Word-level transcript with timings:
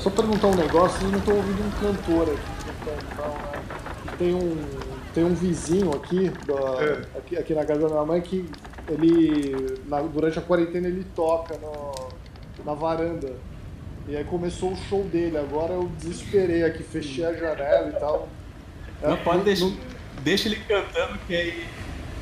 Só 0.00 0.08
perguntar 0.08 0.46
um 0.46 0.54
negócio, 0.54 0.98
vocês 0.98 1.12
não 1.12 1.18
estão 1.18 1.36
ouvindo 1.36 1.62
um 1.62 1.70
cantor 1.72 2.22
aqui 2.22 2.60
né? 2.86 3.62
Tem 4.18 4.34
um, 4.34 4.56
tem 5.14 5.24
um 5.24 5.34
vizinho 5.34 5.94
aqui, 5.94 6.30
da, 6.46 6.82
é. 6.82 7.18
aqui, 7.18 7.36
aqui 7.36 7.54
na 7.54 7.64
casa 7.64 7.82
da 7.82 7.88
minha 7.88 8.04
mãe 8.04 8.20
que 8.20 8.48
ele, 8.88 9.78
na, 9.86 10.00
durante 10.00 10.38
a 10.38 10.42
quarentena, 10.42 10.88
ele 10.88 11.04
toca 11.14 11.58
no, 11.58 12.08
na 12.64 12.74
varanda. 12.74 13.34
E 14.08 14.16
aí 14.16 14.24
começou 14.24 14.72
o 14.72 14.76
show 14.76 15.04
dele. 15.04 15.36
Agora 15.36 15.74
eu 15.74 15.90
desesperei 15.98 16.64
aqui, 16.64 16.82
fechei 16.82 17.24
a 17.24 17.32
janela 17.34 17.88
e 17.88 18.00
tal. 18.00 18.28
Não, 19.02 19.12
é, 19.12 19.16
pode 19.16 19.44
deixar. 19.44 19.70
Deixa 20.22 20.48
ele 20.48 20.56
cantando 20.56 21.18
que 21.26 21.36
aí 21.36 21.66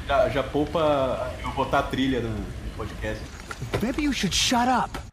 já, 0.07 0.29
já 0.29 0.43
poupa 0.43 1.33
eu 1.43 1.51
botar 1.53 1.81
a 1.81 1.83
trilha 1.85 2.21
no 2.21 2.35
podcast. 2.77 3.23
Maybe 3.81 4.03
you 4.03 4.13
should 4.13 4.35
shut 4.35 4.69
up. 4.69 5.08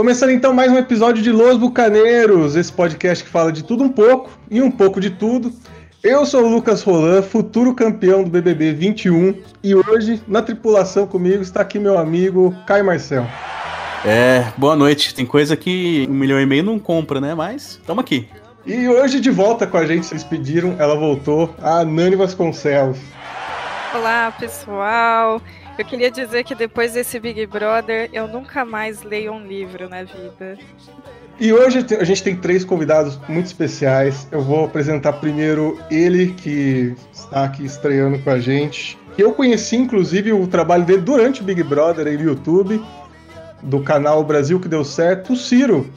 Começando 0.00 0.30
então 0.30 0.54
mais 0.54 0.72
um 0.72 0.78
episódio 0.78 1.22
de 1.22 1.30
Los 1.30 1.58
Bucaneiros, 1.58 2.56
esse 2.56 2.72
podcast 2.72 3.22
que 3.22 3.28
fala 3.28 3.52
de 3.52 3.62
tudo 3.62 3.84
um 3.84 3.90
pouco 3.90 4.30
e 4.50 4.62
um 4.62 4.70
pouco 4.70 4.98
de 4.98 5.10
tudo. 5.10 5.52
Eu 6.02 6.24
sou 6.24 6.44
o 6.44 6.48
Lucas 6.48 6.82
Roland, 6.82 7.20
futuro 7.20 7.74
campeão 7.74 8.24
do 8.24 8.30
BBB 8.30 8.72
21, 8.72 9.34
e 9.62 9.74
hoje 9.74 10.22
na 10.26 10.40
tripulação 10.40 11.06
comigo 11.06 11.42
está 11.42 11.60
aqui 11.60 11.78
meu 11.78 11.98
amigo 11.98 12.56
Caio 12.66 12.82
Marcel. 12.82 13.26
É, 14.02 14.46
boa 14.56 14.74
noite. 14.74 15.14
Tem 15.14 15.26
coisa 15.26 15.54
que 15.54 16.06
um 16.08 16.14
milhão 16.14 16.40
e 16.40 16.46
meio 16.46 16.62
não 16.64 16.78
compra, 16.78 17.20
né? 17.20 17.34
Mas 17.34 17.72
estamos 17.72 18.02
aqui. 18.02 18.26
E 18.64 18.88
hoje 18.88 19.20
de 19.20 19.30
volta 19.30 19.66
com 19.66 19.76
a 19.76 19.84
gente, 19.84 20.06
vocês 20.06 20.24
pediram, 20.24 20.76
ela 20.78 20.96
voltou, 20.96 21.54
a 21.60 21.84
Nani 21.84 22.16
Vasconcelos. 22.16 22.96
Olá, 23.94 24.32
pessoal. 24.32 25.42
Eu 25.80 25.84
queria 25.86 26.10
dizer 26.10 26.44
que 26.44 26.54
depois 26.54 26.92
desse 26.92 27.18
Big 27.18 27.46
Brother, 27.46 28.10
eu 28.12 28.28
nunca 28.28 28.66
mais 28.66 29.02
leio 29.02 29.32
um 29.32 29.46
livro 29.46 29.88
na 29.88 30.02
vida. 30.02 30.58
E 31.38 31.54
hoje 31.54 31.86
a 31.98 32.04
gente 32.04 32.22
tem 32.22 32.36
três 32.36 32.66
convidados 32.66 33.18
muito 33.26 33.46
especiais. 33.46 34.28
Eu 34.30 34.42
vou 34.42 34.66
apresentar 34.66 35.14
primeiro 35.14 35.80
ele, 35.90 36.34
que 36.34 36.94
está 37.10 37.44
aqui 37.44 37.64
estreando 37.64 38.18
com 38.18 38.28
a 38.28 38.38
gente. 38.38 38.98
Eu 39.16 39.32
conheci, 39.32 39.74
inclusive, 39.74 40.34
o 40.34 40.46
trabalho 40.46 40.84
dele 40.84 41.00
durante 41.00 41.40
o 41.40 41.44
Big 41.44 41.62
Brother 41.62 42.06
aí 42.08 42.18
no 42.18 42.24
YouTube, 42.24 42.84
do 43.62 43.82
canal 43.82 44.22
Brasil 44.22 44.60
que 44.60 44.68
Deu 44.68 44.84
Certo, 44.84 45.32
o 45.32 45.36
Ciro. 45.36 45.90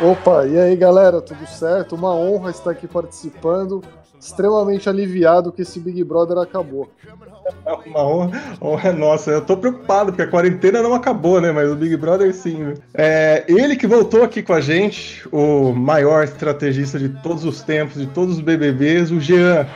Opa, 0.00 0.46
e 0.46 0.58
aí 0.58 0.74
galera, 0.74 1.20
tudo 1.20 1.46
certo? 1.46 1.94
Uma 1.94 2.14
honra 2.14 2.50
estar 2.50 2.70
aqui 2.70 2.88
participando 2.88 3.82
extremamente 4.20 4.88
aliviado 4.88 5.50
que 5.50 5.62
esse 5.62 5.80
Big 5.80 6.04
Brother 6.04 6.38
acabou. 6.38 6.90
É 7.66 7.72
uma 7.72 8.06
honra, 8.06 8.42
honra 8.60 8.92
nossa. 8.92 9.30
Eu 9.30 9.40
tô 9.40 9.56
preocupado, 9.56 10.12
porque 10.12 10.22
a 10.22 10.26
quarentena 10.26 10.82
não 10.82 10.94
acabou, 10.94 11.40
né? 11.40 11.52
Mas 11.52 11.70
o 11.70 11.76
Big 11.76 11.96
Brother 11.96 12.32
sim. 12.34 12.74
É, 12.94 13.44
ele 13.48 13.76
que 13.76 13.86
voltou 13.86 14.22
aqui 14.22 14.42
com 14.42 14.52
a 14.52 14.60
gente, 14.60 15.26
o 15.32 15.72
maior 15.72 16.24
estrategista 16.24 16.98
de 16.98 17.08
todos 17.08 17.44
os 17.44 17.62
tempos, 17.62 18.00
de 18.00 18.06
todos 18.06 18.36
os 18.36 18.40
BBBs, 18.40 19.10
o 19.10 19.20
Jean. 19.20 19.66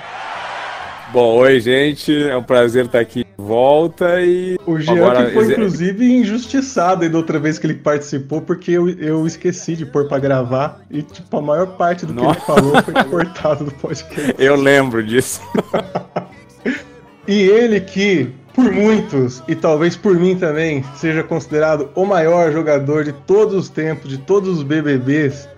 Bom, 1.14 1.36
oi, 1.36 1.61
gente. 1.61 2.12
É 2.28 2.36
um 2.36 2.42
prazer 2.42 2.86
estar 2.86 2.98
aqui 2.98 3.22
de 3.22 3.30
volta 3.39 4.20
e. 4.20 4.58
O 4.67 4.80
Jean 4.80 4.96
Agora, 4.96 5.27
que 5.27 5.33
foi, 5.33 5.52
inclusive, 5.52 6.13
injustiçado 6.13 7.05
aí 7.05 7.08
da 7.08 7.17
outra 7.17 7.39
vez 7.39 7.57
que 7.57 7.67
ele 7.68 7.74
participou, 7.74 8.40
porque 8.40 8.73
eu, 8.73 8.89
eu 8.89 9.24
esqueci 9.24 9.77
de 9.77 9.86
pôr 9.86 10.08
pra 10.08 10.18
gravar. 10.18 10.80
E, 10.90 11.02
tipo, 11.02 11.36
a 11.36 11.40
maior 11.40 11.68
parte 11.77 12.05
do 12.05 12.13
Nossa. 12.13 12.40
que 12.40 12.51
ele 12.51 12.61
falou 12.61 12.83
foi 12.83 13.05
cortado 13.05 13.64
do 13.64 13.70
podcast. 13.70 14.34
Eu 14.42 14.57
lembro 14.57 15.05
disso. 15.05 15.40
e 17.27 17.42
ele 17.42 17.80
que, 17.80 18.33
por 18.55 18.70
muitos, 18.70 19.42
e 19.48 19.55
talvez 19.55 19.96
por 19.96 20.14
mim 20.14 20.36
também, 20.36 20.85
seja 20.96 21.23
considerado 21.23 21.90
o 21.95 22.05
maior 22.05 22.52
jogador 22.52 23.05
de 23.05 23.12
todos 23.12 23.55
os 23.55 23.68
tempos, 23.68 24.08
de 24.08 24.18
todos 24.18 24.58
os 24.58 24.62
BBBs. 24.62 25.48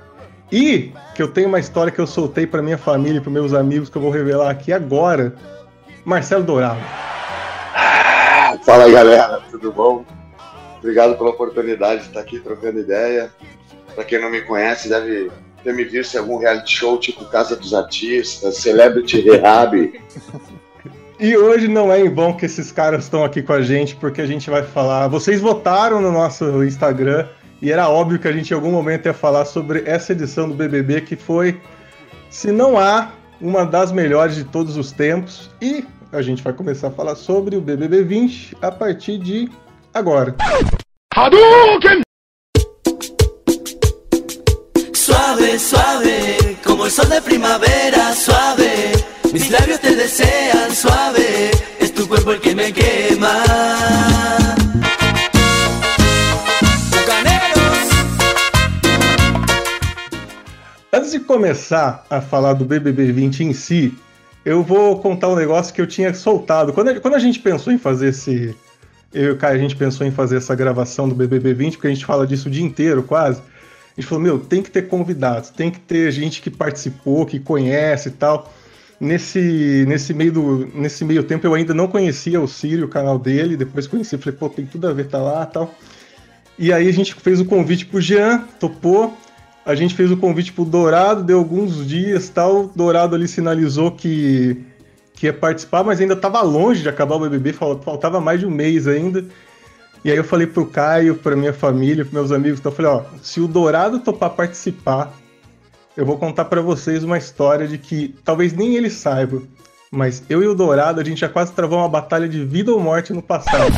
E 0.50 0.92
que 1.14 1.22
eu 1.22 1.28
tenho 1.28 1.48
uma 1.48 1.58
história 1.58 1.90
que 1.90 1.98
eu 1.98 2.06
soltei 2.06 2.46
para 2.46 2.62
minha 2.62 2.78
família, 2.78 3.20
para 3.20 3.30
meus 3.30 3.52
amigos, 3.52 3.90
que 3.90 3.96
eu 3.96 4.02
vou 4.02 4.10
revelar 4.10 4.50
aqui 4.50 4.72
agora. 4.72 5.34
Marcelo 6.04 6.44
Dourado. 6.44 6.80
Fala 8.64 8.84
aí, 8.84 8.92
galera, 8.92 9.40
tudo 9.50 9.72
bom? 9.72 10.04
Obrigado 10.78 11.16
pela 11.16 11.30
oportunidade 11.30 12.02
de 12.02 12.08
estar 12.08 12.20
aqui 12.20 12.38
trocando 12.38 12.78
ideia. 12.78 13.32
Para 13.94 14.04
quem 14.04 14.20
não 14.20 14.30
me 14.30 14.42
conhece, 14.42 14.88
deve 14.88 15.32
ter 15.64 15.74
me 15.74 15.84
visto 15.84 16.14
em 16.14 16.18
algum 16.18 16.38
reality 16.38 16.76
show 16.76 16.98
tipo 16.98 17.24
Casa 17.24 17.56
dos 17.56 17.74
Artistas, 17.74 18.58
Celebrity 18.58 19.20
Rehab. 19.20 20.00
E 21.18 21.34
hoje 21.34 21.66
não 21.66 21.90
é 21.90 22.00
em 22.00 22.12
vão 22.12 22.34
que 22.34 22.44
esses 22.44 22.70
caras 22.70 23.04
estão 23.04 23.24
aqui 23.24 23.42
com 23.42 23.54
a 23.54 23.62
gente, 23.62 23.96
porque 23.96 24.20
a 24.20 24.26
gente 24.26 24.50
vai 24.50 24.62
falar. 24.62 25.08
Vocês 25.08 25.40
votaram 25.40 26.00
no 26.00 26.12
nosso 26.12 26.62
Instagram 26.62 27.26
e 27.62 27.72
era 27.72 27.88
óbvio 27.88 28.18
que 28.18 28.28
a 28.28 28.32
gente 28.32 28.50
em 28.50 28.54
algum 28.54 28.70
momento 28.70 29.06
ia 29.06 29.14
falar 29.14 29.46
sobre 29.46 29.82
essa 29.86 30.12
edição 30.12 30.46
do 30.46 30.54
BBB 30.54 31.00
que 31.00 31.16
foi, 31.16 31.58
se 32.28 32.52
não 32.52 32.78
há, 32.78 33.12
uma 33.40 33.64
das 33.64 33.92
melhores 33.92 34.36
de 34.36 34.44
todos 34.44 34.76
os 34.76 34.92
tempos. 34.92 35.50
E 35.60 35.86
a 36.12 36.20
gente 36.20 36.42
vai 36.42 36.52
começar 36.52 36.88
a 36.88 36.90
falar 36.90 37.16
sobre 37.16 37.56
o 37.56 37.62
BBB 37.62 38.02
20 38.02 38.58
a 38.60 38.70
partir 38.70 39.16
de 39.16 39.48
agora. 39.94 40.34
Hadouken! 41.14 42.02
Suave, 44.92 45.58
suave, 45.58 46.58
como 46.62 46.84
el 46.84 46.90
sol 46.90 47.06
de 47.06 47.22
primavera, 47.22 48.12
suave. 48.12 49.15
Mis 49.36 49.50
labios 49.50 49.78
te 49.80 49.94
desean, 49.94 50.74
suave. 50.74 51.50
Es 51.78 51.92
tu 51.92 52.08
cuerpo 52.08 52.32
el 52.32 52.40
que 52.40 52.54
me 52.54 52.72
quema. 52.72 53.42
Antes 60.90 61.12
de 61.12 61.20
começar 61.20 62.06
a 62.08 62.22
falar 62.22 62.54
do 62.54 62.64
BBB 62.64 63.12
20 63.12 63.44
em 63.44 63.52
si, 63.52 63.92
eu 64.42 64.62
vou 64.62 65.00
contar 65.00 65.28
um 65.28 65.36
negócio 65.36 65.74
que 65.74 65.82
eu 65.82 65.86
tinha 65.86 66.14
soltado. 66.14 66.72
Quando 66.72 66.88
a, 66.88 66.98
quando 66.98 67.16
a 67.16 67.18
gente 67.18 67.38
pensou 67.38 67.70
em 67.70 67.78
fazer 67.78 68.08
esse. 68.08 68.56
Eu 69.12 69.24
e 69.24 69.30
o 69.32 69.36
Caio, 69.36 69.56
a 69.56 69.60
gente 69.60 69.76
pensou 69.76 70.06
em 70.06 70.10
fazer 70.10 70.38
essa 70.38 70.54
gravação 70.54 71.06
do 71.06 71.14
BBB 71.14 71.52
20, 71.52 71.74
porque 71.74 71.88
a 71.88 71.92
gente 71.92 72.06
fala 72.06 72.26
disso 72.26 72.48
o 72.48 72.50
dia 72.50 72.64
inteiro 72.64 73.02
quase. 73.02 73.40
A 73.40 74.00
gente 74.00 74.08
falou: 74.08 74.24
meu, 74.24 74.38
tem 74.38 74.62
que 74.62 74.70
ter 74.70 74.88
convidados, 74.88 75.50
tem 75.50 75.70
que 75.70 75.78
ter 75.78 76.10
gente 76.10 76.40
que 76.40 76.48
participou, 76.48 77.26
que 77.26 77.38
conhece 77.38 78.08
e 78.08 78.12
tal. 78.12 78.50
Nesse, 78.98 79.84
nesse, 79.86 80.14
meio 80.14 80.32
do, 80.32 80.66
nesse 80.74 81.04
meio 81.04 81.22
tempo 81.22 81.46
eu 81.46 81.52
ainda 81.52 81.74
não 81.74 81.86
conhecia 81.86 82.40
o 82.40 82.48
Sírio, 82.48 82.86
o 82.86 82.88
canal 82.88 83.18
dele, 83.18 83.56
depois 83.56 83.86
conheci, 83.86 84.16
falei, 84.16 84.38
pô, 84.38 84.48
tem 84.48 84.64
tudo 84.64 84.88
a 84.88 84.92
ver, 84.92 85.08
tá 85.08 85.18
lá 85.18 85.44
tal. 85.44 85.74
E 86.58 86.72
aí 86.72 86.88
a 86.88 86.92
gente 86.92 87.14
fez 87.14 87.38
o 87.38 87.44
convite 87.44 87.84
pro 87.84 88.00
Jean, 88.00 88.44
topou. 88.58 89.14
A 89.64 89.74
gente 89.74 89.94
fez 89.94 90.10
o 90.10 90.16
convite 90.16 90.52
pro 90.52 90.64
Dourado, 90.64 91.22
deu 91.22 91.38
alguns 91.38 91.86
dias 91.86 92.28
tal. 92.28 92.70
Dourado 92.74 93.14
ali 93.14 93.28
sinalizou 93.28 93.90
que, 93.90 94.64
que 95.12 95.26
ia 95.26 95.32
participar, 95.32 95.84
mas 95.84 96.00
ainda 96.00 96.14
estava 96.14 96.40
longe 96.40 96.82
de 96.82 96.88
acabar 96.88 97.16
o 97.16 97.20
BBB, 97.20 97.52
faltava 97.52 98.20
mais 98.20 98.40
de 98.40 98.46
um 98.46 98.50
mês 98.50 98.86
ainda. 98.86 99.26
E 100.02 100.10
aí 100.10 100.16
eu 100.16 100.24
falei 100.24 100.46
pro 100.46 100.64
Caio, 100.64 101.16
pra 101.16 101.36
minha 101.36 101.52
família, 101.52 102.04
pros 102.04 102.14
meus 102.14 102.32
amigos, 102.32 102.60
então 102.60 102.70
eu 102.70 102.76
falei, 102.76 102.92
ó, 102.92 103.02
se 103.20 103.40
o 103.40 103.48
Dourado 103.48 103.98
topar 103.98 104.30
participar, 104.30 105.12
eu 105.96 106.04
vou 106.04 106.18
contar 106.18 106.44
para 106.44 106.60
vocês 106.60 107.02
uma 107.02 107.16
história 107.16 107.66
de 107.66 107.78
que 107.78 108.14
talvez 108.22 108.52
nem 108.52 108.76
ele 108.76 108.90
saiba, 108.90 109.42
mas 109.90 110.22
eu 110.28 110.42
e 110.42 110.46
o 110.46 110.54
Dourado, 110.54 111.00
a 111.00 111.04
gente 111.04 111.20
já 111.20 111.28
quase 111.28 111.52
travou 111.52 111.78
uma 111.78 111.88
batalha 111.88 112.28
de 112.28 112.44
vida 112.44 112.70
ou 112.70 112.78
morte 112.78 113.14
no 113.14 113.22
passado. 113.22 113.72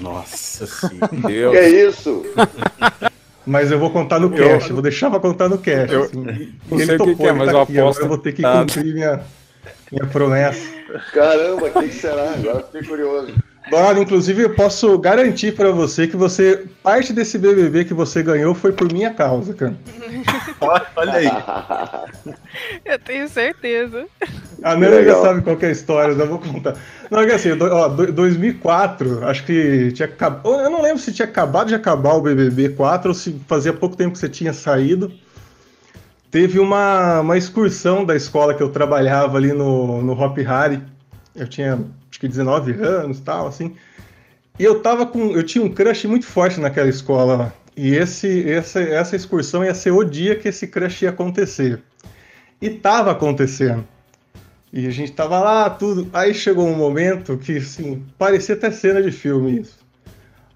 Nossa 0.00 0.66
senhora. 0.66 1.10
que 1.26 1.58
é 1.58 1.68
isso? 1.88 2.24
Mas 3.44 3.72
eu 3.72 3.80
vou 3.80 3.90
contar 3.90 4.20
no 4.20 4.30
cash, 4.30 4.68
eu 4.68 4.74
vou 4.74 4.82
deixar 4.82 5.10
pra 5.10 5.18
contar 5.18 5.48
no 5.48 5.58
cash. 5.58 5.90
Eu, 5.90 6.04
assim. 6.04 6.54
não 6.70 6.78
sei 6.78 6.96
o 6.96 7.04
que, 7.04 7.16
que, 7.16 7.26
é, 7.26 7.32
mas 7.32 7.50
eu 7.50 7.60
aposto. 7.60 8.02
Eu 8.02 8.08
vou 8.08 8.18
ter 8.18 8.32
que 8.32 8.42
cumprir 8.42 8.94
minha, 8.94 9.20
minha 9.90 10.06
promessa. 10.06 10.60
Caramba, 11.12 11.66
o 11.66 11.82
que 11.82 11.92
será? 11.92 12.34
Agora 12.34 12.62
fiquei 12.62 12.84
curioso. 12.84 13.49
Dourado, 13.68 14.00
inclusive, 14.00 14.42
eu 14.42 14.54
posso 14.54 14.98
garantir 14.98 15.54
para 15.54 15.70
você 15.70 16.06
que 16.06 16.16
você 16.16 16.64
parte 16.82 17.12
desse 17.12 17.38
BBB 17.38 17.84
que 17.84 17.94
você 17.94 18.22
ganhou 18.22 18.54
foi 18.54 18.72
por 18.72 18.90
minha 18.90 19.12
causa, 19.12 19.52
cara. 19.52 19.76
Olha 20.96 21.12
aí. 21.12 21.28
Eu 22.84 22.98
tenho 22.98 23.28
certeza. 23.28 24.06
A 24.62 24.74
Nana 24.74 25.04
já 25.04 25.20
sabe 25.20 25.42
qual 25.42 25.58
é 25.60 25.66
a 25.66 25.70
história, 25.70 26.14
não 26.14 26.26
vou 26.26 26.38
contar. 26.38 26.74
Não, 27.10 27.20
é 27.20 27.26
que 27.26 27.32
assim, 27.32 27.50
ó, 27.60 27.88
2004, 27.88 29.26
acho 29.26 29.44
que 29.44 29.92
tinha 29.92 30.06
acabado. 30.08 30.48
Eu 30.48 30.70
não 30.70 30.82
lembro 30.82 30.98
se 30.98 31.12
tinha 31.12 31.26
acabado 31.26 31.68
de 31.68 31.74
acabar 31.74 32.14
o 32.14 32.22
BBB 32.22 32.70
4 32.70 33.08
ou 33.08 33.14
se 33.14 33.40
fazia 33.46 33.72
pouco 33.72 33.96
tempo 33.96 34.12
que 34.12 34.18
você 34.18 34.28
tinha 34.28 34.52
saído. 34.52 35.12
Teve 36.30 36.58
uma, 36.58 37.20
uma 37.20 37.36
excursão 37.36 38.04
da 38.04 38.16
escola 38.16 38.54
que 38.54 38.62
eu 38.62 38.70
trabalhava 38.70 39.36
ali 39.36 39.52
no, 39.52 40.00
no 40.00 40.12
Hop 40.12 40.38
Harry. 40.38 40.80
Eu 41.34 41.48
tinha 41.48 41.78
acho 42.20 42.26
que 42.26 42.28
19 42.28 42.72
anos 42.72 43.20
tal, 43.20 43.46
assim. 43.46 43.74
E 44.58 44.64
eu 44.64 44.80
tava 44.80 45.06
com. 45.06 45.30
Eu 45.30 45.42
tinha 45.42 45.64
um 45.64 45.70
crush 45.70 46.06
muito 46.06 46.26
forte 46.26 46.60
naquela 46.60 46.88
escola 46.88 47.34
lá. 47.34 47.52
E 47.76 47.94
esse, 47.94 48.50
essa, 48.50 48.80
essa 48.80 49.16
excursão 49.16 49.64
ia 49.64 49.74
ser 49.74 49.90
o 49.90 50.04
dia 50.04 50.36
que 50.36 50.48
esse 50.48 50.66
crush 50.66 51.02
ia 51.02 51.10
acontecer. 51.10 51.80
E 52.60 52.68
tava 52.68 53.10
acontecendo. 53.10 53.86
E 54.72 54.86
a 54.86 54.90
gente 54.90 55.12
tava 55.12 55.40
lá, 55.40 55.70
tudo. 55.70 56.08
Aí 56.12 56.34
chegou 56.34 56.68
um 56.68 56.76
momento 56.76 57.38
que, 57.38 57.56
assim, 57.56 58.04
parecia 58.18 58.54
até 58.54 58.70
cena 58.70 59.02
de 59.02 59.10
filme 59.10 59.60
isso. 59.60 59.78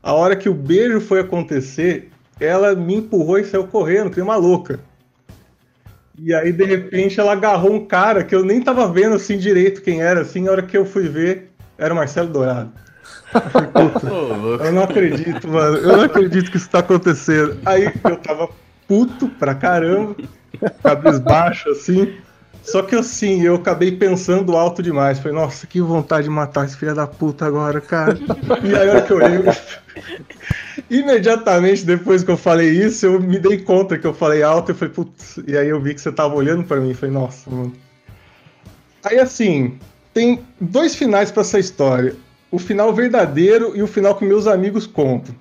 A 0.03 0.13
hora 0.13 0.37
que 0.37 0.49
o 0.49 0.55
beijo 0.55 1.01
foi 1.01 1.21
acontecer, 1.21 2.11
ela 2.39 2.75
me 2.75 2.97
empurrou 2.97 3.39
e 3.39 3.45
saiu 3.45 3.67
correndo, 3.67 4.11
que 4.11 4.21
uma 4.21 4.37
louca. 4.37 4.81
E 6.19 6.33
aí, 6.33 6.53
de 6.53 6.65
repente, 6.65 7.19
ela 7.19 7.33
agarrou 7.33 7.73
um 7.73 7.87
cara 7.87 8.23
que 8.23 8.35
eu 8.35 8.45
nem 8.45 8.61
tava 8.61 8.87
vendo 8.87 9.17
assim 9.17 9.37
direito 9.37 9.83
quem 9.83 10.01
era, 10.01 10.21
assim, 10.21 10.47
a 10.47 10.53
hora 10.53 10.63
que 10.63 10.77
eu 10.77 10.87
fui 10.87 11.09
ver, 11.09 11.51
era 11.79 11.93
o 11.93 11.97
Marcelo 11.97 12.29
Dourado. 12.29 12.73
Eu, 13.75 14.65
eu 14.65 14.73
não 14.73 14.83
acredito, 14.85 15.49
mano. 15.49 15.77
Eu 15.77 15.97
não 15.97 16.05
acredito 16.05 16.51
que 16.51 16.57
isso 16.57 16.71
tá 16.71 16.79
acontecendo. 16.79 17.59
Aí 17.65 17.93
eu 18.05 18.17
tava 18.17 18.49
puto 18.87 19.29
pra 19.29 19.55
caramba, 19.55 20.17
cabisbaixo, 20.83 21.69
assim. 21.71 22.15
Só 22.63 22.83
que 22.83 22.95
assim, 22.95 23.43
eu 23.43 23.57
acabei 23.57 23.93
pensando 23.93 24.57
alto 24.57 24.83
demais. 24.83 25.19
Falei, 25.19 25.37
nossa, 25.37 25.67
que 25.67 25.81
vontade 25.81 26.25
de 26.25 26.31
matar 26.31 26.65
esse 26.65 26.77
filho 26.77 26.95
da 26.95 27.07
puta 27.07 27.45
agora, 27.45 27.81
cara. 27.81 28.19
E 28.63 28.75
aí, 28.75 28.89
a 28.89 28.93
hora 28.93 29.03
que 29.03 29.13
eu 29.13 29.17
olhei. 29.19 29.43
Imediatamente 30.89 31.85
depois 31.85 32.25
que 32.25 32.31
eu 32.31 32.37
falei 32.37 32.71
isso, 32.71 33.07
eu 33.07 33.21
me 33.21 33.39
dei 33.39 33.59
conta 33.59 33.99
que 33.99 34.07
eu 34.07 34.15
falei 34.15 34.43
alto. 34.43 34.71
Eu 34.71 34.75
falei, 34.77 34.95
putz. 34.95 35.39
E 35.47 35.57
aí 35.57 35.69
eu 35.69 35.81
vi 35.81 35.95
que 35.95 36.01
você 36.01 36.11
tava 36.11 36.35
olhando 36.35 36.65
para 36.65 36.81
mim. 36.81 36.95
Falei, 36.95 37.15
nossa, 37.15 37.51
mano. 37.51 37.73
Aí 39.05 39.19
assim, 39.19 39.79
tem 40.15 40.43
dois 40.61 40.95
finais 40.95 41.31
para 41.31 41.43
essa 41.43 41.59
história: 41.59 42.17
o 42.51 42.59
final 42.59 42.95
verdadeiro 42.95 43.77
e 43.77 43.83
o 43.83 43.87
final 43.87 44.15
que 44.15 44.25
meus 44.25 44.47
amigos 44.47 44.87
contam. 44.87 45.35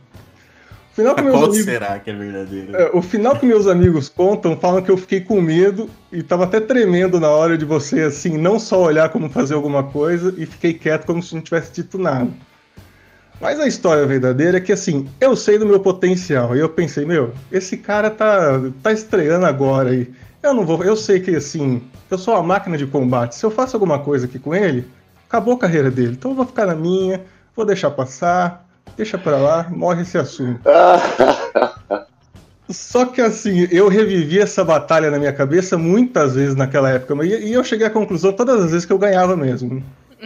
O 0.92 0.96
final 0.96 1.16
que 1.16 1.22
meus 1.22 1.36
Qual 1.36 1.46
amigos... 1.46 1.66
será 1.66 2.00
que 2.00 2.10
é 2.10 2.14
verdadeiro? 2.14 2.76
É, 2.76 2.92
o 2.94 3.02
final 3.02 3.36
que 3.36 3.46
meus 3.46 3.66
amigos 3.68 4.10
contam 4.10 4.58
falam 4.58 4.82
que 4.82 4.92
eu 4.92 4.98
fiquei 4.98 5.22
com 5.22 5.42
medo 5.42 5.90
e 6.12 6.22
tava 6.22 6.44
até 6.44 6.60
tremendo 6.60 7.20
na 7.20 7.30
hora 7.30 7.58
de 7.58 7.66
você, 7.66 8.02
assim, 8.02 8.38
não 8.38 8.60
só 8.60 8.84
olhar 8.84 9.10
como 9.10 9.30
fazer 9.30 9.56
alguma 9.56 9.84
coisa 9.84 10.34
e 10.38 10.46
fiquei 10.46 10.74
quieto 10.74 11.06
como 11.06 11.24
se 11.24 11.34
não 11.34 11.42
tivesse 11.42 11.72
dito 11.74 11.98
nada. 11.98 12.30
Mas 13.42 13.60
a 13.60 13.68
história 13.68 14.06
verdadeira 14.06 14.58
é 14.58 14.62
que, 14.62 14.72
assim, 14.72 15.10
eu 15.20 15.36
sei 15.36 15.58
do 15.58 15.66
meu 15.66 15.80
potencial. 15.80 16.56
E 16.56 16.60
eu 16.60 16.70
pensei, 16.70 17.06
meu, 17.06 17.34
esse 17.52 17.76
cara 17.76 18.10
tá, 18.10 18.62
tá 18.82 18.92
estreando 18.92 19.46
agora 19.46 19.90
aí. 19.90 20.10
Eu 20.44 20.54
não 20.54 20.66
vou. 20.66 20.84
Eu 20.84 20.96
sei 20.96 21.20
que, 21.20 21.36
assim, 21.36 21.82
eu 22.12 22.18
sou 22.18 22.36
uma 22.36 22.44
máquina 22.44 22.78
de 22.78 22.86
combate. 22.86 23.36
Se 23.36 23.46
eu 23.46 23.50
faço 23.50 23.76
alguma 23.76 23.98
coisa 24.00 24.26
aqui 24.26 24.38
com 24.38 24.54
ele, 24.54 24.86
acabou 25.28 25.56
a 25.56 25.60
carreira 25.60 25.90
dele. 25.90 26.12
Então 26.12 26.32
eu 26.32 26.36
vou 26.36 26.46
ficar 26.46 26.68
na 26.68 26.76
minha, 26.76 27.22
vou 27.56 27.66
deixar 27.66 27.90
passar 27.90 28.64
Deixa 28.96 29.18
pra 29.18 29.38
lá, 29.38 29.68
morre 29.70 30.04
esse 30.04 30.18
assunto. 30.18 30.62
Só 32.70 33.06
que 33.06 33.22
assim, 33.22 33.68
eu 33.72 33.88
revivi 33.88 34.40
essa 34.40 34.64
batalha 34.64 35.12
na 35.12 35.20
minha 35.20 35.34
cabeça 35.34 35.78
muitas 35.78 36.36
vezes 36.36 36.56
naquela 36.56 36.90
época, 36.90 37.26
e 37.26 37.52
eu 37.52 37.64
cheguei 37.64 37.86
à 37.86 37.90
conclusão 37.90 38.32
todas 38.32 38.64
as 38.64 38.72
vezes 38.72 38.86
que 38.86 38.94
eu 38.94 38.98
ganhava 38.98 39.36
mesmo. 39.36 39.84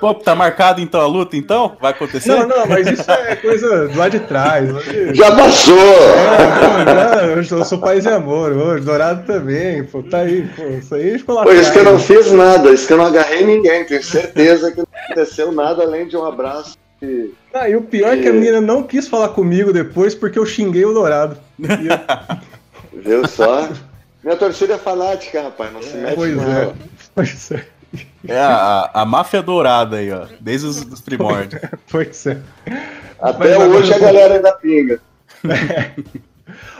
Pô, 0.00 0.14
tá 0.14 0.34
marcado 0.34 0.80
então 0.80 1.00
a 1.00 1.06
luta, 1.06 1.36
então? 1.36 1.76
Vai 1.80 1.92
acontecer? 1.92 2.28
Não, 2.28 2.46
não, 2.46 2.66
mas 2.66 2.86
isso 2.86 3.10
é 3.10 3.36
coisa 3.36 3.90
lá 3.94 4.08
de 4.08 4.20
trás. 4.20 4.68
Já 5.12 5.34
passou! 5.34 5.78
É, 5.78 7.42
já, 7.42 7.56
eu 7.56 7.64
sou 7.64 7.78
paz 7.78 8.04
e 8.04 8.08
amor 8.08 8.52
hoje, 8.52 8.84
Dourado 8.84 9.24
também, 9.26 9.84
pô, 9.84 10.02
tá 10.02 10.18
aí, 10.18 10.48
pô, 10.54 10.62
isso 10.64 10.94
aí 10.94 11.18
ficou 11.18 11.34
lá 11.34 11.44
Pô, 11.44 11.52
isso 11.52 11.72
que 11.72 11.78
eu 11.78 11.84
não 11.84 11.98
fiz 11.98 12.30
nada, 12.32 12.70
isso 12.70 12.86
que 12.86 12.92
eu 12.92 12.98
não 12.98 13.06
agarrei 13.06 13.44
ninguém, 13.46 13.84
tenho 13.84 14.02
certeza 14.02 14.70
que 14.70 14.78
não 14.78 14.86
aconteceu 15.04 15.52
nada 15.52 15.82
além 15.82 16.06
de 16.06 16.16
um 16.16 16.24
abraço. 16.24 16.76
E, 17.02 17.32
ah, 17.52 17.68
e 17.68 17.76
o 17.76 17.82
pior 17.82 18.14
e... 18.14 18.18
é 18.18 18.22
que 18.22 18.28
a 18.28 18.32
menina 18.32 18.60
não 18.60 18.82
quis 18.82 19.08
falar 19.08 19.28
comigo 19.28 19.72
depois 19.72 20.14
porque 20.14 20.38
eu 20.38 20.46
xinguei 20.46 20.84
o 20.84 20.92
Dourado. 20.92 21.36
Viu 22.92 23.26
só? 23.26 23.68
Minha 24.22 24.36
torcida 24.36 24.74
é 24.74 24.78
fanática, 24.78 25.42
rapaz, 25.42 25.72
não 25.72 25.82
se 25.82 25.94
mete 25.96 26.14
pois 26.14 26.38
é, 26.38 26.72
pois 27.14 27.50
é. 27.50 27.66
É 28.26 28.38
a, 28.38 28.90
a 28.94 29.04
máfia 29.04 29.42
dourada 29.42 29.96
aí, 29.96 30.10
ó. 30.10 30.26
Desde 30.40 30.66
os, 30.66 30.82
os 30.82 31.00
primórdios. 31.00 31.60
pois 31.90 32.26
é. 32.26 32.40
Até 33.20 33.58
Mas 33.58 33.68
hoje 33.68 33.94
a 33.94 33.98
galera 33.98 34.34
ainda 34.34 34.52
pinga. 34.52 35.00
É. 35.44 36.02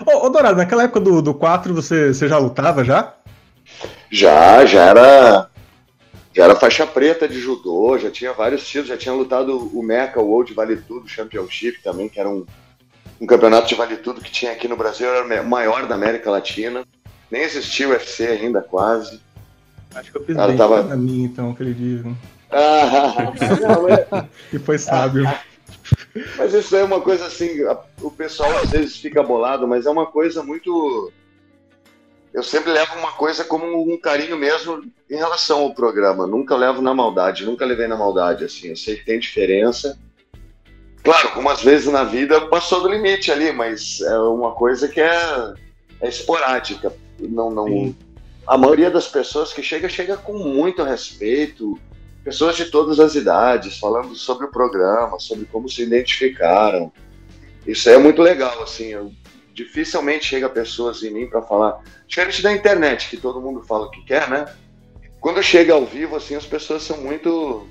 Ô, 0.06 0.26
ô, 0.26 0.28
Dourado, 0.28 0.56
naquela 0.56 0.84
época 0.84 1.00
do, 1.00 1.22
do 1.22 1.34
4 1.34 1.74
você, 1.74 2.12
você 2.12 2.28
já 2.28 2.38
lutava 2.38 2.84
já? 2.84 3.14
Já, 4.10 4.64
já 4.64 4.82
era. 4.82 5.50
Já 6.32 6.44
era 6.44 6.56
faixa 6.56 6.86
preta 6.86 7.28
de 7.28 7.38
judô, 7.38 7.96
já 7.96 8.10
tinha 8.10 8.32
vários 8.32 8.66
títulos, 8.66 8.88
já 8.88 8.96
tinha 8.96 9.14
lutado 9.14 9.70
o 9.72 9.82
Mecha 9.82 10.20
World 10.20 10.52
Vale 10.52 10.76
Tudo 10.76 11.08
Championship 11.08 11.80
também, 11.80 12.08
que 12.08 12.18
era 12.18 12.28
um, 12.28 12.44
um 13.20 13.26
campeonato 13.26 13.68
de 13.68 13.76
Vale 13.76 13.96
Tudo 13.96 14.20
que 14.20 14.32
tinha 14.32 14.50
aqui 14.50 14.66
no 14.66 14.76
Brasil, 14.76 15.08
era 15.08 15.42
o 15.42 15.48
maior 15.48 15.86
da 15.86 15.94
América 15.94 16.30
Latina. 16.30 16.84
Nem 17.30 17.42
existia 17.42 17.88
o 17.88 17.92
UFC 17.92 18.26
ainda, 18.26 18.60
quase. 18.60 19.20
Acho 19.94 20.10
que 20.10 20.18
eu 20.18 20.24
fiz 20.24 20.36
bem 20.36 20.56
tava... 20.56 20.82
na 20.82 20.96
minha, 20.96 21.26
então, 21.26 21.50
aquele 21.50 21.74
dia. 21.74 22.02
Ah, 22.50 23.32
não, 23.60 23.88
é... 23.88 24.28
E 24.52 24.58
foi 24.58 24.78
sábio. 24.78 25.24
Mas 26.36 26.54
isso 26.54 26.74
é 26.76 26.84
uma 26.84 27.00
coisa 27.00 27.26
assim, 27.26 27.60
o 28.00 28.10
pessoal 28.10 28.50
às 28.58 28.70
vezes 28.70 28.96
fica 28.96 29.22
bolado, 29.22 29.66
mas 29.66 29.86
é 29.86 29.90
uma 29.90 30.06
coisa 30.06 30.42
muito. 30.42 31.12
Eu 32.32 32.42
sempre 32.42 32.72
levo 32.72 32.98
uma 32.98 33.12
coisa 33.12 33.44
como 33.44 33.92
um 33.92 33.98
carinho 33.98 34.36
mesmo 34.36 34.82
em 35.08 35.16
relação 35.16 35.60
ao 35.60 35.74
programa. 35.74 36.26
Nunca 36.26 36.56
levo 36.56 36.82
na 36.82 36.92
maldade, 36.92 37.44
nunca 37.44 37.64
levei 37.64 37.86
na 37.86 37.96
maldade, 37.96 38.44
assim. 38.44 38.68
Eu 38.68 38.76
sei 38.76 38.96
que 38.96 39.04
tem 39.04 39.18
diferença. 39.18 39.98
Claro, 41.04 41.28
algumas 41.28 41.62
vezes 41.62 41.92
na 41.92 42.02
vida 42.02 42.40
passou 42.46 42.80
do 42.80 42.88
limite 42.88 43.30
ali, 43.30 43.52
mas 43.52 44.00
é 44.00 44.18
uma 44.18 44.52
coisa 44.52 44.88
que 44.88 45.00
é, 45.00 45.54
é 46.00 46.08
esporádica. 46.08 46.92
Não, 47.20 47.50
não, 47.50 47.94
a 48.46 48.58
maioria 48.58 48.90
das 48.90 49.08
pessoas 49.08 49.52
que 49.52 49.62
chega, 49.62 49.88
chega 49.88 50.16
com 50.16 50.34
muito 50.34 50.82
respeito, 50.82 51.78
pessoas 52.22 52.56
de 52.56 52.66
todas 52.66 53.00
as 53.00 53.14
idades, 53.14 53.78
falando 53.78 54.14
sobre 54.14 54.46
o 54.46 54.50
programa, 54.50 55.18
sobre 55.18 55.44
como 55.46 55.68
se 55.68 55.82
identificaram. 55.82 56.92
Isso 57.66 57.88
é 57.88 57.98
muito 57.98 58.20
legal, 58.22 58.62
assim, 58.62 58.88
eu, 58.88 59.12
dificilmente 59.54 60.26
chega 60.26 60.48
pessoas 60.48 61.02
em 61.02 61.10
mim 61.10 61.26
para 61.26 61.40
falar, 61.42 61.80
diferente 62.06 62.42
da 62.42 62.52
internet, 62.52 63.08
que 63.08 63.16
todo 63.16 63.40
mundo 63.40 63.62
fala 63.62 63.86
o 63.86 63.90
que 63.90 64.02
quer, 64.04 64.28
né? 64.28 64.46
Quando 65.20 65.42
chega 65.42 65.72
ao 65.72 65.86
vivo, 65.86 66.16
assim, 66.16 66.34
as 66.34 66.44
pessoas 66.44 66.82
são 66.82 66.98
muito 66.98 67.66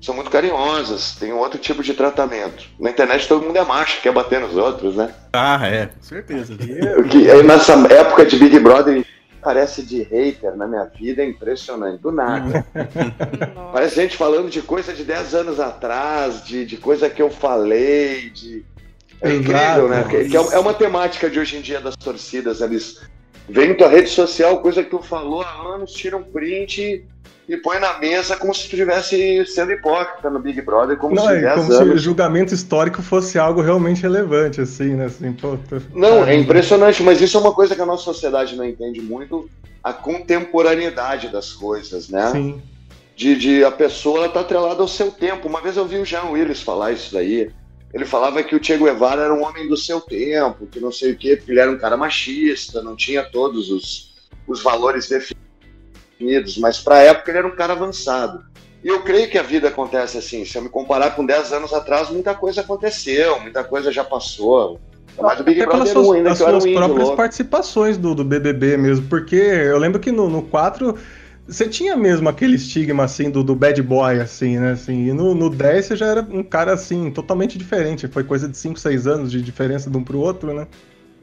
são 0.00 0.16
muito 0.16 0.30
carinhosas, 0.30 1.14
tem 1.14 1.32
um 1.32 1.38
outro 1.38 1.60
tipo 1.60 1.80
de 1.80 1.94
tratamento. 1.94 2.64
Na 2.78 2.90
internet 2.90 3.28
todo 3.28 3.44
mundo 3.44 3.56
é 3.56 3.64
macho, 3.64 4.02
quer 4.02 4.12
bater 4.12 4.40
nos 4.40 4.56
outros, 4.56 4.96
né? 4.96 5.14
Ah, 5.32 5.60
é, 5.64 5.86
com 5.86 6.02
certeza. 6.02 6.56
Que, 7.08 7.30
aí 7.30 7.42
nessa 7.44 7.74
época 7.92 8.26
de 8.26 8.36
Big 8.36 8.58
Brother, 8.58 9.06
parece 9.42 9.82
de 9.82 10.02
hater 10.02 10.56
na 10.56 10.66
minha 10.66 10.84
vida 10.84 11.22
é 11.22 11.26
impressionante, 11.26 12.00
do 12.00 12.12
nada. 12.12 12.64
parece 13.72 13.96
gente 13.96 14.16
falando 14.16 14.48
de 14.48 14.62
coisa 14.62 14.92
de 14.92 15.04
10 15.04 15.34
anos 15.34 15.60
atrás, 15.60 16.44
de, 16.44 16.64
de 16.64 16.76
coisa 16.76 17.10
que 17.10 17.20
eu 17.20 17.30
falei, 17.30 18.30
de. 18.30 18.64
É 19.20 19.34
incrível, 19.34 19.88
né? 19.88 20.04
Que, 20.08 20.28
que 20.28 20.36
é, 20.36 20.40
é 20.40 20.58
uma 20.58 20.74
temática 20.74 21.28
de 21.28 21.38
hoje 21.38 21.56
em 21.56 21.60
dia 21.60 21.80
das 21.80 21.96
torcidas. 21.96 22.60
Eles 22.60 23.00
vêm 23.48 23.74
tua 23.74 23.88
rede 23.88 24.08
social, 24.08 24.60
coisa 24.60 24.82
que 24.82 24.90
tu 24.90 25.00
falou 25.00 25.42
há 25.42 25.74
anos, 25.74 25.92
tiram 25.92 26.20
um 26.20 26.24
print 26.24 27.04
e 27.48 27.56
põe 27.56 27.78
na 27.78 27.98
mesa 27.98 28.36
como 28.36 28.54
se 28.54 28.68
tu 28.68 28.74
estivesse 28.74 29.44
sendo 29.46 29.72
hipócrita 29.72 30.30
no 30.30 30.38
Big 30.38 30.60
Brother, 30.62 30.96
como 30.96 31.14
não, 31.14 31.26
se 31.26 31.34
é, 31.34 31.50
como 31.50 31.72
anos... 31.72 31.76
se 31.76 31.82
o 31.82 31.98
julgamento 31.98 32.54
histórico 32.54 33.02
fosse 33.02 33.38
algo 33.38 33.60
realmente 33.60 34.02
relevante, 34.02 34.60
assim, 34.60 34.94
né? 34.94 35.06
Assim, 35.06 35.32
pô, 35.32 35.58
tô... 35.68 35.80
Não, 35.92 36.24
é 36.24 36.34
impressionante, 36.34 37.02
mas 37.02 37.20
isso 37.20 37.36
é 37.36 37.40
uma 37.40 37.52
coisa 37.52 37.74
que 37.74 37.80
a 37.80 37.86
nossa 37.86 38.04
sociedade 38.04 38.56
não 38.56 38.64
entende 38.64 39.00
muito, 39.00 39.50
a 39.82 39.92
contemporaneidade 39.92 41.28
das 41.28 41.52
coisas, 41.52 42.08
né? 42.08 42.30
Sim. 42.30 42.62
De, 43.16 43.36
de 43.36 43.64
a 43.64 43.70
pessoa 43.70 44.28
tá 44.28 44.40
atrelada 44.40 44.80
ao 44.80 44.88
seu 44.88 45.10
tempo. 45.10 45.48
Uma 45.48 45.60
vez 45.60 45.76
eu 45.76 45.84
vi 45.84 45.98
o 45.98 46.04
Jean 46.04 46.30
Willis 46.30 46.62
falar 46.62 46.92
isso 46.92 47.12
daí. 47.12 47.50
Ele 47.92 48.06
falava 48.06 48.42
que 48.42 48.56
o 48.56 48.64
Che 48.64 48.78
Guevara 48.78 49.22
era 49.22 49.34
um 49.34 49.44
homem 49.44 49.68
do 49.68 49.76
seu 49.76 50.00
tempo, 50.00 50.66
que 50.66 50.80
não 50.80 50.90
sei 50.90 51.12
o 51.12 51.16
quê, 51.16 51.36
porque 51.36 51.52
ele 51.52 51.60
era 51.60 51.70
um 51.70 51.76
cara 51.76 51.94
machista, 51.94 52.82
não 52.82 52.96
tinha 52.96 53.22
todos 53.22 53.70
os, 53.70 54.14
os 54.48 54.62
valores 54.62 55.08
definidos 55.08 55.41
definidos, 56.22 56.56
mas 56.58 56.78
para 56.78 56.96
a 56.96 57.02
época 57.02 57.30
ele 57.30 57.38
era 57.38 57.46
um 57.46 57.56
cara 57.56 57.72
avançado. 57.72 58.44
E 58.82 58.88
eu 58.88 59.02
creio 59.02 59.28
que 59.28 59.38
a 59.38 59.42
vida 59.42 59.68
acontece 59.68 60.18
assim. 60.18 60.44
Se 60.44 60.56
eu 60.56 60.62
me 60.62 60.68
comparar 60.68 61.14
com 61.14 61.24
10 61.24 61.52
anos 61.52 61.72
atrás, 61.72 62.10
muita 62.10 62.34
coisa 62.34 62.62
aconteceu, 62.62 63.40
muita 63.40 63.62
coisa 63.62 63.92
já 63.92 64.02
passou. 64.02 64.80
Mas 65.20 65.40
o 65.40 65.44
Big 65.44 65.60
Até 65.60 65.70
Brother 65.70 65.92
suas, 65.92 66.08
1 66.08 66.12
ainda, 66.12 66.30
as 66.32 66.38
que 66.38 66.44
suas 66.44 66.64
próprias 66.64 67.02
louco. 67.02 67.16
participações 67.16 67.98
do, 67.98 68.14
do 68.14 68.24
BBB 68.24 68.76
mesmo, 68.76 69.06
porque 69.08 69.36
eu 69.36 69.78
lembro 69.78 70.00
que 70.00 70.10
no, 70.10 70.28
no 70.28 70.42
4 70.42 70.96
você 71.46 71.68
tinha 71.68 71.94
mesmo 71.96 72.28
aquele 72.28 72.56
estigma, 72.56 73.04
assim, 73.04 73.28
do, 73.28 73.44
do 73.44 73.54
bad 73.54 73.80
boy, 73.82 74.20
assim, 74.20 74.58
né? 74.58 74.72
Assim, 74.72 75.08
e 75.08 75.12
no, 75.12 75.34
no 75.34 75.50
10 75.50 75.84
você 75.84 75.96
já 75.96 76.06
era 76.06 76.22
um 76.22 76.42
cara, 76.42 76.72
assim, 76.72 77.10
totalmente 77.10 77.58
diferente. 77.58 78.08
Foi 78.08 78.24
coisa 78.24 78.48
de 78.48 78.56
5, 78.56 78.80
6 78.80 79.06
anos 79.06 79.30
de 79.30 79.42
diferença 79.42 79.90
de 79.90 79.96
um 79.96 80.02
pro 80.02 80.18
outro, 80.18 80.54
né? 80.54 80.66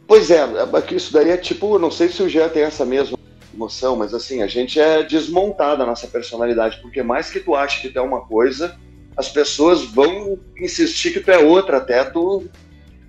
Pois 0.08 0.30
é, 0.30 0.42
é 0.42 0.96
isso 0.96 1.12
daí 1.12 1.30
é 1.30 1.38
tipo, 1.38 1.78
não 1.80 1.92
sei 1.92 2.10
se 2.10 2.22
o 2.22 2.30
Jean 2.30 2.50
tem 2.50 2.64
essa 2.64 2.86
mesma 2.86 3.18
emoção, 3.54 3.96
mas 3.96 4.14
assim, 4.14 4.42
a 4.42 4.48
gente 4.48 4.80
é 4.80 5.04
desmontado 5.04 5.84
a 5.84 5.86
nossa 5.86 6.08
personalidade, 6.08 6.80
porque 6.82 7.02
mais 7.02 7.30
que 7.30 7.40
tu 7.40 7.56
ache 7.56 7.82
que 7.82 7.90
tu 7.90 8.00
é 8.00 8.02
uma 8.02 8.22
coisa, 8.22 8.78
as 9.18 9.30
pessoas 9.30 9.84
vão 9.84 10.40
insistir 10.58 11.12
que 11.12 11.20
tu 11.20 11.32
é 11.32 11.38
outra 11.38 11.78
até 11.78 12.04
tu, 12.04 12.46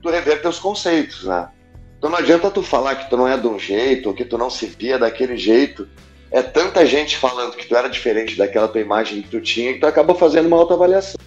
tu 0.03 0.11
rever 0.11 0.43
teus 0.43 0.59
conceitos, 0.59 1.25
né? 1.25 1.49
Então 1.99 2.11
não 2.11 2.19
adianta 2.19 2.51
tu 2.51 2.63
falar 2.63 2.97
que 2.97 3.11
tu 3.11 3.17
não 3.17 3.29
é 3.29 3.37
de 3.37 3.47
um 3.47 3.59
jeito, 3.59 4.09
ou 4.09 4.15
que 4.15 4.25
tu 4.25 4.39
não 4.39 4.49
se 4.49 4.67
via 4.67 4.99
daquele 4.99 5.37
jeito, 5.37 5.87
é 6.31 6.43
tanta 6.43 6.87
gente 6.87 7.17
falando 7.17 7.57
que 7.57 7.67
tu 7.67 7.77
era 7.77 7.89
diferente 7.89 8.37
daquela 8.37 8.69
tua 8.69 8.81
imagem 8.81 9.21
que 9.23 9.29
tu 9.29 9.41
tinha 9.41 9.75
que 9.75 9.81
tu 9.81 9.87
acaba 9.87 10.15
fazendo 10.15 10.47
uma 10.47 10.57
autoavaliação. 10.57 11.21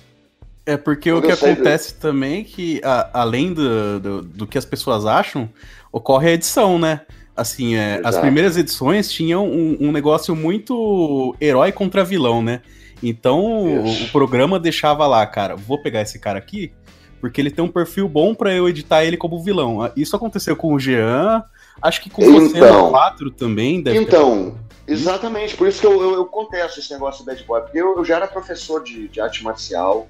É 0.66 0.78
porque 0.78 1.12
Quando 1.12 1.26
o 1.26 1.28
que 1.28 1.34
acontece 1.34 1.94
do... 1.94 2.00
também 2.00 2.42
é 2.42 2.44
que, 2.44 2.82
a, 2.84 3.22
além 3.22 3.54
do, 3.54 4.00
do, 4.00 4.22
do, 4.22 4.48
que 4.48 4.58
as 4.58 4.64
pessoas 4.64 5.06
acham, 5.06 5.50
ocorre 5.92 6.30
a 6.30 6.34
edição, 6.34 6.80
né? 6.80 7.02
Assim, 7.36 7.76
é, 7.76 8.00
as 8.04 8.18
primeiras 8.18 8.58
edições 8.58 9.12
tinham 9.12 9.48
um, 9.48 9.78
um, 9.82 9.92
negócio 9.92 10.36
muito 10.36 11.36
herói 11.42 11.72
contra 11.72 12.04
vilão, 12.04 12.44
né? 12.44 12.62
Então 13.02 13.44
o, 13.44 14.04
o, 14.04 14.10
programa 14.10 14.60
deixava 14.60 15.08
lá, 15.08 15.26
cara, 15.26 15.56
vou 15.56 15.82
pegar 15.82 16.02
esse 16.02 16.20
cara 16.20 16.38
aqui, 16.38 16.72
porque 17.20 17.42
ele 17.42 17.50
tem 17.50 17.66
um 17.66 17.70
perfil 17.70 18.08
bom 18.08 18.36
para 18.36 18.54
eu 18.54 18.70
editar 18.70 19.04
ele 19.04 19.18
como 19.18 19.42
vilão. 19.42 19.92
Isso 19.98 20.16
aconteceu 20.16 20.56
com 20.56 20.74
o 20.76 20.80
Jean, 20.80 21.44
acho 21.82 22.02
que 22.02 22.10
com 22.10 22.22
você 22.22 22.58
então, 22.58 22.86
no 22.86 22.90
4 22.92 23.32
também 23.32 23.82
deve 23.82 23.98
Então, 23.98 24.52
ter... 24.86 24.94
Exatamente, 24.94 25.56
por 25.56 25.68
isso 25.68 25.82
que 25.82 25.88
eu, 25.88 26.02
eu, 26.02 26.14
eu 26.14 26.26
contesto 26.26 26.80
esse 26.80 26.92
negócio 26.92 27.24
do 27.24 27.26
bad 27.26 27.44
boy, 27.46 27.62
porque 27.62 27.80
eu, 27.80 27.98
eu 27.98 28.06
já 28.06 28.18
era 28.18 28.28
professor 28.28 28.84
de, 28.84 29.08
de, 29.08 29.20
arte 29.20 29.44
marcial, 29.44 30.08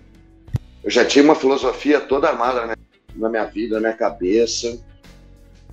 eu 0.83 0.91
já 0.91 1.05
tinha 1.05 1.23
uma 1.23 1.35
filosofia 1.35 2.01
toda 2.01 2.27
armada 2.27 2.63
minha, 2.63 2.77
na 3.15 3.29
minha 3.29 3.45
vida, 3.45 3.75
na 3.75 3.81
minha 3.81 3.93
cabeça, 3.93 4.77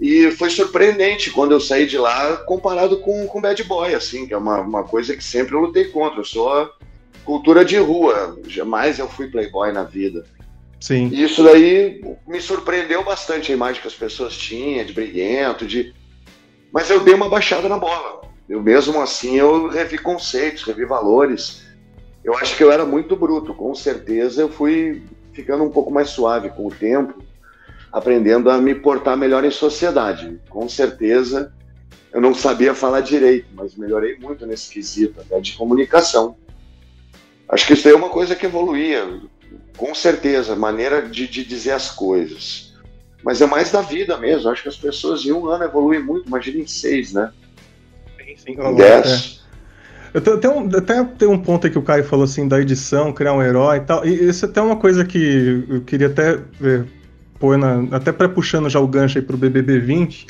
e 0.01 0.31
foi 0.33 0.49
surpreendente 0.51 1.31
quando 1.31 1.53
eu 1.53 1.61
saí 1.61 1.87
de 1.87 1.99
lá 1.99 2.39
comparado 2.39 2.99
com, 3.01 3.27
com 3.27 3.41
bad 3.41 3.63
boy, 3.65 3.95
assim, 3.95 4.27
que 4.27 4.33
é 4.33 4.37
uma, 4.37 4.61
uma 4.61 4.85
coisa 4.85 5.15
que 5.17 5.23
sempre 5.23 5.55
eu 5.55 5.61
lutei 5.61 5.85
contra, 5.87 6.21
eu 6.21 6.25
sou 6.25 6.71
cultura 7.25 7.65
de 7.65 7.77
rua, 7.77 8.39
jamais 8.47 8.99
eu 8.99 9.09
fui 9.09 9.29
playboy 9.29 9.73
na 9.73 9.85
vida. 9.85 10.25
Sim. 10.81 11.11
E 11.13 11.23
isso 11.23 11.45
daí 11.45 12.01
me 12.27 12.41
surpreendeu 12.41 13.05
bastante 13.05 13.53
a 13.53 13.55
imagem 13.55 13.83
que 13.83 13.89
as 13.89 13.95
pessoas 13.95 14.35
tinham, 14.37 14.85
de 14.85 14.95
briguento, 14.95 15.67
de... 15.67 15.93
Mas 16.73 16.89
eu 16.89 17.01
dei 17.01 17.13
uma 17.13 17.29
baixada 17.29 17.69
na 17.69 17.77
bola 17.77 18.21
eu 18.51 18.61
mesmo 18.61 19.01
assim 19.01 19.37
eu 19.37 19.69
revi 19.69 19.97
conceitos, 19.97 20.65
revi 20.65 20.85
valores. 20.85 21.63
Eu 22.25 22.37
acho 22.37 22.57
que 22.57 22.65
eu 22.65 22.73
era 22.73 22.85
muito 22.85 23.15
bruto, 23.15 23.55
com 23.55 23.73
certeza 23.77 24.43
eu 24.43 24.49
fui 24.49 25.05
ficando 25.33 25.63
um 25.63 25.71
pouco 25.71 25.89
mais 25.93 26.11
suave 26.11 26.51
com 26.51 26.67
o 26.67 26.71
tempo, 26.71 27.23
aprendendo 27.93 28.51
a 28.51 28.59
me 28.59 28.75
portar 28.75 29.17
melhor 29.17 29.45
em 29.45 29.51
sociedade. 29.51 30.41
Com 30.49 30.69
certeza 30.69 31.53
eu 32.13 32.21
não 32.21 32.35
sabia 32.35 32.75
falar 32.75 33.01
direito, 33.01 33.47
mas 33.55 33.77
melhorei 33.77 34.17
muito 34.19 34.47
nesse 34.47 34.71
quesito, 34.71 35.21
até 35.21 35.41
de 35.41 35.53
comunicação. 35.53 36.37
Acho 37.49 37.67
que 37.67 37.73
isso 37.73 37.87
aí 37.87 37.95
é 37.95 37.97
uma 37.97 38.09
coisa 38.09 38.35
que 38.35 38.47
evoluía, 38.47 39.21
com 39.77 39.95
certeza, 39.95 40.57
maneira 40.57 41.03
de, 41.03 41.29
de 41.29 41.45
dizer 41.45 41.73
as 41.73 41.91
coisas. 41.91 42.75
Mas 43.23 43.41
é 43.41 43.47
mais 43.47 43.71
da 43.71 43.83
vida 43.83 44.17
mesmo. 44.17 44.49
Acho 44.51 44.63
que 44.63 44.69
as 44.69 44.77
pessoas 44.77 45.25
em 45.25 45.33
um 45.33 45.47
ano 45.47 45.65
evoluem 45.65 46.03
muito, 46.03 46.27
imagina 46.27 46.59
em 46.59 46.67
seis, 46.67 47.13
né? 47.13 47.33
sim. 48.37 48.57
Yes. 48.79 49.37
É. 49.37 49.41
Eu 50.13 50.41
tenho, 50.41 50.77
até 50.77 51.05
tem 51.05 51.29
um 51.29 51.39
ponto 51.39 51.67
aí 51.67 51.73
que 51.73 51.79
o 51.79 51.83
Caio 51.83 52.03
falou 52.03 52.25
assim 52.25 52.49
da 52.49 52.61
edição, 52.61 53.13
criar 53.13 53.33
um 53.33 53.43
herói 53.43 53.77
e 53.77 53.81
tal. 53.81 54.05
E 54.05 54.29
isso 54.29 54.45
é 54.45 54.49
até 54.49 54.61
uma 54.61 54.77
coisa 54.77 55.05
que 55.05 55.65
eu 55.69 55.83
queria 55.83 56.09
até 56.09 56.41
ver, 56.59 56.87
pôr 57.41 57.57
na, 57.59 57.87
até 57.91 58.13
para 58.13 58.29
puxando 58.29 58.69
já 58.69 58.79
o 58.79 58.87
gancho 58.87 59.19
aí 59.19 59.25
pro 59.25 59.37
BBB 59.37 59.81
20. 59.81 60.27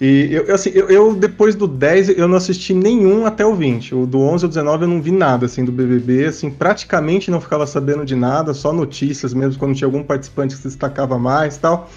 E 0.00 0.28
eu, 0.30 0.54
assim, 0.54 0.70
eu, 0.74 0.88
eu, 0.88 1.14
depois 1.14 1.54
do 1.54 1.66
10 1.66 2.10
eu 2.10 2.28
não 2.28 2.36
assisti 2.36 2.74
nenhum 2.74 3.24
até 3.24 3.46
o 3.46 3.54
20. 3.54 3.94
O 3.94 4.06
do 4.06 4.20
11 4.20 4.44
ao 4.44 4.48
19 4.48 4.84
eu 4.84 4.88
não 4.88 5.00
vi 5.00 5.10
nada 5.10 5.46
assim 5.46 5.64
do 5.64 5.72
BBB, 5.72 6.26
assim, 6.26 6.50
praticamente 6.50 7.30
não 7.30 7.40
ficava 7.40 7.66
sabendo 7.66 8.04
de 8.04 8.14
nada, 8.14 8.52
só 8.52 8.72
notícias 8.72 9.32
mesmo 9.32 9.58
quando 9.58 9.74
tinha 9.74 9.86
algum 9.86 10.02
participante 10.02 10.54
que 10.54 10.62
se 10.62 10.68
destacava 10.68 11.18
mais 11.18 11.56
tal. 11.56 11.88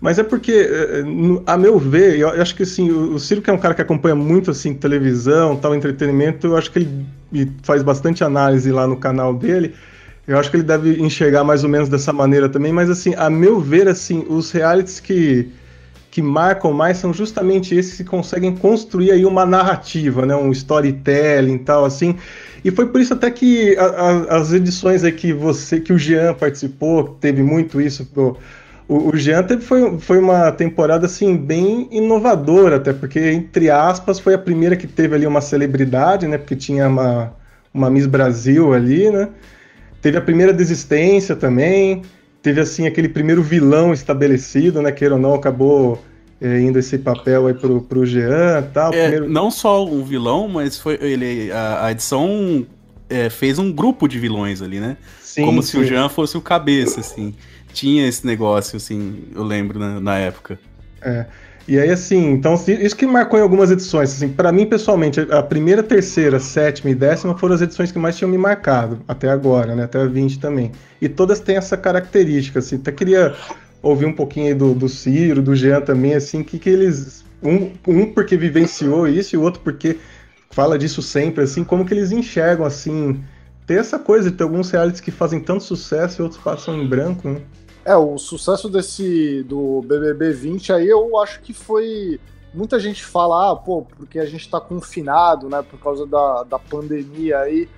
Mas 0.00 0.18
é 0.18 0.22
porque, 0.22 0.52
eh, 0.52 1.00
eh, 1.00 1.42
a 1.46 1.56
meu 1.56 1.78
ver, 1.78 2.18
eu 2.18 2.28
acho 2.28 2.54
que 2.54 2.62
assim, 2.62 2.90
o 2.90 3.18
Ciro 3.18 3.40
que 3.40 3.48
é 3.48 3.52
um 3.52 3.58
cara 3.58 3.74
que 3.74 3.80
acompanha 3.82 4.14
muito 4.14 4.50
assim 4.50 4.74
televisão, 4.74 5.56
tal 5.56 5.74
entretenimento, 5.74 6.46
eu 6.46 6.56
acho 6.56 6.70
que 6.70 6.80
ele 7.32 7.52
faz 7.62 7.82
bastante 7.82 8.22
análise 8.22 8.70
lá 8.70 8.86
no 8.86 8.96
canal 8.96 9.32
dele. 9.34 9.74
Eu 10.26 10.38
acho 10.38 10.50
que 10.50 10.56
ele 10.56 10.64
deve 10.64 11.02
enxergar 11.02 11.44
mais 11.44 11.64
ou 11.64 11.70
menos 11.70 11.88
dessa 11.88 12.12
maneira 12.12 12.48
também, 12.48 12.72
mas 12.72 12.88
assim, 12.88 13.14
a 13.16 13.28
meu 13.28 13.60
ver, 13.60 13.88
assim, 13.88 14.24
os 14.28 14.50
realities 14.50 14.98
que, 14.98 15.52
que 16.10 16.22
marcam 16.22 16.72
mais 16.72 16.96
são 16.96 17.12
justamente 17.12 17.74
esses 17.74 17.96
que 17.96 18.04
conseguem 18.04 18.56
construir 18.56 19.10
aí 19.12 19.24
uma 19.26 19.44
narrativa, 19.44 20.24
né, 20.24 20.34
um 20.34 20.50
storytelling 20.50 21.56
e 21.56 21.58
tal, 21.58 21.84
assim. 21.84 22.16
E 22.64 22.70
foi 22.70 22.86
por 22.86 23.00
isso 23.00 23.12
até 23.12 23.30
que 23.30 23.76
a, 23.76 23.84
a, 23.84 24.36
as 24.38 24.52
edições 24.52 25.04
aí 25.04 25.12
que 25.12 25.32
você, 25.32 25.78
que 25.78 25.92
o 25.92 25.98
Jean 25.98 26.32
participou, 26.32 27.16
teve 27.20 27.42
muito 27.42 27.78
isso, 27.78 28.08
do, 28.14 28.38
o, 28.88 29.10
o 29.10 29.16
Jean 29.16 29.46
foi, 29.60 29.98
foi 29.98 30.18
uma 30.18 30.52
temporada 30.52 31.06
assim 31.06 31.36
bem 31.36 31.88
inovadora, 31.90 32.76
até 32.76 32.92
porque, 32.92 33.18
entre 33.30 33.70
aspas, 33.70 34.18
foi 34.18 34.34
a 34.34 34.38
primeira 34.38 34.76
que 34.76 34.86
teve 34.86 35.14
ali 35.14 35.26
uma 35.26 35.40
celebridade, 35.40 36.26
né? 36.26 36.36
Porque 36.36 36.54
tinha 36.54 36.88
uma, 36.88 37.32
uma 37.72 37.90
Miss 37.90 38.06
Brasil 38.06 38.74
ali, 38.74 39.10
né? 39.10 39.28
Teve 40.04 40.18
a 40.18 40.20
primeira 40.20 40.52
desistência 40.52 41.34
também, 41.34 42.02
teve 42.42 42.60
assim 42.60 42.86
aquele 42.86 43.08
primeiro 43.08 43.42
vilão 43.42 43.90
estabelecido, 43.90 44.82
né? 44.82 44.92
Queira 44.92 45.14
ou 45.14 45.20
não, 45.20 45.32
acabou 45.32 46.04
é, 46.40 46.60
indo 46.60 46.78
esse 46.78 46.98
papel 46.98 47.46
aí 47.46 47.54
pro, 47.54 47.80
pro 47.80 48.04
Jean 48.04 48.60
e 48.60 48.72
tal. 48.74 48.92
É, 48.92 49.08
primeiro... 49.08 49.30
Não 49.30 49.50
só 49.50 49.82
um 49.82 50.04
vilão, 50.04 50.46
mas 50.46 50.78
foi 50.78 50.98
ele 51.00 51.50
a, 51.50 51.86
a 51.86 51.92
edição 51.92 52.66
é, 53.08 53.30
fez 53.30 53.58
um 53.58 53.72
grupo 53.72 54.06
de 54.06 54.18
vilões 54.18 54.60
ali, 54.60 54.78
né? 54.78 54.98
Sim, 55.22 55.46
Como 55.46 55.62
sim. 55.62 55.70
se 55.70 55.78
o 55.78 55.84
Jean 55.86 56.10
fosse 56.10 56.36
o 56.36 56.40
cabeça, 56.42 57.00
assim 57.00 57.34
tinha 57.74 58.06
esse 58.06 58.24
negócio, 58.24 58.76
assim, 58.76 59.24
eu 59.34 59.42
lembro 59.42 59.78
na, 59.78 60.00
na 60.00 60.16
época. 60.16 60.58
É. 61.02 61.26
E 61.66 61.78
aí, 61.78 61.90
assim, 61.90 62.32
então, 62.32 62.54
isso 62.68 62.94
que 62.94 63.06
marcou 63.06 63.38
em 63.38 63.42
algumas 63.42 63.70
edições. 63.70 64.12
Assim, 64.12 64.28
para 64.28 64.52
mim, 64.52 64.66
pessoalmente, 64.66 65.20
a 65.20 65.42
primeira, 65.42 65.82
terceira, 65.82 66.38
sétima 66.38 66.90
e 66.90 66.94
décima 66.94 67.36
foram 67.38 67.54
as 67.54 67.62
edições 67.62 67.90
que 67.90 67.98
mais 67.98 68.16
tinham 68.16 68.30
me 68.30 68.36
marcado, 68.36 69.00
até 69.08 69.30
agora, 69.30 69.74
né? 69.74 69.84
Até 69.84 70.02
a 70.02 70.06
20 70.06 70.38
também. 70.38 70.72
E 71.00 71.08
todas 71.08 71.40
têm 71.40 71.56
essa 71.56 71.76
característica, 71.76 72.58
assim. 72.58 72.76
Até 72.76 72.92
queria 72.92 73.34
ouvir 73.82 74.04
um 74.04 74.12
pouquinho 74.12 74.48
aí 74.48 74.54
do, 74.54 74.74
do 74.74 74.88
Ciro, 74.88 75.40
do 75.40 75.56
Jean 75.56 75.80
também, 75.80 76.14
assim, 76.14 76.42
que, 76.42 76.58
que 76.58 76.68
eles. 76.68 77.24
Um, 77.42 77.72
um 77.86 78.12
porque 78.12 78.36
vivenciou 78.36 79.08
isso 79.08 79.34
e 79.34 79.38
o 79.38 79.42
outro 79.42 79.60
porque 79.60 79.98
fala 80.50 80.78
disso 80.78 81.02
sempre, 81.02 81.44
assim, 81.44 81.64
como 81.64 81.84
que 81.84 81.94
eles 81.94 82.12
enxergam, 82.12 82.66
assim. 82.66 83.22
Ter 83.66 83.80
essa 83.80 83.98
coisa 83.98 84.30
de 84.30 84.36
ter 84.36 84.42
alguns 84.44 84.70
realities 84.70 85.00
que 85.00 85.10
fazem 85.10 85.40
tanto 85.40 85.62
sucesso 85.62 86.20
e 86.20 86.22
outros 86.22 86.40
passam 86.42 86.76
em 86.76 86.86
branco, 86.86 87.26
né? 87.26 87.40
É, 87.84 87.94
o 87.94 88.16
sucesso 88.16 88.68
desse 88.68 89.42
do 89.42 89.82
BBB 89.82 90.32
20 90.32 90.72
aí 90.72 90.88
eu 90.88 91.18
acho 91.20 91.40
que 91.40 91.52
foi. 91.52 92.18
Muita 92.52 92.78
gente 92.78 93.04
fala, 93.04 93.50
ah, 93.50 93.56
pô, 93.56 93.82
porque 93.82 94.18
a 94.18 94.24
gente 94.24 94.48
tá 94.48 94.60
confinado, 94.60 95.48
né, 95.48 95.60
por 95.62 95.78
causa 95.80 96.06
da, 96.06 96.44
da 96.44 96.58
pandemia 96.58 97.38
aí. 97.40 97.68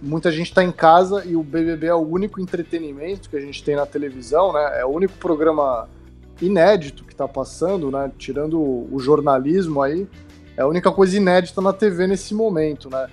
Muita 0.00 0.30
gente 0.30 0.54
tá 0.54 0.62
em 0.62 0.70
casa 0.70 1.24
e 1.24 1.34
o 1.34 1.42
BBB 1.42 1.86
é 1.86 1.94
o 1.94 2.06
único 2.06 2.40
entretenimento 2.40 3.28
que 3.28 3.36
a 3.36 3.40
gente 3.40 3.64
tem 3.64 3.74
na 3.74 3.86
televisão, 3.86 4.52
né? 4.52 4.80
É 4.80 4.84
o 4.84 4.90
único 4.90 5.14
programa 5.14 5.88
inédito 6.40 7.02
que 7.04 7.16
tá 7.16 7.26
passando, 7.26 7.90
né? 7.90 8.12
Tirando 8.16 8.60
o 8.60 9.00
jornalismo 9.00 9.82
aí. 9.82 10.06
É 10.56 10.62
a 10.62 10.68
única 10.68 10.92
coisa 10.92 11.16
inédita 11.16 11.60
na 11.60 11.72
TV 11.72 12.06
nesse 12.06 12.32
momento, 12.32 12.88
né? 12.88 13.08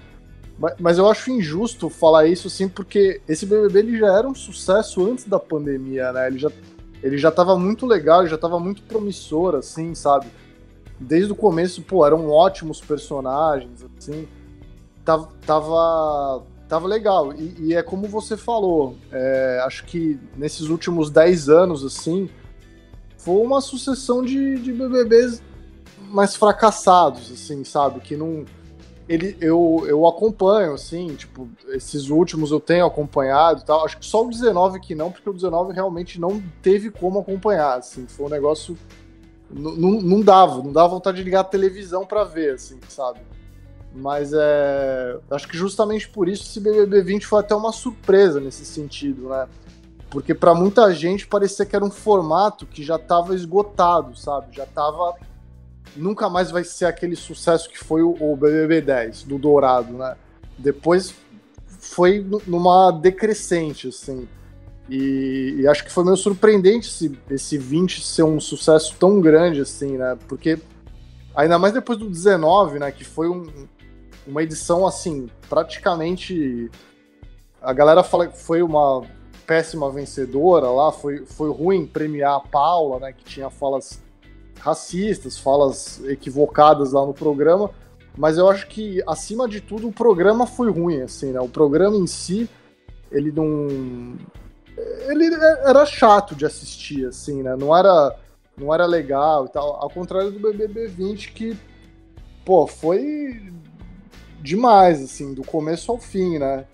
Mas 0.80 0.98
eu 0.98 1.10
acho 1.10 1.32
injusto 1.32 1.90
falar 1.90 2.28
isso, 2.28 2.48
assim, 2.48 2.68
porque 2.70 3.22
esse 3.28 3.46
BBB 3.46 3.80
ele 3.80 3.98
já 4.00 4.18
era 4.18 4.28
um 4.28 4.34
sucesso 4.34 5.06
antes 5.06 5.26
da 5.26 5.38
pandemia, 5.38 6.14
né? 6.14 6.28
Ele 6.28 6.40
já, 6.40 6.50
ele 7.04 7.18
já 7.18 7.30
tava 7.30 7.58
muito 7.58 7.86
legal, 7.86 8.26
já 8.26 8.38
tava 8.38 8.58
muito 8.58 8.82
promissor, 8.84 9.56
assim, 9.56 9.94
sabe? 9.94 10.28
Desde 10.98 11.32
o 11.34 11.36
começo, 11.36 11.82
pô, 11.82 12.06
eram 12.06 12.30
ótimos 12.30 12.80
personagens, 12.80 13.86
assim. 13.98 14.28
Tava, 15.04 15.28
tava, 15.46 16.44
tava 16.70 16.88
legal. 16.88 17.34
E, 17.34 17.56
e 17.60 17.76
é 17.76 17.84
como 17.84 18.08
você 18.08 18.38
falou, 18.38 18.96
é, 19.12 19.62
acho 19.66 19.84
que 19.86 20.18
nesses 20.38 20.70
últimos 20.70 21.10
10 21.10 21.50
anos, 21.50 21.84
assim, 21.84 22.30
foi 23.18 23.46
uma 23.46 23.60
sucessão 23.60 24.24
de, 24.24 24.56
de 24.60 24.72
BBBs 24.72 25.44
mais 26.10 26.34
fracassados, 26.34 27.30
assim, 27.30 27.66
sabe? 27.66 28.00
Que 28.00 28.16
não 28.16 28.46
ele, 29.08 29.38
eu, 29.40 29.84
eu 29.88 30.08
acompanho, 30.08 30.74
assim, 30.74 31.16
tipo, 31.16 31.48
esses 31.70 32.10
últimos 32.10 32.52
eu 32.52 32.60
tenho 32.60 32.86
acompanhado 32.86 33.62
e 33.62 33.66
tal. 33.66 33.86
Acho 33.86 33.98
que 34.00 34.06
só 34.06 34.26
o 34.26 34.30
19 34.30 34.80
que 34.80 34.96
não, 34.96 35.12
porque 35.12 35.30
o 35.30 35.34
19 35.34 35.74
realmente 35.74 36.20
não 36.20 36.42
teve 36.62 36.90
como 36.90 37.20
acompanhar, 37.20 37.78
assim. 37.78 38.08
Foi 38.08 38.26
um 38.26 38.30
negócio. 38.30 38.78
Não 39.48 40.22
dava, 40.22 40.56
não 40.64 40.72
dava 40.72 40.90
vontade 40.90 41.18
de 41.18 41.24
ligar 41.24 41.42
a 41.42 41.44
televisão 41.44 42.04
para 42.04 42.24
ver, 42.24 42.56
assim, 42.56 42.80
sabe? 42.90 43.20
Mas 43.94 44.34
é. 44.34 45.18
Acho 45.30 45.48
que 45.48 45.56
justamente 45.56 46.10
por 46.10 46.28
isso 46.28 46.44
esse 46.44 46.60
BBB 46.60 47.04
20 47.04 47.28
foi 47.28 47.40
até 47.40 47.56
uma 47.56 47.72
surpresa 47.72 48.40
nesse 48.40 48.66
sentido, 48.66 49.30
né? 49.30 49.48
Porque 50.10 50.34
para 50.34 50.56
muita 50.56 50.92
gente 50.94 51.28
parecia 51.28 51.66
que 51.66 51.76
era 51.76 51.86
um 51.86 51.92
formato 51.92 52.66
que 52.66 52.84
já 52.84 52.96
estava 52.96 53.36
esgotado, 53.36 54.18
sabe? 54.18 54.56
Já 54.56 54.64
estava 54.64 55.16
nunca 55.96 56.30
mais 56.30 56.52
vai 56.52 56.64
ser 56.64 56.86
aquele 56.86 57.16
sucesso 57.16 57.70
que 57.70 57.78
foi 57.78 58.02
o, 58.02 58.36
BBB 58.36 58.82
10 58.82 59.24
do 59.24 59.38
Dourado, 59.38 59.94
né? 59.94 60.16
Depois 60.58 61.14
foi 61.68 62.26
numa 62.48 62.92
decrescente, 62.92 63.88
assim. 63.88 64.28
E, 64.90 65.56
e, 65.60 65.68
acho 65.68 65.84
que 65.84 65.92
foi 65.92 66.04
meio 66.04 66.18
surpreendente 66.18 66.90
esse, 66.90 67.18
esse 67.30 67.58
20 67.58 68.04
ser 68.04 68.24
um 68.24 68.40
sucesso 68.40 68.96
tão 69.00 69.20
grande, 69.20 69.62
assim, 69.62 69.98
né? 69.98 70.18
Porque 70.28 70.60
ainda 71.36 71.58
mais 71.58 71.74
depois 71.74 71.98
do 71.98 72.10
19, 72.10 72.80
né? 72.80 72.92
Que 72.92 73.04
foi 73.04 73.28
um, 73.28 73.48
uma 74.28 74.44
edição, 74.44 74.86
assim, 74.86 75.30
praticamente. 75.50 76.70
A 77.62 77.74
galera 77.74 78.04
fala 78.04 78.28
que 78.28 78.38
foi 78.38 78.62
uma 78.62 79.04
péssima 79.48 79.92
vencedora 79.92 80.68
lá, 80.70 80.92
foi, 80.92 81.26
foi 81.26 81.52
ruim 81.52 81.86
premiar 81.86 82.36
a 82.36 82.40
Paula, 82.40 83.00
né? 83.00 83.14
Que 83.14 83.24
tinha 83.24 83.50
falas 83.50 84.04
racistas, 84.66 85.38
falas 85.38 86.04
equivocadas 86.06 86.92
lá 86.92 87.06
no 87.06 87.14
programa, 87.14 87.70
mas 88.18 88.40
eu 88.40 88.50
acho 88.50 88.66
que, 88.66 89.04
acima 89.06 89.48
de 89.48 89.62
tudo, 89.62 89.88
o 89.88 89.94
programa 89.94 90.48
foi 90.48 90.72
ruim, 90.72 91.02
assim, 91.02 91.32
né? 91.32 91.40
O 91.40 91.48
programa 91.48 91.96
em 91.96 92.08
si, 92.08 92.50
ele 93.12 93.32
não... 93.32 94.18
Ele 95.08 95.26
era 95.36 95.86
chato 95.86 96.34
de 96.34 96.48
assistir, 96.48 97.06
assim, 97.06 97.44
né? 97.44 97.56
Não 97.56 97.78
era, 97.78 98.18
não 98.58 98.74
era 98.74 98.88
legal 98.88 99.46
e 99.46 99.50
tal, 99.50 99.76
ao 99.76 99.90
contrário 99.90 100.32
do 100.32 100.40
BBB 100.40 100.88
20, 100.88 101.32
que, 101.34 101.56
pô, 102.44 102.66
foi 102.66 103.54
demais, 104.42 105.04
assim, 105.04 105.32
do 105.36 105.44
começo 105.44 105.92
ao 105.92 106.00
fim, 106.00 106.40
né? 106.40 106.66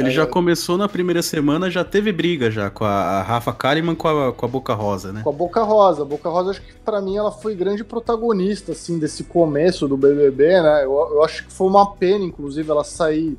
Ele 0.00 0.08
é, 0.08 0.12
já 0.12 0.26
começou 0.26 0.76
na 0.76 0.88
primeira 0.88 1.22
semana, 1.22 1.70
já 1.70 1.84
teve 1.84 2.10
briga 2.12 2.50
já 2.50 2.70
com 2.70 2.84
a, 2.84 3.22
Rafa 3.22 3.52
Kalimann 3.52 3.94
com 3.94 4.08
a, 4.08 4.32
com 4.32 4.46
a 4.46 4.48
Boca 4.48 4.74
Rosa, 4.74 5.12
né? 5.12 5.22
Com 5.22 5.30
a 5.30 5.32
Boca 5.32 5.62
Rosa. 5.62 6.02
A 6.02 6.04
Boca 6.04 6.28
Rosa, 6.28 6.50
acho 6.50 6.62
que 6.62 6.72
para 6.84 7.00
mim 7.00 7.16
ela 7.16 7.30
foi 7.30 7.54
grande 7.54 7.84
protagonista, 7.84 8.72
assim, 8.72 8.98
desse 8.98 9.24
começo 9.24 9.86
do 9.86 9.96
BBB, 9.96 10.62
né? 10.62 10.84
Eu, 10.84 10.92
eu 10.92 11.24
acho 11.24 11.46
que 11.46 11.52
foi 11.52 11.68
uma 11.68 11.94
pena, 11.94 12.24
inclusive, 12.24 12.70
ela 12.70 12.84
sair 12.84 13.38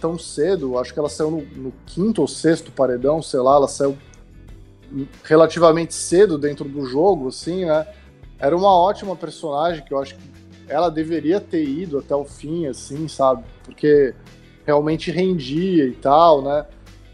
tão 0.00 0.18
cedo. 0.18 0.78
Acho 0.78 0.92
que 0.92 0.98
ela 0.98 1.08
saiu 1.08 1.30
no, 1.30 1.62
no 1.62 1.72
quinto 1.86 2.20
ou 2.20 2.28
sexto 2.28 2.70
paredão, 2.70 3.20
sei 3.22 3.40
lá, 3.40 3.56
ela 3.56 3.68
saiu 3.68 3.96
relativamente 5.24 5.94
cedo 5.94 6.38
dentro 6.38 6.66
do 6.66 6.86
jogo, 6.86 7.28
assim, 7.28 7.64
né? 7.64 7.86
Era 8.38 8.56
uma 8.56 8.72
ótima 8.72 9.16
personagem 9.16 9.84
que 9.84 9.92
eu 9.92 9.98
acho 9.98 10.14
que 10.14 10.38
ela 10.68 10.90
deveria 10.90 11.40
ter 11.40 11.64
ido 11.64 11.98
até 11.98 12.14
o 12.14 12.24
fim, 12.24 12.66
assim, 12.66 13.08
sabe? 13.08 13.42
Porque 13.64 14.14
realmente 14.68 15.10
rendia 15.10 15.86
e 15.86 15.92
tal, 15.92 16.42
né? 16.42 16.66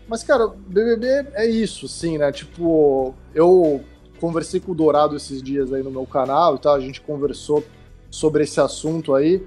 Mas, 0.09 0.25
cara, 0.25 0.49
BBB 0.49 1.07
é 1.35 1.47
isso, 1.47 1.87
sim, 1.87 2.19
né? 2.19 2.33
Tipo, 2.33 3.15
eu 3.33 3.81
conversei 4.21 4.59
com 4.59 4.73
o 4.73 4.75
Dourado 4.75 5.15
esses 5.15 5.41
dias 5.41 5.73
aí 5.73 5.81
no 5.81 5.91
meu 5.91 6.05
canal 6.05 6.57
e 6.57 6.59
tal, 6.59 6.75
a 6.75 6.81
gente 6.81 7.01
conversou 7.01 7.65
sobre 8.11 8.43
esse 8.43 8.61
assunto 8.61 9.15
aí. 9.15 9.47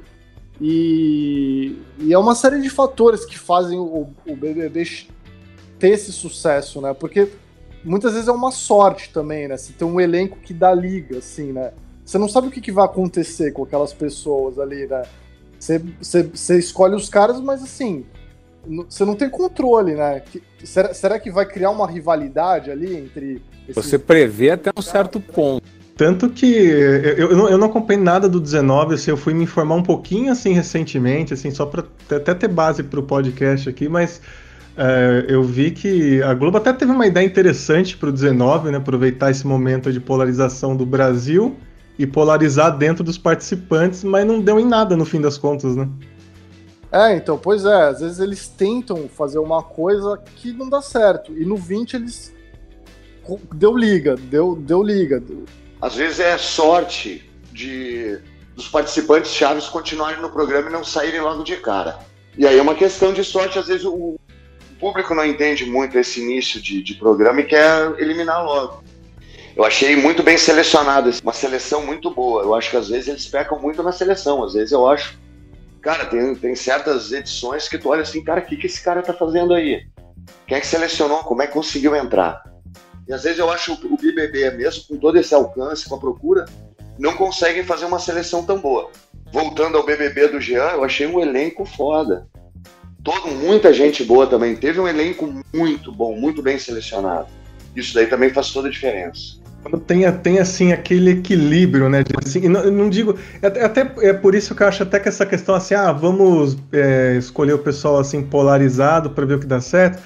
E, 0.62 1.78
e 2.00 2.14
é 2.14 2.18
uma 2.18 2.34
série 2.34 2.62
de 2.62 2.70
fatores 2.70 3.26
que 3.26 3.38
fazem 3.38 3.78
o, 3.78 4.10
o 4.26 4.36
BBB 4.38 4.84
ter 5.78 5.90
esse 5.90 6.14
sucesso, 6.14 6.80
né? 6.80 6.94
Porque 6.94 7.28
muitas 7.84 8.14
vezes 8.14 8.30
é 8.30 8.32
uma 8.32 8.52
sorte 8.52 9.12
também, 9.12 9.50
né? 9.50 9.58
Você 9.58 9.74
tem 9.74 9.86
um 9.86 10.00
elenco 10.00 10.40
que 10.40 10.54
dá 10.54 10.74
liga, 10.74 11.18
assim, 11.18 11.52
né? 11.52 11.74
Você 12.06 12.18
não 12.18 12.30
sabe 12.30 12.48
o 12.48 12.52
que, 12.52 12.62
que 12.62 12.72
vai 12.72 12.86
acontecer 12.86 13.52
com 13.52 13.66
aquelas 13.66 13.94
pessoas 13.94 14.58
ali, 14.58 14.88
né? 14.88 15.04
Você, 15.60 15.82
você, 16.00 16.24
você 16.24 16.60
escolhe 16.60 16.96
os 16.96 17.10
caras, 17.10 17.40
mas 17.40 17.64
assim, 17.64 18.06
você 18.90 19.06
não 19.06 19.16
tem 19.16 19.30
controle, 19.30 19.96
né? 19.96 20.22
será, 20.64 20.94
será 20.94 21.20
que 21.20 21.32
vai 21.32 21.46
criar 21.46 21.72
uma 21.72 21.90
rivalidade 21.90 22.70
ali 22.70 22.96
entre. 22.96 23.42
Você 23.74 23.98
prevê 23.98 24.52
até 24.52 24.72
um 24.78 24.82
certo 24.82 25.20
ponto. 25.20 25.64
Tanto 25.96 26.30
que 26.30 26.46
eu, 26.46 27.32
eu, 27.32 27.36
não, 27.36 27.50
eu 27.50 27.58
não 27.58 27.68
acompanhei 27.68 28.02
nada 28.02 28.30
do 28.30 28.40
19, 28.40 28.94
assim, 28.94 29.10
eu 29.10 29.18
fui 29.18 29.34
me 29.34 29.46
informar 29.46 29.76
um 29.76 29.84
pouquinho 29.84 30.32
assim 30.32 30.54
recentemente, 30.54 31.34
assim, 31.34 31.50
só 31.50 31.66
para 31.66 31.84
até 32.12 32.36
ter 32.36 32.48
base 32.48 32.84
para 32.84 33.00
o 33.00 33.04
podcast 33.04 33.68
aqui, 33.68 33.90
mas 33.90 34.22
é, 34.78 35.26
eu 35.28 35.44
vi 35.44 35.72
que 35.72 36.22
a 36.22 36.36
Globo 36.36 36.58
até 36.58 36.72
teve 36.72 36.92
uma 36.92 37.08
ideia 37.08 37.26
interessante 37.26 37.98
para 37.98 38.10
o 38.10 38.12
19, 38.12 38.70
né? 38.70 38.78
Aproveitar 38.78 39.32
esse 39.32 39.48
momento 39.48 39.92
de 39.92 40.00
polarização 40.00 40.76
do 40.76 40.86
Brasil 40.86 41.56
e 41.98 42.06
polarizar 42.06 42.78
dentro 42.78 43.04
dos 43.04 43.18
participantes, 43.18 44.04
mas 44.04 44.26
não 44.26 44.42
deu 44.42 44.60
em 44.60 44.66
nada 44.66 44.96
no 44.96 45.06
fim 45.06 45.20
das 45.20 45.38
contas, 45.38 45.76
né? 45.76 45.90
É, 46.92 47.16
então, 47.16 47.38
pois 47.38 47.66
é, 47.66 47.84
às 47.84 48.00
vezes 48.00 48.20
eles 48.20 48.48
tentam 48.48 49.10
fazer 49.10 49.40
uma 49.40 49.62
coisa 49.62 50.18
que 50.36 50.54
não 50.54 50.70
dá 50.70 50.82
certo. 50.82 51.38
E 51.38 51.44
no 51.44 51.58
20 51.58 51.96
eles 51.96 52.34
deu 53.54 53.76
liga, 53.76 54.16
deu, 54.16 54.56
deu 54.56 54.82
liga. 54.82 55.22
Às 55.82 55.96
vezes 55.96 56.20
é 56.20 56.38
sorte 56.38 57.30
de 57.52 58.20
dos 58.56 58.68
participantes 58.68 59.32
chaves 59.32 59.68
continuarem 59.68 60.20
no 60.20 60.32
programa 60.32 60.68
e 60.68 60.74
não 60.74 60.84
saírem 60.84 61.22
logo 61.22 61.44
de 61.44 61.58
cara. 61.58 62.00
E 62.36 62.46
aí 62.48 62.58
é 62.58 62.62
uma 62.62 62.74
questão 62.74 63.14
de 63.14 63.24
sorte, 63.24 63.60
às 63.60 63.68
vezes 63.68 63.86
o 63.86 64.20
público 64.80 65.14
não 65.14 65.24
entende 65.24 65.64
muito 65.64 65.98
esse 65.98 66.22
início 66.22 66.60
de, 66.60 66.82
de 66.82 66.96
programa 66.96 67.42
e 67.42 67.46
quer 67.46 67.94
eliminar 68.00 68.44
logo. 68.44 68.84
Eu 69.58 69.66
achei 69.66 69.96
muito 69.96 70.22
bem 70.22 70.38
selecionado, 70.38 71.10
uma 71.24 71.34
seleção 71.34 71.84
muito 71.84 72.12
boa. 72.12 72.44
Eu 72.44 72.54
acho 72.54 72.70
que 72.70 72.78
às 72.78 72.90
vezes 72.90 73.08
eles 73.08 73.26
pecam 73.26 73.60
muito 73.60 73.82
na 73.82 73.92
seleção. 73.92 74.44
Às 74.44 74.54
vezes 74.54 74.72
eu 74.72 74.88
acho. 74.88 75.18
Cara, 75.82 76.06
tem, 76.06 76.36
tem 76.36 76.54
certas 76.54 77.12
edições 77.12 77.68
que 77.68 77.80
tu 77.80 77.90
olha 77.90 78.04
assim, 78.04 78.24
cara, 78.24 78.40
o 78.40 78.46
que, 78.46 78.56
que 78.56 78.68
esse 78.68 78.80
cara 78.84 79.02
tá 79.02 79.14
fazendo 79.14 79.56
aí? 79.56 79.88
Quem 80.46 80.58
é 80.58 80.60
que 80.60 80.68
selecionou? 80.68 81.24
Como 81.24 81.42
é 81.42 81.48
que 81.48 81.54
conseguiu 81.54 81.96
entrar? 81.96 82.44
E 83.08 83.14
às 83.14 83.24
vezes 83.24 83.40
eu 83.40 83.50
acho 83.50 83.74
o, 83.74 83.98
BBB, 83.98 84.52
mesmo 84.52 84.84
com 84.90 84.98
todo 84.98 85.18
esse 85.18 85.34
alcance, 85.34 85.90
com 85.90 85.96
a 85.96 86.00
procura, 86.00 86.46
não 87.00 87.14
conseguem 87.14 87.64
fazer 87.64 87.86
uma 87.86 87.98
seleção 87.98 88.46
tão 88.46 88.60
boa. 88.60 88.92
Voltando 89.32 89.76
ao 89.76 89.84
BBB 89.84 90.28
do 90.28 90.40
Jean, 90.40 90.70
eu 90.74 90.84
achei 90.84 91.08
um 91.08 91.20
elenco 91.20 91.66
foda. 91.66 92.28
Todo, 93.04 93.30
muita 93.30 93.74
gente 93.74 94.04
boa 94.04 94.28
também. 94.28 94.56
Teve 94.56 94.80
um 94.80 94.88
elenco 94.88 95.34
muito 95.52 95.92
bom, 95.92 96.16
muito 96.16 96.44
bem 96.44 96.60
selecionado. 96.60 97.28
Isso 97.76 97.96
daí 97.96 98.06
também 98.06 98.30
faz 98.30 98.52
toda 98.52 98.68
a 98.68 98.72
diferença 98.72 99.47
quando 99.64 99.80
tem, 99.80 100.10
tem 100.20 100.40
assim 100.40 100.72
aquele 100.72 101.12
equilíbrio, 101.12 101.90
né? 101.90 102.04
Assim, 102.24 102.48
não, 102.48 102.70
não, 102.72 102.90
digo. 102.90 103.18
É, 103.42 103.48
até 103.64 103.92
é 104.00 104.14
por 104.14 104.36
isso 104.36 104.56
que 104.56 104.64
eu 104.64 104.68
acho 104.68 104.84
até 104.84 105.00
que 105.00 105.10
essa 105.10 105.26
questão 105.26 105.56
assim, 105.56 105.74
ah, 105.74 105.92
vamos 105.92 106.58
é, 106.72 107.16
escolher 107.18 107.54
o 107.54 107.60
pessoal 107.60 108.00
assim 108.00 108.22
polarizado 108.22 109.10
para 109.10 109.26
ver 109.26 109.36
o 109.36 109.40
que 109.40 109.48
dá 109.48 109.60
certo. 109.60 110.02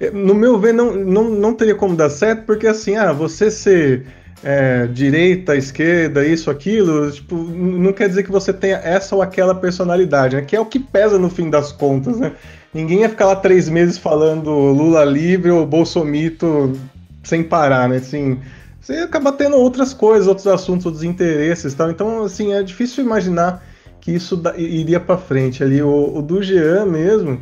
É, 0.00 0.10
no 0.10 0.34
meu 0.34 0.58
ver, 0.58 0.72
não, 0.72 0.94
não, 0.94 1.30
não 1.30 1.54
teria 1.54 1.74
como 1.74 1.94
dar 1.94 2.10
certo, 2.10 2.44
porque 2.44 2.66
assim, 2.66 2.96
ah, 2.96 3.12
você 3.12 3.50
ser 3.50 4.06
é, 4.42 4.86
direita, 4.86 5.56
esquerda, 5.56 6.26
isso, 6.26 6.50
aquilo, 6.50 7.10
tipo, 7.10 7.36
não 7.36 7.92
quer 7.92 8.08
dizer 8.08 8.24
que 8.24 8.32
você 8.32 8.52
tenha 8.52 8.76
essa 8.78 9.14
ou 9.14 9.22
aquela 9.22 9.54
personalidade, 9.54 10.36
né? 10.36 10.42
Que 10.42 10.56
é 10.56 10.60
o 10.60 10.66
que 10.66 10.78
pesa 10.78 11.18
no 11.18 11.30
fim 11.30 11.48
das 11.48 11.70
contas, 11.70 12.18
né? 12.18 12.32
Ninguém 12.74 13.02
ia 13.02 13.08
ficar 13.08 13.26
lá 13.26 13.36
três 13.36 13.68
meses 13.68 13.98
falando 13.98 14.50
Lula 14.50 15.04
livre 15.04 15.50
ou 15.50 15.66
Bolsomito 15.66 16.72
sem 17.22 17.42
parar, 17.42 17.88
né? 17.88 17.96
Assim, 17.96 18.38
você 18.82 18.94
acaba 18.94 19.30
tendo 19.30 19.56
outras 19.56 19.94
coisas, 19.94 20.26
outros 20.26 20.48
assuntos, 20.48 20.84
outros 20.84 21.04
interesses 21.04 21.72
tal. 21.72 21.88
Então, 21.88 22.24
assim, 22.24 22.52
é 22.52 22.64
difícil 22.64 23.04
imaginar 23.04 23.64
que 24.00 24.10
isso 24.10 24.42
iria 24.56 24.98
para 24.98 25.16
frente 25.16 25.62
ali. 25.62 25.80
O, 25.80 26.18
o, 26.18 26.20
do 26.20 26.42
Jean 26.42 26.84
mesmo, 26.84 27.40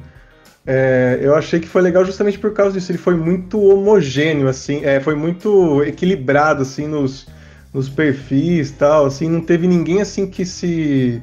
é, 0.66 1.18
eu 1.22 1.34
achei 1.34 1.58
que 1.58 1.66
foi 1.66 1.80
legal 1.80 2.04
justamente 2.04 2.38
por 2.38 2.52
causa 2.52 2.74
disso. 2.74 2.92
Ele 2.92 2.98
foi 2.98 3.14
muito 3.14 3.58
homogêneo, 3.58 4.48
assim, 4.48 4.84
é, 4.84 5.00
foi 5.00 5.14
muito 5.14 5.82
equilibrado, 5.82 6.60
assim, 6.60 6.86
nos, 6.86 7.26
nos 7.72 7.88
perfis 7.88 8.70
tal, 8.72 9.06
assim, 9.06 9.26
não 9.26 9.40
teve 9.40 9.66
ninguém, 9.66 10.02
assim, 10.02 10.26
que 10.26 10.44
se 10.44 11.22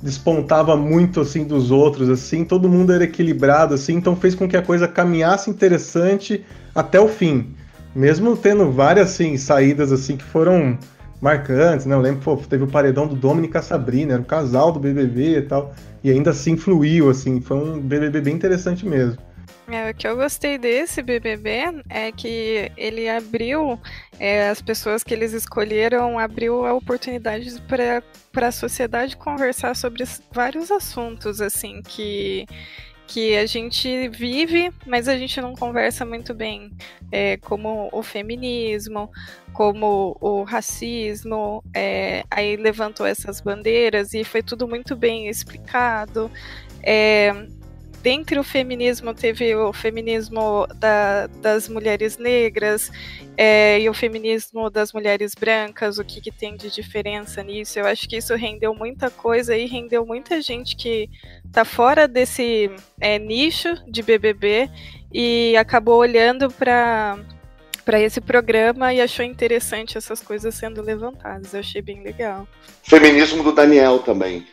despontava 0.00 0.76
muito, 0.76 1.22
assim, 1.22 1.42
dos 1.42 1.72
outros, 1.72 2.08
assim, 2.08 2.44
todo 2.44 2.68
mundo 2.68 2.92
era 2.92 3.02
equilibrado, 3.02 3.74
assim, 3.74 3.94
então 3.94 4.14
fez 4.14 4.36
com 4.36 4.48
que 4.48 4.56
a 4.56 4.62
coisa 4.62 4.86
caminhasse 4.86 5.50
interessante 5.50 6.46
até 6.72 7.00
o 7.00 7.08
fim 7.08 7.56
mesmo 7.94 8.36
tendo 8.36 8.70
várias 8.70 9.10
assim, 9.10 9.36
saídas 9.36 9.92
assim 9.92 10.16
que 10.16 10.24
foram 10.24 10.78
marcantes, 11.20 11.86
né? 11.86 11.94
Eu 11.94 12.00
lembro, 12.00 12.22
pô, 12.22 12.36
teve 12.36 12.64
o 12.64 12.68
paredão 12.68 13.06
do 13.06 13.14
Dominica 13.14 13.60
Sabrina, 13.60 14.14
era 14.14 14.22
um 14.22 14.24
casal 14.24 14.72
do 14.72 14.80
BBB 14.80 15.38
e 15.38 15.42
tal, 15.42 15.74
e 16.02 16.10
ainda 16.10 16.30
assim 16.30 16.56
fluiu, 16.56 17.10
assim, 17.10 17.40
foi 17.40 17.56
um 17.58 17.80
BBB 17.80 18.20
bem 18.20 18.34
interessante 18.34 18.86
mesmo. 18.86 19.18
É, 19.70 19.90
o 19.90 19.94
que 19.94 20.06
eu 20.06 20.16
gostei 20.16 20.58
desse 20.58 21.00
BBB 21.00 21.82
é 21.88 22.10
que 22.10 22.72
ele 22.76 23.08
abriu, 23.08 23.78
é, 24.18 24.48
as 24.48 24.60
pessoas 24.60 25.04
que 25.04 25.14
eles 25.14 25.32
escolheram, 25.32 26.18
abriu 26.18 26.66
a 26.66 26.74
oportunidade 26.74 27.54
para 27.68 28.48
a 28.48 28.50
sociedade 28.50 29.16
conversar 29.16 29.76
sobre 29.76 30.02
vários 30.32 30.72
assuntos, 30.72 31.40
assim, 31.40 31.82
que 31.82 32.46
que 33.10 33.36
a 33.36 33.44
gente 33.44 34.08
vive, 34.08 34.72
mas 34.86 35.08
a 35.08 35.18
gente 35.18 35.40
não 35.40 35.52
conversa 35.52 36.04
muito 36.04 36.32
bem, 36.32 36.70
é, 37.10 37.36
como 37.38 37.88
o 37.92 38.04
feminismo, 38.04 39.10
como 39.52 40.16
o 40.20 40.44
racismo, 40.44 41.60
é, 41.74 42.22
aí 42.30 42.54
levantou 42.54 43.04
essas 43.04 43.40
bandeiras 43.40 44.14
e 44.14 44.22
foi 44.22 44.44
tudo 44.44 44.68
muito 44.68 44.94
bem 44.94 45.28
explicado. 45.28 46.30
É, 46.84 47.32
dentre 48.02 48.38
o 48.38 48.44
feminismo 48.44 49.14
teve 49.14 49.54
o 49.54 49.72
feminismo 49.72 50.66
da, 50.76 51.26
das 51.26 51.68
mulheres 51.68 52.18
negras 52.18 52.90
é, 53.36 53.80
e 53.80 53.88
o 53.88 53.94
feminismo 53.94 54.70
das 54.70 54.92
mulheres 54.92 55.34
brancas, 55.34 55.98
o 55.98 56.04
que, 56.04 56.20
que, 56.20 56.30
tem 56.30 56.56
de 56.56 56.70
diferença 56.70 57.42
nisso. 57.42 57.78
Eu 57.78 57.86
acho 57.86 58.08
que 58.08 58.16
isso 58.16 58.34
rendeu 58.34 58.74
muita 58.74 59.10
coisa 59.10 59.56
e 59.56 59.66
rendeu 59.66 60.04
muita 60.06 60.40
gente 60.40 60.76
que 60.76 61.08
tá 61.52 61.64
fora 61.64 62.08
desse 62.08 62.70
é, 63.00 63.18
nicho 63.18 63.68
de 63.86 64.02
BBB 64.02 64.70
e 65.12 65.56
acabou 65.56 65.98
olhando 65.98 66.50
para 66.50 67.18
para 67.84 67.98
esse 67.98 68.20
programa 68.20 68.92
e 68.92 69.00
achou 69.00 69.24
interessante 69.24 69.98
essas 69.98 70.20
coisas 70.20 70.54
sendo 70.54 70.80
levantadas. 70.80 71.54
Eu 71.54 71.60
achei 71.60 71.82
bem 71.82 72.02
legal. 72.04 72.46
Feminismo 72.84 73.42
do 73.42 73.52
Daniel 73.52 73.98
também. 74.00 74.46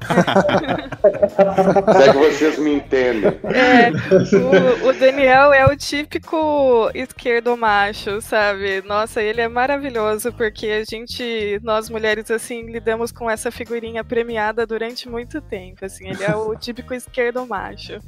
Se 1.92 2.02
é 2.02 2.12
que 2.12 2.18
vocês 2.18 2.58
me 2.58 2.74
entendem. 2.74 3.32
É, 3.44 3.90
o, 4.36 4.88
o, 4.88 4.92
Daniel 4.92 5.52
é 5.52 5.66
o 5.66 5.76
típico 5.76 6.90
esquerdo 6.94 7.56
macho, 7.56 8.20
sabe? 8.20 8.82
Nossa, 8.82 9.22
ele 9.22 9.40
é 9.40 9.48
maravilhoso 9.48 10.32
porque 10.32 10.66
a 10.66 10.84
gente, 10.84 11.60
nós 11.62 11.90
mulheres, 11.90 12.30
assim, 12.30 12.62
lidamos 12.70 13.12
com 13.12 13.30
essa 13.30 13.50
figurinha 13.50 14.02
premiada 14.02 14.66
durante 14.66 15.08
muito 15.08 15.40
tempo. 15.40 15.84
Assim, 15.84 16.08
ele 16.08 16.24
é 16.24 16.34
o 16.34 16.54
típico 16.58 16.94
esquerdo 16.94 17.46
macho. 17.46 17.98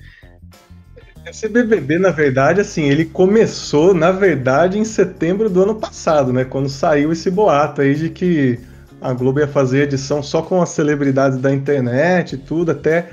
Esse 1.24 1.48
BBB, 1.48 1.98
na 1.98 2.10
verdade, 2.10 2.60
assim, 2.60 2.82
ele 2.84 3.04
começou, 3.04 3.94
na 3.94 4.10
verdade, 4.10 4.76
em 4.76 4.84
setembro 4.84 5.48
do 5.48 5.62
ano 5.62 5.76
passado, 5.76 6.32
né? 6.32 6.44
Quando 6.44 6.68
saiu 6.68 7.12
esse 7.12 7.30
boato 7.30 7.80
aí 7.80 7.94
de 7.94 8.10
que 8.10 8.58
a 9.02 9.12
Globo 9.12 9.40
ia 9.40 9.48
fazer 9.48 9.82
edição 9.82 10.22
só 10.22 10.42
com 10.42 10.62
as 10.62 10.70
celebridades 10.70 11.38
da 11.38 11.52
internet 11.52 12.34
e 12.34 12.38
tudo, 12.38 12.70
até 12.70 13.10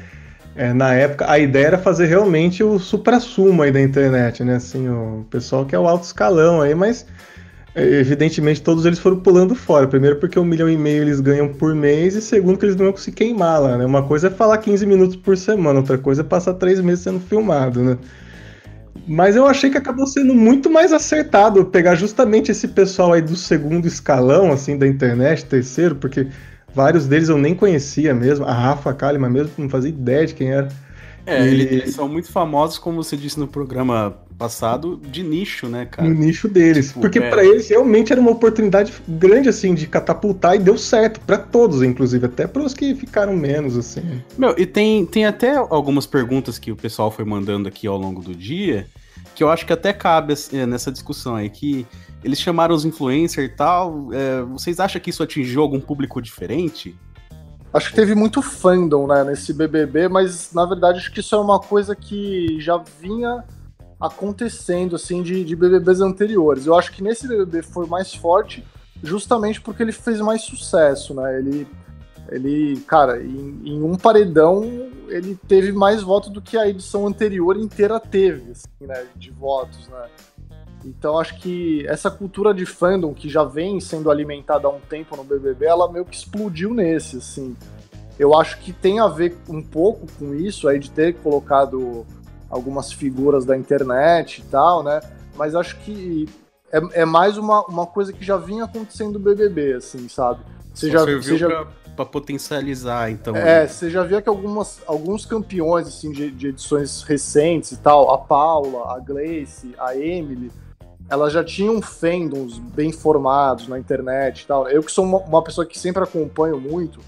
é, 0.55 0.73
na 0.73 0.93
época 0.93 1.29
a 1.29 1.39
ideia 1.39 1.67
era 1.67 1.77
fazer 1.77 2.05
realmente 2.05 2.63
o 2.63 2.77
supra-sumo 2.79 3.61
aí 3.61 3.71
da 3.71 3.81
internet, 3.81 4.43
né? 4.43 4.55
Assim, 4.55 4.87
o 4.87 5.25
pessoal 5.29 5.65
que 5.65 5.75
é 5.75 5.79
o 5.79 5.87
alto 5.87 6.03
escalão 6.03 6.61
aí, 6.61 6.75
mas 6.75 7.05
é, 7.73 7.83
evidentemente 7.83 8.61
todos 8.61 8.85
eles 8.85 8.99
foram 8.99 9.19
pulando 9.19 9.55
fora. 9.55 9.87
Primeiro 9.87 10.17
porque 10.17 10.39
um 10.39 10.45
milhão 10.45 10.69
e 10.69 10.77
meio 10.77 11.01
eles 11.01 11.19
ganham 11.19 11.47
por 11.47 11.73
mês 11.73 12.15
e 12.15 12.21
segundo 12.21 12.57
que 12.57 12.65
eles 12.65 12.75
não 12.75 12.85
iam 12.85 12.97
se 12.97 13.11
queimar 13.11 13.61
lá, 13.61 13.77
né? 13.77 13.85
Uma 13.85 14.03
coisa 14.03 14.27
é 14.27 14.29
falar 14.29 14.57
15 14.57 14.85
minutos 14.85 15.15
por 15.15 15.37
semana, 15.37 15.79
outra 15.79 15.97
coisa 15.97 16.21
é 16.21 16.25
passar 16.25 16.53
três 16.55 16.79
meses 16.81 17.03
sendo 17.03 17.19
filmado, 17.19 17.81
né? 17.81 17.97
Mas 19.09 19.35
eu 19.35 19.47
achei 19.47 19.71
que 19.71 19.77
acabou 19.77 20.05
sendo 20.05 20.35
muito 20.35 20.69
mais 20.69 20.93
acertado 20.93 21.65
pegar 21.65 21.95
justamente 21.95 22.51
esse 22.51 22.67
pessoal 22.67 23.13
aí 23.13 23.23
do 23.23 23.35
segundo 23.35 23.87
escalão, 23.87 24.51
assim, 24.51 24.77
da 24.77 24.85
internet, 24.85 25.45
terceiro, 25.45 25.95
porque 25.95 26.27
vários 26.75 27.07
deles 27.07 27.27
eu 27.27 27.37
nem 27.37 27.55
conhecia 27.55 28.13
mesmo. 28.13 28.45
A 28.45 28.53
Rafa 28.53 28.93
Kalimann 28.93 29.31
mesmo, 29.31 29.51
não 29.57 29.67
fazia 29.67 29.89
ideia 29.89 30.27
de 30.27 30.35
quem 30.35 30.51
era. 30.51 30.69
É, 31.25 31.43
e... 31.43 31.61
eles 31.61 31.95
são 31.95 32.07
muito 32.07 32.31
famosos, 32.31 32.77
como 32.77 33.03
você 33.03 33.17
disse 33.17 33.39
no 33.39 33.47
programa 33.47 34.15
passado, 34.37 35.01
de 35.11 35.23
nicho, 35.23 35.67
né, 35.67 35.87
cara? 35.89 36.07
No 36.07 36.13
nicho 36.13 36.47
deles. 36.47 36.89
Tipo, 36.89 37.01
porque 37.01 37.17
é... 37.17 37.29
para 37.31 37.43
eles 37.43 37.67
realmente 37.67 38.11
era 38.11 38.21
uma 38.21 38.29
oportunidade 38.29 38.93
grande, 39.07 39.49
assim, 39.49 39.73
de 39.73 39.87
catapultar 39.87 40.55
e 40.55 40.59
deu 40.59 40.77
certo. 40.77 41.19
para 41.21 41.39
todos, 41.39 41.81
inclusive, 41.81 42.27
até 42.27 42.45
para 42.45 42.61
os 42.61 42.75
que 42.75 42.93
ficaram 42.93 43.35
menos, 43.35 43.75
assim. 43.75 44.21
Meu, 44.37 44.53
e 44.55 44.67
tem, 44.67 45.03
tem 45.03 45.25
até 45.25 45.55
algumas 45.55 46.05
perguntas 46.05 46.59
que 46.59 46.71
o 46.71 46.75
pessoal 46.75 47.09
foi 47.09 47.25
mandando 47.25 47.67
aqui 47.67 47.87
ao 47.87 47.97
longo 47.97 48.21
do 48.21 48.35
dia 48.35 48.85
que 49.39 49.43
eu 49.43 49.49
acho 49.49 49.65
que 49.65 49.71
até 49.71 49.93
cabe 49.93 50.33
assim, 50.33 50.65
nessa 50.65 50.91
discussão 50.91 51.33
aí, 51.33 51.49
que 51.49 51.87
eles 52.21 52.41
chamaram 52.41 52.75
os 52.75 52.83
influencers 52.83 53.49
e 53.49 53.55
tal. 53.55 54.09
É, 54.11 54.41
vocês 54.41 54.81
acham 54.81 54.99
que 54.99 55.11
isso 55.11 55.23
atingiu 55.23 55.61
algum 55.61 55.79
público 55.79 56.21
diferente? 56.21 56.93
Acho 57.73 57.89
que 57.89 57.95
teve 57.95 58.13
muito 58.13 58.41
fandom 58.41 59.07
né, 59.07 59.23
nesse 59.23 59.53
BBB, 59.53 60.09
mas 60.09 60.51
na 60.51 60.65
verdade 60.65 60.97
acho 60.97 61.13
que 61.13 61.21
isso 61.21 61.33
é 61.35 61.39
uma 61.39 61.57
coisa 61.57 61.95
que 61.95 62.59
já 62.59 62.83
vinha 62.99 63.45
acontecendo 63.97 64.97
assim 64.97 65.23
de, 65.23 65.45
de 65.45 65.55
BBBs 65.55 66.01
anteriores. 66.01 66.65
Eu 66.65 66.77
acho 66.77 66.91
que 66.91 67.01
nesse 67.01 67.25
BBB 67.25 67.61
foi 67.61 67.87
mais 67.87 68.13
forte 68.13 68.61
justamente 69.01 69.61
porque 69.61 69.81
ele 69.81 69.93
fez 69.93 70.19
mais 70.19 70.41
sucesso, 70.41 71.13
né? 71.13 71.39
Ele 71.39 71.65
ele, 72.31 72.79
cara, 72.81 73.21
em, 73.21 73.61
em, 73.65 73.81
um 73.81 73.95
paredão 73.95 74.63
ele 75.07 75.37
teve 75.47 75.71
mais 75.71 76.03
votos 76.03 76.29
do 76.29 76.41
que 76.41 76.57
a 76.57 76.67
edição 76.67 77.07
anterior 77.07 77.57
inteira 77.57 77.99
teve, 77.99 78.51
assim, 78.51 78.87
né, 78.87 79.05
de 79.15 79.31
votos, 79.31 79.87
né. 79.87 80.07
Então 80.85 81.19
acho 81.19 81.37
que 81.39 81.85
essa 81.87 82.09
cultura 82.09 82.53
de 82.53 82.65
fandom 82.65 83.13
que 83.13 83.27
já 83.27 83.43
vem 83.43 83.79
sendo 83.79 84.09
alimentada 84.09 84.67
há 84.67 84.71
um 84.71 84.79
tempo 84.79 85.15
no 85.17 85.23
BBB, 85.23 85.65
ela 85.65 85.91
meio 85.91 86.05
que 86.05 86.15
explodiu 86.15 86.73
nesse, 86.73 87.17
assim. 87.17 87.55
Eu 88.17 88.37
acho 88.37 88.59
que 88.59 88.71
tem 88.71 88.99
a 88.99 89.07
ver 89.07 89.35
um 89.49 89.61
pouco 89.61 90.07
com 90.17 90.33
isso 90.33 90.67
aí 90.67 90.79
de 90.79 90.89
ter 90.89 91.15
colocado 91.15 92.05
algumas 92.49 92.91
figuras 92.91 93.45
da 93.45 93.57
internet 93.57 94.39
e 94.39 94.43
tal, 94.43 94.83
né? 94.83 94.99
Mas 95.35 95.55
acho 95.55 95.77
que 95.79 96.27
é, 96.71 97.01
é 97.01 97.05
mais 97.05 97.37
uma, 97.37 97.65
uma 97.65 97.85
coisa 97.85 98.13
que 98.13 98.23
já 98.23 98.37
vinha 98.37 98.65
acontecendo 98.65 99.13
no 99.13 99.19
BBB, 99.19 99.73
assim, 99.73 100.07
sabe? 100.07 100.41
Você 100.73 100.89
já, 100.89 101.03
você 101.03 101.37
já... 101.37 101.47
Pra 101.47 101.67
para 101.99 102.05
potencializar, 102.05 103.11
então. 103.11 103.35
É, 103.35 103.43
né? 103.61 103.67
você 103.67 103.89
já 103.89 104.03
via 104.03 104.21
que 104.21 104.29
algumas, 104.29 104.79
alguns 104.87 105.25
campeões 105.25 105.85
assim, 105.85 106.13
de, 106.13 106.31
de, 106.31 106.47
edições 106.47 107.01
recentes 107.01 107.73
e 107.73 107.77
tal, 107.77 108.09
a 108.13 108.17
Paula, 108.17 108.95
a 108.95 108.99
Gleice, 108.99 109.75
a 109.77 109.97
Emily, 109.97 110.49
elas 111.09 111.33
já 111.33 111.43
tinham 111.43 111.81
fandoms 111.81 112.57
bem 112.57 112.93
formados 112.93 113.67
na 113.67 113.77
internet 113.77 114.43
e 114.43 114.47
tal. 114.47 114.69
Eu 114.69 114.81
que 114.81 114.89
sou 114.89 115.03
uma, 115.03 115.17
uma 115.17 115.43
pessoa 115.43 115.65
que 115.65 115.77
sempre 115.77 116.01
acompanho 116.01 116.57
muito, 116.57 117.01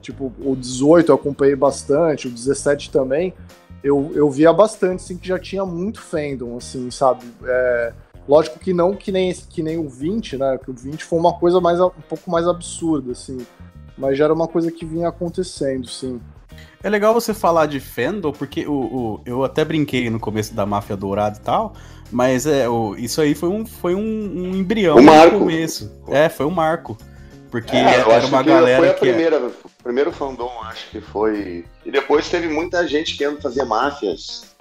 tipo, 0.00 0.32
o 0.40 0.56
18 0.56 1.12
eu 1.12 1.16
acompanhei 1.16 1.54
bastante, 1.54 2.26
o 2.26 2.30
17 2.30 2.90
também, 2.90 3.34
eu, 3.84 4.10
eu 4.14 4.30
via 4.30 4.50
bastante, 4.50 5.04
assim, 5.04 5.18
que 5.18 5.28
já 5.28 5.38
tinha 5.38 5.66
muito 5.66 6.00
fandom, 6.00 6.56
assim, 6.56 6.90
sabe? 6.90 7.26
É, 7.44 7.92
lógico 8.26 8.58
que 8.58 8.72
não 8.72 8.94
que 8.94 9.12
nem, 9.12 9.34
que 9.34 9.62
nem 9.62 9.76
o 9.76 9.90
20, 9.90 10.38
né? 10.38 10.56
Que 10.56 10.70
o 10.70 10.74
20 10.74 11.04
foi 11.04 11.18
uma 11.18 11.38
coisa 11.38 11.60
mais, 11.60 11.78
um 11.78 11.90
pouco 12.08 12.30
mais 12.30 12.48
absurda, 12.48 13.12
assim. 13.12 13.46
Mas 13.98 14.16
já 14.16 14.24
era 14.24 14.32
uma 14.32 14.46
coisa 14.46 14.70
que 14.70 14.86
vinha 14.86 15.08
acontecendo, 15.08 15.88
sim. 15.88 16.20
É 16.82 16.88
legal 16.88 17.12
você 17.12 17.34
falar 17.34 17.66
de 17.66 17.80
Fendel, 17.80 18.32
porque 18.32 18.66
o, 18.66 18.72
o, 18.72 19.20
eu 19.26 19.44
até 19.44 19.64
brinquei 19.64 20.08
no 20.08 20.20
começo 20.20 20.54
da 20.54 20.64
Máfia 20.64 20.96
Dourada 20.96 21.36
e 21.36 21.40
tal, 21.40 21.74
mas 22.10 22.46
é, 22.46 22.68
o, 22.68 22.94
isso 22.96 23.20
aí 23.20 23.34
foi 23.34 23.48
um, 23.48 23.66
foi 23.66 23.94
um, 23.94 24.00
um 24.00 24.54
embrião 24.54 24.96
um 24.96 25.02
marco. 25.02 25.34
no 25.34 25.40
começo. 25.40 25.90
É, 26.08 26.28
foi 26.28 26.46
um 26.46 26.50
marco. 26.50 26.96
Porque 27.50 27.74
é, 27.74 28.00
era 28.00 28.26
uma 28.26 28.42
galera. 28.42 28.78
Foi 28.78 28.90
a 28.90 28.94
que 28.94 29.08
é 29.08 29.12
primeira, 29.12 29.46
o 29.46 29.82
primeiro 29.82 30.12
fandom, 30.12 30.50
acho 30.64 30.90
que 30.90 31.00
foi. 31.00 31.64
E 31.84 31.90
depois 31.90 32.28
teve 32.28 32.48
muita 32.48 32.86
gente 32.86 33.16
querendo 33.16 33.40
fazer 33.40 33.64
máfias 33.64 34.54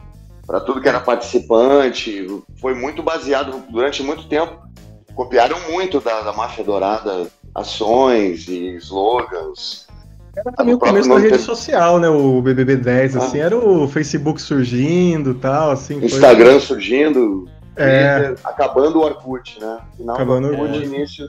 para 0.46 0.62
tudo 0.62 0.82
que 0.82 0.88
era 0.88 1.00
participante. 1.00 2.26
Foi 2.60 2.74
muito 2.74 3.04
baseado 3.04 3.62
durante 3.70 4.02
muito 4.02 4.28
tempo. 4.28 4.66
Copiaram 5.14 5.60
muito 5.70 6.00
da, 6.00 6.22
da 6.22 6.32
Máfia 6.32 6.64
Dourada 6.64 7.28
ações 7.58 8.48
e 8.48 8.76
slogans. 8.76 9.88
Era 10.36 10.52
também 10.52 10.76
o 10.76 10.78
começo 10.78 11.10
da 11.10 11.18
rede 11.18 11.40
social, 11.40 12.00
né? 12.00 12.08
O 12.08 12.40
BBB 12.44 12.76
10, 12.76 13.16
ah. 13.16 13.20
assim, 13.20 13.40
era 13.40 13.58
o 13.58 13.88
Facebook 13.88 14.40
surgindo 14.40 15.34
tal, 15.34 15.72
assim. 15.72 15.98
Instagram 16.06 16.52
foi... 16.52 16.60
surgindo, 16.60 17.50
é. 17.76 18.36
acabando 18.44 19.00
o 19.00 19.02
Orkut, 19.02 19.60
né? 19.60 19.80
Final 19.98 20.16
acabando 20.16 20.48
do 20.50 20.62
Orkut, 20.62 20.84
início, 20.84 21.28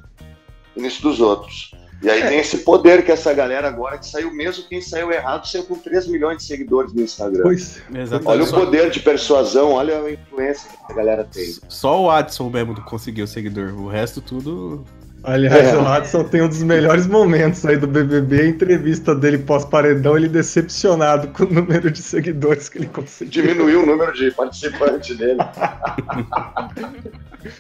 início 0.77 1.03
dos 1.03 1.21
outros. 1.21 1.71
E 2.03 2.09
aí 2.09 2.21
é. 2.21 2.29
tem 2.29 2.39
esse 2.39 2.59
poder 2.59 3.05
que 3.05 3.11
essa 3.11 3.33
galera 3.33 3.67
agora 3.67 3.99
que 3.99 4.07
saiu 4.07 4.33
mesmo, 4.33 4.65
quem 4.69 4.81
saiu 4.81 5.11
errado 5.11 5.47
saiu 5.47 5.65
com 5.65 5.75
3 5.75 6.07
milhões 6.07 6.39
de 6.39 6.45
seguidores 6.45 6.93
no 6.93 7.03
Instagram. 7.03 7.43
Pois, 7.43 7.83
olha 8.25 8.45
o 8.45 8.51
poder 8.51 8.91
de 8.91 9.01
persuasão, 9.01 9.73
olha 9.73 10.01
a 10.01 10.13
influência 10.13 10.71
que 10.87 10.93
a 10.93 10.95
galera 10.95 11.25
tem. 11.25 11.57
Só 11.69 12.03
o 12.03 12.11
Adson 12.11 12.51
mesmo 12.51 12.81
conseguiu 12.83 13.27
seguidor, 13.27 13.75
o 13.75 13.89
resto 13.89 14.21
tudo 14.21 14.85
Aliás, 15.23 15.69
é. 15.69 15.77
o 15.77 15.83
Hudson 15.83 16.25
tem 16.25 16.43
um 16.43 16.49
dos 16.49 16.63
melhores 16.63 17.07
momentos 17.07 17.65
aí 17.67 17.77
do 17.77 17.87
BBB, 17.87 18.41
a 18.41 18.47
entrevista 18.47 19.15
dele 19.15 19.39
pós-paredão, 19.39 20.17
ele 20.17 20.29
decepcionado 20.29 21.29
com 21.29 21.45
o 21.45 21.53
número 21.53 21.91
de 21.91 22.01
seguidores 22.01 22.69
que 22.69 22.79
ele 22.79 22.87
conseguiu. 22.87 23.43
Diminuiu 23.43 23.83
o 23.83 23.87
número 23.87 24.13
de 24.13 24.31
participantes 24.31 25.17
dele. 25.17 25.41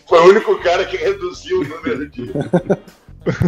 Foi 0.08 0.18
o 0.20 0.30
único 0.30 0.56
cara 0.62 0.84
que 0.84 0.96
reduziu 0.96 1.60
o 1.60 1.64
número 1.64 2.08
de. 2.08 2.32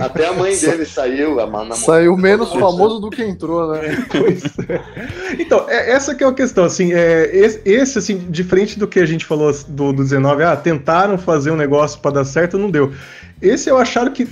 Até 0.01 0.27
a 0.27 0.33
mãe 0.33 0.57
dele 0.59 0.85
saiu. 0.85 1.41
A 1.41 1.75
saiu 1.75 2.17
menos 2.17 2.53
famoso 2.53 3.01
do 3.01 3.11
que 3.11 3.23
entrou, 3.23 3.73
né? 3.73 4.05
Pois 4.11 4.43
é. 4.69 5.37
Então, 5.39 5.67
é, 5.69 5.93
essa 5.93 6.15
que 6.15 6.25
é 6.25 6.27
a 6.27 6.33
questão, 6.33 6.65
assim, 6.65 6.93
é, 6.93 7.31
esse, 7.33 7.61
esse, 7.65 7.99
assim, 7.99 8.19
diferente 8.29 8.79
do 8.79 8.87
que 8.87 9.01
a 9.01 9.07
gente 9.07 9.25
falou 9.25 9.53
do, 9.69 9.93
do 9.93 10.03
19, 10.03 10.43
ah, 10.43 10.57
tentaram 10.57 11.17
fazer 11.17 11.51
um 11.51 11.57
negócio 11.57 12.01
para 12.01 12.13
dar 12.13 12.25
certo, 12.25 12.59
não 12.59 12.71
deu. 12.71 12.93
Esse 13.41 13.71
eu 13.71 13.79
acharam 13.79 14.13
que, 14.13 14.29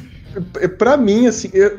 é, 0.60 0.68
para 0.68 0.96
mim, 0.96 1.26
assim, 1.26 1.50
eu, 1.52 1.78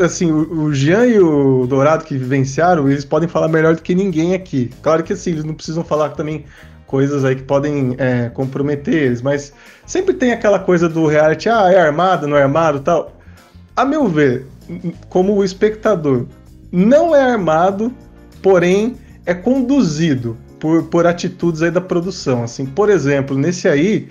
assim, 0.00 0.30
o, 0.30 0.72
Jean 0.72 1.06
e 1.06 1.18
o 1.18 1.66
Dourado 1.66 2.04
que 2.04 2.16
venciaram, 2.16 2.88
eles 2.88 3.04
podem 3.04 3.28
falar 3.28 3.48
melhor 3.48 3.74
do 3.74 3.82
que 3.82 3.94
ninguém 3.94 4.34
aqui. 4.34 4.70
Claro 4.82 5.02
que 5.02 5.12
assim, 5.12 5.32
eles 5.32 5.44
não 5.44 5.54
precisam 5.54 5.82
falar 5.82 6.10
também 6.10 6.44
coisas 6.86 7.24
aí 7.24 7.36
que 7.36 7.42
podem 7.42 7.94
é, 7.98 8.28
comprometer 8.28 8.94
eles, 8.94 9.22
mas 9.22 9.52
sempre 9.86 10.14
tem 10.14 10.32
aquela 10.32 10.58
coisa 10.58 10.88
do 10.88 11.06
reality, 11.06 11.48
ah, 11.48 11.70
é 11.72 11.78
armado, 11.78 12.26
não 12.26 12.36
é 12.36 12.42
armado 12.42 12.80
tal. 12.80 13.16
A 13.76 13.84
meu 13.84 14.06
ver, 14.06 14.46
como 15.08 15.42
espectador, 15.42 16.26
não 16.70 17.14
é 17.14 17.22
armado, 17.22 17.92
porém 18.42 18.96
é 19.26 19.34
conduzido 19.34 20.36
por, 20.60 20.84
por 20.84 21.06
atitudes 21.06 21.62
aí 21.62 21.70
da 21.70 21.80
produção. 21.80 22.42
Assim, 22.42 22.66
por 22.66 22.88
exemplo, 22.88 23.36
nesse 23.36 23.68
aí, 23.68 24.08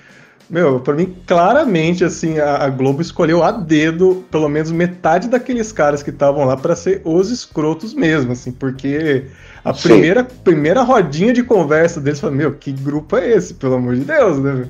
meu, 0.49 0.79
pra 0.79 0.93
mim, 0.93 1.15
claramente, 1.25 2.03
assim, 2.03 2.38
a, 2.39 2.65
a, 2.65 2.69
Globo 2.69 3.01
escolheu 3.01 3.43
a 3.43 3.51
dedo 3.51 4.23
pelo 4.29 4.47
menos 4.49 4.71
metade 4.71 5.27
daqueles 5.27 5.71
caras 5.71 6.03
que 6.03 6.10
estavam 6.10 6.45
lá 6.45 6.56
para 6.56 6.75
ser 6.75 7.01
os 7.03 7.32
escrotos 7.32 7.93
mesmo, 7.93 8.34
assim, 8.34 8.51
porque 8.51 9.25
a 9.63 9.73
primeira, 9.73 10.23
primeira 10.23 10.82
rodinha 10.82 11.32
de 11.32 11.41
conversa 11.41 12.01
deles 12.01 12.19
foi, 12.19 12.32
meu, 12.32 12.53
que 12.53 12.71
grupo 12.71 13.15
é 13.15 13.32
esse, 13.32 13.53
pelo 13.53 13.75
amor 13.75 13.95
de 13.95 14.03
Deus, 14.03 14.38
né? 14.39 14.67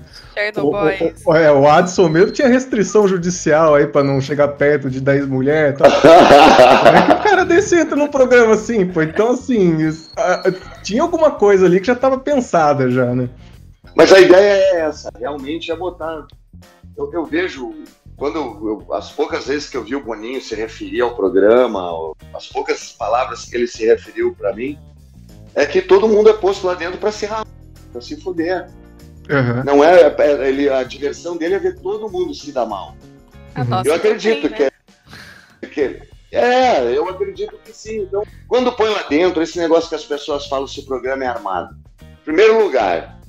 O, 0.57 1.29
o, 1.29 1.31
o, 1.31 1.36
é, 1.36 1.51
o 1.51 1.67
Adson 1.67 2.09
mesmo 2.09 2.31
tinha 2.31 2.47
restrição 2.47 3.07
judicial 3.07 3.75
aí 3.75 3.88
para 3.88 4.03
não 4.03 4.21
chegar 4.21 4.49
perto 4.49 4.89
de 4.89 5.01
10 5.01 5.27
mulheres 5.27 5.75
e 5.75 5.83
tal. 5.83 5.91
Como 5.91 6.97
é 6.97 7.01
que 7.05 7.12
o 7.12 7.21
cara 7.23 7.43
desse 7.43 7.75
entra 7.75 7.95
num 7.95 8.07
programa 8.07 8.53
assim, 8.53 8.86
pô? 8.86 9.01
Então, 9.01 9.31
assim, 9.31 9.77
tinha 10.83 11.01
alguma 11.01 11.31
coisa 11.31 11.65
ali 11.65 11.79
que 11.79 11.88
já 11.88 11.95
tava 11.95 12.19
pensada 12.19 12.89
já, 12.89 13.13
né? 13.15 13.29
Mas 13.95 14.12
a 14.12 14.19
ideia 14.19 14.63
é 14.63 14.79
essa, 14.82 15.12
realmente 15.17 15.71
é 15.71 15.75
botar. 15.75 16.25
Eu, 16.97 17.12
eu 17.13 17.25
vejo, 17.25 17.73
quando 18.15 18.38
eu, 18.38 18.93
as 18.93 19.12
poucas 19.12 19.47
vezes 19.47 19.69
que 19.69 19.77
eu 19.77 19.84
vi 19.84 19.95
o 19.95 20.03
Boninho 20.03 20.41
se 20.41 20.56
referir 20.56 21.01
ao 21.01 21.15
programa, 21.15 22.13
as 22.34 22.47
poucas 22.47 22.91
palavras 22.91 23.45
que 23.45 23.56
ele 23.56 23.67
se 23.67 23.86
referiu 23.86 24.36
para 24.36 24.53
mim, 24.53 24.79
é 25.56 25.65
que 25.65 25.82
todo 25.82 26.08
mundo 26.08 26.29
é 26.29 26.34
posto 26.34 26.65
lá 26.65 26.73
dentro 26.73 26.99
para 26.99 27.12
se 27.12 27.25
ralar, 27.25 27.47
para 27.91 28.01
se 28.01 28.19
fuder. 28.19 28.67
Uhum. 29.29 29.63
Não 29.63 29.84
é, 29.84 30.13
é, 30.17 30.47
ele, 30.49 30.69
a 30.69 30.84
diversão 30.84 31.38
dele 31.38 31.56
é 31.56 31.60
ver 31.60 31.79
todo 31.79 32.10
mundo 32.10 32.34
se 32.34 32.51
dar 32.51 32.65
mal. 32.65 32.95
Uhum. 33.56 33.82
Eu 33.86 33.93
acredito 33.93 34.49
também, 34.49 34.60
né? 34.60 34.71
que, 35.71 35.82
é, 35.82 35.93
que 36.32 36.36
é, 36.36 36.97
eu 36.97 37.08
acredito 37.08 37.58
que 37.63 37.71
sim. 37.71 38.01
Então, 38.01 38.23
quando 38.47 38.71
põe 38.73 38.89
lá 38.89 39.03
dentro 39.03 39.41
esse 39.41 39.60
negócio 39.60 39.88
que 39.88 39.95
as 39.95 40.03
pessoas 40.03 40.47
falam 40.47 40.67
se 40.67 40.79
o 40.79 40.86
programa 40.86 41.23
é 41.23 41.27
armado. 41.27 41.75
Em 42.01 42.25
primeiro 42.25 42.63
lugar, 42.63 43.19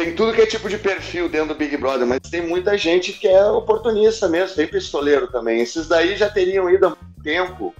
tem 0.00 0.14
tudo 0.14 0.32
que 0.32 0.40
é 0.40 0.46
tipo 0.46 0.66
de 0.66 0.78
perfil 0.78 1.28
dentro 1.28 1.48
do 1.48 1.54
Big 1.54 1.76
Brother, 1.76 2.06
mas 2.06 2.20
tem 2.20 2.40
muita 2.40 2.76
gente 2.78 3.12
que 3.12 3.28
é 3.28 3.44
oportunista 3.50 4.30
mesmo, 4.30 4.56
tem 4.56 4.66
pistoleiro 4.66 5.30
também. 5.30 5.60
Esses 5.60 5.86
daí 5.86 6.16
já 6.16 6.30
teriam 6.30 6.70
ido 6.70 6.86
há 6.86 6.88
muito 6.88 7.22
tempo 7.22 7.74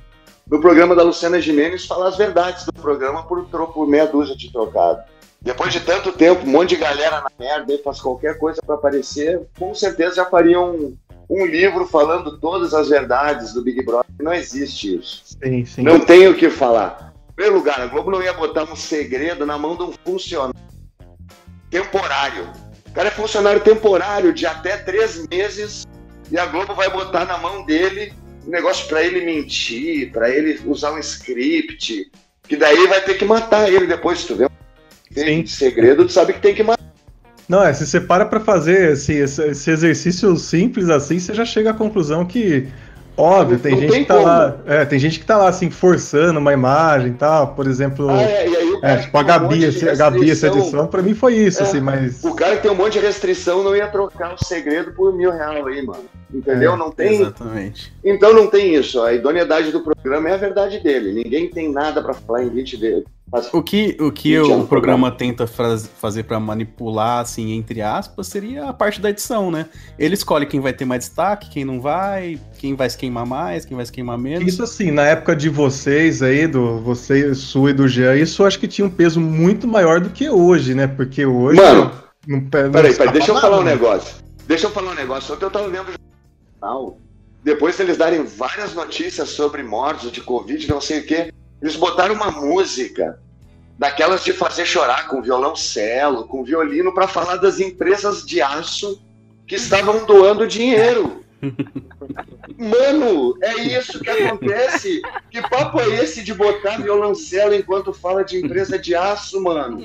no 0.46 0.60
programa 0.60 0.94
da 0.94 1.02
Luciana 1.02 1.40
Gimenez 1.40 1.86
falar 1.86 2.08
as 2.08 2.18
verdades 2.18 2.66
do 2.66 2.74
programa 2.74 3.22
por, 3.22 3.46
por 3.46 3.86
meia 3.88 4.06
dúzia 4.06 4.36
de 4.36 4.52
trocado. 4.52 5.02
Depois 5.40 5.72
de 5.72 5.80
tanto 5.80 6.12
tempo, 6.12 6.46
um 6.46 6.50
monte 6.50 6.70
de 6.70 6.76
galera 6.76 7.22
na 7.22 7.30
merda 7.38 7.80
faz 7.82 7.98
qualquer 8.02 8.36
coisa 8.36 8.60
para 8.60 8.74
aparecer, 8.74 9.40
com 9.58 9.74
certeza 9.74 10.16
já 10.16 10.26
fariam 10.26 10.74
um, 10.74 10.96
um, 11.30 11.46
livro 11.46 11.86
falando 11.86 12.38
todas 12.38 12.74
as 12.74 12.90
verdades 12.90 13.54
do 13.54 13.62
Big 13.62 13.82
Brother. 13.82 14.10
Não 14.20 14.34
existe 14.34 14.96
isso. 14.96 15.22
Sim, 15.42 15.64
sim. 15.64 15.82
Não 15.82 15.98
tem 15.98 16.28
o 16.28 16.36
que 16.36 16.50
falar. 16.50 17.14
Em 17.30 17.32
primeiro 17.32 17.56
lugar, 17.56 17.80
a 17.80 17.86
Globo 17.86 18.10
não 18.10 18.22
ia 18.22 18.34
botar 18.34 18.64
um 18.64 18.76
segredo 18.76 19.46
na 19.46 19.56
mão 19.56 19.74
de 19.74 19.84
um 19.84 19.92
funcionário 20.04 20.70
temporário. 21.70 22.48
O 22.88 22.92
cara 22.92 23.08
é 23.08 23.10
funcionário 23.12 23.60
temporário 23.60 24.32
de 24.32 24.46
até 24.46 24.76
três 24.76 25.26
meses 25.28 25.86
e 26.30 26.38
a 26.38 26.46
Globo 26.46 26.74
vai 26.74 26.90
botar 26.90 27.24
na 27.24 27.38
mão 27.38 27.64
dele 27.64 28.12
um 28.46 28.50
negócio 28.50 28.88
para 28.88 29.02
ele 29.02 29.24
mentir, 29.24 30.10
para 30.10 30.28
ele 30.28 30.60
usar 30.66 30.92
um 30.92 30.98
script, 30.98 32.10
que 32.48 32.56
daí 32.56 32.86
vai 32.86 33.00
ter 33.02 33.14
que 33.14 33.24
matar 33.24 33.70
ele 33.70 33.86
depois, 33.86 34.24
tu 34.24 34.34
vê? 34.34 34.48
Tem 35.14 35.46
segredo, 35.46 36.04
tu 36.04 36.12
sabe 36.12 36.32
que 36.32 36.40
tem 36.40 36.54
que 36.54 36.62
matar. 36.62 36.80
Não, 37.48 37.62
é, 37.62 37.72
se 37.72 37.86
você 37.86 38.00
para 38.00 38.24
pra 38.24 38.40
fazer 38.40 38.92
esse, 38.92 39.12
esse 39.14 39.70
exercício 39.70 40.36
simples 40.36 40.88
assim, 40.88 41.18
você 41.18 41.34
já 41.34 41.44
chega 41.44 41.70
à 41.70 41.74
conclusão 41.74 42.24
que 42.24 42.68
Óbvio, 43.20 43.58
tem 43.58 43.78
gente 43.78 43.90
tem 43.90 44.02
que 44.02 44.08
tá 44.08 44.14
como. 44.14 44.26
lá. 44.26 44.56
É, 44.66 44.84
tem 44.84 44.98
gente 44.98 45.18
que 45.18 45.26
tá 45.26 45.36
lá 45.36 45.48
assim, 45.48 45.68
forçando 45.70 46.38
uma 46.38 46.52
imagem 46.52 47.08
e 47.08 47.14
tal. 47.14 47.48
Por 47.48 47.66
exemplo. 47.66 48.08
Ah, 48.08 48.22
é, 48.22 48.48
e 48.48 48.56
aí 48.56 48.69
é, 48.82 48.96
tipo, 48.98 49.16
a 49.16 49.22
Gabi, 49.22 49.66
um 49.66 49.90
a 49.90 49.94
Gabi 49.94 50.30
essa 50.30 50.46
edição, 50.48 50.86
pra 50.86 51.02
mim 51.02 51.14
foi 51.14 51.34
isso, 51.36 51.60
é, 51.60 51.62
assim, 51.62 51.80
mas. 51.80 52.22
O 52.24 52.34
cara 52.34 52.56
que 52.56 52.62
tem 52.62 52.70
um 52.70 52.74
monte 52.74 52.94
de 52.94 53.00
restrição 53.00 53.62
não 53.62 53.74
ia 53.74 53.88
trocar 53.88 54.34
o 54.34 54.44
segredo 54.44 54.92
por 54.92 55.12
mil 55.14 55.30
reais 55.30 55.66
aí, 55.66 55.84
mano. 55.84 56.04
Entendeu? 56.32 56.74
É, 56.74 56.76
não 56.76 56.90
tem. 56.90 57.20
Exatamente. 57.20 57.92
Então 58.04 58.32
não 58.32 58.46
tem 58.46 58.74
isso. 58.74 59.02
A 59.02 59.12
idoneidade 59.12 59.72
do 59.72 59.80
programa 59.80 60.28
é 60.28 60.34
a 60.34 60.36
verdade 60.36 60.78
dele. 60.80 61.12
Ninguém 61.12 61.50
tem 61.50 61.72
nada 61.72 62.02
para 62.02 62.14
falar 62.14 62.44
em 62.44 62.48
20 62.48 62.76
dele. 62.76 63.04
O 63.52 63.62
que 63.62 63.96
o, 64.00 64.10
que 64.10 64.36
o 64.40 64.66
programa 64.66 65.08
tenta 65.12 65.46
faz, 65.46 65.88
fazer 66.00 66.24
para 66.24 66.40
manipular, 66.40 67.20
assim, 67.20 67.52
entre 67.52 67.80
aspas, 67.80 68.26
seria 68.26 68.64
a 68.64 68.72
parte 68.72 69.00
da 69.00 69.10
edição, 69.10 69.52
né? 69.52 69.66
Ele 69.96 70.14
escolhe 70.14 70.46
quem 70.46 70.58
vai 70.58 70.72
ter 70.72 70.84
mais 70.84 71.04
destaque, 71.04 71.48
quem 71.48 71.64
não 71.64 71.80
vai, 71.80 72.40
quem 72.58 72.74
vai 72.74 72.90
se 72.90 72.98
queimar 72.98 73.24
mais, 73.24 73.64
quem 73.64 73.76
vai 73.76 73.86
se 73.86 73.92
queimar 73.92 74.18
menos. 74.18 74.52
Isso 74.52 74.64
assim, 74.64 74.90
na 74.90 75.06
época 75.06 75.36
de 75.36 75.48
vocês 75.48 76.22
aí, 76.22 76.48
do 76.48 76.80
você, 76.80 77.32
Su 77.32 77.68
e 77.68 77.72
do 77.72 77.86
Jean, 77.86 78.16
isso 78.16 78.42
eu 78.42 78.46
acho 78.46 78.58
que 78.58 78.66
tinha 78.66 78.84
um 78.84 78.90
peso 78.90 79.20
muito 79.20 79.68
maior 79.68 80.00
do 80.00 80.10
que 80.10 80.28
hoje, 80.28 80.74
né? 80.74 80.88
Porque 80.88 81.24
hoje. 81.24 81.60
Mano, 81.60 81.92
não, 82.26 82.40
não 82.40 82.50
peraí, 82.50 82.94
peraí, 82.96 83.12
deixa 83.12 83.30
eu 83.30 83.40
falar 83.40 83.60
um 83.60 83.64
negócio. 83.64 84.16
Deixa 84.48 84.66
eu 84.66 84.70
falar 84.70 84.90
um 84.90 84.94
negócio. 84.96 85.32
Ontem 85.32 85.44
eu 85.44 85.50
tava 85.50 85.68
vendo 85.68 85.92
jornal. 86.60 86.98
Depois 87.44 87.78
eles 87.78 87.96
darem 87.96 88.24
várias 88.24 88.74
notícias 88.74 89.28
sobre 89.30 89.62
mortos 89.62 90.10
de 90.10 90.20
Covid, 90.20 90.68
não 90.68 90.80
sei 90.80 90.98
o 90.98 91.06
quê. 91.06 91.32
Eles 91.60 91.76
botaram 91.76 92.14
uma 92.14 92.30
música 92.30 93.20
daquelas 93.78 94.24
de 94.24 94.32
fazer 94.32 94.66
chorar 94.66 95.08
com 95.08 95.22
violoncelo, 95.22 96.26
com 96.26 96.44
violino, 96.44 96.92
para 96.92 97.08
falar 97.08 97.36
das 97.36 97.60
empresas 97.60 98.24
de 98.26 98.42
aço 98.42 99.02
que 99.46 99.54
estavam 99.54 100.04
doando 100.04 100.46
dinheiro. 100.46 101.24
Mano, 102.58 103.38
é 103.40 103.54
isso 103.54 103.98
que 104.00 104.10
acontece. 104.10 105.00
Que 105.30 105.40
papo 105.48 105.80
é 105.80 105.88
esse 106.02 106.22
de 106.22 106.34
botar 106.34 106.76
violoncelo 106.76 107.54
enquanto 107.54 107.92
fala 107.92 108.22
de 108.22 108.36
empresa 108.36 108.78
de 108.78 108.94
aço, 108.94 109.40
mano? 109.40 109.80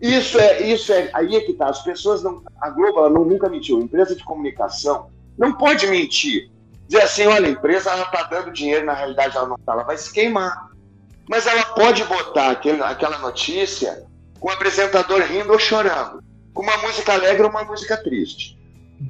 Isso 0.00 0.38
é, 0.38 0.62
isso 0.62 0.90
é, 0.90 1.10
aí 1.12 1.36
é 1.36 1.40
que 1.40 1.52
tá. 1.52 1.66
As 1.66 1.82
pessoas 1.82 2.22
não, 2.22 2.42
a 2.58 2.70
Globo 2.70 2.98
ela 2.98 3.10
não, 3.10 3.26
nunca 3.26 3.48
mentiu. 3.48 3.78
Empresa 3.78 4.16
de 4.16 4.24
comunicação 4.24 5.10
não 5.36 5.52
pode 5.52 5.86
mentir. 5.86 6.50
Dizer 6.88 7.02
assim, 7.02 7.26
olha, 7.26 7.46
a 7.46 7.50
empresa 7.50 7.90
ela 7.90 8.06
tá 8.06 8.22
dando 8.22 8.52
dinheiro, 8.52 8.86
na 8.86 8.94
realidade 8.94 9.36
ela 9.36 9.48
não 9.48 9.58
tá, 9.58 9.72
ela 9.72 9.82
vai 9.82 9.98
se 9.98 10.10
queimar. 10.10 10.71
Mas 11.28 11.46
ela 11.46 11.64
pode 11.66 12.04
botar 12.04 12.50
aquele, 12.50 12.82
aquela 12.82 13.18
notícia 13.18 14.04
com 14.40 14.48
o 14.48 14.52
apresentador 14.52 15.20
rindo 15.22 15.52
ou 15.52 15.58
chorando, 15.58 16.22
com 16.52 16.62
uma 16.62 16.76
música 16.78 17.12
alegre 17.12 17.44
ou 17.44 17.50
uma 17.50 17.64
música 17.64 17.96
triste. 17.96 18.58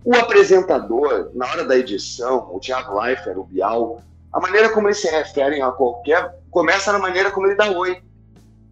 O 0.05 0.15
apresentador, 0.15 1.31
na 1.35 1.47
hora 1.47 1.65
da 1.65 1.77
edição, 1.77 2.55
o 2.55 2.61
Thiago 2.61 3.01
Leifert, 3.01 3.37
o 3.37 3.45
Bial, 3.45 4.03
a 4.33 4.41
maneira 4.41 4.71
como 4.71 4.89
eles 4.89 4.99
se 4.99 5.11
referem 5.11 5.63
a 5.63 5.71
qualquer. 5.71 6.35
começa 6.51 6.93
na 6.93 6.99
maneira 6.99 7.31
como 7.31 7.47
ele 7.47 7.55
dá 7.55 7.71
oi. 7.71 8.03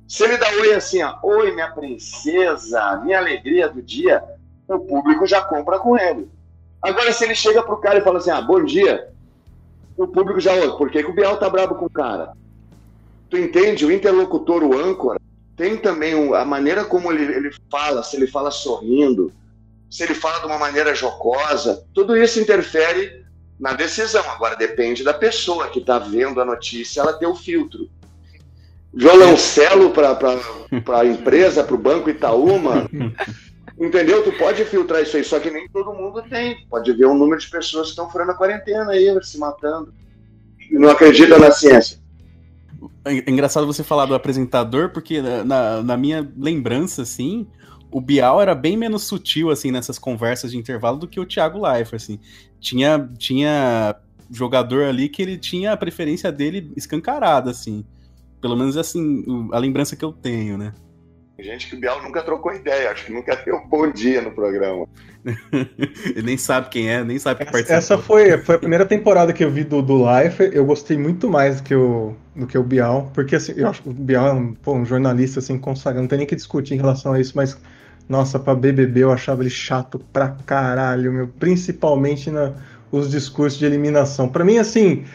Se 0.08 0.24
ele 0.24 0.36
dá 0.38 0.48
oi 0.48 0.74
assim, 0.74 1.02
ó, 1.02 1.16
oi, 1.22 1.52
minha 1.52 1.70
princesa, 1.70 2.96
minha 3.04 3.18
alegria 3.18 3.68
do 3.68 3.82
dia, 3.82 4.22
o 4.66 4.78
público 4.78 5.26
já 5.26 5.42
compra 5.42 5.78
com 5.78 5.98
ele. 5.98 6.28
Agora, 6.82 7.12
se 7.12 7.24
ele 7.24 7.34
chega 7.34 7.62
pro 7.62 7.76
cara 7.78 7.98
e 7.98 8.02
fala 8.02 8.18
assim, 8.18 8.30
ah, 8.30 8.40
bom 8.40 8.64
dia, 8.64 9.08
o 9.96 10.06
público 10.06 10.40
já, 10.40 10.52
por 10.76 10.90
que, 10.90 11.02
que 11.02 11.10
o 11.10 11.14
Bial 11.14 11.36
tá 11.36 11.48
bravo 11.48 11.74
com 11.74 11.86
o 11.86 11.90
cara? 11.90 12.32
Tu 13.30 13.38
entende? 13.38 13.86
O 13.86 13.92
interlocutor, 13.92 14.64
o 14.64 14.76
âncora, 14.76 15.20
tem 15.56 15.76
também 15.76 16.34
a 16.34 16.44
maneira 16.44 16.84
como 16.84 17.12
ele, 17.12 17.22
ele 17.32 17.50
fala, 17.70 18.02
se 18.02 18.16
ele 18.16 18.26
fala 18.26 18.50
sorrindo, 18.50 19.32
se 19.88 20.02
ele 20.02 20.14
fala 20.14 20.40
de 20.40 20.46
uma 20.46 20.58
maneira 20.58 20.94
jocosa, 20.94 21.84
tudo 21.94 22.16
isso 22.16 22.40
interfere 22.40 23.24
na 23.58 23.72
decisão. 23.72 24.24
Agora 24.30 24.56
depende 24.56 25.04
da 25.04 25.14
pessoa 25.14 25.68
que 25.68 25.78
está 25.78 25.98
vendo 25.98 26.40
a 26.40 26.44
notícia, 26.44 27.00
ela 27.00 27.12
ter 27.12 27.26
o 27.26 27.34
filtro. 27.34 27.88
Violoncelo 28.92 29.90
para 29.90 30.18
a 30.98 31.06
empresa, 31.06 31.62
para 31.62 31.74
o 31.74 31.78
Banco 31.78 32.10
Itaúma, 32.10 32.88
entendeu? 33.78 34.24
Tu 34.24 34.32
pode 34.32 34.64
filtrar 34.64 35.02
isso 35.02 35.16
aí, 35.16 35.22
só 35.22 35.38
que 35.38 35.50
nem 35.50 35.68
todo 35.68 35.92
mundo 35.92 36.22
tem. 36.22 36.66
Pode 36.68 36.92
ver 36.92 37.06
um 37.06 37.14
número 37.14 37.40
de 37.40 37.48
pessoas 37.48 37.88
que 37.88 37.90
estão 37.90 38.10
furando 38.10 38.32
a 38.32 38.34
quarentena 38.34 38.90
aí, 38.90 39.06
se 39.22 39.38
matando. 39.38 39.94
E 40.70 40.74
não 40.76 40.88
acredita 40.88 41.38
na 41.38 41.52
ciência. 41.52 41.99
É 43.04 43.30
engraçado 43.30 43.66
você 43.66 43.84
falar 43.84 44.06
do 44.06 44.14
apresentador, 44.14 44.90
porque 44.90 45.20
na, 45.20 45.82
na 45.82 45.96
minha 45.96 46.30
lembrança, 46.36 47.02
assim, 47.02 47.46
o 47.90 48.00
Bial 48.00 48.40
era 48.40 48.54
bem 48.54 48.76
menos 48.76 49.04
sutil, 49.04 49.50
assim, 49.50 49.70
nessas 49.70 49.98
conversas 49.98 50.52
de 50.52 50.58
intervalo 50.58 50.98
do 50.98 51.08
que 51.08 51.18
o 51.18 51.26
Thiago 51.26 51.60
Leifert, 51.60 52.02
assim. 52.02 52.20
Tinha, 52.60 53.08
tinha 53.18 53.96
jogador 54.30 54.84
ali 54.84 55.08
que 55.08 55.20
ele 55.20 55.36
tinha 55.36 55.72
a 55.72 55.76
preferência 55.76 56.30
dele 56.30 56.72
escancarada, 56.76 57.50
assim. 57.50 57.84
Pelo 58.40 58.56
menos, 58.56 58.76
assim, 58.76 59.24
a 59.52 59.58
lembrança 59.58 59.96
que 59.96 60.04
eu 60.04 60.12
tenho, 60.12 60.56
né? 60.56 60.72
Tem 61.40 61.52
gente 61.52 61.68
que 61.68 61.74
o 61.74 61.80
Bial 61.80 62.02
nunca 62.02 62.20
trocou 62.20 62.52
ideia, 62.52 62.90
acho 62.90 63.06
que 63.06 63.12
nunca 63.14 63.34
deu 63.42 63.56
um 63.56 63.66
bom 63.66 63.90
dia 63.90 64.20
no 64.20 64.30
programa. 64.30 64.86
Ele 66.04 66.22
nem 66.22 66.36
sabe 66.36 66.68
quem 66.68 66.90
é, 66.90 67.02
nem 67.02 67.18
sabe 67.18 67.46
que 67.46 67.50
participou. 67.50 67.76
Essa 67.78 67.96
foi, 67.96 68.36
foi 68.36 68.56
a 68.56 68.58
primeira 68.58 68.84
temporada 68.84 69.32
que 69.32 69.42
eu 69.42 69.50
vi 69.50 69.64
do, 69.64 69.80
do 69.80 70.04
Life. 70.04 70.50
Eu 70.52 70.66
gostei 70.66 70.98
muito 70.98 71.30
mais 71.30 71.56
do 71.56 71.62
que 71.62 71.74
o, 71.74 72.14
do 72.36 72.46
que 72.46 72.58
o 72.58 72.62
Bial, 72.62 73.10
porque 73.14 73.36
assim, 73.36 73.54
eu 73.56 73.66
acho 73.68 73.82
que 73.82 73.88
o 73.88 73.92
Bial 73.92 74.26
é 74.26 74.32
um, 74.34 74.52
pô, 74.52 74.74
um 74.74 74.84
jornalista 74.84 75.38
assim, 75.38 75.58
consagrado, 75.58 76.02
não 76.02 76.08
tem 76.08 76.18
nem 76.18 76.26
que 76.26 76.36
discutir 76.36 76.74
em 76.74 76.76
relação 76.76 77.14
a 77.14 77.20
isso, 77.20 77.32
mas 77.34 77.58
nossa, 78.06 78.38
pra 78.38 78.54
BBB 78.54 79.04
eu 79.04 79.10
achava 79.10 79.42
ele 79.42 79.48
chato 79.48 79.98
pra 80.12 80.36
caralho, 80.44 81.10
meu, 81.10 81.26
principalmente 81.26 82.30
na, 82.30 82.52
os 82.92 83.10
discursos 83.10 83.58
de 83.58 83.64
eliminação. 83.64 84.28
Para 84.28 84.44
mim, 84.44 84.58
assim, 84.58 85.06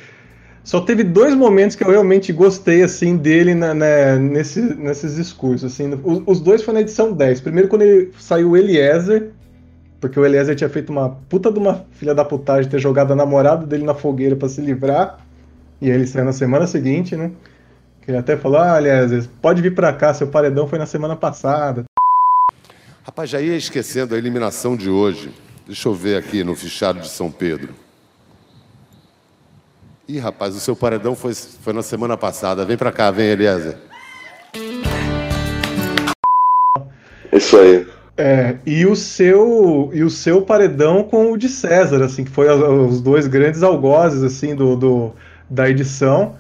só 0.66 0.82
teve 0.82 1.04
dois 1.04 1.36
momentos 1.36 1.76
que 1.76 1.84
eu 1.84 1.92
realmente 1.92 2.34
gostei, 2.34 2.82
assim, 2.82 3.18
dele 3.18 3.54
na, 3.54 3.72
na, 3.72 4.16
nesse, 4.16 4.60
nesses 4.60 5.16
discursos, 5.16 5.72
assim. 5.72 5.94
Os, 6.04 6.24
os, 6.26 6.40
dois 6.42 6.64
foram 6.64 6.80
na 6.80 6.82
edição 6.82 7.14
10. 7.14 7.40
Primeiro 7.42 7.70
quando 7.70 7.84
ele 7.84 8.12
saiu 8.18 8.50
o 8.50 8.58
Eliezer, 8.58 9.30
porque 10.02 10.20
o 10.20 10.26
Eliezer 10.26 10.56
tinha 10.56 10.68
feito 10.68 10.92
uma 10.92 11.12
puta 11.30 11.52
de 11.52 11.60
uma 11.60 11.86
filha 11.92 12.16
da 12.16 12.26
putagem, 12.26 12.70
ter 12.70 12.80
jogado 12.80 13.14
a 13.14 13.16
namorada 13.16 13.64
dele 13.64 13.84
na 13.84 13.94
fogueira 13.94 14.36
para 14.36 14.50
se 14.50 14.60
livrar. 14.60 15.20
E 15.80 15.92
aí 15.92 15.96
ele 15.96 16.08
saiu 16.08 16.26
na 16.26 16.34
semana 16.34 16.66
seguinte, 16.66 17.16
né? 17.16 17.32
Ele 18.08 18.18
até 18.18 18.36
falou, 18.36 18.60
ah, 18.60 18.80
Eliezer, 18.80 19.30
pode 19.40 19.62
vir 19.62 19.76
para 19.76 19.94
cá, 19.94 20.16
seu 20.16 20.28
paredão 20.28 20.68
foi 20.68 20.80
na 20.80 20.88
semana 20.88 21.16
passada. 21.16 21.86
Rapaz, 23.04 23.30
já 23.30 23.40
ia 23.40 23.56
esquecendo 23.56 24.16
a 24.16 24.18
eliminação 24.18 24.76
de 24.76 24.90
hoje. 24.90 25.30
Deixa 25.68 25.88
eu 25.88 25.94
ver 25.94 26.18
aqui 26.18 26.44
no 26.44 26.56
fichário 26.56 27.02
de 27.02 27.10
São 27.10 27.30
Pedro. 27.30 27.85
Ih, 30.08 30.20
rapaz, 30.20 30.56
o 30.56 30.60
seu 30.60 30.76
paredão 30.76 31.16
foi, 31.16 31.34
foi 31.34 31.74
na 31.74 31.82
semana 31.82 32.16
passada. 32.16 32.64
Vem 32.64 32.78
pra 32.78 32.92
cá, 32.92 33.10
vem, 33.10 33.28
Eliezer. 33.28 33.76
Isso 37.34 37.58
aí. 37.58 37.88
É, 38.16 38.56
e 38.66 38.86
o 38.86 38.96
seu 38.96 39.90
e 39.94 40.04
o 40.04 40.10
seu 40.10 40.44
paredão 40.44 41.04
com 41.04 41.32
o 41.32 41.38
de 41.38 41.50
César, 41.50 42.04
assim, 42.04 42.24
que 42.24 42.30
foi 42.30 42.48
os 42.50 43.02
dois 43.02 43.28
grandes 43.28 43.62
algozes 43.62 44.24
assim 44.24 44.56
do, 44.56 44.76
do 44.78 45.12
da 45.50 45.70
edição 45.70 46.36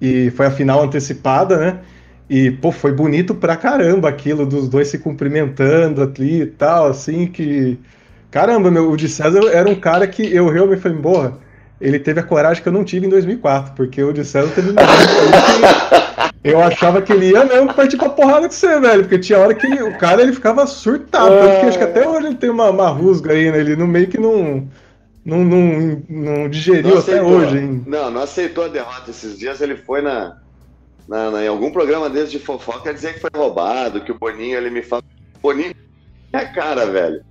e 0.00 0.30
foi 0.30 0.46
a 0.46 0.50
final 0.50 0.82
antecipada, 0.82 1.56
né? 1.56 1.80
E 2.28 2.50
pô, 2.50 2.72
foi 2.72 2.90
bonito 2.92 3.34
pra 3.34 3.54
caramba 3.54 4.08
aquilo 4.08 4.44
dos 4.46 4.68
dois 4.68 4.88
se 4.88 4.98
cumprimentando 4.98 6.02
ali 6.02 6.42
e 6.42 6.46
tal, 6.46 6.86
assim 6.88 7.26
que 7.28 7.78
caramba, 8.30 8.70
meu, 8.70 8.90
o 8.90 8.96
de 8.96 9.08
César 9.08 9.40
era 9.52 9.68
um 9.68 9.76
cara 9.76 10.06
que 10.08 10.22
eu 10.34 10.48
realmente 10.48 10.80
falei, 10.80 10.98
porra, 10.98 11.38
ele 11.80 11.98
teve 11.98 12.20
a 12.20 12.22
coragem 12.22 12.62
que 12.62 12.68
eu 12.68 12.72
não 12.72 12.84
tive 12.84 13.06
em 13.06 13.10
2004, 13.10 13.74
porque 13.74 14.02
o 14.02 14.14
César 14.24 14.52
teve 14.54 14.74
eu 16.42 16.60
achava 16.60 17.02
que 17.02 17.12
ele 17.12 17.30
ia 17.30 17.44
mesmo 17.44 17.72
partir 17.74 17.96
pra 17.96 18.08
porrada 18.08 18.46
com 18.48 18.54
você, 18.54 18.78
velho, 18.80 19.02
porque 19.02 19.18
tinha 19.18 19.38
hora 19.38 19.54
que 19.54 19.66
o 19.82 19.96
cara 19.98 20.22
ele 20.22 20.32
ficava 20.32 20.66
surtado, 20.66 21.32
é... 21.32 21.38
tanto 21.38 21.60
que 21.60 21.66
acho 21.66 21.78
que 21.78 21.84
até 21.84 22.08
hoje 22.08 22.28
ele 22.28 22.36
tem 22.36 22.50
uma, 22.50 22.70
uma 22.70 22.88
rusga 22.88 23.32
aí, 23.32 23.50
né, 23.50 23.60
ele 23.60 23.76
no 23.76 23.86
meio 23.86 24.08
que 24.08 24.18
não, 24.18 24.68
não, 25.24 25.44
não, 25.44 26.02
não 26.08 26.48
digeriu 26.48 26.94
não 26.94 26.98
até 26.98 27.22
hoje, 27.22 27.58
hein? 27.58 27.84
Não, 27.86 28.10
não 28.10 28.22
aceitou 28.22 28.64
a 28.64 28.68
derrota 28.68 29.10
esses 29.10 29.38
dias, 29.38 29.60
ele 29.60 29.76
foi 29.76 30.00
na, 30.00 30.36
na, 31.08 31.30
na 31.30 31.44
em 31.44 31.48
algum 31.48 31.70
programa 31.70 32.08
desses 32.08 32.30
de 32.30 32.38
fofoca 32.38 32.92
dizer 32.92 33.14
que 33.14 33.20
foi 33.20 33.30
roubado, 33.34 34.00
que 34.02 34.12
o 34.12 34.18
Boninho, 34.18 34.56
ele 34.56 34.70
me 34.70 34.82
fala, 34.82 35.02
Boninho 35.42 35.74
é 36.32 36.44
cara, 36.46 36.86
velho. 36.86 37.22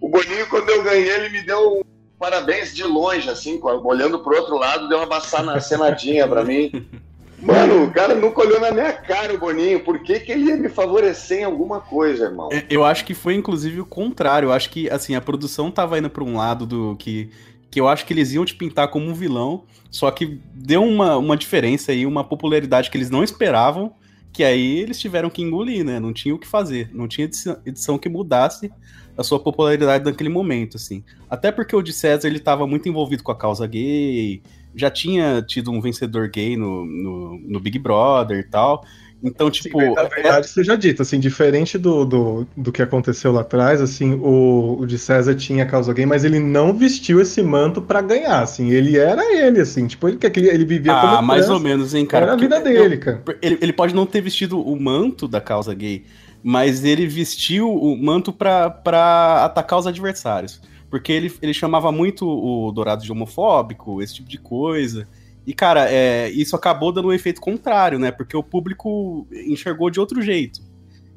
O 0.00 0.08
Boninho, 0.08 0.48
quando 0.48 0.68
eu 0.70 0.82
ganhei, 0.82 1.08
ele 1.08 1.28
me 1.28 1.42
deu 1.42 1.84
parabéns 2.22 2.72
de 2.72 2.84
longe, 2.84 3.28
assim, 3.28 3.58
olhando 3.60 4.20
pro 4.20 4.36
outro 4.36 4.56
lado, 4.56 4.88
deu 4.88 5.02
uma 5.02 5.60
cenadinha 5.60 6.28
pra 6.28 6.44
mim. 6.44 6.70
Mano, 7.42 7.86
o 7.86 7.90
cara 7.90 8.14
nunca 8.14 8.40
olhou 8.42 8.60
na 8.60 8.70
minha 8.70 8.92
cara 8.92 9.34
o 9.34 9.38
Boninho. 9.38 9.80
Por 9.80 9.98
que, 9.98 10.20
que 10.20 10.30
ele 10.30 10.44
ia 10.44 10.56
me 10.56 10.68
favorecer 10.68 11.40
em 11.40 11.44
alguma 11.44 11.80
coisa, 11.80 12.26
irmão? 12.26 12.48
É, 12.52 12.64
eu 12.70 12.84
acho 12.84 13.04
que 13.04 13.12
foi 13.12 13.34
inclusive 13.34 13.80
o 13.80 13.84
contrário. 13.84 14.46
Eu 14.46 14.52
acho 14.52 14.70
que 14.70 14.88
assim, 14.88 15.16
a 15.16 15.20
produção 15.20 15.68
tava 15.68 15.98
indo 15.98 16.08
pra 16.08 16.22
um 16.22 16.36
lado 16.36 16.64
do 16.64 16.94
que. 16.96 17.30
Que 17.68 17.80
eu 17.80 17.88
acho 17.88 18.06
que 18.06 18.12
eles 18.12 18.32
iam 18.32 18.44
te 18.44 18.54
pintar 18.54 18.88
como 18.88 19.08
um 19.08 19.14
vilão, 19.14 19.64
só 19.90 20.08
que 20.10 20.40
deu 20.54 20.84
uma, 20.84 21.16
uma 21.16 21.36
diferença 21.36 21.90
aí, 21.90 22.06
uma 22.06 22.22
popularidade 22.22 22.90
que 22.90 22.96
eles 22.98 23.10
não 23.10 23.24
esperavam, 23.24 23.94
que 24.30 24.44
aí 24.44 24.78
eles 24.78 25.00
tiveram 25.00 25.30
que 25.30 25.42
engolir, 25.42 25.82
né? 25.82 25.98
Não 25.98 26.12
tinha 26.12 26.34
o 26.34 26.38
que 26.38 26.46
fazer, 26.46 26.90
não 26.92 27.08
tinha 27.08 27.24
edição, 27.24 27.56
edição 27.64 27.98
que 27.98 28.10
mudasse 28.10 28.70
a 29.16 29.22
sua 29.22 29.38
popularidade 29.38 30.04
naquele 30.04 30.28
momento, 30.28 30.76
assim. 30.76 31.02
Até 31.28 31.52
porque 31.52 31.74
o 31.76 31.82
de 31.82 31.92
César 31.92 32.28
ele 32.28 32.38
estava 32.38 32.66
muito 32.66 32.88
envolvido 32.88 33.22
com 33.22 33.32
a 33.32 33.36
causa 33.36 33.66
gay, 33.66 34.42
já 34.74 34.90
tinha 34.90 35.42
tido 35.42 35.70
um 35.70 35.80
vencedor 35.80 36.28
gay 36.28 36.56
no, 36.56 36.84
no, 36.84 37.38
no 37.38 37.60
Big 37.60 37.78
Brother 37.78 38.38
e 38.38 38.44
tal. 38.44 38.84
Então, 39.22 39.48
tipo. 39.50 39.80
Sim, 39.80 39.94
na 39.94 40.02
verdade, 40.04 40.46
é... 40.46 40.48
seja 40.48 40.76
dito, 40.76 41.02
assim, 41.02 41.20
diferente 41.20 41.78
do, 41.78 42.04
do, 42.04 42.46
do 42.56 42.72
que 42.72 42.82
aconteceu 42.82 43.30
lá 43.30 43.42
atrás, 43.42 43.80
assim, 43.80 44.14
o, 44.14 44.78
o 44.80 44.86
de 44.86 44.98
César 44.98 45.34
tinha 45.36 45.64
causa 45.64 45.92
gay, 45.92 46.04
mas 46.04 46.24
ele 46.24 46.40
não 46.40 46.76
vestiu 46.76 47.20
esse 47.20 47.40
manto 47.40 47.80
para 47.80 48.00
ganhar, 48.00 48.42
assim, 48.42 48.70
ele 48.70 48.98
era 48.98 49.22
ele, 49.32 49.60
assim, 49.60 49.86
tipo, 49.86 50.08
ele, 50.08 50.18
ele 50.34 50.64
vivia 50.64 50.92
ah, 50.92 51.00
como. 51.00 51.14
Ah, 51.14 51.22
mais 51.22 51.48
ou 51.48 51.60
menos, 51.60 51.94
hein, 51.94 52.04
cara. 52.04 52.24
Era 52.24 52.32
a 52.34 52.36
vida 52.36 52.60
dele, 52.60 52.96
cara. 52.96 53.22
Ele, 53.40 53.58
ele 53.60 53.72
pode 53.72 53.94
não 53.94 54.06
ter 54.06 54.20
vestido 54.20 54.60
o 54.60 54.80
manto 54.80 55.28
da 55.28 55.40
causa 55.40 55.72
gay, 55.72 56.04
mas 56.42 56.84
ele 56.84 57.06
vestiu 57.06 57.72
o 57.72 57.96
manto 57.96 58.32
para 58.32 59.44
atacar 59.44 59.78
os 59.78 59.86
adversários. 59.86 60.60
Porque 60.90 61.12
ele, 61.12 61.32
ele 61.40 61.54
chamava 61.54 61.90
muito 61.90 62.26
o 62.28 62.70
Dourado 62.70 63.02
de 63.02 63.10
homofóbico, 63.10 64.02
esse 64.02 64.14
tipo 64.16 64.28
de 64.28 64.38
coisa. 64.38 65.08
E, 65.46 65.54
cara, 65.54 65.90
é, 65.90 66.28
isso 66.30 66.54
acabou 66.54 66.92
dando 66.92 67.08
um 67.08 67.12
efeito 67.12 67.40
contrário, 67.40 67.98
né? 67.98 68.10
Porque 68.10 68.36
o 68.36 68.42
público 68.42 69.26
enxergou 69.32 69.90
de 69.90 69.98
outro 69.98 70.20
jeito. 70.20 70.60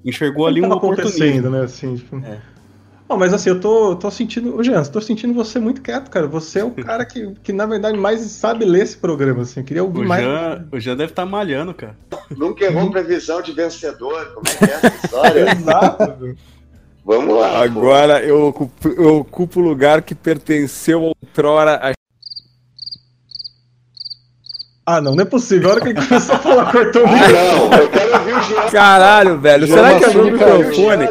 Enxergou 0.03 0.47
ali 0.47 0.61
um 0.61 0.71
oportunismo. 0.71 1.49
né? 1.49 1.63
Assim, 1.63 1.95
tipo... 1.95 2.17
é. 2.17 2.39
Não, 3.07 3.17
mas 3.17 3.33
assim, 3.33 3.49
eu 3.49 3.59
tô, 3.59 3.95
tô 3.95 4.09
sentindo. 4.09 4.55
Ô, 4.55 4.63
Jean, 4.63 4.83
tô 4.83 4.99
sentindo 4.99 5.33
você 5.33 5.59
muito 5.59 5.81
quieto, 5.81 6.09
cara. 6.09 6.25
Você 6.27 6.59
é 6.59 6.63
o 6.63 6.71
cara 6.71 7.05
que, 7.05 7.33
que 7.43 7.53
na 7.53 7.65
verdade, 7.65 7.97
mais 7.97 8.21
sabe 8.21 8.65
ler 8.65 8.83
esse 8.83 8.97
programa, 8.97 9.43
assim. 9.43 9.59
Eu 9.59 9.65
queria 9.65 9.83
ouvir 9.83 10.01
o 10.01 10.07
mais. 10.07 10.23
Jean, 10.23 10.67
o 10.71 10.79
Jean 10.79 10.97
deve 10.97 11.11
estar 11.11 11.23
tá 11.23 11.29
malhando, 11.29 11.73
cara. 11.73 11.95
Nunca 12.35 12.65
errou 12.65 12.89
previsão 12.89 13.41
de 13.41 13.51
vencedor. 13.51 14.33
Como 14.33 14.47
é 14.47 14.57
que 14.57 14.63
é 14.65 14.73
essa 14.73 15.05
história? 15.05 15.51
Exato. 15.53 16.35
Vamos 17.05 17.37
lá. 17.37 17.61
Agora 17.61 18.23
eu 18.23 18.47
ocupo, 18.47 18.89
eu 18.89 19.17
ocupo 19.17 19.59
o 19.59 19.63
lugar 19.63 20.01
que 20.01 20.15
pertenceu 20.15 21.03
outrora 21.03 21.79
a 21.83 21.93
ah, 24.87 25.01
não, 25.01 25.15
não 25.15 25.23
é 25.23 25.25
possível. 25.25 25.69
A 25.69 25.71
hora 25.73 25.81
que 25.81 25.89
ele 25.89 26.07
começou 26.07 26.35
a 26.35 26.39
falar, 26.39 26.71
cortou 26.71 27.03
o 27.03 27.11
microfone. 27.11 27.37
Ah, 27.37 27.69
não, 27.69 27.77
eu 27.77 27.89
quero 27.89 28.13
ouvir 28.13 28.33
o 28.33 28.41
Jean. 28.43 28.69
Caralho, 28.69 29.39
velho. 29.39 29.67
Será 29.67 29.97
que 29.97 30.05
abriu 30.05 30.21
o 30.21 30.31
microfone? 30.31 31.07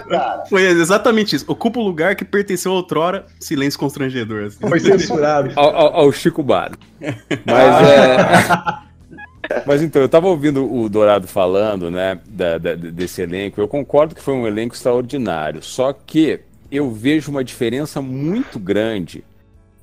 Foi 0.49 0.63
exatamente 0.63 1.35
isso. 1.35 1.45
Ocupa 1.49 1.81
o 1.81 1.83
lugar 1.83 2.15
que 2.15 2.25
pertenceu 2.25 2.71
outrora, 2.71 3.27
silêncio 3.41 3.79
constrangedor. 3.79 4.45
Assim. 4.45 4.59
Foi 4.61 4.79
censurado. 4.79 5.51
Ao, 5.57 5.75
ao, 5.75 5.97
ao 5.97 6.13
Chico 6.13 6.41
Bar. 6.43 6.73
Mas 7.01 7.89
é. 7.89 8.85
Mas 9.67 9.83
então, 9.83 10.01
eu 10.01 10.09
tava 10.09 10.29
ouvindo 10.29 10.73
o 10.73 10.89
Dourado 10.89 11.27
falando, 11.27 11.91
né, 11.91 12.19
da, 12.27 12.59
da, 12.59 12.75
desse 12.75 13.23
elenco. 13.23 13.61
Eu 13.61 13.69
concordo 13.69 14.15
que 14.15 14.23
foi 14.23 14.35
um 14.35 14.47
elenco 14.47 14.75
extraordinário. 14.75 15.63
Só 15.63 15.93
que 15.93 16.41
eu 16.71 16.91
vejo 16.91 17.31
uma 17.31 17.45
diferença 17.45 18.01
muito 18.01 18.59
grande 18.59 19.23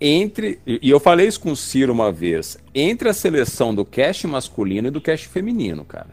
entre, 0.01 0.59
e 0.65 0.89
eu 0.89 0.99
falei 0.99 1.27
isso 1.27 1.39
com 1.39 1.51
o 1.51 1.55
Ciro 1.55 1.93
uma 1.93 2.11
vez, 2.11 2.57
entre 2.73 3.07
a 3.07 3.13
seleção 3.13 3.75
do 3.75 3.85
cast 3.85 4.25
masculino 4.25 4.87
e 4.87 4.91
do 4.91 4.99
cast 4.99 5.27
feminino, 5.27 5.85
cara. 5.85 6.09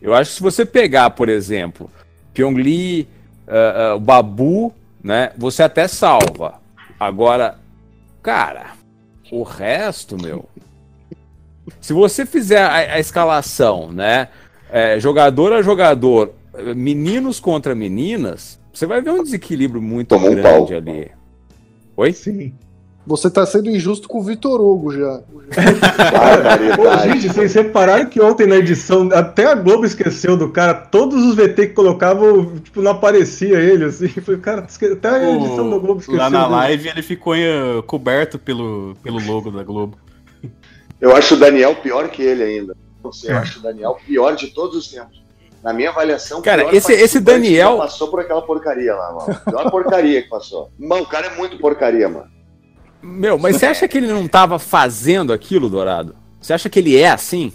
Eu 0.00 0.12
acho 0.12 0.30
que 0.30 0.36
se 0.36 0.42
você 0.42 0.66
pegar, 0.66 1.10
por 1.10 1.30
exemplo, 1.30 1.90
Pyongli, 2.34 3.08
uh, 3.46 3.96
uh, 3.96 3.98
Babu, 3.98 4.74
né, 5.02 5.32
você 5.38 5.62
até 5.62 5.88
salva. 5.88 6.60
Agora, 7.00 7.58
cara, 8.22 8.72
o 9.32 9.42
resto, 9.42 10.20
meu. 10.20 10.46
Se 11.80 11.94
você 11.94 12.26
fizer 12.26 12.60
a, 12.60 12.74
a 12.74 13.00
escalação, 13.00 13.90
né, 13.90 14.28
é, 14.70 15.00
jogador 15.00 15.54
a 15.54 15.62
jogador, 15.62 16.34
meninos 16.76 17.40
contra 17.40 17.74
meninas, 17.74 18.60
você 18.72 18.84
vai 18.84 19.00
ver 19.00 19.12
um 19.12 19.22
desequilíbrio 19.22 19.80
muito 19.80 20.08
Tomou 20.08 20.34
grande 20.34 20.74
um 20.74 20.76
ali. 20.76 21.10
Oi? 21.96 22.12
Sim. 22.12 22.52
Você 23.08 23.30
tá 23.30 23.46
sendo 23.46 23.70
injusto 23.70 24.06
com 24.06 24.18
o 24.18 24.22
Vitor 24.22 24.60
Hugo 24.60 24.92
já. 24.92 25.22
Pô, 26.76 27.08
gente, 27.08 27.28
vocês 27.28 27.54
repararam 27.54 28.04
que 28.04 28.20
ontem 28.20 28.46
na 28.46 28.56
edição, 28.56 29.08
até 29.14 29.46
a 29.46 29.54
Globo 29.54 29.86
esqueceu 29.86 30.36
do 30.36 30.50
cara, 30.50 30.74
todos 30.74 31.24
os 31.24 31.34
VT 31.34 31.68
que 31.68 31.74
colocavam, 31.74 32.58
tipo, 32.58 32.82
não 32.82 32.90
aparecia 32.90 33.58
ele, 33.60 33.86
assim. 33.86 34.08
Falei, 34.08 34.40
cara, 34.40 34.60
até 34.60 35.08
a 35.08 35.30
edição 35.30 35.70
da 35.70 35.78
Globo 35.78 36.00
esqueceu. 36.00 36.20
Lá 36.20 36.28
na 36.28 36.46
live 36.46 36.90
ele 36.90 37.00
ficou 37.00 37.32
uh, 37.32 37.82
coberto 37.84 38.38
pelo, 38.38 38.94
pelo 39.02 39.18
logo 39.24 39.50
da 39.50 39.62
Globo. 39.62 39.96
Eu 41.00 41.16
acho 41.16 41.34
o 41.34 41.38
Daniel 41.38 41.76
pior 41.76 42.08
que 42.08 42.20
ele 42.20 42.42
ainda. 42.42 42.76
Eu 43.24 43.34
é. 43.34 43.38
acho 43.38 43.60
o 43.60 43.62
Daniel 43.62 43.96
pior 44.06 44.36
de 44.36 44.48
todos 44.48 44.76
os 44.76 44.88
tempos. 44.88 45.22
Na 45.64 45.72
minha 45.72 45.88
avaliação, 45.88 46.42
cara, 46.42 46.76
esse, 46.76 46.92
esse 46.92 47.18
Daniel 47.20 47.78
passou 47.78 48.08
por 48.08 48.20
aquela 48.20 48.42
porcaria 48.42 48.94
lá, 48.94 49.12
mano. 49.12 49.40
Pior 49.46 49.70
porcaria 49.70 50.22
que 50.22 50.28
passou. 50.28 50.70
Mano, 50.78 51.04
o 51.04 51.06
cara 51.06 51.28
é 51.28 51.36
muito 51.36 51.56
porcaria, 51.58 52.06
mano. 52.06 52.37
Meu, 53.02 53.38
mas 53.38 53.56
você 53.56 53.66
acha 53.66 53.86
que 53.86 53.96
ele 53.96 54.08
não 54.08 54.26
tava 54.26 54.58
fazendo 54.58 55.32
aquilo, 55.32 55.68
Dourado? 55.68 56.14
Você 56.40 56.52
acha 56.52 56.68
que 56.68 56.78
ele 56.78 56.96
é 56.96 57.10
assim? 57.10 57.52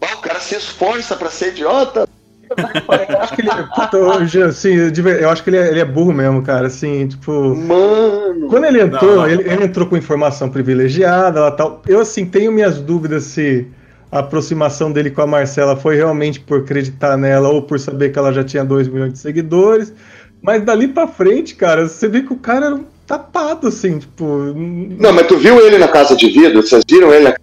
o 0.00 0.20
cara 0.20 0.40
se 0.40 0.54
esforça 0.54 1.16
pra 1.16 1.30
ser 1.30 1.48
idiota. 1.48 2.08
eu 2.48 3.18
acho 3.20 3.34
que 3.34 3.42
ele, 3.42 3.50
puta, 3.74 4.46
assim, 4.46 4.74
eu 5.20 5.30
acho 5.30 5.42
que 5.42 5.50
ele 5.50 5.56
é, 5.56 5.68
ele 5.68 5.80
é, 5.80 5.84
burro 5.84 6.12
mesmo, 6.12 6.42
cara. 6.42 6.68
Assim, 6.68 7.08
tipo. 7.08 7.56
Mano! 7.56 8.48
Quando 8.48 8.64
ele 8.64 8.82
entrou, 8.82 9.10
não, 9.10 9.16
não, 9.16 9.28
ele, 9.28 9.42
ele, 9.42 9.64
entrou 9.64 9.86
com 9.86 9.96
informação 9.96 10.48
privilegiada, 10.48 11.40
ela, 11.40 11.50
tal. 11.50 11.82
Eu, 11.86 12.00
assim, 12.00 12.24
tenho 12.24 12.52
minhas 12.52 12.80
dúvidas 12.80 13.24
se 13.24 13.66
a 14.10 14.20
aproximação 14.20 14.92
dele 14.92 15.10
com 15.10 15.22
a 15.22 15.26
Marcela 15.26 15.76
foi 15.76 15.96
realmente 15.96 16.38
por 16.38 16.60
acreditar 16.60 17.16
nela 17.16 17.48
ou 17.48 17.62
por 17.62 17.80
saber 17.80 18.10
que 18.10 18.18
ela 18.18 18.32
já 18.32 18.44
tinha 18.44 18.64
2 18.64 18.88
milhões 18.88 19.14
de 19.14 19.18
seguidores. 19.18 19.92
Mas 20.40 20.62
dali 20.62 20.86
pra 20.86 21.08
frente, 21.08 21.54
cara, 21.56 21.88
você 21.88 22.06
vê 22.06 22.22
que 22.22 22.32
o 22.32 22.36
cara 22.36 22.66
era 22.66 22.74
um 22.76 22.84
tapado, 23.06 23.68
assim, 23.68 23.98
tipo. 23.98 24.24
Não, 24.24 25.12
mas 25.12 25.26
tu 25.26 25.38
viu 25.38 25.64
ele 25.64 25.78
na 25.78 25.88
casa 25.88 26.16
de 26.16 26.28
vidro? 26.28 26.62
Vocês 26.62 26.82
viram 26.88 27.12
ele 27.12 27.24
na 27.24 27.36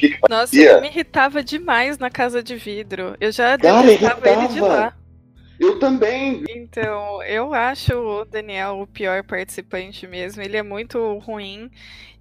que 0.00 0.08
que 0.08 0.18
Nossa, 0.30 0.56
ele 0.56 0.80
me 0.80 0.88
irritava 0.88 1.44
demais 1.44 1.98
na 1.98 2.08
casa 2.10 2.42
de 2.42 2.56
vidro. 2.56 3.14
Eu 3.20 3.30
já 3.30 3.58
Cara, 3.58 3.82
detestava 3.82 4.28
ele 4.28 4.48
de 4.48 4.60
lá. 4.60 4.96
Eu 5.58 5.78
também. 5.78 6.42
Então, 6.48 7.22
eu 7.22 7.52
acho 7.52 7.92
o 7.92 8.24
Daniel 8.24 8.80
o 8.80 8.86
pior 8.86 9.22
participante 9.22 10.06
mesmo. 10.06 10.40
Ele 10.40 10.56
é 10.56 10.62
muito 10.62 11.18
ruim. 11.18 11.70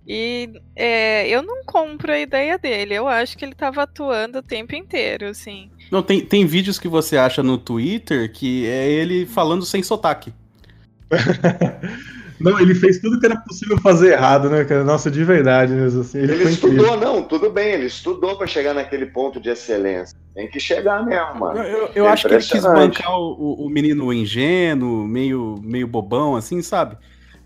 E 0.05 0.49
é, 0.75 1.29
eu 1.29 1.41
não 1.41 1.63
compro 1.63 2.11
a 2.11 2.19
ideia 2.19 2.57
dele. 2.57 2.95
Eu 2.95 3.07
acho 3.07 3.37
que 3.37 3.45
ele 3.45 3.53
estava 3.53 3.83
atuando 3.83 4.39
o 4.39 4.43
tempo 4.43 4.75
inteiro, 4.75 5.27
assim. 5.27 5.71
Não, 5.89 6.03
tem, 6.03 6.19
tem 6.19 6.45
vídeos 6.45 6.77
que 6.77 6.89
você 6.89 7.15
acha 7.15 7.41
no 7.41 7.57
Twitter 7.57 8.29
que 8.29 8.67
é 8.67 8.89
ele 8.89 9.25
falando 9.25 9.65
sem 9.65 9.81
sotaque. 9.81 10.33
Não, 12.39 12.59
ele 12.59 12.73
fez 12.73 12.99
tudo 12.99 13.19
que 13.19 13.25
era 13.25 13.35
possível 13.37 13.77
fazer 13.79 14.13
errado, 14.13 14.49
né, 14.49 14.63
cara? 14.63 14.83
Nossa, 14.83 15.11
de 15.11 15.23
verdade 15.23 15.73
mesmo. 15.73 16.01
Assim, 16.01 16.19
ele, 16.19 16.33
ele 16.33 16.43
estudou, 16.45 16.85
incrível. 16.85 16.99
não, 16.99 17.23
tudo 17.23 17.49
bem, 17.49 17.73
ele 17.73 17.85
estudou 17.85 18.37
para 18.37 18.47
chegar 18.47 18.73
naquele 18.73 19.07
ponto 19.07 19.39
de 19.39 19.49
excelência. 19.49 20.17
Tem 20.33 20.47
que 20.47 20.59
chegar 20.59 21.05
mesmo, 21.05 21.39
mano. 21.39 21.59
Eu, 21.59 21.89
eu 21.93 22.05
é 22.05 22.09
acho 22.09 22.27
que 22.27 22.33
ele 22.33 22.43
quis 22.43 22.63
bancar 22.63 23.11
o, 23.19 23.65
o, 23.65 23.69
menino 23.69 24.13
ingênuo, 24.13 25.05
meio, 25.05 25.59
meio 25.61 25.87
bobão, 25.87 26.35
assim, 26.35 26.61
sabe? 26.61 26.97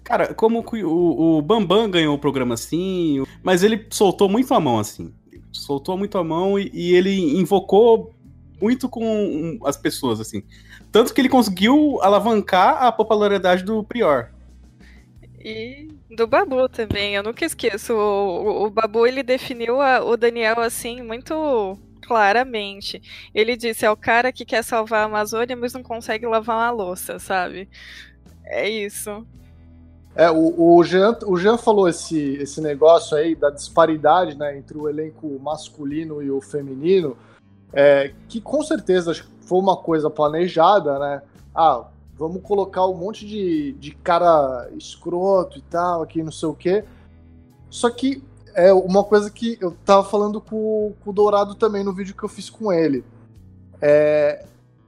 Cara, 0.03 0.33
como 0.33 0.59
o, 0.59 1.37
o 1.37 1.41
Bambam 1.41 1.89
ganhou 1.89 2.13
o 2.13 2.19
programa 2.19 2.53
assim, 2.53 3.23
mas 3.41 3.63
ele 3.63 3.87
soltou 3.89 4.29
muito 4.29 4.53
a 4.53 4.59
mão, 4.59 4.77
assim. 4.77 5.13
Soltou 5.51 5.97
muito 5.97 6.17
a 6.17 6.23
mão 6.23 6.59
e, 6.59 6.69
e 6.73 6.93
ele 6.93 7.39
invocou 7.39 8.13
muito 8.61 8.87
com 8.87 9.59
as 9.65 9.77
pessoas, 9.77 10.19
assim. 10.19 10.43
Tanto 10.91 11.13
que 11.13 11.21
ele 11.21 11.29
conseguiu 11.29 11.99
alavancar 12.01 12.83
a 12.83 12.91
popularidade 12.91 13.63
do 13.63 13.83
Prior. 13.83 14.32
E 15.43 15.89
do 16.09 16.25
Babu 16.25 16.69
também, 16.69 17.15
eu 17.15 17.23
nunca 17.23 17.43
esqueço. 17.43 17.93
O, 17.93 17.97
o, 17.97 18.65
o 18.65 18.69
Babu 18.69 19.05
ele 19.05 19.21
definiu 19.21 19.81
a, 19.81 20.01
o 20.03 20.15
Daniel 20.15 20.61
assim 20.61 21.01
muito 21.01 21.77
claramente. 22.07 23.01
Ele 23.35 23.57
disse: 23.57 23.85
é 23.85 23.91
o 23.91 23.97
cara 23.97 24.31
que 24.31 24.45
quer 24.45 24.63
salvar 24.63 25.01
a 25.01 25.05
Amazônia, 25.05 25.55
mas 25.55 25.73
não 25.73 25.83
consegue 25.83 26.25
lavar 26.25 26.57
uma 26.57 26.71
louça, 26.71 27.19
sabe? 27.19 27.67
É 28.45 28.69
isso. 28.69 29.25
É, 30.15 30.29
o, 30.29 30.75
o, 30.75 30.83
Jean, 30.83 31.17
o 31.25 31.35
Jean 31.35 31.57
falou 31.57 31.89
esse, 31.89 32.35
esse 32.35 32.61
negócio 32.61 33.17
aí 33.17 33.35
da 33.35 33.49
disparidade 33.49 34.37
né, 34.37 34.55
entre 34.55 34.77
o 34.77 34.87
elenco 34.87 35.39
masculino 35.39 36.21
e 36.21 36.29
o 36.29 36.39
feminino, 36.39 37.17
é, 37.73 38.13
que 38.29 38.39
com 38.39 38.61
certeza 38.61 39.11
foi 39.41 39.59
uma 39.59 39.75
coisa 39.75 40.09
planejada, 40.11 40.99
né? 40.99 41.21
Ah, 41.53 41.85
vamos 42.17 42.41
colocar 42.41 42.85
um 42.87 42.95
monte 42.95 43.25
de, 43.25 43.73
de 43.73 43.91
cara 43.91 44.69
escroto 44.77 45.57
e 45.57 45.61
tal, 45.61 46.01
aqui 46.01 46.21
não 46.23 46.31
sei 46.31 46.49
o 46.49 46.53
quê. 46.53 46.83
Só 47.69 47.89
que 47.89 48.23
é 48.55 48.71
uma 48.71 49.03
coisa 49.03 49.29
que 49.29 49.57
eu 49.59 49.71
tava 49.83 50.03
falando 50.03 50.39
com, 50.39 50.93
com 51.03 51.09
o 51.09 51.13
Dourado 51.13 51.55
também 51.55 51.83
no 51.83 51.93
vídeo 51.93 52.15
que 52.15 52.23
eu 52.23 52.29
fiz 52.29 52.49
com 52.49 52.71
ele. 52.71 53.03
É, 53.81 54.45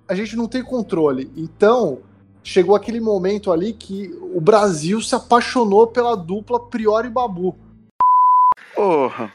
a 0.07 0.13
gente 0.13 0.35
não 0.35 0.47
tem 0.47 0.63
controle. 0.63 1.31
Então, 1.35 1.99
chegou 2.43 2.75
aquele 2.75 2.99
momento 2.99 3.51
ali 3.51 3.73
que 3.73 4.15
o 4.21 4.39
Brasil 4.39 5.01
se 5.01 5.15
apaixonou 5.15 5.87
pela 5.87 6.15
dupla 6.15 6.59
Priori 6.59 7.07
e 7.07 7.11
Babu. 7.11 7.57
Porra. 8.75 9.33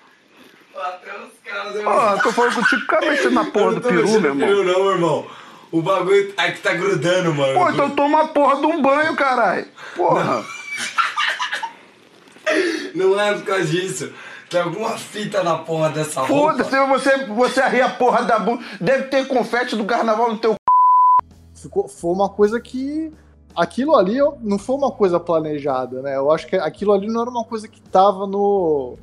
Porra, 1.82 2.22
tô 2.22 2.32
falando 2.32 2.54
contigo, 2.54 2.86
cara, 2.86 3.10
mexendo 3.10 3.34
na 3.34 3.44
porra 3.50 3.74
do 3.74 3.80
peru, 3.80 4.20
meu 4.20 4.30
irmão. 4.30 4.48
Peru, 4.48 4.64
não, 4.64 4.82
meu 4.84 4.92
irmão. 4.92 5.26
O 5.72 5.80
bagulho 5.80 6.34
aqui 6.36 6.60
tá 6.60 6.74
grudando, 6.74 7.32
mano. 7.34 7.54
Pô, 7.54 7.70
então 7.70 7.90
toma 7.90 8.22
a 8.22 8.28
porra 8.28 8.56
de 8.56 8.66
um 8.66 8.82
banho, 8.82 9.14
caralho. 9.14 9.66
Porra. 9.96 10.44
Não 12.94 13.20
é 13.20 13.34
por 13.34 13.44
causa 13.44 13.64
disso. 13.64 14.12
Tem 14.48 14.60
alguma 14.60 14.90
fita 14.98 15.44
na 15.44 15.58
porra 15.58 15.90
dessa 15.90 16.22
roupa. 16.22 16.64
Foda-se, 16.64 16.86
você, 16.86 17.24
você 17.26 17.60
arria 17.60 17.86
a 17.86 17.90
porra 17.90 18.24
da 18.24 18.38
bunda. 18.38 18.64
Deve 18.80 19.04
ter 19.04 19.28
confete 19.28 19.76
do 19.76 19.84
carnaval 19.84 20.32
no 20.32 20.38
teu 20.38 20.56
Ficou, 21.54 21.86
Foi 21.88 22.12
uma 22.12 22.28
coisa 22.28 22.60
que. 22.60 23.12
Aquilo 23.54 23.96
ali 23.96 24.16
não 24.40 24.58
foi 24.58 24.76
uma 24.76 24.90
coisa 24.90 25.20
planejada, 25.20 26.00
né? 26.02 26.16
Eu 26.16 26.30
acho 26.30 26.46
que 26.46 26.56
aquilo 26.56 26.92
ali 26.92 27.06
não 27.08 27.20
era 27.20 27.30
uma 27.30 27.44
coisa 27.44 27.68
que 27.68 27.80
tava 27.80 28.26
no 28.26 28.96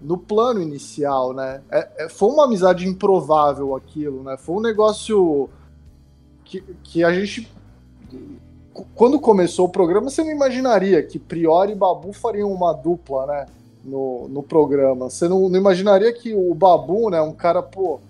no 0.00 0.18
plano 0.18 0.60
inicial, 0.60 1.32
né? 1.32 1.62
É, 1.70 2.04
é, 2.04 2.08
foi 2.08 2.28
uma 2.28 2.44
amizade 2.44 2.86
improvável 2.86 3.74
aquilo, 3.74 4.22
né? 4.22 4.36
Foi 4.36 4.56
um 4.56 4.60
negócio 4.60 5.48
que, 6.46 6.60
que 6.82 7.04
a 7.04 7.12
gente. 7.12 7.50
Quando 8.94 9.18
começou 9.18 9.66
o 9.66 9.70
programa, 9.70 10.08
você 10.08 10.22
não 10.22 10.30
imaginaria 10.30 11.02
que 11.02 11.18
Priori 11.18 11.72
e 11.72 11.74
Babu 11.74 12.12
fariam 12.12 12.52
uma 12.52 12.72
dupla, 12.72 13.26
né? 13.26 13.46
No, 13.84 14.28
no 14.28 14.42
programa. 14.42 15.10
Você 15.10 15.28
não, 15.28 15.48
não 15.48 15.58
imaginaria 15.58 16.12
que 16.12 16.34
o 16.34 16.54
Babu, 16.54 17.10
né? 17.10 17.20
Um 17.20 17.32
cara, 17.32 17.62
pô. 17.62 18.00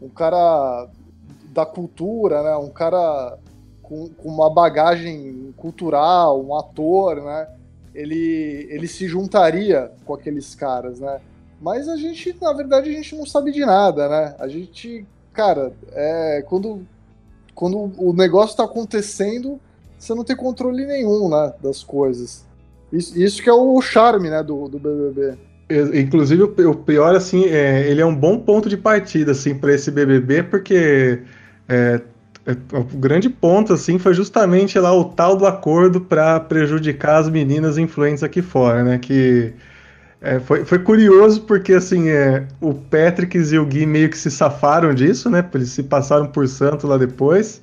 Um 0.00 0.08
cara 0.08 0.88
da 1.52 1.64
cultura, 1.64 2.42
né? 2.42 2.56
Um 2.56 2.70
cara 2.70 3.38
com, 3.82 4.08
com 4.08 4.28
uma 4.28 4.50
bagagem 4.50 5.54
cultural, 5.56 6.42
um 6.42 6.56
ator, 6.56 7.22
né? 7.22 7.48
Ele, 7.94 8.66
ele 8.70 8.88
se 8.88 9.06
juntaria 9.06 9.92
com 10.04 10.14
aqueles 10.14 10.54
caras, 10.54 10.98
né? 10.98 11.20
Mas 11.60 11.88
a 11.88 11.96
gente, 11.96 12.36
na 12.40 12.52
verdade, 12.52 12.90
a 12.90 12.92
gente 12.92 13.14
não 13.14 13.24
sabe 13.24 13.52
de 13.52 13.64
nada, 13.64 14.08
né? 14.08 14.34
A 14.38 14.48
gente, 14.48 15.06
cara, 15.32 15.72
é, 15.92 16.42
quando 16.48 16.84
quando 17.54 17.92
o 17.98 18.12
negócio 18.12 18.52
está 18.52 18.64
acontecendo, 18.64 19.60
você 19.98 20.14
não 20.14 20.24
tem 20.24 20.34
controle 20.36 20.84
nenhum, 20.84 21.28
né, 21.28 21.52
das 21.62 21.82
coisas. 21.84 22.44
Isso, 22.92 23.18
isso 23.18 23.42
que 23.42 23.48
é 23.48 23.52
o 23.52 23.80
charme, 23.80 24.28
né, 24.28 24.42
do, 24.42 24.68
do 24.68 24.78
BBB. 24.78 25.38
Inclusive, 25.94 26.42
o 26.42 26.74
pior, 26.74 27.14
assim, 27.14 27.46
é, 27.46 27.88
ele 27.88 28.00
é 28.00 28.06
um 28.06 28.14
bom 28.14 28.38
ponto 28.38 28.68
de 28.68 28.76
partida, 28.76 29.32
assim, 29.32 29.54
para 29.54 29.72
esse 29.72 29.90
BBB, 29.90 30.42
porque 30.42 31.20
é, 31.68 32.00
é, 32.44 32.56
o 32.76 32.84
grande 32.98 33.30
ponto, 33.30 33.72
assim, 33.72 33.98
foi 33.98 34.12
justamente 34.12 34.78
lá 34.78 34.92
o 34.92 35.04
tal 35.04 35.36
do 35.36 35.46
acordo 35.46 36.00
para 36.00 36.40
prejudicar 36.40 37.20
as 37.20 37.30
meninas 37.30 37.78
influentes 37.78 38.22
aqui 38.22 38.42
fora, 38.42 38.84
né, 38.84 38.98
que... 38.98 39.52
É, 40.24 40.38
foi, 40.38 40.64
foi 40.64 40.78
curioso 40.78 41.40
porque 41.42 41.74
assim 41.74 42.08
é, 42.08 42.46
o 42.60 42.72
Patrick 42.72 43.36
e 43.36 43.58
o 43.58 43.66
Gui 43.66 43.84
meio 43.84 44.08
que 44.08 44.16
se 44.16 44.30
safaram 44.30 44.94
disso, 44.94 45.28
né? 45.28 45.44
Eles 45.52 45.70
se 45.70 45.82
passaram 45.82 46.28
por 46.28 46.46
santo 46.46 46.86
lá 46.86 46.96
depois. 46.96 47.60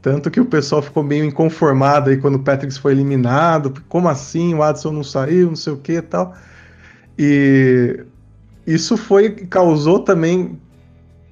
Tanto 0.00 0.30
que 0.30 0.40
o 0.40 0.44
pessoal 0.44 0.80
ficou 0.80 1.02
meio 1.02 1.24
inconformado 1.24 2.10
aí 2.10 2.16
quando 2.16 2.36
o 2.36 2.42
Patrick 2.42 2.72
foi 2.78 2.92
eliminado. 2.92 3.74
Como 3.88 4.08
assim? 4.08 4.54
O 4.54 4.62
Adson 4.62 4.92
não 4.92 5.02
saiu, 5.02 5.48
não 5.48 5.56
sei 5.56 5.72
o 5.72 5.76
que 5.76 5.94
e 5.94 6.02
tal. 6.02 6.36
E 7.18 8.04
isso 8.64 8.96
foi 8.96 9.30
causou 9.30 9.98
também. 9.98 10.56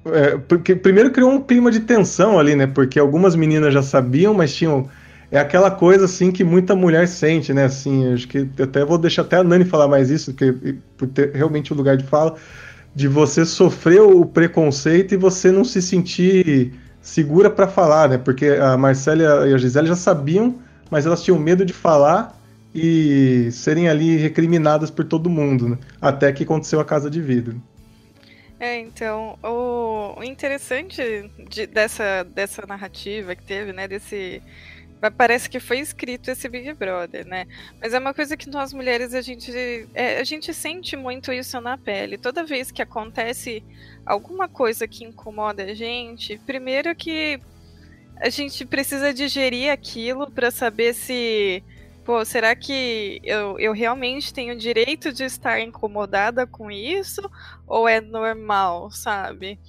É, 0.05 0.37
porque 0.37 0.75
primeiro 0.75 1.11
criou 1.11 1.31
um 1.31 1.41
clima 1.41 1.71
de 1.71 1.79
tensão 1.81 2.37
ali, 2.37 2.55
né? 2.55 2.67
Porque 2.67 2.99
algumas 2.99 3.37
meninas 3.37 3.73
já 3.73 3.81
sabiam, 3.81 4.33
mas 4.33 4.53
tinham 4.53 4.89
é 5.31 5.39
aquela 5.39 5.71
coisa 5.71 6.05
assim 6.05 6.29
que 6.29 6.43
muita 6.43 6.75
mulher 6.75 7.07
sente, 7.07 7.53
né? 7.53 7.63
Assim, 7.63 8.13
acho 8.13 8.27
que 8.27 8.49
até 8.61 8.83
vou 8.83 8.97
deixar 8.97 9.21
até 9.21 9.37
a 9.37 9.43
Nani 9.43 9.63
falar 9.63 9.87
mais 9.87 10.09
isso, 10.09 10.33
porque 10.33 10.75
por 10.97 11.07
ter 11.07 11.31
realmente 11.33 11.71
o 11.71 11.75
um 11.75 11.77
lugar 11.77 11.95
de 11.95 12.03
fala, 12.03 12.35
de 12.93 13.07
você 13.07 13.45
sofrer 13.45 14.01
o 14.01 14.25
preconceito 14.25 15.13
e 15.13 15.17
você 15.17 15.49
não 15.49 15.63
se 15.63 15.81
sentir 15.81 16.73
segura 17.01 17.49
para 17.49 17.65
falar, 17.65 18.09
né? 18.09 18.17
Porque 18.17 18.47
a 18.47 18.75
Marcela 18.77 19.47
e 19.47 19.53
a 19.53 19.57
Gisele 19.57 19.87
já 19.87 19.95
sabiam, 19.95 20.59
mas 20.89 21.05
elas 21.05 21.23
tinham 21.23 21.39
medo 21.39 21.65
de 21.65 21.71
falar 21.71 22.37
e 22.75 23.49
serem 23.51 23.87
ali 23.87 24.17
recriminadas 24.17 24.91
por 24.91 25.05
todo 25.05 25.29
mundo, 25.29 25.69
né? 25.69 25.77
Até 26.01 26.31
que 26.33 26.43
aconteceu 26.43 26.79
a 26.81 26.85
casa 26.85 27.09
de 27.09 27.21
vidro. 27.21 27.61
É, 28.59 28.77
então, 28.79 29.39
o, 29.41 30.23
interessante 30.23 31.01
de, 31.49 31.65
dessa, 31.65 32.23
dessa 32.23 32.63
narrativa 32.67 33.33
que 33.33 33.43
teve, 33.43 33.73
né, 33.73 33.87
desse 33.87 34.39
parece 35.09 35.49
que 35.49 35.59
foi 35.59 35.79
escrito 35.79 36.29
esse 36.29 36.47
Big 36.47 36.73
Brother, 36.73 37.25
né? 37.25 37.47
Mas 37.79 37.93
é 37.93 37.99
uma 37.99 38.13
coisa 38.13 38.37
que 38.37 38.49
nós 38.49 38.71
mulheres 38.71 39.15
a 39.15 39.21
gente 39.21 39.51
é, 39.95 40.19
a 40.19 40.23
gente 40.23 40.53
sente 40.53 40.95
muito 40.95 41.33
isso 41.33 41.59
na 41.59 41.77
pele. 41.77 42.17
Toda 42.17 42.43
vez 42.43 42.71
que 42.71 42.81
acontece 42.81 43.63
alguma 44.05 44.47
coisa 44.47 44.87
que 44.87 45.03
incomoda 45.03 45.63
a 45.63 45.73
gente, 45.73 46.37
primeiro 46.45 46.95
que 46.95 47.39
a 48.17 48.29
gente 48.29 48.63
precisa 48.65 49.11
digerir 49.11 49.71
aquilo 49.71 50.29
para 50.29 50.51
saber 50.51 50.93
se 50.93 51.63
pô, 52.05 52.23
será 52.25 52.55
que 52.55 53.19
eu, 53.23 53.59
eu 53.59 53.73
realmente 53.73 54.33
tenho 54.33 54.55
direito 54.55 55.11
de 55.11 55.23
estar 55.23 55.59
incomodada 55.59 56.45
com 56.45 56.69
isso 56.69 57.21
ou 57.65 57.87
é 57.87 58.01
normal, 58.01 58.91
sabe? 58.91 59.59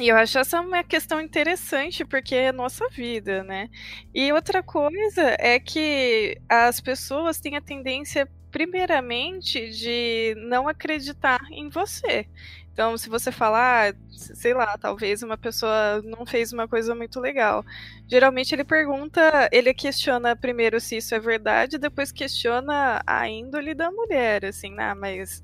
E 0.00 0.08
eu 0.08 0.16
acho 0.16 0.38
essa 0.38 0.60
uma 0.60 0.84
questão 0.84 1.20
interessante, 1.20 2.04
porque 2.04 2.34
é 2.34 2.52
nossa 2.52 2.86
vida, 2.90 3.42
né? 3.42 3.68
E 4.14 4.30
outra 4.32 4.62
coisa 4.62 5.22
é 5.38 5.58
que 5.58 6.38
as 6.48 6.80
pessoas 6.80 7.40
têm 7.40 7.56
a 7.56 7.62
tendência, 7.62 8.28
primeiramente, 8.50 9.70
de 9.70 10.34
não 10.36 10.68
acreditar 10.68 11.40
em 11.50 11.70
você. 11.70 12.26
Então, 12.72 12.98
se 12.98 13.08
você 13.08 13.32
falar, 13.32 13.94
ah, 13.94 13.96
sei 14.10 14.52
lá, 14.52 14.76
talvez 14.76 15.22
uma 15.22 15.38
pessoa 15.38 16.02
não 16.02 16.26
fez 16.26 16.52
uma 16.52 16.68
coisa 16.68 16.94
muito 16.94 17.18
legal. 17.18 17.64
Geralmente 18.06 18.54
ele 18.54 18.64
pergunta, 18.64 19.48
ele 19.50 19.72
questiona 19.72 20.36
primeiro 20.36 20.78
se 20.78 20.98
isso 20.98 21.14
é 21.14 21.18
verdade, 21.18 21.78
depois 21.78 22.12
questiona 22.12 23.00
a 23.06 23.26
índole 23.30 23.72
da 23.74 23.90
mulher, 23.90 24.44
assim, 24.44 24.74
ah, 24.78 24.94
mas 24.94 25.42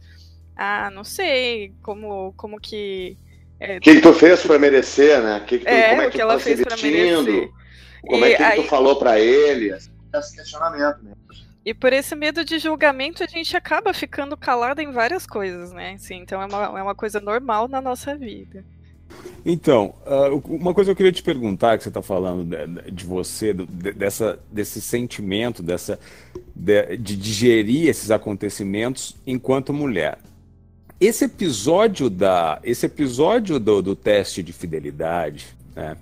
ah, 0.57 0.91
não 0.91 1.05
sei, 1.05 1.73
como 1.83 2.35
como 2.37 2.61
que 2.61 3.17
é, 3.63 3.77
o 3.79 3.81
que, 3.81 3.95
que 3.95 4.01
tu 4.01 4.13
fez 4.13 4.43
para 4.43 4.59
merecer, 4.59 5.23
né? 5.23 5.41
Que 5.47 5.59
que 5.59 5.65
tu, 5.65 5.69
é, 5.69 5.91
como 5.91 6.03
é 6.03 6.05
que, 6.07 6.11
que 6.13 6.19
tu 6.19 6.23
ela 6.23 6.35
tá 6.35 6.41
fez 6.41 6.61
para 6.61 6.77
merecer. 6.77 7.51
Como 8.03 8.27
e 8.27 8.33
é 8.33 8.37
que, 8.37 8.43
aí... 8.43 8.63
tu 8.63 8.69
falou 8.69 8.97
para 8.97 9.21
ele? 9.21 9.71
Esse 9.71 10.37
questionamento, 10.37 11.03
né? 11.03 11.13
E 11.65 11.73
por 11.73 11.93
esse 11.93 12.17
medo 12.17 12.45
de 12.45 12.59
julgamento, 12.59 13.23
a 13.23 13.27
gente 13.27 13.57
acaba 13.57 13.95
ficando 13.95 14.37
calada 14.37 14.83
em 14.83 14.91
várias 14.91 15.25
coisas, 15.27 15.73
né? 15.73 15.93
Assim, 15.93 16.17
então 16.17 16.43
é 16.43 16.47
uma, 16.47 16.79
é 16.79 16.83
uma 16.83 16.95
coisa 16.95 17.21
normal 17.21 17.69
na 17.69 17.81
nossa 17.81 18.17
vida. 18.17 18.65
Então, 19.45 19.95
uh, 20.07 20.37
uma 20.49 20.75
coisa 20.75 20.89
que 20.89 20.93
eu 20.93 20.97
queria 20.97 21.13
te 21.13 21.23
perguntar, 21.23 21.77
que 21.77 21.85
você 21.85 21.89
está 21.89 22.03
falando 22.03 22.45
de, 22.45 22.91
de 22.91 23.05
você, 23.05 23.53
do, 23.53 23.67
de, 23.67 23.93
dessa, 23.93 24.41
desse 24.51 24.81
sentimento, 24.81 25.63
dessa, 25.63 26.01
de, 26.55 26.97
de 26.97 27.17
digerir 27.17 27.89
esses 27.89 28.11
acontecimentos 28.11 29.17
enquanto 29.27 29.73
mulher. 29.73 30.19
Esse 31.03 31.25
episódio 31.25 32.09
da, 32.09 32.61
esse 32.63 32.87
episódio 32.87 33.59
do, 33.59 33.83
do 33.83 33.97
teste 33.97 34.41
de 34.41 34.53
fidelidade, 34.53 35.49
né, 35.75 35.97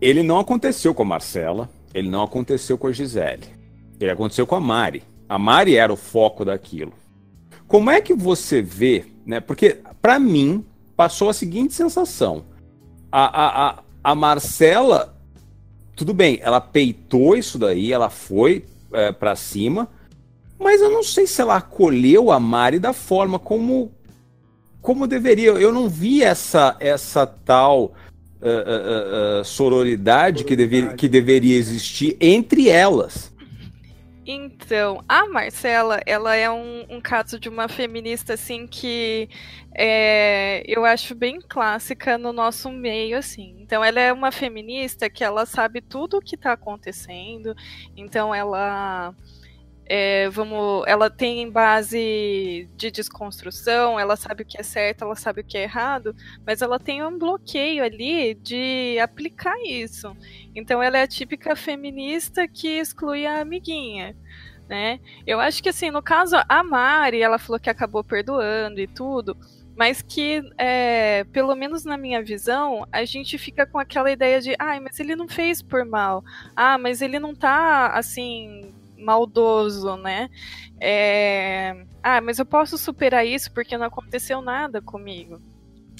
ele 0.00 0.22
não 0.22 0.40
aconteceu 0.40 0.94
com 0.94 1.02
a 1.02 1.04
Marcela, 1.04 1.68
ele 1.92 2.08
não 2.08 2.22
aconteceu 2.22 2.78
com 2.78 2.86
a 2.86 2.92
Gisele, 2.92 3.44
ele 4.00 4.10
aconteceu 4.10 4.46
com 4.46 4.54
a 4.54 4.60
Mari. 4.60 5.02
A 5.28 5.38
Mari 5.38 5.76
era 5.76 5.92
o 5.92 5.98
foco 5.98 6.46
daquilo. 6.46 6.94
Como 7.68 7.90
é 7.90 8.00
que 8.00 8.14
você 8.14 8.62
vê, 8.62 9.04
né? 9.26 9.38
Porque 9.38 9.80
para 10.00 10.18
mim 10.18 10.64
passou 10.96 11.28
a 11.28 11.34
seguinte 11.34 11.74
sensação: 11.74 12.46
a, 13.12 13.24
a, 13.24 13.68
a, 13.68 13.78
a 14.02 14.14
Marcela, 14.14 15.14
tudo 15.94 16.14
bem, 16.14 16.38
ela 16.40 16.58
peitou 16.58 17.36
isso 17.36 17.58
daí, 17.58 17.92
ela 17.92 18.08
foi 18.08 18.64
é, 18.94 19.12
para 19.12 19.36
cima, 19.36 19.90
mas 20.58 20.80
eu 20.80 20.90
não 20.90 21.02
sei 21.02 21.26
se 21.26 21.42
ela 21.42 21.56
acolheu 21.56 22.32
a 22.32 22.40
Mari 22.40 22.78
da 22.78 22.94
forma 22.94 23.38
como 23.38 23.92
como 24.82 25.06
deveria. 25.06 25.50
Eu 25.50 25.72
não 25.72 25.88
vi 25.88 26.22
essa, 26.22 26.76
essa 26.80 27.24
tal 27.26 27.84
uh, 27.84 27.88
uh, 27.88 29.40
uh, 29.40 29.44
sororidade 29.44 30.44
que, 30.44 30.56
deve, 30.56 30.94
que 30.94 31.08
deveria 31.08 31.56
existir 31.56 32.16
entre 32.20 32.68
elas. 32.68 33.32
Então, 34.24 35.02
a 35.08 35.26
Marcela, 35.28 36.00
ela 36.06 36.36
é 36.36 36.48
um, 36.48 36.86
um 36.88 37.00
caso 37.00 37.40
de 37.40 37.48
uma 37.48 37.68
feminista, 37.68 38.34
assim, 38.34 38.68
que 38.68 39.28
é, 39.74 40.62
eu 40.64 40.84
acho 40.84 41.12
bem 41.12 41.40
clássica 41.40 42.16
no 42.16 42.32
nosso 42.32 42.70
meio, 42.70 43.18
assim. 43.18 43.56
Então, 43.58 43.82
ela 43.82 44.00
é 44.00 44.12
uma 44.12 44.30
feminista 44.30 45.10
que 45.10 45.24
ela 45.24 45.44
sabe 45.44 45.80
tudo 45.80 46.18
o 46.18 46.20
que 46.20 46.36
está 46.36 46.52
acontecendo, 46.52 47.52
então 47.96 48.32
ela 48.32 49.12
é, 49.86 50.28
vamos, 50.30 50.84
ela 50.86 51.10
tem 51.10 51.50
base 51.50 52.68
de 52.76 52.90
desconstrução, 52.90 53.98
ela 53.98 54.16
sabe 54.16 54.42
o 54.42 54.46
que 54.46 54.58
é 54.58 54.62
certo, 54.62 55.02
ela 55.02 55.16
sabe 55.16 55.40
o 55.40 55.44
que 55.44 55.58
é 55.58 55.62
errado, 55.62 56.14
mas 56.46 56.62
ela 56.62 56.78
tem 56.78 57.04
um 57.04 57.18
bloqueio 57.18 57.84
ali 57.84 58.34
de 58.34 58.98
aplicar 59.00 59.56
isso. 59.66 60.16
Então 60.54 60.82
ela 60.82 60.98
é 60.98 61.02
a 61.02 61.08
típica 61.08 61.56
feminista 61.56 62.46
que 62.46 62.68
exclui 62.68 63.26
a 63.26 63.40
amiguinha. 63.40 64.16
Né? 64.68 65.00
Eu 65.26 65.40
acho 65.40 65.62
que 65.62 65.68
assim, 65.68 65.90
no 65.90 66.02
caso, 66.02 66.36
a 66.48 66.62
Mari, 66.62 67.20
ela 67.20 67.38
falou 67.38 67.60
que 67.60 67.68
acabou 67.68 68.02
perdoando 68.02 68.80
e 68.80 68.86
tudo, 68.86 69.36
mas 69.76 70.00
que, 70.00 70.42
é, 70.56 71.24
pelo 71.32 71.54
menos 71.54 71.84
na 71.84 71.96
minha 71.96 72.22
visão, 72.22 72.86
a 72.92 73.04
gente 73.04 73.36
fica 73.36 73.66
com 73.66 73.78
aquela 73.78 74.10
ideia 74.10 74.40
de, 74.40 74.54
ai, 74.58 74.80
mas 74.80 74.98
ele 75.00 75.16
não 75.16 75.28
fez 75.28 75.60
por 75.60 75.84
mal, 75.84 76.24
ah, 76.54 76.78
mas 76.78 77.02
ele 77.02 77.18
não 77.18 77.34
tá 77.34 77.88
assim 77.88 78.72
maldoso, 79.02 79.96
né? 79.96 80.30
É... 80.80 81.84
Ah, 82.02 82.20
mas 82.20 82.38
eu 82.38 82.46
posso 82.46 82.78
superar 82.78 83.26
isso 83.26 83.52
porque 83.52 83.76
não 83.76 83.86
aconteceu 83.86 84.40
nada 84.40 84.80
comigo. 84.80 85.40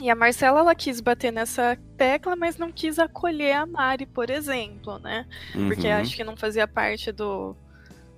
E 0.00 0.10
a 0.10 0.14
Marcela 0.14 0.60
ela 0.60 0.74
quis 0.74 1.00
bater 1.00 1.32
nessa 1.32 1.78
tecla, 1.96 2.34
mas 2.34 2.56
não 2.56 2.72
quis 2.72 2.98
acolher 2.98 3.52
a 3.52 3.66
Mari, 3.66 4.06
por 4.06 4.30
exemplo, 4.30 4.98
né? 4.98 5.26
Uhum. 5.54 5.68
Porque 5.68 5.86
acho 5.88 6.16
que 6.16 6.24
não 6.24 6.36
fazia 6.36 6.66
parte 6.66 7.12
do, 7.12 7.54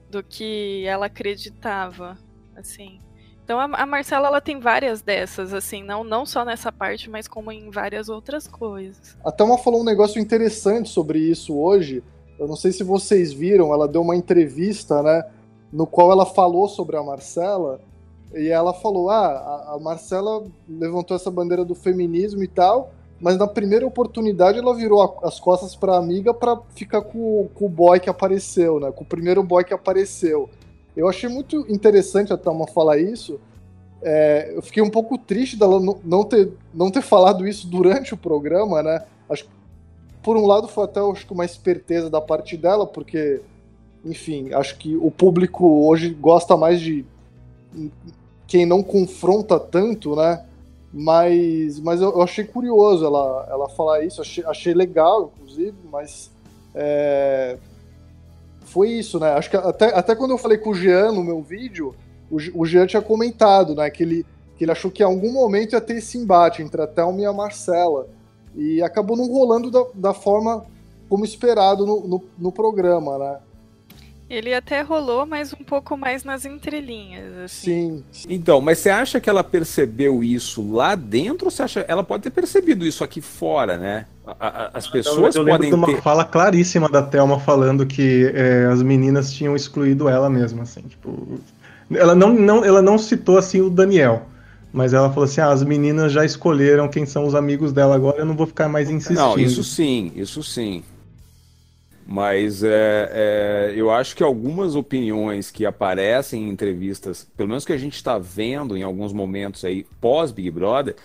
do 0.08 0.22
que 0.22 0.84
ela 0.86 1.06
acreditava, 1.06 2.16
assim. 2.56 2.98
Então 3.44 3.60
a, 3.60 3.64
a 3.64 3.86
Marcela 3.86 4.28
ela 4.28 4.40
tem 4.40 4.58
várias 4.58 5.02
dessas, 5.02 5.52
assim, 5.52 5.82
não, 5.82 6.02
não 6.02 6.24
só 6.24 6.44
nessa 6.44 6.72
parte, 6.72 7.10
mas 7.10 7.28
como 7.28 7.52
em 7.52 7.70
várias 7.70 8.08
outras 8.08 8.48
coisas. 8.48 9.16
A 9.22 9.30
Thelma 9.30 9.58
falou 9.58 9.82
um 9.82 9.84
negócio 9.84 10.20
interessante 10.20 10.88
sobre 10.88 11.18
isso 11.18 11.54
hoje, 11.54 12.02
eu 12.38 12.48
não 12.48 12.56
sei 12.56 12.72
se 12.72 12.82
vocês 12.82 13.32
viram, 13.32 13.72
ela 13.72 13.86
deu 13.86 14.02
uma 14.02 14.16
entrevista, 14.16 15.02
né? 15.02 15.24
No 15.72 15.86
qual 15.86 16.10
ela 16.10 16.26
falou 16.26 16.68
sobre 16.68 16.96
a 16.96 17.02
Marcela. 17.02 17.80
E 18.34 18.48
ela 18.48 18.72
falou: 18.72 19.10
ah, 19.10 19.74
a 19.74 19.78
Marcela 19.78 20.44
levantou 20.68 21.16
essa 21.16 21.30
bandeira 21.30 21.64
do 21.64 21.74
feminismo 21.74 22.42
e 22.42 22.48
tal, 22.48 22.90
mas 23.20 23.38
na 23.38 23.46
primeira 23.46 23.86
oportunidade 23.86 24.58
ela 24.58 24.74
virou 24.74 25.18
as 25.22 25.38
costas 25.38 25.76
para 25.76 25.94
a 25.94 25.98
amiga 25.98 26.34
para 26.34 26.58
ficar 26.74 27.02
com, 27.02 27.48
com, 27.54 27.66
o 27.66 27.68
boy 27.68 28.00
que 28.00 28.10
apareceu, 28.10 28.80
né? 28.80 28.90
Com 28.90 29.04
o 29.04 29.06
primeiro 29.06 29.42
boy 29.42 29.64
que 29.64 29.74
apareceu. 29.74 30.48
Eu 30.96 31.08
achei 31.08 31.28
muito 31.28 31.64
interessante 31.68 32.32
a 32.32 32.36
Thelma 32.36 32.66
falar 32.66 32.98
isso. 32.98 33.40
É, 34.02 34.52
eu 34.54 34.60
fiquei 34.60 34.82
um 34.82 34.90
pouco 34.90 35.16
triste 35.16 35.56
dela 35.56 35.80
não 36.04 36.24
ter, 36.24 36.52
não 36.74 36.90
ter 36.90 37.00
falado 37.00 37.48
isso 37.48 37.66
durante 37.66 38.12
o 38.12 38.16
programa, 38.16 38.82
né? 38.82 39.02
Acho 39.28 39.44
que 39.44 39.50
por 40.24 40.38
um 40.38 40.46
lado 40.46 40.66
foi 40.66 40.84
até 40.84 40.98
acho 41.00 41.26
que 41.26 41.32
uma 41.34 41.44
esperteza 41.44 42.08
da 42.08 42.20
parte 42.20 42.56
dela, 42.56 42.86
porque, 42.86 43.42
enfim, 44.02 44.54
acho 44.54 44.78
que 44.78 44.96
o 44.96 45.10
público 45.10 45.86
hoje 45.86 46.08
gosta 46.08 46.56
mais 46.56 46.80
de 46.80 47.04
quem 48.46 48.64
não 48.64 48.82
confronta 48.82 49.60
tanto, 49.60 50.16
né? 50.16 50.42
Mas, 50.90 51.78
mas 51.80 52.00
eu, 52.00 52.22
achei 52.22 52.44
curioso 52.44 53.04
ela, 53.04 53.46
ela 53.50 53.68
falar 53.68 54.02
isso, 54.02 54.22
achei, 54.22 54.42
achei 54.46 54.72
legal, 54.72 55.30
inclusive, 55.36 55.76
mas 55.92 56.30
é, 56.74 57.58
foi 58.62 58.90
isso, 58.90 59.20
né? 59.20 59.32
Acho 59.32 59.50
que 59.50 59.56
até, 59.56 59.86
até 59.94 60.16
quando 60.16 60.30
eu 60.30 60.38
falei 60.38 60.56
com 60.56 60.70
o 60.70 60.74
Jean 60.74 61.12
no 61.12 61.22
meu 61.22 61.42
vídeo, 61.42 61.94
o, 62.30 62.36
o 62.62 62.64
Jean 62.64 62.86
tinha 62.86 63.02
comentado, 63.02 63.74
né? 63.74 63.90
Que 63.90 64.02
ele, 64.02 64.26
que 64.56 64.64
ele 64.64 64.72
achou 64.72 64.90
que 64.90 65.02
em 65.02 65.06
algum 65.06 65.32
momento 65.32 65.74
ia 65.74 65.80
ter 65.82 65.96
esse 65.96 66.16
embate 66.16 66.62
entre 66.62 66.80
a 66.80 66.86
Thelma 66.86 67.20
e 67.20 67.26
a 67.26 67.32
Marcela. 67.32 68.08
E 68.56 68.82
acabou 68.82 69.16
não 69.16 69.26
rolando 69.26 69.70
da, 69.70 69.84
da 69.94 70.14
forma 70.14 70.64
como 71.08 71.24
esperado 71.24 71.86
no, 71.86 72.06
no, 72.06 72.24
no, 72.38 72.52
programa, 72.52 73.18
né? 73.18 73.38
Ele 74.28 74.54
até 74.54 74.80
rolou, 74.80 75.26
mas 75.26 75.52
um 75.52 75.62
pouco 75.62 75.96
mais 75.96 76.24
nas 76.24 76.44
entrelinhas. 76.44 77.36
Assim. 77.44 78.02
Sim. 78.10 78.26
Então, 78.28 78.60
mas 78.60 78.78
você 78.78 78.90
acha 78.90 79.20
que 79.20 79.28
ela 79.28 79.44
percebeu 79.44 80.24
isso 80.24 80.72
lá 80.72 80.94
dentro 80.94 81.46
ou 81.46 81.50
você 81.50 81.62
acha 81.62 81.84
ela 81.86 82.02
pode 82.02 82.22
ter 82.22 82.30
percebido 82.30 82.86
isso 82.86 83.04
aqui 83.04 83.20
fora, 83.20 83.76
né? 83.76 84.06
A, 84.26 84.48
a, 84.48 84.70
as 84.74 84.88
pessoas 84.88 85.34
eu, 85.34 85.42
eu 85.42 85.48
podem 85.48 85.68
ter 85.68 85.76
uma 85.76 86.00
fala 86.00 86.24
claríssima 86.24 86.88
da 86.88 87.02
Thelma 87.02 87.38
falando 87.38 87.84
que 87.84 88.32
é, 88.34 88.64
as 88.72 88.82
meninas 88.82 89.30
tinham 89.30 89.54
excluído 89.54 90.08
ela 90.08 90.30
mesma, 90.30 90.62
assim, 90.62 90.80
tipo, 90.82 91.38
ela 91.92 92.14
não, 92.14 92.32
não, 92.32 92.64
ela 92.64 92.80
não 92.80 92.96
citou 92.96 93.36
assim 93.36 93.60
o 93.60 93.68
Daniel. 93.68 94.26
Mas 94.74 94.92
ela 94.92 95.08
falou 95.08 95.22
assim: 95.22 95.40
ah, 95.40 95.52
as 95.52 95.62
meninas 95.62 96.10
já 96.10 96.24
escolheram 96.24 96.88
quem 96.88 97.06
são 97.06 97.24
os 97.24 97.36
amigos 97.36 97.72
dela 97.72 97.94
agora, 97.94 98.18
eu 98.18 98.26
não 98.26 98.34
vou 98.34 98.44
ficar 98.44 98.68
mais 98.68 98.90
insistindo. 98.90 99.18
Não, 99.18 99.38
isso 99.38 99.62
sim, 99.62 100.10
isso 100.16 100.42
sim. 100.42 100.82
Mas 102.04 102.64
é, 102.64 103.08
é, 103.12 103.72
eu 103.76 103.88
acho 103.88 104.16
que 104.16 104.22
algumas 104.22 104.74
opiniões 104.74 105.48
que 105.48 105.64
aparecem 105.64 106.42
em 106.42 106.50
entrevistas, 106.50 107.24
pelo 107.36 107.50
menos 107.50 107.64
que 107.64 107.72
a 107.72 107.78
gente 107.78 107.94
está 107.94 108.18
vendo 108.18 108.76
em 108.76 108.82
alguns 108.82 109.12
momentos 109.12 109.64
aí 109.64 109.86
pós 110.00 110.32
Big 110.32 110.50
Brother, 110.50 110.96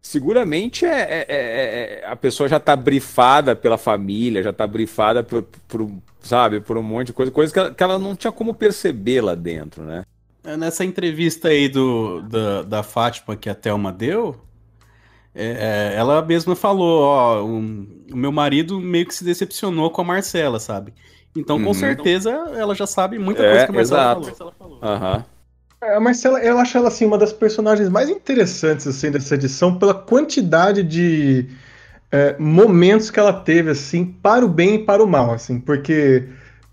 seguramente 0.00 0.86
é, 0.86 1.02
é, 1.02 1.26
é, 1.28 2.00
é 2.02 2.06
a 2.06 2.16
pessoa 2.16 2.48
já 2.48 2.56
está 2.56 2.74
brifada 2.74 3.54
pela 3.54 3.76
família, 3.76 4.42
já 4.42 4.50
está 4.50 4.66
brifada 4.66 5.22
por, 5.22 5.42
por, 5.68 5.86
sabe, 6.22 6.60
por 6.60 6.78
um 6.78 6.82
monte 6.82 7.08
de 7.08 7.12
coisa, 7.12 7.30
coisa 7.30 7.52
que 7.52 7.58
ela, 7.58 7.74
que 7.74 7.82
ela 7.82 7.98
não 7.98 8.16
tinha 8.16 8.32
como 8.32 8.54
perceber 8.54 9.20
lá 9.20 9.34
dentro, 9.34 9.82
né? 9.82 10.02
É, 10.44 10.56
nessa 10.56 10.84
entrevista 10.84 11.48
aí 11.48 11.68
do, 11.68 12.22
da, 12.22 12.62
da 12.62 12.82
Fátima 12.82 13.36
que 13.36 13.50
a 13.50 13.54
Thelma 13.54 13.92
deu, 13.92 14.36
é, 15.34 15.94
ela 15.96 16.22
mesma 16.22 16.56
falou, 16.56 17.02
ó, 17.02 17.44
um, 17.44 17.86
o 18.10 18.16
meu 18.16 18.32
marido 18.32 18.80
meio 18.80 19.06
que 19.06 19.14
se 19.14 19.24
decepcionou 19.24 19.90
com 19.90 20.00
a 20.00 20.04
Marcela, 20.04 20.58
sabe? 20.58 20.92
Então, 21.36 21.60
com 21.60 21.68
uhum. 21.68 21.74
certeza, 21.74 22.30
ela 22.56 22.74
já 22.74 22.86
sabe 22.86 23.18
muita 23.18 23.42
coisa 23.42 23.64
que 23.66 23.70
a 23.70 23.74
Marcela 23.74 24.12
exato. 24.12 24.52
falou. 24.58 24.78
Aham. 24.82 25.16
Uhum. 25.16 25.38
A 25.80 26.00
Marcela, 26.00 26.40
eu 26.40 26.58
acho 26.58 26.76
ela 26.76 26.88
assim 26.88 27.06
uma 27.06 27.16
das 27.16 27.32
personagens 27.32 27.88
mais 27.88 28.08
interessantes 28.08 28.84
assim 28.88 29.12
dessa 29.12 29.36
edição 29.36 29.78
pela 29.78 29.94
quantidade 29.94 30.82
de 30.82 31.48
é, 32.10 32.34
momentos 32.36 33.10
que 33.10 33.20
ela 33.20 33.32
teve 33.32 33.70
assim 33.70 34.04
para 34.04 34.44
o 34.44 34.48
bem 34.48 34.76
e 34.76 34.78
para 34.80 35.04
o 35.04 35.06
mal, 35.06 35.32
assim, 35.32 35.60
porque 35.60 36.28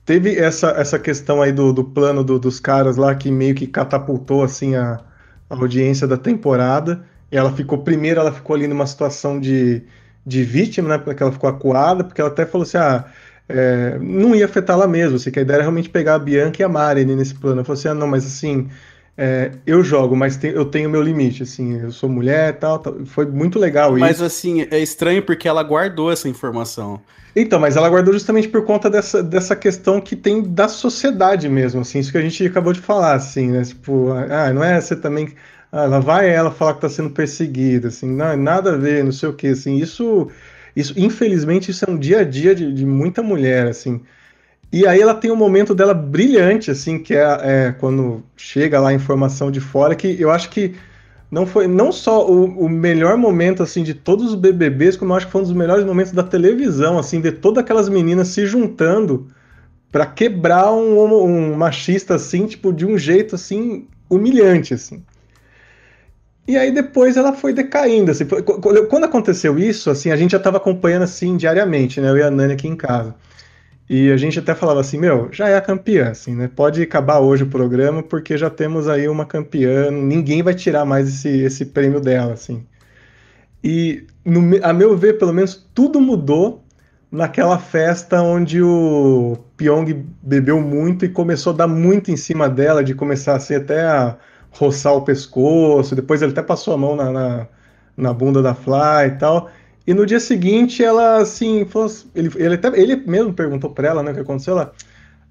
teve 0.06 0.38
essa, 0.38 0.70
essa 0.72 1.00
questão 1.00 1.42
aí 1.42 1.52
do, 1.52 1.74
do 1.74 1.84
plano 1.84 2.24
do, 2.24 2.40
dos 2.40 2.60
caras 2.60 2.98
lá 2.98 3.16
que 3.16 3.32
meio 3.32 3.56
que 3.56 3.68
catapultou 3.68 4.44
assim 4.44 4.76
a, 4.76 5.02
a 5.50 5.56
audiência 5.56 6.08
da 6.08 6.18
temporada. 6.18 7.06
E 7.32 7.38
ela 7.38 7.52
ficou 7.52 7.80
primeiro, 7.80 8.20
ela 8.20 8.32
ficou 8.32 8.56
ali 8.56 8.68
numa 8.68 8.86
situação 8.88 9.40
de, 9.40 9.84
de 10.26 10.44
vítima, 10.44 10.90
né? 10.90 10.98
Porque 10.98 11.22
ela 11.24 11.32
ficou 11.32 11.50
acuada, 11.50 12.04
porque 12.04 12.22
ela 12.22 12.30
até 12.30 12.46
falou 12.46 12.64
assim, 12.64 12.78
ah, 12.78 13.06
é, 13.50 13.98
não 14.00 14.36
ia 14.36 14.46
afetar 14.46 14.76
ela 14.76 14.88
mesmo, 14.88 15.16
assim, 15.18 15.32
que 15.32 15.40
a 15.40 15.42
ideia 15.42 15.58
era 15.58 15.64
realmente 15.64 15.90
pegar 15.90 16.16
a 16.16 16.20
Bianca 16.20 16.62
e 16.62 16.66
a 16.66 16.70
Mari 16.70 17.06
nesse 17.06 17.36
plano. 17.36 17.62
Eu 17.62 17.66
falei 17.66 17.80
assim, 17.80 17.88
ah, 17.90 17.94
não, 17.94 18.08
mas 18.08 18.26
assim, 18.26 18.70
é, 19.18 19.52
eu 19.66 19.82
jogo, 19.82 20.16
mas 20.16 20.36
tem, 20.36 20.52
eu 20.52 20.66
tenho 20.66 20.90
meu 20.90 21.02
limite, 21.02 21.44
assim, 21.44 21.80
eu 21.80 21.92
sou 21.92 22.10
mulher 22.10 22.50
e 22.50 22.58
tal, 22.58 22.80
tal, 22.80 23.06
foi 23.06 23.26
muito 23.26 23.58
legal 23.58 23.92
mas, 23.92 24.16
isso. 24.16 24.22
Mas 24.24 24.34
assim, 24.34 24.68
é 24.70 24.80
estranho 24.80 25.24
porque 25.24 25.48
ela 25.48 25.64
guardou 25.64 26.12
essa 26.12 26.28
informação. 26.28 27.00
Então, 27.34 27.60
mas 27.60 27.78
ela 27.78 27.90
guardou 27.90 28.14
justamente 28.14 28.48
por 28.48 28.64
conta 28.66 28.90
dessa, 28.90 29.24
dessa 29.24 29.56
questão 29.56 30.02
que 30.02 30.16
tem 30.16 30.44
da 30.44 30.68
sociedade 30.68 31.48
mesmo, 31.48 31.82
assim, 31.82 32.00
isso 32.00 32.12
que 32.12 32.18
a 32.18 32.22
gente 32.22 32.46
acabou 32.46 32.74
de 32.74 32.82
falar, 32.82 33.14
assim, 33.14 33.52
né, 33.52 33.64
tipo, 33.64 34.12
ah, 34.12 34.52
não 34.54 34.64
é 34.64 34.80
você 34.80 34.96
também, 34.96 35.34
ah, 35.72 35.86
lá 35.86 36.00
vai 36.00 36.30
ela 36.30 36.52
falar 36.52 36.74
que 36.74 36.82
tá 36.82 36.90
sendo 36.90 37.10
perseguida, 37.10 37.88
assim, 37.88 38.10
não, 38.12 38.36
nada 38.36 38.74
a 38.74 38.78
ver, 38.78 39.04
não 39.04 39.12
sei 39.14 39.30
o 39.30 39.34
que, 39.34 39.48
assim, 39.48 39.78
isso, 39.78 40.30
isso, 40.76 40.94
infelizmente, 40.98 41.72
isso 41.72 41.86
é 41.88 41.92
um 41.92 41.98
dia 41.98 42.20
a 42.20 42.24
dia 42.26 42.54
de, 42.54 42.74
de 42.74 42.86
muita 42.86 43.24
mulher, 43.24 43.68
assim, 43.68 44.02
e 44.76 44.86
aí 44.86 45.00
ela 45.00 45.14
tem 45.14 45.32
um 45.32 45.38
momento 45.38 45.74
dela 45.74 45.94
brilhante, 45.94 46.70
assim, 46.70 47.00
que 47.00 47.16
é, 47.16 47.22
é, 47.22 47.76
quando 47.80 48.22
chega 48.36 48.78
lá 48.78 48.90
a 48.90 48.94
informação 48.94 49.50
de 49.50 49.62
fora, 49.62 49.96
que 49.96 50.20
eu 50.20 50.30
acho 50.30 50.50
que 50.50 50.76
não 51.32 51.46
foi 51.46 51.66
não 51.66 51.94
só 51.94 52.30
o, 52.30 52.44
o, 52.44 52.68
melhor 52.68 53.16
momento 53.16 53.64
assim 53.64 53.84
de 53.84 53.94
todos 53.94 54.26
os 54.26 54.36
BBBs, 54.36 54.98
como 54.98 55.14
eu 55.14 55.16
acho 55.16 55.28
que 55.28 55.32
foi 55.32 55.40
um 55.40 55.46
dos 55.46 55.54
melhores 55.54 55.86
momentos 55.86 56.12
da 56.12 56.24
televisão, 56.24 57.00
assim, 57.00 57.22
ver 57.22 57.40
todas 57.40 57.64
aquelas 57.64 57.88
meninas 57.88 58.28
se 58.28 58.46
juntando 58.46 59.28
para 59.90 60.06
quebrar 60.06 60.74
um, 60.74 61.24
um, 61.24 61.56
machista 61.56 62.16
assim, 62.16 62.46
tipo, 62.46 62.74
de 62.74 62.86
um 62.86 62.98
jeito 62.98 63.36
assim 63.36 63.88
humilhante, 64.10 64.74
assim. 64.74 65.02
E 66.46 66.58
aí 66.58 66.70
depois 66.74 67.16
ela 67.16 67.32
foi 67.32 67.54
decaindo, 67.54 68.12
assim. 68.12 68.26
Quando 68.90 69.06
aconteceu 69.06 69.58
isso, 69.58 69.90
assim, 69.90 70.12
a 70.12 70.18
gente 70.18 70.32
já 70.32 70.38
estava 70.38 70.58
acompanhando 70.58 71.04
assim 71.04 71.38
diariamente, 71.38 72.02
né? 72.02 72.10
Eu 72.10 72.18
e 72.18 72.24
a 72.24 72.30
Nani 72.30 72.52
aqui 72.52 72.68
em 72.68 72.76
casa. 72.76 73.16
E 73.90 74.12
a 74.12 74.18
gente 74.18 74.40
até 74.40 74.56
falava 74.56 74.80
assim, 74.80 74.98
meu, 74.98 75.30
já 75.32 75.48
é 75.48 75.56
a 75.56 75.62
campeã, 75.62 76.10
assim, 76.10 76.36
né? 76.36 76.48
Pode 76.48 76.82
acabar 76.82 77.20
hoje 77.20 77.44
o 77.44 77.48
programa 77.50 78.02
porque 78.02 78.38
já 78.38 78.50
temos 78.50 78.88
aí 78.88 79.08
uma 79.08 79.26
campeã, 79.26 79.92
ninguém 79.92 80.42
vai 80.42 80.56
tirar 80.56 80.86
mais 80.86 81.08
esse, 81.08 81.30
esse 81.30 81.66
prêmio 81.66 82.02
dela, 82.02 82.34
assim. 82.34 82.66
E, 83.64 84.06
no, 84.24 84.42
a 84.64 84.74
meu 84.74 84.98
ver, 84.98 85.18
pelo 85.18 85.34
menos, 85.34 85.68
tudo 85.74 86.02
mudou 86.02 86.64
naquela 87.12 87.58
festa 87.58 88.22
onde 88.22 88.62
o 88.62 89.38
Pyong 89.56 90.06
bebeu 90.22 90.60
muito 90.62 91.06
e 91.06 91.10
começou 91.10 91.54
a 91.54 91.56
dar 91.56 91.68
muito 91.68 92.12
em 92.12 92.18
cima 92.18 92.50
dela, 92.50 92.84
de 92.84 92.94
começar 92.94 93.36
assim 93.36 93.56
até 93.56 93.84
a 93.86 94.18
roçar 94.52 94.94
o 94.94 95.02
pescoço, 95.02 95.96
depois 95.96 96.22
ele 96.22 96.32
até 96.32 96.42
passou 96.42 96.74
a 96.74 96.78
mão 96.78 96.96
na, 96.96 97.12
na, 97.12 97.48
na 97.96 98.14
bunda 98.14 98.42
da 98.42 98.54
Fly 98.54 99.08
e 99.08 99.18
tal. 99.18 99.50
E 99.88 99.94
no 99.94 100.06
dia 100.06 100.20
seguinte, 100.20 100.84
ela, 100.84 101.18
assim, 101.18 101.66
falou, 101.66 101.88
assim, 101.88 102.08
ele, 102.16 102.32
ele, 102.36 102.56
até, 102.56 102.68
ele 102.80 102.96
mesmo 102.96 103.34
perguntou 103.34 103.70
pra 103.70 103.88
ela, 103.88 104.02
né, 104.04 104.12
o 104.12 104.14
que 104.16 104.22
aconteceu, 104.22 104.54
ela, 104.54 104.74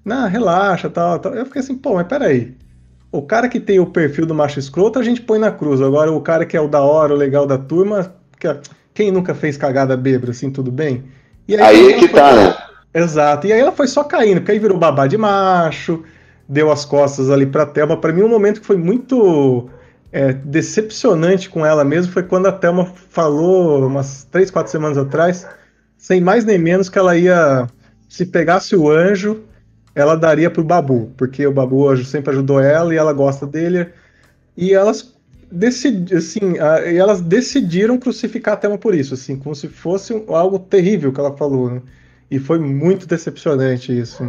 não, 0.03 0.27
relaxa, 0.29 0.89
tal, 0.89 1.19
tal. 1.19 1.33
Eu 1.33 1.45
fiquei 1.45 1.61
assim, 1.61 1.75
pô, 1.75 1.95
mas 1.95 2.07
peraí. 2.07 2.55
O 3.11 3.21
cara 3.21 3.49
que 3.49 3.59
tem 3.59 3.79
o 3.79 3.85
perfil 3.87 4.25
do 4.25 4.35
macho 4.35 4.59
escroto, 4.59 4.99
a 4.99 5.03
gente 5.03 5.21
põe 5.21 5.39
na 5.39 5.51
cruz. 5.51 5.81
Agora, 5.81 6.11
o 6.11 6.21
cara 6.21 6.45
que 6.45 6.55
é 6.55 6.61
o 6.61 6.67
da 6.67 6.81
hora, 6.81 7.13
o 7.13 7.17
legal 7.17 7.47
da 7.47 7.57
turma, 7.57 8.13
que, 8.39 8.47
é, 8.47 8.59
quem 8.93 9.11
nunca 9.11 9.33
fez 9.33 9.57
cagada 9.57 9.97
bêbada, 9.97 10.31
assim, 10.31 10.51
tudo 10.51 10.71
bem? 10.71 11.05
E 11.47 11.55
aí, 11.55 11.61
aí 11.61 11.93
é 11.93 11.99
que 11.99 12.07
foi, 12.07 12.19
tá, 12.19 12.33
né? 12.33 12.55
Exato. 12.93 13.47
E 13.47 13.53
aí 13.53 13.59
ela 13.59 13.71
foi 13.71 13.87
só 13.87 14.03
caindo, 14.03 14.37
porque 14.37 14.51
aí 14.51 14.59
virou 14.59 14.77
babá 14.77 15.07
de 15.07 15.17
macho, 15.17 16.03
deu 16.47 16.71
as 16.71 16.85
costas 16.85 17.29
ali 17.29 17.45
pra 17.45 17.65
Thelma. 17.65 17.97
Pra 17.97 18.13
mim, 18.13 18.21
um 18.21 18.29
momento 18.29 18.61
que 18.61 18.67
foi 18.67 18.77
muito 18.77 19.69
é, 20.15 20.31
decepcionante 20.31 21.49
com 21.49 21.65
ela 21.65 21.83
mesmo 21.83 22.13
foi 22.13 22.23
quando 22.23 22.45
a 22.45 22.51
Thelma 22.53 22.85
falou, 23.09 23.85
umas 23.85 24.23
três, 24.31 24.49
quatro 24.49 24.71
semanas 24.71 24.97
atrás, 24.97 25.45
sem 25.97 26.21
mais 26.21 26.45
nem 26.45 26.57
menos, 26.57 26.87
que 26.87 26.97
ela 26.97 27.17
ia, 27.17 27.67
se 28.07 28.25
pegasse 28.25 28.77
o 28.77 28.89
anjo, 28.89 29.43
ela 29.93 30.15
daria 30.15 30.49
pro 30.49 30.63
Babu, 30.63 31.11
porque 31.17 31.45
o 31.45 31.51
Babu 31.51 31.97
sempre 31.97 32.31
ajudou 32.31 32.61
ela 32.61 32.93
e 32.93 32.97
ela 32.97 33.11
gosta 33.11 33.45
dele. 33.45 33.89
E 34.55 34.73
elas 34.73 35.13
decidi, 35.51 36.15
assim, 36.15 36.59
a, 36.59 36.79
elas 36.89 37.19
decidiram 37.19 37.97
crucificar 37.97 38.53
a 38.53 38.57
Thelma 38.57 38.77
por 38.77 38.95
isso, 38.95 39.15
assim, 39.15 39.35
como 39.35 39.53
se 39.53 39.67
fosse 39.67 40.13
algo 40.29 40.59
terrível 40.59 41.11
que 41.11 41.19
ela 41.19 41.35
falou. 41.35 41.69
Né? 41.69 41.81
E 42.31 42.39
foi 42.39 42.57
muito 42.57 43.05
decepcionante 43.05 43.91
isso. 43.91 44.23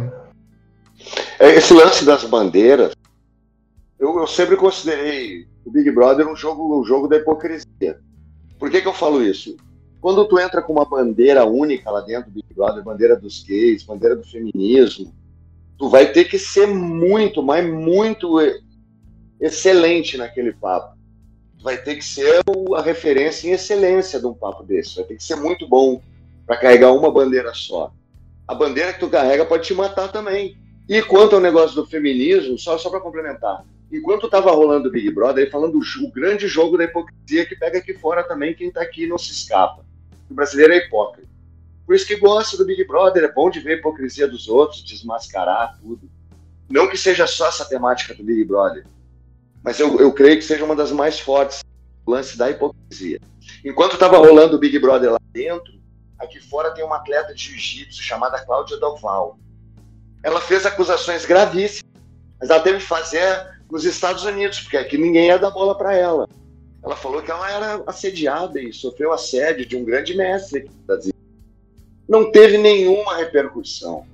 É, 1.39 1.55
esse 1.55 1.73
lance 1.73 2.03
das 2.03 2.25
bandeiras, 2.25 2.91
eu, 3.97 4.19
eu 4.19 4.27
sempre 4.27 4.57
considerei 4.57 5.46
o 5.67 5.69
Big 5.69 5.91
Brother 5.91 6.25
é 6.25 6.31
um 6.31 6.35
jogo, 6.35 6.79
um 6.79 6.85
jogo 6.85 7.09
da 7.09 7.17
hipocrisia. 7.17 7.99
Por 8.57 8.71
que, 8.71 8.81
que 8.81 8.87
eu 8.87 8.93
falo 8.93 9.21
isso? 9.21 9.57
Quando 9.99 10.25
tu 10.25 10.39
entra 10.39 10.61
com 10.61 10.71
uma 10.71 10.85
bandeira 10.85 11.43
única 11.43 11.91
lá 11.91 11.99
dentro 11.99 12.31
do 12.31 12.35
Big 12.35 12.53
Brother, 12.55 12.81
bandeira 12.81 13.17
dos 13.17 13.43
gays, 13.43 13.83
bandeira 13.83 14.15
do 14.15 14.23
feminismo, 14.23 15.13
tu 15.77 15.89
vai 15.89 16.09
ter 16.09 16.23
que 16.23 16.39
ser 16.39 16.67
muito, 16.67 17.43
mas 17.43 17.69
muito 17.69 18.39
excelente 19.41 20.17
naquele 20.17 20.53
papo. 20.53 20.95
Tu 21.57 21.63
vai 21.65 21.75
ter 21.75 21.95
que 21.95 22.05
ser 22.05 22.41
a 22.73 22.81
referência 22.81 23.49
em 23.49 23.51
excelência 23.51 24.21
de 24.21 24.25
um 24.25 24.33
papo 24.33 24.63
desse. 24.63 24.95
Vai 24.95 25.03
ter 25.03 25.17
que 25.17 25.23
ser 25.23 25.35
muito 25.35 25.67
bom 25.67 26.01
para 26.45 26.55
carregar 26.55 26.93
uma 26.93 27.11
bandeira 27.11 27.53
só. 27.53 27.91
A 28.47 28.55
bandeira 28.55 28.93
que 28.93 29.01
tu 29.01 29.09
carrega 29.09 29.43
pode 29.43 29.67
te 29.67 29.73
matar 29.73 30.09
também. 30.13 30.55
E 30.87 31.01
quanto 31.01 31.35
ao 31.35 31.41
negócio 31.41 31.75
do 31.75 31.85
feminismo, 31.85 32.57
só, 32.57 32.77
só 32.77 32.89
para 32.89 33.01
complementar, 33.01 33.65
enquanto 33.91 34.25
estava 34.25 34.51
rolando 34.51 34.89
o 34.89 34.91
Big 34.91 35.09
Brother, 35.11 35.45
aí 35.45 35.51
falando 35.51 35.79
o, 35.79 36.11
grande 36.11 36.47
jogo 36.47 36.77
da 36.77 36.83
hipocrisia 36.83 37.45
que 37.45 37.55
pega 37.55 37.79
aqui 37.79 37.93
fora 37.93 38.23
também, 38.23 38.53
quem 38.53 38.67
está 38.67 38.81
aqui 38.81 39.07
não 39.07 39.17
se 39.17 39.31
escapa. 39.31 39.85
O 40.29 40.33
brasileiro 40.33 40.73
é 40.73 40.77
hipócrita. 40.77 41.27
Por 41.85 41.95
isso 41.95 42.05
que 42.05 42.17
gosta 42.17 42.57
do 42.57 42.65
Big 42.65 42.85
Brother, 42.85 43.23
é 43.23 43.31
bom 43.31 43.49
de 43.49 43.61
ver 43.61 43.75
a 43.75 43.77
hipocrisia 43.77 44.27
dos 44.27 44.49
outros, 44.49 44.83
desmascarar 44.83 45.77
tudo. 45.79 46.09
Não 46.69 46.89
que 46.89 46.97
seja 46.97 47.25
só 47.25 47.47
essa 47.47 47.63
temática 47.63 48.13
do 48.13 48.23
Big 48.23 48.43
Brother, 48.43 48.85
mas 49.63 49.79
eu, 49.79 49.97
eu 49.99 50.11
creio 50.11 50.37
que 50.37 50.43
seja 50.43 50.65
uma 50.65 50.75
das 50.75 50.91
mais 50.91 51.19
fortes, 51.19 51.63
lance 52.05 52.37
da 52.37 52.49
hipocrisia. 52.49 53.19
Enquanto 53.63 53.93
estava 53.93 54.17
rolando 54.17 54.57
o 54.57 54.59
Big 54.59 54.77
Brother 54.79 55.13
lá 55.13 55.19
dentro, 55.31 55.73
aqui 56.19 56.39
fora 56.41 56.71
tem 56.71 56.83
uma 56.83 56.97
atleta 56.97 57.33
de 57.33 57.41
jiu-jitsu 57.41 58.01
chamada 58.01 58.43
Cláudia 58.45 58.77
Doval. 58.77 59.39
Ela 60.23 60.41
fez 60.41 60.65
acusações 60.65 61.25
gravíssimas, 61.25 61.89
mas 62.39 62.49
ela 62.49 62.59
teve 62.59 62.79
que 62.79 62.83
fazer 62.83 63.56
nos 63.71 63.85
Estados 63.85 64.23
Unidos, 64.23 64.61
porque 64.61 64.77
aqui 64.77 64.97
ninguém 64.97 65.27
ia 65.27 65.37
dar 65.37 65.51
bola 65.51 65.77
para 65.77 65.93
ela. 65.95 66.27
Ela 66.83 66.95
falou 66.95 67.21
que 67.21 67.31
ela 67.31 67.51
era 67.51 67.83
assediada 67.85 68.61
e 68.61 68.71
sofreu 68.71 69.11
assédio 69.11 69.65
de 69.65 69.75
um 69.75 69.83
grande 69.83 70.15
mestre 70.15 70.69
aqui. 70.89 71.11
Não 72.07 72.31
teve 72.31 72.57
nenhuma 72.57 73.17
repercussão. 73.17 74.05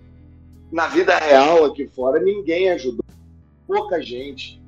Na 0.71 0.87
vida 0.87 1.15
real 1.17 1.65
aqui 1.65 1.87
fora, 1.95 2.19
ninguém 2.19 2.71
ajudou. 2.71 3.05
Pouca 3.67 4.01
gente. 4.01 4.59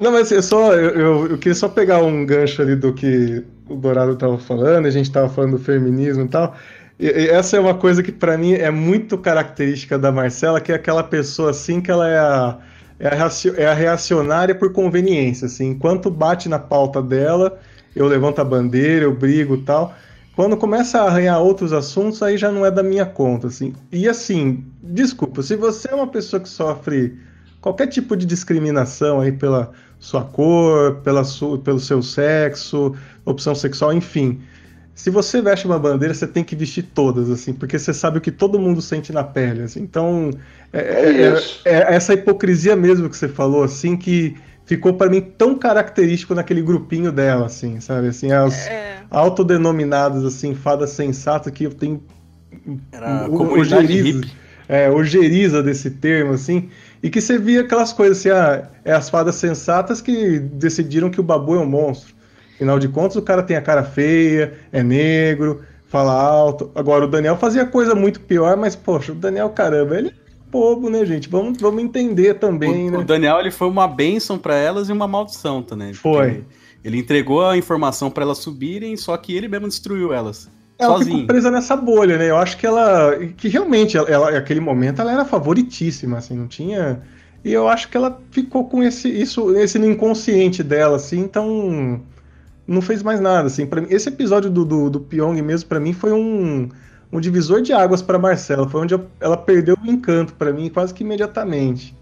Não, 0.00 0.12
mas 0.12 0.32
eu 0.32 0.42
só 0.42 0.74
eu, 0.74 0.90
eu, 0.90 1.26
eu 1.32 1.38
queria 1.38 1.54
só 1.54 1.68
pegar 1.68 2.02
um 2.02 2.24
gancho 2.24 2.62
ali 2.62 2.74
do 2.74 2.94
que 2.94 3.44
o 3.68 3.76
Dourado 3.76 4.12
estava 4.12 4.38
falando, 4.38 4.86
a 4.86 4.90
gente 4.90 5.04
estava 5.06 5.28
falando 5.28 5.58
do 5.58 5.62
feminismo 5.62 6.24
e 6.24 6.28
tal. 6.28 6.56
E, 6.98 7.06
e 7.06 7.28
essa 7.28 7.58
é 7.58 7.60
uma 7.60 7.74
coisa 7.74 8.02
que 8.02 8.10
para 8.10 8.38
mim 8.38 8.54
é 8.54 8.70
muito 8.70 9.18
característica 9.18 9.98
da 9.98 10.10
Marcela, 10.10 10.60
que 10.60 10.72
é 10.72 10.74
aquela 10.74 11.02
pessoa 11.02 11.50
assim 11.50 11.82
que 11.82 11.90
ela 11.90 12.08
é 12.08 12.18
a 12.18 12.58
é 13.00 13.08
a, 13.08 13.30
é 13.56 13.66
a 13.66 13.74
reacionária 13.74 14.54
por 14.54 14.72
conveniência, 14.72 15.46
assim. 15.46 15.70
Enquanto 15.70 16.10
bate 16.10 16.48
na 16.48 16.58
pauta 16.58 17.02
dela, 17.02 17.58
eu 17.96 18.06
levanto 18.06 18.40
a 18.40 18.44
bandeira, 18.44 19.06
eu 19.06 19.16
brigo 19.16 19.56
tal. 19.62 19.94
Quando 20.36 20.56
começa 20.56 21.00
a 21.00 21.06
arranhar 21.06 21.40
outros 21.40 21.72
assuntos, 21.72 22.22
aí 22.22 22.36
já 22.36 22.52
não 22.52 22.64
é 22.64 22.70
da 22.70 22.82
minha 22.82 23.06
conta, 23.06 23.46
assim. 23.46 23.74
E 23.90 24.06
assim, 24.06 24.64
desculpa, 24.82 25.42
se 25.42 25.56
você 25.56 25.90
é 25.90 25.94
uma 25.94 26.06
pessoa 26.06 26.40
que 26.40 26.48
sofre 26.48 27.18
qualquer 27.60 27.86
tipo 27.86 28.14
de 28.16 28.26
discriminação 28.26 29.20
aí 29.20 29.32
pela 29.32 29.72
sua 29.98 30.22
cor, 30.22 30.96
pela 31.02 31.24
sua, 31.24 31.58
pelo 31.58 31.80
seu 31.80 32.02
sexo, 32.02 32.94
opção 33.24 33.54
sexual, 33.54 33.92
enfim. 33.94 34.40
Se 34.94 35.08
você 35.08 35.40
veste 35.40 35.66
uma 35.66 35.78
bandeira, 35.78 36.12
você 36.12 36.26
tem 36.26 36.44
que 36.44 36.54
vestir 36.54 36.82
todas, 36.94 37.30
assim, 37.30 37.54
porque 37.54 37.78
você 37.78 37.94
sabe 37.94 38.18
o 38.18 38.20
que 38.20 38.30
todo 38.30 38.58
mundo 38.58 38.82
sente 38.82 39.12
na 39.12 39.24
pele. 39.24 39.62
Assim. 39.62 39.80
Então, 39.80 40.30
é, 40.72 40.80
é, 40.80 41.34
é, 41.64 41.72
é 41.72 41.94
essa 41.94 42.12
hipocrisia 42.12 42.76
mesmo 42.76 43.08
que 43.08 43.16
você 43.16 43.28
falou, 43.28 43.62
assim, 43.62 43.96
que 43.96 44.36
ficou 44.70 44.94
para 44.94 45.10
mim 45.10 45.20
tão 45.20 45.58
característico 45.58 46.32
naquele 46.34 46.62
grupinho 46.62 47.10
dela, 47.10 47.46
assim, 47.46 47.80
sabe? 47.80 48.08
Assim, 48.08 48.30
as 48.30 48.68
é. 48.68 48.98
autodenominadas, 49.10 50.24
assim, 50.24 50.54
fadas 50.54 50.90
sensatas 50.90 51.52
que 51.52 51.64
eu 51.64 51.72
tenho. 51.72 52.00
Era 52.92 53.28
o, 53.28 53.58
ojeriza, 53.58 54.28
é, 54.68 54.88
ojeriza 54.88 55.60
desse 55.60 55.90
termo, 55.90 56.34
assim, 56.34 56.68
e 57.02 57.10
que 57.10 57.20
você 57.20 57.36
via 57.36 57.62
aquelas 57.62 57.92
coisas 57.92 58.18
assim, 58.18 58.30
ah, 58.30 58.68
é 58.84 58.92
as 58.92 59.10
fadas 59.10 59.34
sensatas 59.34 60.00
que 60.00 60.38
decidiram 60.38 61.10
que 61.10 61.18
o 61.18 61.24
babu 61.24 61.56
é 61.56 61.58
um 61.58 61.66
monstro. 61.66 62.14
Afinal 62.60 62.78
de 62.78 62.88
contas, 62.88 63.16
o 63.16 63.22
cara 63.22 63.42
tem 63.42 63.56
a 63.56 63.62
cara 63.62 63.82
feia, 63.82 64.52
é 64.70 64.82
negro, 64.82 65.62
fala 65.86 66.12
alto. 66.12 66.70
Agora, 66.74 67.06
o 67.06 67.08
Daniel 67.08 67.38
fazia 67.38 67.64
coisa 67.64 67.94
muito 67.94 68.20
pior, 68.20 68.54
mas, 68.54 68.76
poxa, 68.76 69.12
o 69.12 69.14
Daniel, 69.14 69.48
caramba, 69.48 69.96
ele 69.96 70.12
bobo, 70.50 70.90
né, 70.90 71.06
gente? 71.06 71.28
Vamos, 71.28 71.58
vamos 71.58 71.82
entender 71.82 72.34
também, 72.34 72.88
o, 72.88 72.92
né? 72.92 72.98
O 72.98 73.04
Daniel 73.04 73.40
ele 73.40 73.50
foi 73.50 73.68
uma 73.68 73.86
bênção 73.88 74.36
para 74.38 74.54
elas 74.56 74.90
e 74.90 74.92
uma 74.92 75.08
maldição 75.08 75.62
também. 75.62 75.94
Foi. 75.94 76.44
Ele 76.84 76.98
entregou 76.98 77.46
a 77.46 77.56
informação 77.56 78.10
para 78.10 78.24
elas 78.24 78.38
subirem, 78.38 78.94
só 78.96 79.16
que 79.16 79.34
ele 79.34 79.48
mesmo 79.48 79.68
destruiu 79.68 80.12
elas. 80.12 80.50
Ela 80.78 80.96
sozinho. 80.96 81.16
ficou 81.16 81.26
presa 81.28 81.50
nessa 81.50 81.76
bolha, 81.76 82.18
né? 82.18 82.28
Eu 82.30 82.36
acho 82.36 82.58
que 82.58 82.66
ela. 82.66 83.16
Que 83.36 83.48
realmente, 83.48 83.96
ela, 83.96 84.32
naquele 84.32 84.60
momento, 84.60 85.00
ela 85.00 85.12
era 85.12 85.24
favoritíssima, 85.24 86.18
assim, 86.18 86.36
não 86.36 86.46
tinha. 86.46 87.02
E 87.44 87.52
eu 87.52 87.68
acho 87.68 87.88
que 87.88 87.96
ela 87.96 88.20
ficou 88.30 88.64
com 88.68 88.82
esse, 88.82 89.08
isso, 89.08 89.54
esse 89.56 89.78
inconsciente 89.78 90.62
dela, 90.62 90.96
assim, 90.96 91.20
então. 91.20 92.02
Não 92.70 92.80
fez 92.80 93.02
mais 93.02 93.20
nada, 93.20 93.48
assim. 93.48 93.66
Pra 93.66 93.80
mim, 93.80 93.88
esse 93.90 94.08
episódio 94.08 94.48
do, 94.48 94.64
do, 94.64 94.88
do 94.88 95.00
Pyong 95.00 95.42
mesmo, 95.42 95.68
para 95.68 95.80
mim, 95.80 95.92
foi 95.92 96.12
um 96.12 96.68
um 97.12 97.20
divisor 97.20 97.60
de 97.60 97.72
águas 97.72 98.00
para 98.00 98.18
Marcela. 98.18 98.68
Foi 98.68 98.80
onde 98.80 98.94
ela 99.18 99.36
perdeu 99.36 99.76
o 99.76 99.90
encanto 99.90 100.32
para 100.34 100.52
mim 100.52 100.70
quase 100.70 100.94
que 100.94 101.02
imediatamente. 101.02 101.96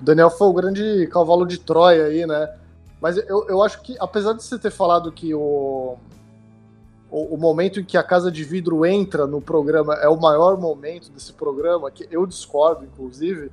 O 0.00 0.04
Daniel 0.04 0.30
foi 0.30 0.48
o 0.48 0.52
grande 0.52 1.06
cavalo 1.08 1.44
de 1.44 1.58
Troia 1.58 2.06
aí, 2.06 2.26
né? 2.26 2.50
Mas 3.00 3.18
eu, 3.18 3.46
eu 3.48 3.62
acho 3.62 3.82
que, 3.82 3.96
apesar 4.00 4.32
de 4.32 4.42
você 4.42 4.58
ter 4.58 4.70
falado 4.70 5.12
que 5.12 5.34
o, 5.34 5.96
o, 7.10 7.34
o, 7.34 7.36
momento 7.36 7.80
em 7.80 7.84
que 7.84 7.98
a 7.98 8.02
Casa 8.02 8.32
de 8.32 8.42
Vidro 8.44 8.86
entra 8.86 9.26
no 9.26 9.40
programa 9.40 9.94
é 9.96 10.08
o 10.08 10.18
maior 10.18 10.58
momento 10.58 11.10
desse 11.10 11.32
programa, 11.32 11.90
que 11.90 12.08
eu 12.10 12.24
discordo, 12.24 12.84
inclusive, 12.84 13.50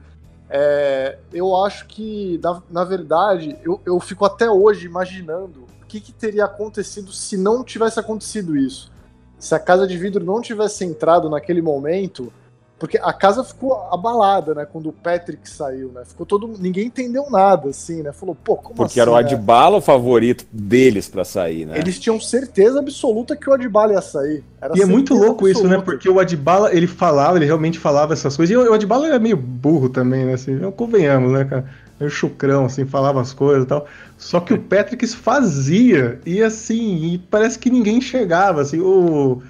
é, 0.49 1.17
eu 1.33 1.53
acho 1.57 1.85
que, 1.87 2.39
na, 2.41 2.61
na 2.69 2.83
verdade, 2.85 3.57
eu, 3.63 3.81
eu 3.85 3.99
fico 3.99 4.23
até 4.23 4.49
hoje 4.49 4.85
imaginando 4.85 5.66
que, 5.87 5.99
que 5.99 6.11
teria 6.11 6.45
acontecido 6.45 7.11
se 7.11 7.37
não 7.37 7.63
tivesse 7.63 7.99
acontecido 7.99 8.55
isso 8.55 8.91
se 9.39 9.53
a 9.53 9.59
casa 9.59 9.87
de 9.87 9.97
vidro 9.97 10.25
não 10.25 10.41
tivesse 10.41 10.83
entrado 10.83 11.29
naquele 11.29 11.61
momento, 11.61 12.31
porque 12.79 12.99
a 13.01 13.11
casa 13.11 13.43
ficou 13.43 13.73
abalada, 13.91 14.53
né, 14.53 14.67
quando 14.71 14.89
o 14.89 14.93
Patrick 14.93 15.49
saiu, 15.49 15.89
né? 15.89 16.03
Ficou 16.05 16.27
todo, 16.27 16.47
ninguém 16.59 16.85
entendeu 16.87 17.25
nada, 17.29 17.69
assim, 17.69 18.03
né? 18.03 18.11
Falou, 18.11 18.35
pô, 18.35 18.55
como 18.55 18.75
porque 18.75 18.83
assim? 18.83 18.93
Porque 18.93 18.99
era 18.99 19.11
o 19.11 19.15
né? 19.15 19.19
Adbala 19.21 19.71
né? 19.71 19.77
o 19.77 19.81
favorito 19.81 20.45
deles 20.51 21.09
para 21.09 21.25
sair, 21.25 21.65
né? 21.65 21.79
Eles 21.79 21.99
tinham 21.99 22.19
certeza 22.21 22.77
absoluta 22.77 23.35
que 23.35 23.49
o 23.49 23.53
Adbala 23.53 23.93
ia 23.93 24.01
sair. 24.01 24.43
Era 24.61 24.77
e 24.77 24.81
é 24.81 24.85
muito 24.85 25.15
louco 25.15 25.47
absoluta. 25.47 25.59
isso, 25.59 25.67
né? 25.67 25.81
Porque 25.83 26.07
o 26.07 26.19
Adbala, 26.19 26.71
ele 26.71 26.85
falava, 26.85 27.37
ele 27.37 27.45
realmente 27.45 27.79
falava 27.79 28.13
essas 28.13 28.37
coisas. 28.37 28.53
E 28.53 28.57
o 28.57 28.73
Adbala 28.73 29.07
era 29.07 29.17
meio 29.17 29.37
burro 29.37 29.89
também, 29.89 30.25
né? 30.25 30.33
Assim, 30.33 30.59
convenhamos, 30.71 31.31
né, 31.31 31.45
cara? 31.45 31.65
Meio 31.99 32.11
chucrão, 32.11 32.65
assim, 32.65 32.85
falava 32.85 33.19
as 33.19 33.33
coisas 33.33 33.63
e 33.63 33.67
tal. 33.67 33.87
Só 34.17 34.39
que 34.39 34.53
o 34.53 34.59
Patrick 34.59 35.05
fazia, 35.07 36.19
e 36.25 36.41
assim, 36.43 37.13
e 37.13 37.17
parece 37.17 37.57
que 37.57 37.69
ninguém 37.69 37.97
enxergava, 37.97 38.61
assim, 38.61 38.79
o... 38.79 39.41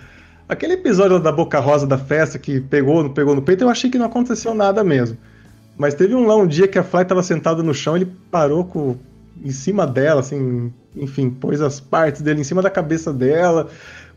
Aquele 0.47 0.73
episódio 0.73 1.19
da 1.19 1.31
Boca 1.31 1.59
Rosa 1.59 1.85
da 1.85 1.97
festa 1.97 2.39
que 2.39 2.61
pegou, 2.61 3.03
não 3.03 3.13
pegou 3.13 3.35
no 3.35 3.41
peito, 3.41 3.65
eu 3.65 3.69
achei 3.69 3.89
que 3.89 3.97
não 3.97 4.05
aconteceu 4.05 4.53
nada 4.53 4.81
mesmo. 4.81 5.17
Mas 5.77 5.93
teve 5.93 6.15
um 6.15 6.25
lá 6.25 6.37
um 6.37 6.47
dia 6.47 6.67
que 6.67 6.79
a 6.79 6.83
Fly 6.83 7.03
tava 7.03 7.21
sentada 7.21 7.61
no 7.61 7.73
chão, 7.73 7.97
ele 7.97 8.11
parou 8.31 8.63
com, 8.63 8.95
em 9.43 9.51
cima 9.51 9.85
dela, 9.85 10.21
assim, 10.21 10.71
enfim, 10.95 11.29
pôs 11.29 11.61
as 11.61 11.79
partes 11.79 12.21
dele 12.21 12.41
em 12.41 12.43
cima 12.43 12.61
da 12.61 12.69
cabeça 12.69 13.13
dela. 13.13 13.69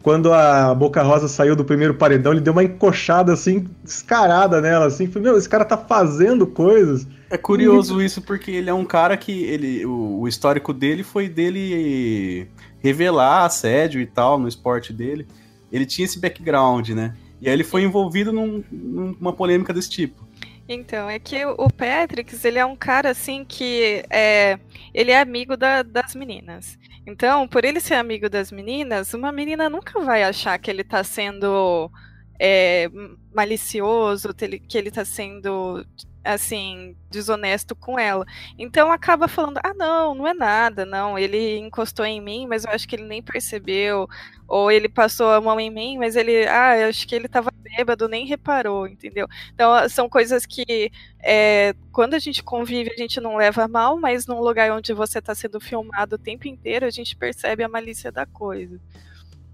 Quando 0.02 0.32
a 0.32 0.74
Boca 0.74 1.02
Rosa 1.02 1.28
saiu 1.28 1.54
do 1.54 1.64
primeiro 1.64 1.94
paredão, 1.94 2.32
ele 2.32 2.40
deu 2.40 2.54
uma 2.54 2.64
encoxada 2.64 3.34
assim, 3.34 3.68
descarada 3.84 4.60
nela, 4.60 4.86
assim, 4.86 5.06
falei, 5.06 5.28
meu, 5.28 5.38
esse 5.38 5.48
cara 5.48 5.64
tá 5.64 5.76
fazendo 5.76 6.46
coisas. 6.46 7.06
É 7.28 7.36
curioso 7.36 8.00
isso, 8.00 8.22
porque 8.22 8.50
ele 8.50 8.70
é 8.70 8.74
um 8.74 8.84
cara 8.84 9.16
que 9.16 9.44
ele, 9.44 9.84
o, 9.84 10.20
o 10.20 10.28
histórico 10.28 10.72
dele 10.72 11.02
foi 11.02 11.28
dele 11.28 12.48
revelar 12.82 13.44
assédio 13.44 14.00
e 14.00 14.06
tal 14.06 14.38
no 14.38 14.48
esporte 14.48 14.92
dele. 14.92 15.26
Ele 15.70 15.84
tinha 15.84 16.06
esse 16.06 16.18
background, 16.18 16.88
né? 16.90 17.14
E 17.40 17.48
aí 17.48 17.54
ele 17.54 17.64
foi 17.64 17.82
envolvido 17.82 18.32
num, 18.32 18.64
numa 18.70 19.32
polêmica 19.32 19.72
desse 19.72 19.90
tipo. 19.90 20.28
Então, 20.68 21.10
é 21.10 21.18
que 21.18 21.44
o 21.44 21.68
Patrick, 21.68 22.34
ele 22.46 22.58
é 22.58 22.64
um 22.64 22.76
cara 22.76 23.10
assim 23.10 23.44
que 23.44 24.04
é, 24.08 24.58
ele 24.94 25.10
é 25.10 25.20
amigo 25.20 25.56
da, 25.56 25.82
das 25.82 26.14
meninas. 26.14 26.78
Então, 27.10 27.48
por 27.48 27.64
ele 27.64 27.80
ser 27.80 27.94
amigo 27.94 28.30
das 28.30 28.52
meninas, 28.52 29.12
uma 29.14 29.32
menina 29.32 29.68
nunca 29.68 30.00
vai 30.00 30.22
achar 30.22 30.56
que 30.58 30.70
ele 30.70 30.84
tá 30.84 31.02
sendo 31.02 31.90
é, 32.38 32.88
malicioso, 33.34 34.32
que 34.32 34.78
ele 34.78 34.92
tá 34.92 35.04
sendo 35.04 35.84
assim, 36.24 36.96
desonesto 37.10 37.74
com 37.74 37.98
ela. 37.98 38.26
Então 38.58 38.92
acaba 38.92 39.28
falando: 39.28 39.58
ah, 39.62 39.74
não, 39.74 40.14
não 40.14 40.26
é 40.26 40.34
nada, 40.34 40.84
não. 40.84 41.18
Ele 41.18 41.58
encostou 41.58 42.04
em 42.04 42.20
mim, 42.20 42.46
mas 42.46 42.64
eu 42.64 42.70
acho 42.70 42.86
que 42.86 42.96
ele 42.96 43.04
nem 43.06 43.22
percebeu. 43.22 44.08
Ou 44.46 44.70
ele 44.70 44.88
passou 44.88 45.30
a 45.30 45.40
mão 45.40 45.60
em 45.60 45.70
mim, 45.70 45.96
mas 45.96 46.16
ele, 46.16 46.46
ah, 46.48 46.76
eu 46.76 46.88
acho 46.88 47.06
que 47.06 47.14
ele 47.14 47.28
tava 47.28 47.52
bêbado, 47.52 48.08
nem 48.08 48.26
reparou, 48.26 48.86
entendeu? 48.86 49.28
Então 49.54 49.88
são 49.88 50.08
coisas 50.08 50.44
que 50.44 50.90
é, 51.20 51.74
quando 51.92 52.14
a 52.14 52.18
gente 52.18 52.42
convive, 52.42 52.90
a 52.92 52.96
gente 52.96 53.20
não 53.20 53.36
leva 53.36 53.68
mal, 53.68 53.96
mas 53.98 54.26
num 54.26 54.40
lugar 54.40 54.72
onde 54.72 54.92
você 54.92 55.20
está 55.20 55.34
sendo 55.34 55.60
filmado 55.60 56.16
o 56.16 56.18
tempo 56.18 56.48
inteiro, 56.48 56.84
a 56.84 56.90
gente 56.90 57.16
percebe 57.16 57.62
a 57.62 57.68
malícia 57.68 58.10
da 58.10 58.26
coisa. 58.26 58.80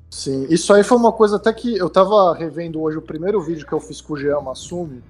Sim, 0.08 0.46
isso 0.48 0.72
aí 0.72 0.82
foi 0.82 0.96
uma 0.96 1.12
coisa 1.12 1.36
até 1.36 1.52
que 1.52 1.76
eu 1.76 1.90
tava 1.90 2.34
revendo 2.34 2.80
hoje 2.80 2.96
o 2.96 3.02
primeiro 3.02 3.38
vídeo 3.42 3.66
que 3.66 3.72
eu 3.74 3.80
fiz 3.80 4.00
com 4.00 4.14
o 4.14 4.16
Jean 4.16 4.40
Massumi 4.40 5.02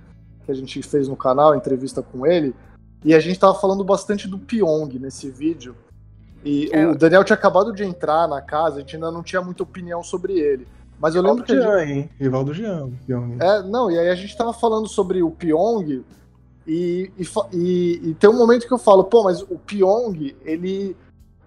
que 0.47 0.53
a 0.53 0.55
gente 0.55 0.81
fez 0.83 1.09
no 1.09 1.17
canal, 1.17 1.55
entrevista 1.55 2.01
com 2.01 2.25
ele, 2.25 2.55
e 3.05 3.15
a 3.15 3.21
gente 3.21 3.33
estava 3.33 3.55
falando 3.55 3.85
bastante 3.85 4.27
do 4.27 4.39
Pyong 4.39 4.99
nesse 4.99 5.29
vídeo. 5.29 5.75
E 6.45 6.71
é. 6.73 6.87
o 6.87 6.97
Daniel 6.97 7.25
tinha 7.25 7.37
acabado 7.37 7.73
de 7.73 7.85
entrar 7.85 8.29
na 8.29 8.41
casa, 8.41 8.77
a 8.77 8.81
gente 8.81 8.95
ainda 8.95 9.11
não 9.11 9.23
tinha 9.23 9.43
muita 9.43 9.65
opinião 9.65 10.03
sobre 10.03 10.35
ele. 10.39 10.67
Mas 10.99 11.15
eu 11.15 11.23
lembro 11.23 11.45
que. 11.45 11.53
Jean, 11.53 11.81
gente... 11.81 11.93
hein? 11.93 12.11
Rival 12.19 12.45
do 12.45 12.55
Jean, 12.55 12.91
Pyong. 13.05 13.37
É, 13.41 13.63
não, 13.63 13.91
e 13.91 13.99
aí 13.99 14.09
a 14.09 14.15
gente 14.15 14.31
estava 14.31 14.53
falando 14.53 14.89
sobre 14.89 15.23
o 15.23 15.31
Pyong, 15.31 16.05
e, 16.67 17.11
e, 17.19 17.25
e, 17.53 18.01
e, 18.11 18.15
tem 18.15 18.31
um 18.31 18.39
momento 18.39 18.67
que 18.67 18.73
eu 18.73 18.79
falo, 18.79 19.05
pô, 19.05 19.25
mas 19.25 19.43
o 19.43 19.59
Pyong, 19.59 20.35
ele. 20.45 20.97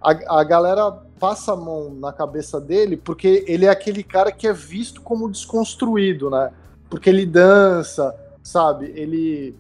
A, 0.02 0.40
a 0.40 0.44
galera 0.46 0.92
passa 1.20 1.52
a 1.52 1.58
mão 1.58 1.94
na 1.94 2.14
cabeça 2.14 2.62
dele 2.62 2.96
porque 2.96 3.44
ele 3.46 3.66
é 3.66 3.70
aquele 3.70 4.02
cara 4.02 4.32
que 4.32 4.48
é 4.48 4.54
visto 4.54 5.02
como 5.02 5.30
desconstruído, 5.30 6.30
né? 6.30 6.52
Porque 6.90 7.10
ele 7.10 7.26
dança, 7.26 8.16
sabe? 8.44 8.92
Ele 8.96 9.56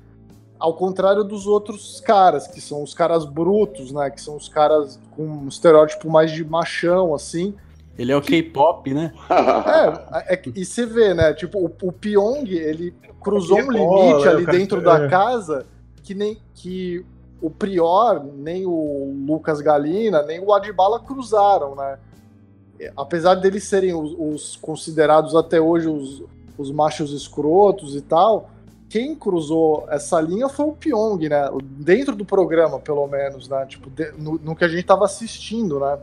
ao 0.60 0.74
contrário 0.74 1.24
dos 1.24 1.48
outros 1.48 2.02
caras, 2.02 2.46
que 2.46 2.60
são 2.60 2.84
os 2.84 2.94
caras 2.94 3.24
brutos, 3.24 3.92
né? 3.92 4.10
Que 4.10 4.22
são 4.22 4.36
os 4.36 4.50
caras 4.50 5.00
com 5.12 5.24
um 5.24 5.48
estereótipo 5.48 6.10
mais 6.10 6.32
de 6.32 6.44
machão, 6.44 7.16
assim. 7.16 7.56
Ele 7.98 8.12
é 8.12 8.18
o 8.18 8.22
que... 8.22 8.44
K-pop, 8.44 8.94
né? 8.94 9.14
É, 10.14 10.34
é, 10.34 10.42
e 10.54 10.66
você 10.66 10.86
vê, 10.86 11.14
né? 11.14 11.34
Tipo, 11.34 11.60
o, 11.60 11.72
o 11.82 11.92
Pyong, 11.92 12.46
ele 12.52 12.94
cruzou 13.22 13.58
um 13.58 13.72
limite 13.72 14.28
ali 14.28 14.46
dentro 14.46 14.82
da 14.82 15.06
é. 15.06 15.08
casa 15.08 15.66
que 16.04 16.14
nem 16.14 16.38
que 16.56 17.06
o 17.42 17.50
Prior, 17.50 18.24
nem 18.24 18.66
o 18.66 19.14
Lucas 19.28 19.62
Galina, 19.62 20.24
nem 20.24 20.40
o 20.40 20.54
Adbala 20.54 21.00
cruzaram, 21.00 21.76
né? 21.76 22.00
Apesar 22.98 23.36
deles 23.36 23.64
serem 23.66 23.94
os, 23.94 24.16
os 24.18 24.56
considerados 24.56 25.36
até 25.36 25.60
hoje 25.60 25.88
os, 25.88 26.24
os 26.58 26.72
machos 26.72 27.12
escrotos 27.12 27.96
e 27.96 28.02
tal, 28.02 28.50
quem 28.90 29.16
cruzou 29.16 29.86
essa 29.90 30.20
linha 30.20 30.50
foi 30.50 30.66
o 30.66 30.74
Pyong, 30.74 31.30
né? 31.30 31.48
Dentro 31.64 32.16
do 32.16 32.26
programa, 32.26 32.80
pelo 32.80 33.08
menos, 33.08 33.48
né? 33.48 33.66
Tipo, 33.68 33.90
de, 33.90 34.12
no, 34.18 34.40
no, 34.40 34.56
que 34.56 34.66
a 34.66 34.68
gente 34.68 34.84
tava 34.84 35.06
assistindo, 35.06 35.80
né? 35.80 36.00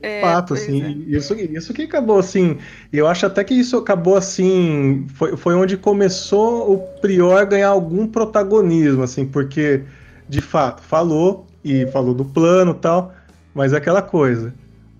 É, 0.00 0.22
Fato, 0.22 0.54
assim, 0.54 0.82
é. 0.82 1.16
isso, 1.16 1.34
isso 1.34 1.74
que 1.74 1.82
acabou 1.82 2.18
assim. 2.18 2.56
Eu 2.90 3.06
acho 3.06 3.26
até 3.26 3.44
que 3.44 3.52
isso 3.52 3.76
acabou 3.76 4.16
assim. 4.16 5.06
Foi, 5.14 5.36
foi 5.36 5.54
onde 5.54 5.76
começou 5.76 6.72
o 6.72 6.78
Prior 7.00 7.44
ganhar 7.44 7.68
algum 7.68 8.06
protagonismo, 8.06 9.02
assim, 9.02 9.26
porque 9.26 9.82
de 10.28 10.40
fato 10.40 10.82
falou 10.82 11.46
e 11.62 11.86
falou 11.88 12.14
do 12.14 12.24
plano 12.24 12.72
tal, 12.72 13.12
mas 13.52 13.72
é 13.72 13.76
aquela 13.76 14.00
coisa. 14.00 14.54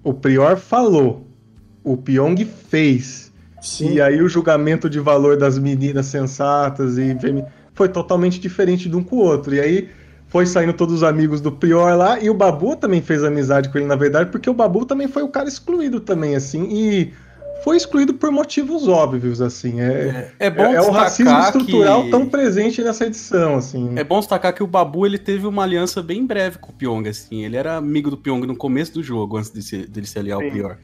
O 0.04 0.12
Prior 0.12 0.56
falou, 0.56 1.26
o 1.82 1.96
Pyong 1.96 2.44
fez. 2.44 3.27
Sim. 3.60 3.94
E 3.94 4.00
aí 4.00 4.22
o 4.22 4.28
julgamento 4.28 4.88
de 4.88 5.00
valor 5.00 5.36
das 5.36 5.58
meninas 5.58 6.06
sensatas 6.06 6.98
e 6.98 7.16
foi 7.74 7.88
totalmente 7.88 8.40
diferente 8.40 8.88
de 8.88 8.96
um 8.96 9.02
com 9.02 9.16
o 9.16 9.20
outro. 9.20 9.54
E 9.54 9.60
aí 9.60 9.88
foi 10.28 10.46
saindo 10.46 10.72
todos 10.72 10.96
os 10.96 11.02
amigos 11.02 11.40
do 11.40 11.50
Prior 11.50 11.96
lá, 11.96 12.20
e 12.20 12.28
o 12.28 12.34
Babu 12.34 12.76
também 12.76 13.00
fez 13.00 13.24
amizade 13.24 13.70
com 13.70 13.78
ele, 13.78 13.86
na 13.86 13.96
verdade, 13.96 14.30
porque 14.30 14.48
o 14.48 14.54
Babu 14.54 14.84
também 14.84 15.08
foi 15.08 15.22
o 15.22 15.28
cara 15.28 15.48
excluído 15.48 16.00
também, 16.00 16.36
assim, 16.36 16.68
e 16.70 17.12
foi 17.64 17.76
excluído 17.76 18.14
por 18.14 18.30
motivos 18.30 18.86
óbvios, 18.86 19.40
assim. 19.40 19.80
É, 19.80 20.30
é, 20.38 20.46
é 20.46 20.50
bom 20.50 20.64
é, 20.64 20.74
é 20.74 20.80
o 20.82 20.90
racismo 20.90 21.38
estrutural 21.40 22.04
que... 22.04 22.10
tão 22.10 22.26
presente 22.26 22.82
nessa 22.82 23.06
edição, 23.06 23.56
assim. 23.56 23.92
É 23.96 24.04
bom 24.04 24.20
destacar 24.20 24.52
que 24.52 24.62
o 24.62 24.66
Babu 24.66 25.06
ele 25.06 25.18
teve 25.18 25.46
uma 25.46 25.62
aliança 25.62 26.02
bem 26.02 26.24
breve 26.26 26.58
com 26.58 26.70
o 26.70 26.74
Pyong, 26.74 27.08
assim. 27.08 27.44
Ele 27.44 27.56
era 27.56 27.76
amigo 27.76 28.10
do 28.10 28.16
Pyong 28.16 28.46
no 28.46 28.54
começo 28.56 28.92
do 28.92 29.02
jogo, 29.02 29.38
antes 29.38 29.50
de 29.50 29.62
se, 29.62 29.86
dele 29.86 30.06
se 30.06 30.18
aliar 30.18 30.42
ao 30.42 30.50
Prior. 30.50 30.76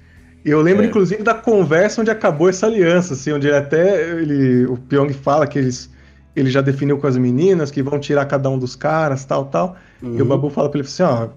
Eu 0.45 0.61
lembro, 0.61 0.85
é. 0.85 0.87
inclusive, 0.87 1.23
da 1.23 1.33
conversa 1.33 2.03
onde 2.03 2.11
acabou 2.11 2.49
essa 2.49 2.67
aliança, 2.67 3.15
assim, 3.15 3.33
onde 3.33 3.47
ele 3.47 3.57
até 3.57 4.11
ele, 4.11 4.67
o 4.67 4.77
Pyong 4.77 5.11
fala 5.15 5.47
que 5.47 5.59
eles, 5.59 5.91
ele 6.37 6.51
já 6.51 6.61
definiu 6.61 6.99
com 6.99 7.07
as 7.07 7.17
meninas 7.17 7.71
que 7.71 7.83
vão 7.83 7.99
tirar 7.99 8.27
cada 8.27 8.51
um 8.51 8.59
dos 8.59 8.77
caras, 8.77 9.25
tal, 9.25 9.47
tal. 9.47 9.77
Uhum. 10.03 10.17
E 10.17 10.19
o 10.19 10.23
uhum. 10.23 10.29
Babu 10.29 10.51
fala 10.51 10.69
pra 10.69 10.81
ele 10.81 10.87
assim, 10.87 11.03
ó, 11.03 11.29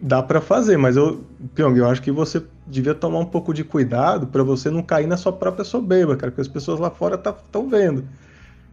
dá 0.00 0.22
para 0.22 0.40
fazer, 0.40 0.78
mas 0.78 0.96
eu, 0.96 1.22
Pyong, 1.54 1.76
eu 1.76 1.86
acho 1.86 2.00
que 2.00 2.10
você 2.10 2.42
devia 2.66 2.94
tomar 2.94 3.18
um 3.18 3.26
pouco 3.26 3.52
de 3.52 3.64
cuidado 3.64 4.26
para 4.26 4.42
você 4.42 4.70
não 4.70 4.82
cair 4.82 5.06
na 5.06 5.18
sua 5.18 5.32
própria 5.32 5.64
soberba, 5.64 6.16
cara, 6.16 6.30
porque 6.30 6.40
as 6.40 6.48
pessoas 6.48 6.80
lá 6.80 6.90
fora 6.90 7.16
estão 7.16 7.34
tá, 7.34 7.60
vendo. 7.76 8.04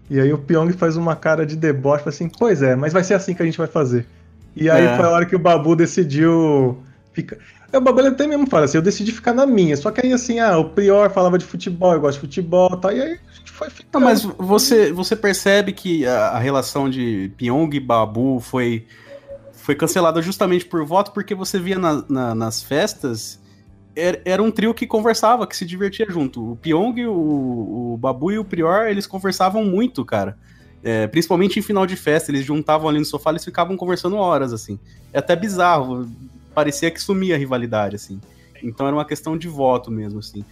E 0.09 0.19
aí 0.19 0.31
o 0.31 0.37
Pyong 0.37 0.71
faz 0.71 0.95
uma 0.95 1.15
cara 1.15 1.45
de 1.45 1.57
deboche, 1.57 2.07
assim, 2.07 2.29
pois 2.29 2.61
é, 2.61 2.75
mas 2.75 2.93
vai 2.93 3.03
ser 3.03 3.15
assim 3.15 3.33
que 3.33 3.41
a 3.41 3.45
gente 3.45 3.57
vai 3.57 3.67
fazer. 3.67 4.07
E 4.55 4.69
aí 4.69 4.85
é. 4.85 4.95
foi 4.95 5.05
a 5.05 5.09
hora 5.09 5.25
que 5.25 5.35
o 5.35 5.39
Babu 5.39 5.75
decidiu 5.75 6.77
ficar. 7.11 7.37
É, 7.71 7.77
o 7.77 7.81
Babu 7.81 8.01
até 8.01 8.25
mesmo 8.25 8.47
fala 8.47 8.65
assim, 8.65 8.77
eu 8.77 8.81
decidi 8.81 9.11
ficar 9.11 9.33
na 9.33 9.45
minha. 9.45 9.77
Só 9.77 9.91
que 9.91 10.05
aí 10.05 10.11
assim, 10.11 10.39
ah, 10.39 10.57
o 10.57 10.69
Prior 10.69 11.09
falava 11.11 11.37
de 11.37 11.45
futebol, 11.45 11.93
eu 11.93 12.01
gosto 12.01 12.15
de 12.15 12.21
futebol 12.21 12.71
e 12.73 12.81
tal, 12.81 12.91
e 12.91 13.01
aí 13.01 13.11
a 13.11 13.35
gente 13.35 13.51
foi 13.51 13.69
ficando. 13.69 13.89
Não, 13.93 14.01
mas 14.01 14.23
você, 14.23 14.91
você 14.91 15.15
percebe 15.15 15.71
que 15.71 16.05
a, 16.05 16.29
a 16.29 16.39
relação 16.39 16.89
de 16.89 17.31
Pyong 17.37 17.69
e 17.73 17.79
Babu 17.79 18.39
foi, 18.39 18.85
foi 19.53 19.75
cancelada 19.75 20.21
justamente 20.21 20.65
por 20.65 20.83
voto, 20.85 21.11
porque 21.11 21.35
você 21.35 21.59
via 21.59 21.77
na, 21.77 22.03
na, 22.09 22.35
nas 22.35 22.61
festas 22.61 23.39
era, 23.95 24.21
era, 24.23 24.43
um 24.43 24.51
trio 24.51 24.73
que 24.73 24.87
conversava, 24.87 25.45
que 25.45 25.55
se 25.55 25.65
divertia 25.65 26.05
junto. 26.09 26.53
O 26.53 26.55
Pyong, 26.55 27.05
o, 27.05 27.93
o 27.93 27.97
Babu 27.97 28.31
e 28.31 28.39
o 28.39 28.45
Prior, 28.45 28.87
eles 28.87 29.05
conversavam 29.05 29.63
muito, 29.65 30.05
cara. 30.05 30.37
É, 30.81 31.07
principalmente 31.07 31.59
em 31.59 31.61
final 31.61 31.85
de 31.85 31.95
festa, 31.95 32.31
eles 32.31 32.45
juntavam 32.45 32.87
ali 32.87 32.99
no 32.99 33.05
sofá, 33.05 33.31
eles 33.31 33.43
ficavam 33.43 33.75
conversando 33.75 34.15
horas, 34.15 34.53
assim. 34.53 34.79
É 35.11 35.19
até 35.19 35.35
bizarro, 35.35 36.09
parecia 36.53 36.91
que 36.91 37.01
sumia 37.01 37.35
a 37.35 37.37
rivalidade, 37.37 37.95
assim. 37.95 38.19
Então 38.63 38.85
era 38.87 38.95
uma 38.95 39.05
questão 39.05 39.37
de 39.37 39.47
voto 39.47 39.89
mesmo, 39.91 40.19
assim. 40.19 40.43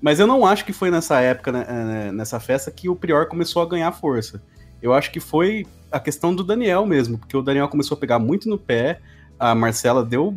Mas 0.00 0.20
eu 0.20 0.26
não 0.26 0.46
acho 0.46 0.64
que 0.64 0.72
foi 0.72 0.90
nessa 0.90 1.20
época, 1.20 1.52
né, 1.52 1.66
é, 1.68 2.12
nessa 2.12 2.38
festa, 2.38 2.70
que 2.70 2.88
o 2.88 2.96
Prior 2.96 3.26
começou 3.26 3.62
a 3.62 3.66
ganhar 3.66 3.90
força. 3.92 4.40
Eu 4.80 4.94
acho 4.94 5.10
que 5.10 5.18
foi 5.18 5.66
a 5.90 5.98
questão 5.98 6.34
do 6.34 6.44
Daniel 6.44 6.86
mesmo, 6.86 7.18
porque 7.18 7.36
o 7.36 7.42
Daniel 7.42 7.68
começou 7.68 7.96
a 7.96 8.00
pegar 8.00 8.18
muito 8.18 8.48
no 8.48 8.58
pé, 8.58 9.00
a 9.38 9.54
Marcela 9.54 10.04
deu, 10.04 10.34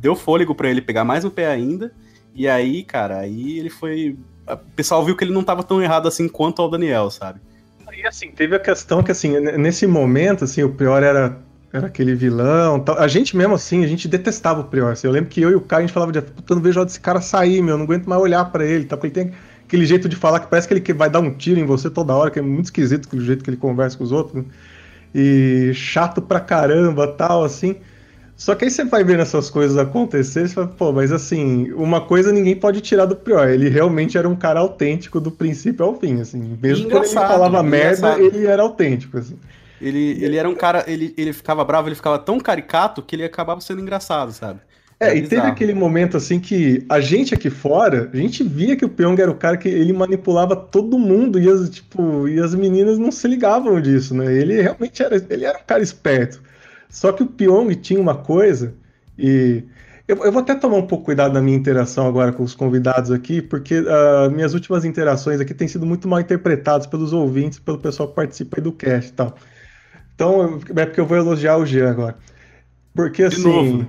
deu 0.00 0.16
fôlego 0.16 0.54
para 0.54 0.70
ele 0.70 0.80
pegar 0.80 1.04
mais 1.04 1.24
no 1.24 1.30
pé 1.30 1.48
ainda, 1.48 1.92
e 2.34 2.48
aí, 2.48 2.82
cara, 2.82 3.18
aí 3.18 3.58
ele 3.58 3.70
foi. 3.70 4.16
O 4.48 4.56
pessoal 4.74 5.04
viu 5.04 5.16
que 5.16 5.24
ele 5.24 5.32
não 5.32 5.44
tava 5.44 5.62
tão 5.62 5.82
errado 5.82 6.08
assim 6.08 6.28
quanto 6.28 6.60
ao 6.60 6.70
Daniel, 6.70 7.10
sabe? 7.10 7.40
E 7.96 8.06
assim, 8.06 8.30
teve 8.30 8.56
a 8.56 8.58
questão 8.58 9.02
que, 9.02 9.12
assim, 9.12 9.38
nesse 9.38 9.86
momento, 9.86 10.44
assim, 10.44 10.62
o 10.62 10.72
Prior 10.72 11.02
era 11.02 11.38
era 11.74 11.88
aquele 11.88 12.14
vilão. 12.14 12.78
Tal. 12.78 12.96
A 12.98 13.08
gente 13.08 13.36
mesmo 13.36 13.54
assim, 13.54 13.84
a 13.84 13.88
gente 13.88 14.06
detestava 14.06 14.60
o 14.60 14.64
Prior. 14.64 14.92
Assim, 14.92 15.08
eu 15.08 15.12
lembro 15.12 15.28
que 15.28 15.40
eu 15.40 15.50
e 15.50 15.56
o 15.56 15.60
Caio, 15.60 15.80
a 15.80 15.86
gente 15.86 15.92
falava 15.92 16.12
de 16.12 16.22
puta, 16.22 16.54
não 16.54 16.62
vejo 16.62 16.78
hora 16.78 16.86
desse 16.86 17.00
cara 17.00 17.20
sair, 17.20 17.60
meu, 17.60 17.76
não 17.76 17.84
aguento 17.84 18.06
mais 18.06 18.22
olhar 18.22 18.44
para 18.44 18.64
ele, 18.64 18.84
tá? 18.84 18.96
Porque 18.96 19.08
ele 19.08 19.28
tem 19.28 19.36
aquele 19.66 19.84
jeito 19.84 20.08
de 20.08 20.14
falar 20.14 20.38
que 20.38 20.46
parece 20.46 20.68
que 20.68 20.74
ele 20.74 20.92
vai 20.96 21.10
dar 21.10 21.18
um 21.18 21.34
tiro 21.34 21.58
em 21.58 21.66
você 21.66 21.90
toda 21.90 22.14
hora, 22.14 22.30
que 22.30 22.38
é 22.38 22.42
muito 22.42 22.66
esquisito 22.66 23.12
o 23.12 23.20
jeito 23.20 23.42
que 23.42 23.50
ele 23.50 23.56
conversa 23.56 23.98
com 23.98 24.04
os 24.04 24.12
outros. 24.12 24.36
Né? 24.36 24.44
E 25.12 25.72
chato 25.74 26.22
pra 26.22 26.38
caramba, 26.38 27.08
tal, 27.08 27.42
assim. 27.42 27.76
Só 28.36 28.54
que 28.54 28.64
aí 28.64 28.70
você 28.70 28.84
vai 28.84 29.02
vendo 29.02 29.22
essas 29.22 29.50
coisas 29.50 29.76
acontecer, 29.76 30.46
você 30.46 30.54
fala, 30.54 30.68
pô, 30.68 30.92
mas 30.92 31.10
assim, 31.10 31.72
uma 31.72 32.00
coisa 32.00 32.32
ninguém 32.32 32.54
pode 32.54 32.80
tirar 32.82 33.06
do 33.06 33.16
Prior. 33.16 33.48
Ele 33.48 33.68
realmente 33.68 34.16
era 34.16 34.28
um 34.28 34.36
cara 34.36 34.60
autêntico 34.60 35.20
do 35.20 35.32
princípio 35.32 35.84
ao 35.84 35.98
fim, 35.98 36.20
assim. 36.20 36.56
Mesmo 36.62 36.88
quando 36.88 37.04
ele 37.04 37.12
falava 37.12 37.62
merda, 37.64 38.16
ele 38.20 38.46
era 38.46 38.62
autêntico, 38.62 39.18
assim. 39.18 39.36
Ele, 39.84 40.24
ele 40.24 40.36
era 40.36 40.48
um 40.48 40.54
cara, 40.54 40.84
ele, 40.86 41.14
ele 41.16 41.32
ficava 41.32 41.62
bravo, 41.62 41.88
ele 41.88 41.94
ficava 41.94 42.18
tão 42.18 42.40
caricato 42.40 43.02
que 43.02 43.14
ele 43.14 43.24
acabava 43.24 43.60
sendo 43.60 43.82
engraçado, 43.82 44.32
sabe? 44.32 44.60
É, 44.98 45.10
e 45.10 45.20
bizarro. 45.20 45.28
teve 45.28 45.46
aquele 45.46 45.74
momento 45.74 46.16
assim 46.16 46.40
que 46.40 46.84
a 46.88 47.00
gente 47.00 47.34
aqui 47.34 47.50
fora, 47.50 48.08
a 48.12 48.16
gente 48.16 48.42
via 48.42 48.76
que 48.76 48.84
o 48.84 48.88
Pyong 48.88 49.20
era 49.20 49.30
o 49.30 49.34
cara 49.34 49.56
que 49.58 49.68
ele 49.68 49.92
manipulava 49.92 50.56
todo 50.56 50.98
mundo 50.98 51.38
e 51.38 51.48
as, 51.48 51.68
tipo, 51.68 52.26
e 52.26 52.40
as 52.40 52.54
meninas 52.54 52.98
não 52.98 53.12
se 53.12 53.28
ligavam 53.28 53.78
disso, 53.80 54.14
né? 54.14 54.32
Ele 54.32 54.62
realmente 54.62 55.02
era, 55.02 55.16
ele 55.28 55.44
era 55.44 55.58
um 55.58 55.64
cara 55.66 55.82
esperto. 55.82 56.40
Só 56.88 57.12
que 57.12 57.22
o 57.22 57.26
Pyong 57.26 57.74
tinha 57.74 58.00
uma 58.00 58.14
coisa 58.14 58.72
e 59.18 59.64
eu, 60.08 60.16
eu, 60.24 60.32
vou 60.32 60.40
até 60.40 60.54
tomar 60.54 60.76
um 60.76 60.86
pouco 60.86 61.04
cuidado 61.04 61.34
na 61.34 61.42
minha 61.42 61.56
interação 61.56 62.06
agora 62.06 62.32
com 62.32 62.42
os 62.42 62.54
convidados 62.54 63.10
aqui, 63.10 63.42
porque 63.42 63.80
uh, 63.80 64.30
minhas 64.30 64.54
últimas 64.54 64.84
interações 64.84 65.40
aqui 65.40 65.52
têm 65.52 65.68
sido 65.68 65.84
muito 65.84 66.06
mal 66.06 66.20
interpretadas 66.20 66.86
pelos 66.86 67.12
ouvintes, 67.12 67.58
pelo 67.58 67.78
pessoal 67.78 68.08
que 68.08 68.14
participa 68.14 68.58
aí 68.58 68.62
do 68.62 68.72
cast 68.72 69.10
e 69.10 69.14
tal. 69.14 69.34
Então, 70.14 70.60
é 70.76 70.86
porque 70.86 71.00
eu 71.00 71.06
vou 71.06 71.16
elogiar 71.16 71.56
o 71.56 71.66
Jean 71.66 71.90
agora. 71.90 72.16
Porque 72.94 73.24
assim. 73.24 73.86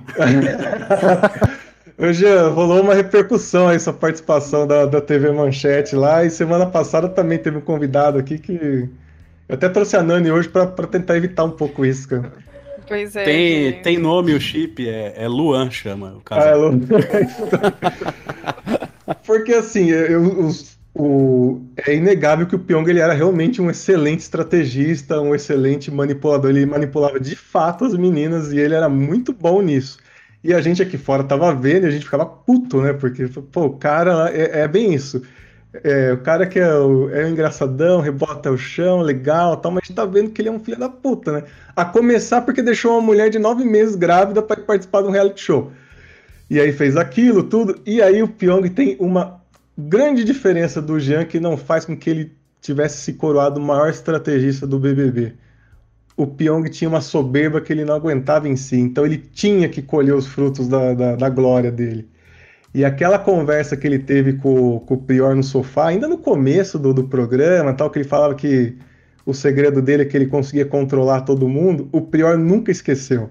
o 1.96 2.12
Jean, 2.12 2.48
rolou 2.48 2.82
uma 2.82 2.94
repercussão 2.94 3.68
aí, 3.68 3.78
sua 3.78 3.92
participação 3.92 4.66
da, 4.66 4.86
da 4.86 5.00
TV 5.00 5.30
Manchete 5.30 5.94
lá, 5.94 6.24
e 6.24 6.30
semana 6.30 6.66
passada 6.66 7.08
também 7.08 7.38
teve 7.38 7.58
um 7.58 7.62
convidado 7.62 8.18
aqui 8.18 8.38
que. 8.38 8.88
Eu 9.48 9.54
até 9.54 9.68
trouxe 9.68 9.96
a 9.96 10.02
Nani 10.02 10.32
hoje 10.32 10.48
para 10.48 10.66
tentar 10.88 11.16
evitar 11.16 11.44
um 11.44 11.52
pouco 11.52 11.86
isso, 11.86 12.08
cara. 12.08 12.32
Pois 12.88 13.14
é. 13.14 13.24
Tem, 13.24 13.82
tem 13.82 13.98
nome 13.98 14.34
o 14.34 14.40
chip, 14.40 14.88
é, 14.88 15.14
é 15.16 15.28
Luan 15.28 15.70
chama 15.70 16.14
o 16.16 16.20
caso. 16.20 16.46
Ah, 16.46 16.50
é 16.50 16.54
Luan. 16.54 16.80
Porque 19.24 19.54
assim, 19.54 19.90
eu, 19.90 20.22
os, 20.46 20.75
o, 20.98 21.60
é 21.76 21.94
inegável 21.94 22.46
que 22.46 22.56
o 22.56 22.58
Pyong 22.58 22.88
ele 22.88 23.00
era 23.00 23.12
realmente 23.12 23.60
um 23.60 23.68
excelente 23.68 24.20
estrategista, 24.20 25.20
um 25.20 25.34
excelente 25.34 25.90
manipulador. 25.90 26.50
Ele 26.50 26.64
manipulava 26.64 27.20
de 27.20 27.36
fato 27.36 27.84
as 27.84 27.94
meninas 27.94 28.50
e 28.50 28.58
ele 28.58 28.74
era 28.74 28.88
muito 28.88 29.30
bom 29.30 29.60
nisso. 29.60 29.98
E 30.42 30.54
a 30.54 30.60
gente 30.62 30.80
aqui 30.82 30.96
fora 30.96 31.22
tava 31.22 31.54
vendo 31.54 31.84
e 31.84 31.88
a 31.88 31.90
gente 31.90 32.06
ficava 32.06 32.24
puto, 32.24 32.80
né? 32.80 32.94
Porque, 32.94 33.28
pô, 33.28 33.66
o 33.66 33.76
cara 33.76 34.30
é, 34.32 34.60
é 34.60 34.68
bem 34.68 34.94
isso. 34.94 35.20
É, 35.84 36.14
o 36.14 36.18
cara 36.18 36.46
que 36.46 36.58
é 36.58 36.74
o, 36.74 37.10
é 37.10 37.24
o 37.24 37.28
engraçadão, 37.28 38.00
rebota 38.00 38.50
o 38.50 38.56
chão, 38.56 39.02
legal 39.02 39.58
tal, 39.58 39.72
mas 39.72 39.82
a 39.82 39.86
gente 39.86 39.96
tá 39.96 40.06
vendo 40.06 40.30
que 40.30 40.40
ele 40.40 40.48
é 40.48 40.52
um 40.52 40.60
filho 40.60 40.78
da 40.78 40.88
puta, 40.88 41.30
né? 41.30 41.44
A 41.74 41.84
começar 41.84 42.40
porque 42.40 42.62
deixou 42.62 42.92
uma 42.92 43.02
mulher 43.02 43.28
de 43.28 43.38
nove 43.38 43.64
meses 43.64 43.96
grávida 43.96 44.40
para 44.40 44.62
participar 44.62 45.02
de 45.02 45.08
um 45.08 45.10
reality 45.10 45.42
show. 45.42 45.70
E 46.48 46.58
aí 46.58 46.72
fez 46.72 46.96
aquilo, 46.96 47.42
tudo. 47.42 47.78
E 47.84 48.00
aí 48.00 48.22
o 48.22 48.28
Pyong 48.28 48.70
tem 48.70 48.96
uma 48.98 49.44
grande 49.76 50.24
diferença 50.24 50.80
do 50.80 50.98
Jean 50.98 51.24
que 51.24 51.38
não 51.38 51.56
faz 51.56 51.84
com 51.84 51.96
que 51.96 52.08
ele 52.08 52.32
tivesse 52.60 52.98
se 52.98 53.12
coroado 53.12 53.60
o 53.60 53.62
maior 53.62 53.90
estrategista 53.90 54.66
do 54.66 54.78
BBB. 54.78 55.34
O 56.16 56.26
Pyong 56.26 56.68
tinha 56.70 56.88
uma 56.88 57.00
soberba 57.00 57.60
que 57.60 57.72
ele 57.72 57.84
não 57.84 57.94
aguentava 57.94 58.48
em 58.48 58.56
si, 58.56 58.76
então 58.76 59.04
ele 59.04 59.18
tinha 59.18 59.68
que 59.68 59.82
colher 59.82 60.14
os 60.14 60.26
frutos 60.26 60.66
da, 60.66 60.94
da, 60.94 61.16
da 61.16 61.28
glória 61.28 61.70
dele. 61.70 62.08
E 62.74 62.84
aquela 62.84 63.18
conversa 63.18 63.76
que 63.76 63.86
ele 63.86 63.98
teve 63.98 64.34
com, 64.34 64.80
com 64.80 64.94
o 64.94 64.98
Prior 64.98 65.34
no 65.34 65.42
sofá, 65.42 65.88
ainda 65.88 66.08
no 66.08 66.18
começo 66.18 66.78
do, 66.78 66.92
do 66.92 67.04
programa, 67.04 67.72
tal, 67.74 67.90
que 67.90 67.98
ele 67.98 68.08
falava 68.08 68.34
que 68.34 68.76
o 69.24 69.34
segredo 69.34 69.82
dele 69.82 70.02
é 70.02 70.04
que 70.06 70.16
ele 70.16 70.26
conseguia 70.26 70.64
controlar 70.64 71.22
todo 71.22 71.48
mundo, 71.48 71.88
o 71.92 72.00
Prior 72.00 72.38
nunca 72.38 72.70
esqueceu. 72.70 73.30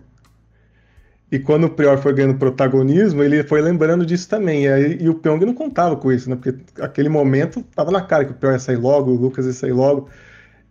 E 1.32 1.40
quando 1.40 1.66
o 1.66 1.70
Prior 1.70 1.98
foi 1.98 2.14
ganhando 2.14 2.38
protagonismo, 2.38 3.24
ele 3.24 3.44
foi 3.44 3.62
lembrando 3.62 4.06
disso 4.06 4.30
também. 4.30 4.66
E, 4.66 4.68
aí, 4.68 4.98
e 5.02 5.10
o 5.10 5.16
Pyong 5.16 5.44
não 5.44 5.54
contava 5.54 5.96
com 5.96 6.12
isso, 6.12 6.30
né? 6.30 6.36
Porque 6.36 6.56
aquele 6.80 7.10
momento 7.10 7.64
tava 7.76 7.92
na 7.92 8.02
cara 8.02 8.26
que 8.26 8.32
o 8.32 8.36
Prior 8.36 8.54
ia 8.54 8.60
sair 8.60 8.78
logo, 8.78 9.12
o 9.12 9.16
Lucas 9.16 9.46
ia 9.46 9.54
sair 9.54 9.74
logo. 9.74 10.08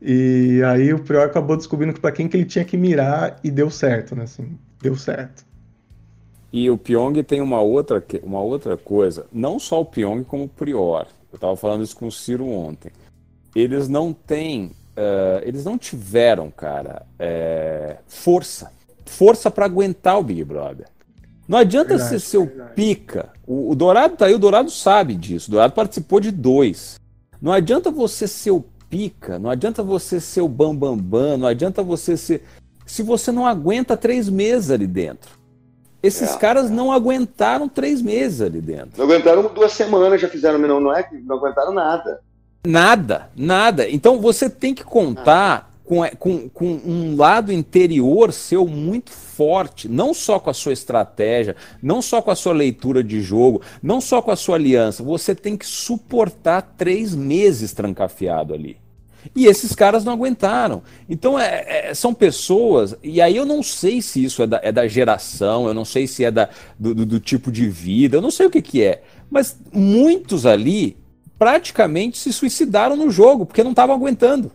E 0.00 0.62
aí 0.64 0.92
o 0.92 1.02
Prior 1.02 1.26
acabou 1.26 1.56
descobrindo 1.56 2.00
para 2.00 2.12
quem 2.12 2.28
que 2.28 2.36
ele 2.36 2.44
tinha 2.44 2.64
que 2.64 2.76
mirar 2.76 3.38
e 3.42 3.50
deu 3.50 3.68
certo, 3.70 4.14
né? 4.14 4.24
Assim, 4.24 4.56
deu 4.80 4.96
certo. 4.96 5.44
E 6.52 6.70
o 6.70 6.78
Pyong 6.78 7.20
tem 7.24 7.40
uma 7.40 7.60
outra, 7.60 8.02
uma 8.22 8.40
outra 8.40 8.76
coisa, 8.76 9.26
não 9.32 9.58
só 9.58 9.80
o 9.80 9.84
Pyong 9.84 10.22
como 10.22 10.44
o 10.44 10.48
Prior. 10.48 11.08
Eu 11.32 11.36
estava 11.36 11.56
falando 11.56 11.82
isso 11.82 11.96
com 11.96 12.06
o 12.06 12.12
Ciro 12.12 12.46
ontem. 12.46 12.92
Eles 13.56 13.88
não 13.88 14.12
têm, 14.12 14.66
uh, 14.66 15.42
eles 15.42 15.64
não 15.64 15.76
tiveram, 15.76 16.52
cara, 16.52 17.04
é, 17.18 17.96
força 18.06 18.70
força 19.06 19.50
para 19.50 19.66
aguentar 19.66 20.18
o 20.18 20.22
Big 20.22 20.44
Brother. 20.44 20.86
Não 21.46 21.58
adianta 21.58 21.90
verdade, 21.90 22.10
ser 22.10 22.20
seu 22.20 22.46
verdade. 22.46 22.74
pica. 22.74 23.28
O, 23.46 23.72
o, 23.72 23.74
Dourado 23.74 24.16
tá 24.16 24.26
aí, 24.26 24.34
o 24.34 24.38
Dourado 24.38 24.70
sabe 24.70 25.14
disso. 25.14 25.48
O 25.48 25.52
Dourado 25.52 25.74
participou 25.74 26.20
de 26.20 26.30
dois. 26.30 26.98
Não 27.40 27.52
adianta 27.52 27.90
você 27.90 28.26
ser 28.26 28.50
o 28.50 28.64
pica, 28.88 29.38
não 29.38 29.50
adianta 29.50 29.82
você 29.82 30.20
ser 30.20 30.40
o 30.40 30.48
bambambam, 30.48 30.96
bam, 30.96 31.30
bam, 31.30 31.36
não 31.36 31.48
adianta 31.48 31.82
você 31.82 32.16
ser. 32.16 32.44
Se 32.86 33.02
você 33.02 33.30
não 33.30 33.46
aguenta 33.46 33.96
três 33.96 34.28
meses 34.28 34.70
ali 34.70 34.86
dentro. 34.86 35.30
Esses 36.02 36.34
é, 36.34 36.38
caras 36.38 36.70
é. 36.70 36.74
não 36.74 36.92
aguentaram 36.92 37.68
três 37.68 38.00
meses 38.00 38.40
ali 38.40 38.60
dentro. 38.60 38.92
Não 38.96 39.04
aguentaram 39.04 39.42
duas 39.52 39.72
semanas, 39.72 40.20
já 40.20 40.28
fizeram, 40.28 40.58
não, 40.58 40.78
não 40.78 40.94
é 40.94 41.02
que 41.02 41.16
não 41.16 41.36
aguentaram 41.36 41.72
nada. 41.72 42.20
Nada, 42.66 43.30
nada. 43.36 43.88
Então 43.88 44.20
você 44.20 44.48
tem 44.48 44.74
que 44.74 44.84
contar 44.84 45.70
com, 45.84 46.02
com, 46.18 46.48
com 46.48 46.66
um 46.84 47.14
lado 47.16 47.52
interior 47.52 48.32
seu 48.32 48.66
muito 48.66 49.10
forte, 49.10 49.88
não 49.88 50.14
só 50.14 50.38
com 50.38 50.50
a 50.50 50.54
sua 50.54 50.72
estratégia, 50.72 51.54
não 51.82 52.00
só 52.00 52.22
com 52.22 52.30
a 52.30 52.36
sua 52.36 52.54
leitura 52.54 53.04
de 53.04 53.20
jogo, 53.20 53.60
não 53.82 54.00
só 54.00 54.22
com 54.22 54.30
a 54.30 54.36
sua 54.36 54.56
aliança. 54.56 55.02
Você 55.02 55.34
tem 55.34 55.56
que 55.56 55.66
suportar 55.66 56.74
três 56.76 57.14
meses 57.14 57.72
trancafiado 57.72 58.54
ali. 58.54 58.78
E 59.34 59.46
esses 59.46 59.74
caras 59.74 60.04
não 60.04 60.12
aguentaram. 60.12 60.82
Então, 61.08 61.38
é, 61.38 61.88
é, 61.90 61.94
são 61.94 62.12
pessoas, 62.12 62.94
e 63.02 63.20
aí 63.20 63.36
eu 63.36 63.46
não 63.46 63.62
sei 63.62 64.02
se 64.02 64.22
isso 64.22 64.42
é 64.42 64.46
da, 64.46 64.60
é 64.62 64.70
da 64.70 64.86
geração, 64.86 65.66
eu 65.66 65.74
não 65.74 65.84
sei 65.84 66.06
se 66.06 66.24
é 66.24 66.30
da, 66.30 66.48
do, 66.78 66.94
do, 66.94 67.06
do 67.06 67.20
tipo 67.20 67.50
de 67.50 67.68
vida, 67.68 68.16
eu 68.16 68.22
não 68.22 68.30
sei 68.30 68.46
o 68.46 68.50
que, 68.50 68.60
que 68.60 68.82
é. 68.82 69.02
Mas 69.30 69.58
muitos 69.72 70.44
ali 70.44 70.96
praticamente 71.38 72.18
se 72.18 72.32
suicidaram 72.32 72.96
no 72.96 73.10
jogo, 73.10 73.46
porque 73.46 73.64
não 73.64 73.70
estavam 73.70 73.94
aguentando. 73.94 74.50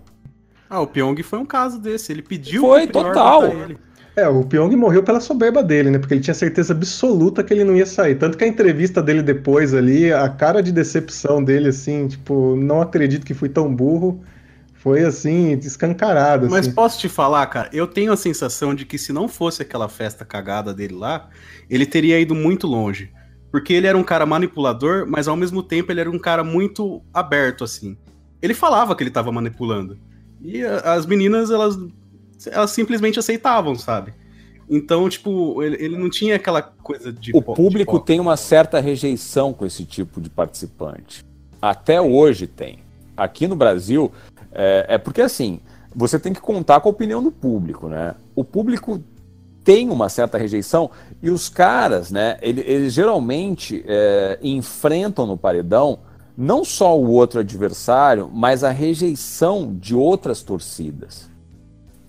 Ah, 0.70 0.82
o 0.82 0.88
Pyong 0.88 1.22
foi 1.24 1.40
um 1.40 1.46
caso 1.46 1.80
desse. 1.80 2.12
Ele 2.12 2.22
pediu 2.22 2.62
Foi 2.62 2.86
total. 2.86 3.44
É, 4.16 4.28
o 4.28 4.44
Pyong 4.44 4.76
morreu 4.76 5.02
pela 5.02 5.20
soberba 5.20 5.64
dele, 5.64 5.90
né? 5.90 5.98
Porque 5.98 6.14
ele 6.14 6.22
tinha 6.22 6.34
certeza 6.34 6.74
absoluta 6.74 7.44
que 7.44 7.54
ele 7.54 7.64
não 7.64 7.76
ia 7.76 7.86
sair. 7.86 8.16
Tanto 8.16 8.38
que 8.38 8.44
a 8.44 8.48
entrevista 8.48 9.02
dele 9.02 9.24
depois 9.24 9.74
ali, 9.74 10.12
a 10.12 10.28
cara 10.30 10.62
de 10.62 10.72
decepção 10.72 11.44
dele, 11.44 11.70
assim, 11.70 12.08
tipo, 12.08 12.56
não 12.56 12.82
acredito 12.82 13.26
que 13.26 13.34
fui 13.34 13.50
tão 13.50 13.74
burro. 13.74 14.22
Foi 14.74 15.04
assim, 15.04 15.54
escancarado. 15.58 16.50
Mas 16.50 16.68
assim. 16.68 16.76
posso 16.76 17.00
te 17.00 17.10
falar, 17.10 17.46
cara, 17.48 17.70
eu 17.74 17.86
tenho 17.86 18.14
a 18.14 18.18
sensação 18.18 18.74
de 18.74 18.86
que 18.86 18.98
se 18.98 19.12
não 19.12 19.28
fosse 19.28 19.62
aquela 19.62 19.90
festa 19.90 20.24
cagada 20.24 20.74
dele 20.74 20.96
lá, 20.96 21.30
ele 21.70 21.86
teria 21.86 22.20
ido 22.20 22.34
muito 22.34 22.66
longe. 22.66 23.12
Porque 23.52 23.74
ele 23.74 23.88
era 23.88 23.98
um 23.98 24.04
cara 24.04 24.26
manipulador, 24.26 25.06
mas 25.08 25.28
ao 25.28 25.36
mesmo 25.36 25.62
tempo 25.64 25.92
ele 25.92 26.00
era 26.00 26.10
um 26.10 26.20
cara 26.20 26.44
muito 26.44 27.02
aberto, 27.14 27.64
assim. 27.64 27.98
Ele 28.42 28.54
falava 28.54 28.96
que 28.96 29.04
ele 29.04 29.12
tava 29.12 29.32
manipulando. 29.32 29.98
E 30.42 30.64
a, 30.64 30.94
as 30.94 31.06
meninas, 31.06 31.52
elas, 31.52 31.78
elas 32.48 32.72
simplesmente 32.72 33.20
aceitavam, 33.20 33.76
sabe? 33.76 34.14
Então, 34.70 35.10
tipo, 35.10 35.64
ele, 35.64 35.84
ele 35.84 35.98
não 35.98 36.10
tinha 36.10 36.36
aquela 36.36 36.62
coisa 36.62 37.12
de. 37.12 37.32
O 37.34 37.42
público 37.42 37.98
de 38.00 38.06
tem 38.06 38.20
uma 38.20 38.38
certa 38.38 38.80
rejeição 38.80 39.52
com 39.52 39.66
esse 39.66 39.84
tipo 39.84 40.22
de 40.22 40.30
participante. 40.30 41.26
Até 41.62 42.00
hoje 42.00 42.46
tem. 42.46 42.80
Aqui 43.18 43.48
no 43.48 43.56
Brasil, 43.56 44.12
é, 44.52 44.86
é 44.90 44.98
porque 44.98 45.22
assim, 45.22 45.60
você 45.94 46.20
tem 46.20 46.34
que 46.34 46.40
contar 46.40 46.80
com 46.80 46.88
a 46.88 46.92
opinião 46.92 47.22
do 47.22 47.32
público, 47.32 47.90
né? 47.90 48.16
O 48.36 48.44
público 48.44 49.04
tem 49.64 49.90
uma 49.90 50.08
certa 50.08 50.38
rejeição 50.38 50.90
e 51.22 51.30
os 51.30 51.50
caras, 51.50 52.12
né, 52.12 52.38
eles, 52.42 52.64
eles 52.66 52.94
geralmente 52.94 53.84
é, 53.86 54.40
enfrentam 54.42 55.26
no 55.26 55.38
paredão 55.38 56.00
não 56.40 56.64
só 56.64 56.98
o 56.98 57.12
outro 57.12 57.42
adversário, 57.42 58.30
mas 58.34 58.64
a 58.64 58.72
rejeição 58.72 59.76
de 59.76 59.94
outras 59.94 60.42
torcidas, 60.42 61.30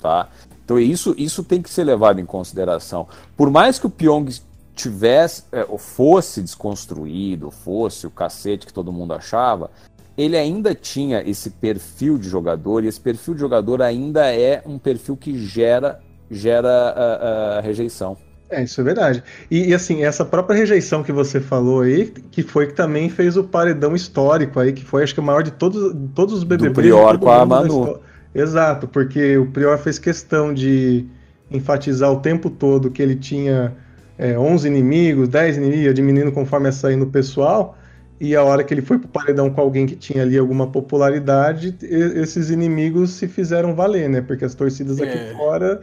tá? 0.00 0.28
Então 0.64 0.78
isso, 0.78 1.12
isso 1.18 1.42
tem 1.42 1.60
que 1.60 1.68
ser 1.68 1.82
levado 1.82 2.20
em 2.20 2.24
consideração. 2.24 3.08
Por 3.36 3.50
mais 3.50 3.76
que 3.76 3.88
o 3.88 3.90
Pyong 3.90 4.30
tivesse, 4.72 5.42
é, 5.50 5.66
fosse 5.76 6.40
desconstruído, 6.40 7.50
fosse 7.50 8.06
o 8.06 8.10
cacete 8.10 8.66
que 8.66 8.72
todo 8.72 8.92
mundo 8.92 9.12
achava, 9.12 9.68
ele 10.16 10.36
ainda 10.36 10.76
tinha 10.76 11.28
esse 11.28 11.50
perfil 11.50 12.16
de 12.16 12.28
jogador 12.28 12.84
e 12.84 12.86
esse 12.86 13.00
perfil 13.00 13.34
de 13.34 13.40
jogador 13.40 13.82
ainda 13.82 14.32
é 14.32 14.62
um 14.64 14.78
perfil 14.78 15.16
que 15.16 15.36
gera 15.44 16.00
gera 16.30 16.70
a, 16.70 17.58
a 17.58 17.60
rejeição. 17.60 18.16
É, 18.50 18.64
isso 18.64 18.80
é 18.80 18.84
verdade. 18.84 19.22
E, 19.48 19.68
e, 19.68 19.74
assim, 19.74 20.02
essa 20.02 20.24
própria 20.24 20.56
rejeição 20.56 21.04
que 21.04 21.12
você 21.12 21.40
falou 21.40 21.82
aí, 21.82 22.06
que 22.06 22.42
foi 22.42 22.66
que 22.66 22.74
também 22.74 23.08
fez 23.08 23.36
o 23.36 23.44
paredão 23.44 23.94
histórico 23.94 24.58
aí, 24.58 24.72
que 24.72 24.84
foi 24.84 25.04
acho 25.04 25.14
que 25.14 25.20
o 25.20 25.22
maior 25.22 25.42
de 25.42 25.52
todos, 25.52 25.94
todos 26.14 26.34
os 26.34 26.42
BBBs. 26.42 26.72
Do 26.72 26.74
Prior 26.74 27.18
com 27.18 27.30
a 27.30 27.46
Manu. 27.46 28.00
Exato, 28.34 28.88
porque 28.88 29.38
o 29.38 29.46
Prior 29.46 29.78
fez 29.78 29.98
questão 29.98 30.52
de 30.52 31.06
enfatizar 31.50 32.10
o 32.12 32.20
tempo 32.20 32.50
todo 32.50 32.90
que 32.90 33.00
ele 33.00 33.14
tinha 33.14 33.72
é, 34.18 34.36
11 34.36 34.66
inimigos, 34.66 35.28
10 35.28 35.56
inimigos, 35.56 35.94
diminuindo 35.94 36.32
conforme 36.32 36.66
ia 36.66 36.72
saindo 36.72 37.04
o 37.04 37.10
pessoal, 37.10 37.76
e 38.20 38.36
a 38.36 38.42
hora 38.42 38.62
que 38.62 38.74
ele 38.74 38.82
foi 38.82 38.98
pro 38.98 39.08
paredão 39.08 39.48
com 39.48 39.60
alguém 39.60 39.86
que 39.86 39.96
tinha 39.96 40.22
ali 40.22 40.36
alguma 40.36 40.66
popularidade, 40.66 41.74
esses 41.80 42.50
inimigos 42.50 43.10
se 43.12 43.26
fizeram 43.26 43.74
valer, 43.74 44.10
né? 44.10 44.20
Porque 44.20 44.44
as 44.44 44.54
torcidas 44.54 45.00
aqui 45.00 45.16
é. 45.16 45.32
fora 45.34 45.80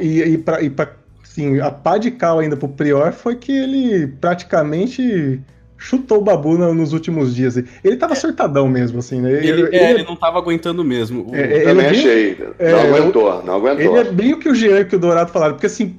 e, 0.00 0.22
e 0.22 0.70
para 0.70 0.94
Sim, 1.34 1.60
a 1.60 1.70
pá 1.70 1.96
de 1.96 2.10
cal 2.10 2.40
ainda 2.40 2.56
pro 2.56 2.68
Prior 2.68 3.12
foi 3.12 3.36
que 3.36 3.52
ele 3.52 4.08
praticamente 4.20 5.40
chutou 5.78 6.18
o 6.18 6.20
Babu 6.20 6.58
nos 6.58 6.92
últimos 6.92 7.32
dias. 7.32 7.56
Ele 7.56 7.96
tava 7.96 8.14
é. 8.14 8.16
surtadão 8.16 8.68
mesmo, 8.68 8.98
assim, 8.98 9.20
né? 9.20 9.34
Ele, 9.34 9.48
ele, 9.48 9.76
é, 9.76 9.90
ele 9.92 10.02
não 10.02 10.16
tava 10.16 10.38
aguentando 10.38 10.84
mesmo. 10.84 11.30
O... 11.30 11.34
É, 11.36 11.60
também 11.60 11.86
achei. 11.86 12.36
É, 12.58 12.72
não 12.72 12.80
aguentou, 12.80 13.44
não 13.44 13.54
aguentou. 13.54 13.96
Ele 13.96 14.08
é 14.08 14.12
bem 14.12 14.32
o 14.32 14.40
que 14.40 14.48
o 14.48 14.54
Jean 14.56 14.80
e 14.80 14.96
o 14.96 14.98
Dourado 14.98 15.30
falaram, 15.30 15.54
porque 15.54 15.66
assim, 15.66 15.94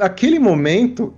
aquele 0.00 0.38
momento, 0.38 1.12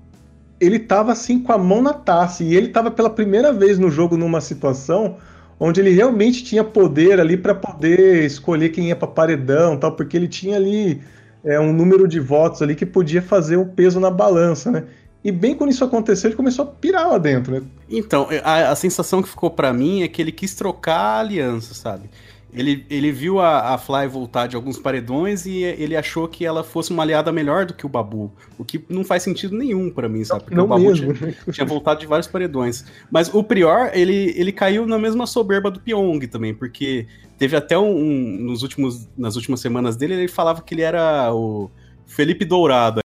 ele 0.60 0.80
tava 0.80 1.12
assim 1.12 1.38
com 1.38 1.52
a 1.52 1.58
mão 1.58 1.80
na 1.80 1.94
taça, 1.94 2.42
e 2.42 2.56
ele 2.56 2.66
tava 2.66 2.90
pela 2.90 3.10
primeira 3.10 3.52
vez 3.52 3.78
no 3.78 3.88
jogo 3.88 4.16
numa 4.16 4.40
situação 4.40 5.18
onde 5.60 5.80
ele 5.80 5.90
realmente 5.90 6.42
tinha 6.42 6.64
poder 6.64 7.20
ali 7.20 7.36
para 7.36 7.54
poder 7.54 8.24
escolher 8.24 8.70
quem 8.70 8.88
ia 8.88 8.96
para 8.96 9.06
paredão, 9.06 9.76
tal, 9.76 9.92
porque 9.92 10.16
ele 10.16 10.26
tinha 10.26 10.56
ali 10.56 11.00
é, 11.44 11.58
um 11.58 11.72
número 11.72 12.06
de 12.06 12.20
votos 12.20 12.62
ali 12.62 12.74
que 12.74 12.86
podia 12.86 13.22
fazer 13.22 13.56
o 13.56 13.66
peso 13.66 13.98
na 13.98 14.10
balança, 14.10 14.70
né? 14.70 14.84
E 15.24 15.30
bem 15.30 15.54
quando 15.54 15.70
isso 15.70 15.84
aconteceu, 15.84 16.28
ele 16.28 16.36
começou 16.36 16.64
a 16.64 16.68
pirar 16.68 17.08
lá 17.08 17.18
dentro, 17.18 17.52
né? 17.52 17.62
Então, 17.88 18.28
a, 18.42 18.70
a 18.70 18.76
sensação 18.76 19.22
que 19.22 19.28
ficou 19.28 19.50
para 19.50 19.72
mim 19.72 20.02
é 20.02 20.08
que 20.08 20.20
ele 20.20 20.32
quis 20.32 20.54
trocar 20.54 20.96
a 20.96 21.20
aliança, 21.20 21.74
sabe? 21.74 22.10
Ele, 22.54 22.84
ele 22.90 23.10
viu 23.10 23.40
a, 23.40 23.74
a 23.74 23.78
Fly 23.78 24.06
voltar 24.06 24.46
de 24.46 24.56
alguns 24.56 24.78
paredões 24.78 25.46
e 25.46 25.62
ele 25.62 25.96
achou 25.96 26.28
que 26.28 26.44
ela 26.44 26.62
fosse 26.62 26.90
uma 26.90 27.02
aliada 27.02 27.32
melhor 27.32 27.64
do 27.64 27.72
que 27.72 27.86
o 27.86 27.88
Babu. 27.88 28.30
O 28.58 28.64
que 28.64 28.84
não 28.90 29.02
faz 29.02 29.22
sentido 29.22 29.56
nenhum 29.56 29.90
para 29.90 30.06
mim, 30.06 30.22
sabe? 30.22 30.42
Porque 30.42 30.54
não 30.54 30.64
o 30.64 30.68
Babu 30.68 30.82
mesmo. 30.82 31.14
tinha, 31.14 31.34
tinha, 31.50 31.66
voltado 31.66 32.00
de 32.00 32.06
vários 32.06 32.28
paredões. 32.28 32.84
Mas 33.10 33.32
o 33.32 33.42
Prior, 33.42 33.90
ele, 33.94 34.34
ele 34.36 34.52
caiu 34.52 34.86
na 34.86 34.98
mesma 34.98 35.26
soberba 35.26 35.70
do 35.70 35.80
Pyong 35.80 36.20
também, 36.26 36.54
porque 36.54 37.06
teve 37.38 37.56
até 37.56 37.78
um, 37.78 37.90
um. 37.90 38.36
nos 38.40 38.62
últimos, 38.62 39.08
nas 39.16 39.34
últimas 39.34 39.60
semanas 39.60 39.96
dele, 39.96 40.14
ele 40.14 40.28
falava 40.28 40.60
que 40.60 40.74
ele 40.74 40.82
era 40.82 41.32
o 41.32 41.70
Felipe 42.04 42.44
Dourado. 42.44 43.00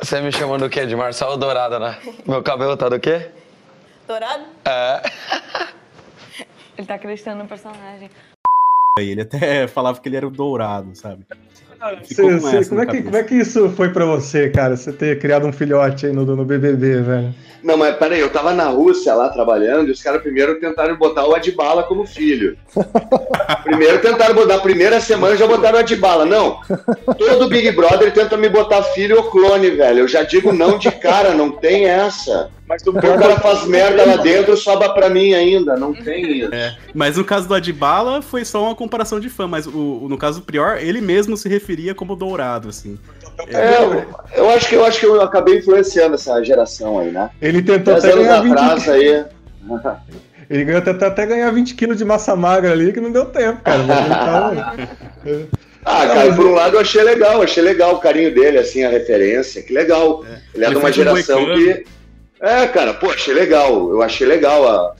Você 0.00 0.20
me 0.20 0.30
chamou 0.30 0.58
do 0.58 0.68
quê? 0.70 0.86
De 0.86 0.94
Marcelo 0.94 1.36
Dourado, 1.36 1.80
né? 1.80 1.98
Meu 2.24 2.40
cabelo 2.42 2.76
tá 2.76 2.88
do 2.88 3.00
quê? 3.00 3.30
Dourado? 4.06 4.44
É. 4.64 5.02
Ele 6.76 6.86
tá 6.86 6.94
acreditando 6.94 7.42
no 7.42 7.48
personagem. 7.48 8.10
Ele 8.98 9.22
até 9.22 9.66
falava 9.68 10.00
que 10.00 10.08
ele 10.08 10.16
era 10.16 10.26
o 10.26 10.30
dourado, 10.30 10.94
sabe? 10.94 11.24
Cê, 12.04 12.40
cê, 12.40 12.68
como, 12.70 12.80
é 12.80 12.86
que, 12.86 13.02
como, 13.02 13.16
é 13.16 13.22
que, 13.22 13.34
isso 13.34 13.68
foi 13.70 13.90
para 13.90 14.06
você, 14.06 14.48
cara? 14.48 14.76
Você 14.76 14.92
ter 14.92 15.18
criado 15.18 15.46
um 15.46 15.52
filhote 15.52 16.06
aí 16.06 16.12
no, 16.12 16.24
no 16.24 16.44
BBB, 16.44 17.02
velho? 17.02 17.34
Não, 17.62 17.76
mas 17.76 17.96
peraí, 17.96 18.20
eu 18.20 18.30
tava 18.30 18.54
na 18.54 18.68
Rússia 18.68 19.12
lá 19.12 19.28
trabalhando 19.28 19.88
e 19.88 19.90
os 19.90 20.02
caras 20.02 20.22
primeiro 20.22 20.58
tentaram 20.58 20.96
botar 20.96 21.26
o 21.26 21.34
Adbala 21.34 21.82
como 21.82 22.06
filho. 22.06 22.56
primeiro 23.64 24.00
tentaram 24.00 24.34
botar, 24.34 24.54
a 24.54 24.60
primeira 24.60 25.00
semana 25.00 25.36
já 25.36 25.46
botaram 25.46 25.76
o 25.76 25.80
Adbala. 25.80 26.24
Não, 26.24 26.60
todo 27.18 27.48
Big 27.48 27.70
Brother 27.72 28.12
tenta 28.12 28.36
me 28.36 28.48
botar 28.48 28.82
filho 28.82 29.18
ou 29.18 29.24
clone, 29.24 29.70
velho. 29.70 30.00
Eu 30.00 30.08
já 30.08 30.22
digo 30.22 30.52
não 30.52 30.78
de 30.78 30.90
cara, 30.90 31.34
não 31.34 31.50
tem 31.50 31.86
essa. 31.86 32.50
Mas 32.68 32.82
o 32.86 32.92
cara 32.92 33.38
faz 33.38 33.64
merda 33.66 34.04
lá 34.04 34.16
dentro, 34.16 34.56
sobra 34.56 34.92
pra 34.92 35.08
mim 35.08 35.34
ainda, 35.34 35.76
não 35.76 35.92
tem 35.92 36.40
isso. 36.40 36.54
É, 36.54 36.76
mas 36.94 37.16
no 37.16 37.24
caso 37.24 37.46
do 37.46 37.54
Adbala 37.54 38.20
foi 38.20 38.44
só 38.44 38.64
uma 38.64 38.74
comparação 38.74 39.20
de 39.20 39.28
fã, 39.28 39.46
mas 39.46 39.66
o, 39.66 40.06
no 40.08 40.18
caso 40.18 40.40
do 40.40 40.46
Prior, 40.46 40.78
ele 40.78 41.00
mesmo 41.00 41.36
se 41.36 41.48
referia 41.48 41.94
como 41.94 42.16
dourado, 42.16 42.68
assim. 42.68 42.98
É, 43.48 43.82
eu, 43.82 44.04
eu 44.34 44.50
acho 44.50 44.68
que 44.68 44.74
eu 44.74 44.84
acho 44.84 45.00
que 45.00 45.06
eu 45.06 45.20
acabei 45.20 45.58
influenciando 45.58 46.14
essa 46.14 46.42
geração 46.42 46.98
aí, 46.98 47.10
né? 47.10 47.30
Ele 47.40 47.62
tentou 47.62 47.94
até 47.96 48.12
ganhar 48.14 48.40
20 48.40 48.52
atrás 48.52 48.88
aí. 48.88 49.24
Ele 50.48 50.64
ganhou 50.64 50.78
até, 50.80 50.90
até 50.90 51.26
ganhar 51.26 51.50
20 51.50 51.74
quilos 51.74 51.98
de 51.98 52.04
massa 52.04 52.34
magra 52.36 52.72
ali, 52.72 52.92
que 52.92 53.00
não 53.00 53.12
deu 53.12 53.26
tempo, 53.26 53.60
cara. 53.62 53.82
ah, 55.84 56.06
cara, 56.06 56.34
por 56.34 56.46
um 56.46 56.54
lado 56.54 56.76
eu 56.76 56.80
achei 56.80 57.02
legal, 57.02 57.42
achei 57.42 57.62
legal 57.62 57.94
o 57.94 57.98
carinho 57.98 58.32
dele, 58.32 58.58
assim, 58.58 58.84
a 58.84 58.88
referência, 58.88 59.62
que 59.62 59.72
legal. 59.72 60.24
É. 60.24 60.38
Ele 60.54 60.64
é 60.64 60.68
de 60.70 60.76
uma 60.76 60.92
geração 60.92 61.44
que 61.44 61.84
é, 62.40 62.66
cara, 62.68 62.94
pô, 62.94 63.10
achei 63.10 63.34
legal. 63.34 63.90
Eu 63.90 64.02
achei 64.02 64.26
legal 64.26 64.68
a, 64.68 64.94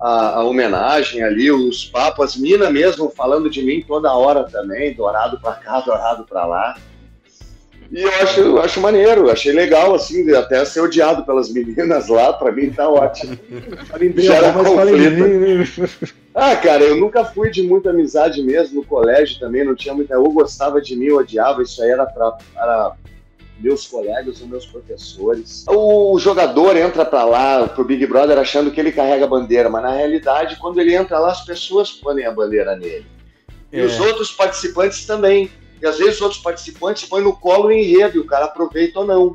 a, 0.00 0.28
a 0.36 0.44
homenagem 0.44 1.22
ali, 1.22 1.50
os 1.50 1.84
papos, 1.86 2.30
as 2.30 2.36
minas 2.36 2.72
mesmo 2.72 3.10
falando 3.10 3.48
de 3.48 3.62
mim 3.62 3.84
toda 3.86 4.12
hora 4.12 4.44
também, 4.44 4.94
dourado 4.94 5.40
pra 5.40 5.52
cá, 5.52 5.80
dourado 5.80 6.24
pra 6.24 6.44
lá. 6.44 6.76
E 7.92 8.00
eu 8.00 8.08
acho, 8.22 8.40
eu 8.40 8.58
acho 8.62 8.80
maneiro, 8.80 9.30
achei 9.30 9.52
legal, 9.52 9.94
assim, 9.94 10.28
até 10.34 10.64
ser 10.64 10.80
odiado 10.80 11.26
pelas 11.26 11.52
meninas 11.52 12.08
lá, 12.08 12.32
pra 12.32 12.50
mim 12.50 12.70
tá 12.70 12.88
ótimo. 12.88 13.38
Gera 14.16 14.50
conflito. 14.50 16.14
Ah, 16.34 16.56
cara, 16.56 16.82
eu 16.82 16.96
nunca 16.96 17.22
fui 17.22 17.50
de 17.50 17.62
muita 17.62 17.90
amizade 17.90 18.42
mesmo 18.42 18.80
no 18.80 18.86
colégio 18.86 19.38
também, 19.38 19.62
não 19.62 19.74
tinha 19.74 19.92
muita. 19.92 20.14
Eu 20.14 20.24
gostava 20.32 20.80
de 20.80 20.96
mim, 20.96 21.08
eu 21.08 21.18
odiava, 21.18 21.62
isso 21.62 21.82
aí 21.82 21.90
era 21.90 22.06
pra. 22.06 22.38
Era 22.56 22.92
meus 23.62 23.86
colegas 23.86 24.40
ou 24.40 24.48
meus 24.48 24.66
professores. 24.66 25.64
O 25.68 26.18
jogador 26.18 26.76
entra 26.76 27.04
para 27.04 27.24
lá, 27.24 27.68
pro 27.68 27.84
Big 27.84 28.06
Brother, 28.06 28.38
achando 28.38 28.70
que 28.70 28.80
ele 28.80 28.92
carrega 28.92 29.24
a 29.24 29.28
bandeira, 29.28 29.70
mas 29.70 29.82
na 29.82 29.92
realidade, 29.92 30.56
quando 30.56 30.80
ele 30.80 30.94
entra 30.94 31.18
lá, 31.18 31.30
as 31.30 31.44
pessoas 31.44 31.90
põem 31.92 32.24
a 32.24 32.32
bandeira 32.32 32.76
nele. 32.76 33.06
E 33.72 33.80
os 33.80 33.98
outros 33.98 34.32
participantes 34.32 35.06
também. 35.06 35.50
E 35.80 35.86
às 35.86 35.98
vezes 35.98 36.16
os 36.16 36.22
outros 36.22 36.42
participantes 36.42 37.04
põem 37.04 37.24
no 37.24 37.34
colo 37.34 37.68
o 37.68 37.72
enredo 37.72 38.16
e 38.16 38.20
o 38.20 38.26
cara 38.26 38.44
aproveita 38.44 39.00
ou 39.00 39.06
não. 39.06 39.34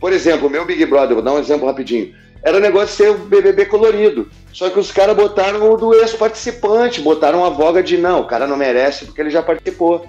Por 0.00 0.12
exemplo, 0.12 0.48
o 0.48 0.50
meu 0.50 0.64
Big 0.64 0.84
Brother, 0.86 1.14
vou 1.14 1.22
dar 1.22 1.32
um 1.32 1.38
exemplo 1.38 1.66
rapidinho. 1.66 2.14
Era 2.42 2.58
negócio 2.58 2.88
de 2.88 2.92
ser 2.94 3.10
o 3.10 3.18
BBB 3.18 3.66
colorido. 3.66 4.28
Só 4.52 4.68
que 4.68 4.78
os 4.78 4.90
caras 4.90 5.16
botaram 5.16 5.72
o 5.72 5.76
do 5.76 5.94
ex-participante, 5.94 7.00
botaram 7.00 7.44
a 7.44 7.48
voga 7.48 7.82
de 7.82 7.96
não, 7.96 8.20
o 8.20 8.26
cara 8.26 8.46
não 8.46 8.56
merece 8.56 9.06
porque 9.06 9.20
ele 9.20 9.30
já 9.30 9.42
participou. 9.42 10.04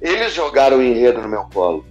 Eles 0.00 0.34
jogaram 0.34 0.78
o 0.78 0.82
enredo 0.82 1.22
no 1.22 1.28
meu 1.28 1.44
colo. 1.52 1.86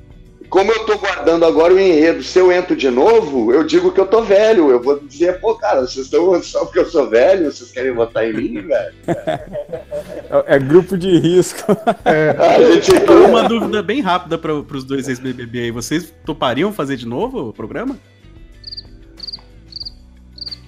Como 0.54 0.72
eu 0.72 0.86
tô 0.86 1.00
guardando 1.00 1.46
agora 1.46 1.74
o 1.74 1.80
enredo, 1.80 2.22
se 2.22 2.38
eu 2.38 2.52
entro 2.52 2.76
de 2.76 2.88
novo, 2.88 3.52
eu 3.52 3.64
digo 3.64 3.92
que 3.92 4.00
eu 4.00 4.06
tô 4.06 4.22
velho. 4.22 4.70
Eu 4.70 4.80
vou 4.80 5.00
dizer, 5.00 5.40
pô, 5.40 5.56
cara, 5.56 5.82
vocês 5.82 6.06
estão 6.06 6.32
só 6.44 6.64
porque 6.64 6.78
eu 6.78 6.86
sou 6.86 7.10
velho, 7.10 7.52
vocês 7.52 7.72
querem 7.72 7.92
votar 7.92 8.24
em 8.30 8.34
mim, 8.34 8.62
velho? 8.68 8.94
É, 9.08 10.56
é 10.56 10.60
grupo 10.60 10.96
de 10.96 11.18
risco. 11.18 11.76
É. 12.06 12.36
A 12.38 12.72
gente... 12.72 12.92
Uma 13.28 13.48
dúvida 13.48 13.82
bem 13.82 14.02
rápida 14.02 14.38
para 14.38 14.54
os 14.54 14.84
dois 14.84 15.08
ex-BBB 15.08 15.60
aí. 15.60 15.72
Vocês 15.72 16.14
topariam 16.24 16.72
fazer 16.72 16.98
de 16.98 17.08
novo 17.08 17.50
o 17.50 17.54
programa? 17.54 17.98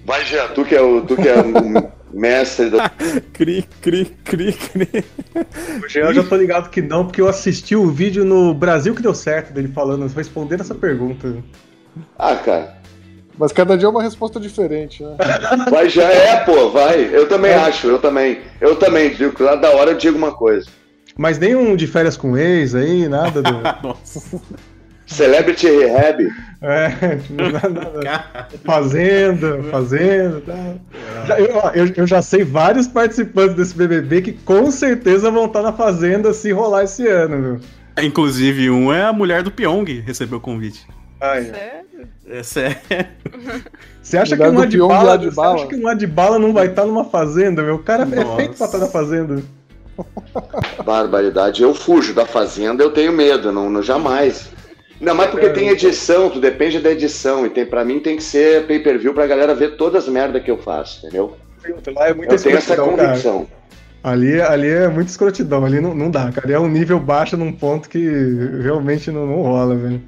Vai, 0.04 0.26
Jean, 0.26 0.48
tu 0.48 0.66
que 0.66 0.76
é 0.76 0.82
o, 0.82 1.02
tu 1.02 1.16
que 1.16 1.28
é 1.28 1.36
o 1.40 1.92
mestre 2.16 2.70
da. 2.70 2.89
cri, 3.34 3.68
cri, 3.82 4.05
cri, 4.24 4.53
cri. 4.53 5.05
O 5.84 5.89
Jean, 5.89 6.05
eu 6.05 6.13
já 6.13 6.24
tô 6.24 6.36
ligado 6.36 6.70
que 6.70 6.82
não, 6.82 7.05
porque 7.05 7.22
eu 7.22 7.28
assisti 7.28 7.76
o 7.76 7.91
vídeo 7.91 8.24
no 8.24 8.53
Brasil 8.53 8.95
que 8.95 9.01
deu 9.01 9.13
certo 9.13 9.53
dele 9.53 9.68
falando, 9.68 10.07
respondendo 10.07 10.61
essa 10.61 10.74
pergunta. 10.74 11.36
Ah, 12.18 12.36
cara. 12.36 12.78
Mas 13.38 13.51
cada 13.51 13.78
dia 13.78 13.88
é 13.88 13.89
uma 13.89 14.01
resposta 14.01 14.39
diferente, 14.39 15.03
né? 15.03 15.18
Vai, 15.70 15.89
já 15.89 16.09
é, 16.09 16.38
pô, 16.45 16.70
vai. 16.70 17.09
Eu 17.13 17.28
também 17.28 17.51
é. 17.51 17.55
acho, 17.55 17.88
eu 17.88 17.99
também. 17.99 18.39
Eu 18.61 18.78
também, 18.78 19.13
digo, 19.13 19.43
lá 19.43 19.55
da 19.55 19.72
hora 19.72 19.91
eu 19.91 19.97
digo 19.97 20.18
uma 20.18 20.32
coisa. 20.32 20.70
Mas 21.18 21.38
nenhum 21.38 21.76
de 21.76 21.86
férias 21.86 22.16
com 22.16 22.38
ex 22.38 22.74
aí, 22.76 23.09
nada 23.09 23.41
do. 23.41 23.51
Nossa. 23.84 24.41
Celebrity 25.06 25.68
Rehab. 25.68 26.28
É, 26.62 27.20
fazenda, 28.66 29.62
fazenda. 29.70 30.41
Tá. 31.28 31.39
Eu, 31.39 31.93
eu, 31.95 32.08
já 32.08 32.22
sei 32.22 32.43
vários 32.43 32.88
participantes 32.88 33.56
desse 33.56 33.76
BBB 33.76 34.22
que 34.22 34.32
com 34.32 34.72
certeza 34.72 35.30
vão 35.30 35.45
estar 35.45 35.62
na 35.62 35.74
fazenda 35.74 36.34
se 36.34 36.51
rolar 36.51 36.84
esse 36.84 37.08
ano. 37.08 37.41
Viu? 37.41 37.60
Inclusive, 38.03 38.70
um 38.70 38.91
é 38.91 39.03
a 39.03 39.14
mulher 39.14 39.43
do 39.43 39.51
Pyong, 39.51 40.01
recebeu 40.01 40.39
o 40.39 40.41
convite. 40.41 40.88
Ai, 41.22 41.43
sério? 41.45 41.86
É 42.28 42.43
sério. 42.43 42.78
Você 44.01 44.18
acha, 44.18 44.38
que 44.38 44.43
um 44.43 44.60
Adbala, 44.60 45.18
você 45.18 45.41
acha 45.41 45.68
que 45.68 45.76
um 45.76 45.88
Adbala 45.88 46.38
não 46.38 46.53
vai 46.53 46.68
estar 46.68 46.86
numa 46.86 47.06
fazenda, 47.06 47.64
meu? 47.64 47.76
O 47.76 47.84
cara 47.84 48.06
Nossa. 48.06 48.22
é 48.22 48.36
feito 48.36 48.56
pra 48.56 48.66
estar 48.66 48.78
na 48.78 48.88
fazenda. 48.88 49.41
Barbaridade. 50.84 51.64
Eu 51.64 51.74
fujo 51.74 52.14
da 52.14 52.26
fazenda, 52.26 52.84
eu 52.84 52.91
tenho 52.91 53.14
medo, 53.14 53.51
não, 53.51 53.70
não 53.70 53.82
jamais. 53.82 54.51
Ainda 55.00 55.14
mais 55.14 55.30
porque 55.30 55.48
é. 55.48 55.54
tem 55.54 55.70
edição, 55.70 56.30
tu 56.30 56.39
depende 56.39 56.80
da 56.80 56.91
edição. 56.91 57.46
E 57.46 57.50
tem, 57.50 57.66
pra 57.66 57.84
mim 57.84 58.00
tem 58.00 58.16
que 58.16 58.24
ser 58.24 58.66
pay 58.66 58.80
per 58.80 58.98
view 58.98 59.14
pra 59.14 59.28
galera 59.28 59.54
ver 59.54 59.76
todas 59.76 60.04
as 60.04 60.10
merdas 60.10 60.41
que 60.43 60.50
eu 60.50 60.58
faço, 60.58 61.00
entendeu? 61.00 61.38
Lá 61.96 62.08
é 62.08 62.14
muita 62.14 62.36
eu 62.36 62.41
tenho 62.41 62.58
essa 62.58 62.76
convicção. 62.78 63.48
Ali, 64.04 64.39
ali 64.39 64.70
é 64.70 64.88
muita 64.88 65.10
escrotidão, 65.10 65.66
ali 65.66 65.82
não, 65.82 65.96
não 65.96 66.12
dá, 66.12 66.32
cara. 66.32 66.54
É 66.54 66.60
um 66.60 66.70
nível 66.70 67.00
baixo 67.00 67.36
num 67.36 67.52
ponto 67.52 67.89
que 67.89 68.08
realmente 68.62 69.10
não, 69.10 69.26
não 69.26 69.41
rola, 69.41 69.76
velho. 69.76 70.02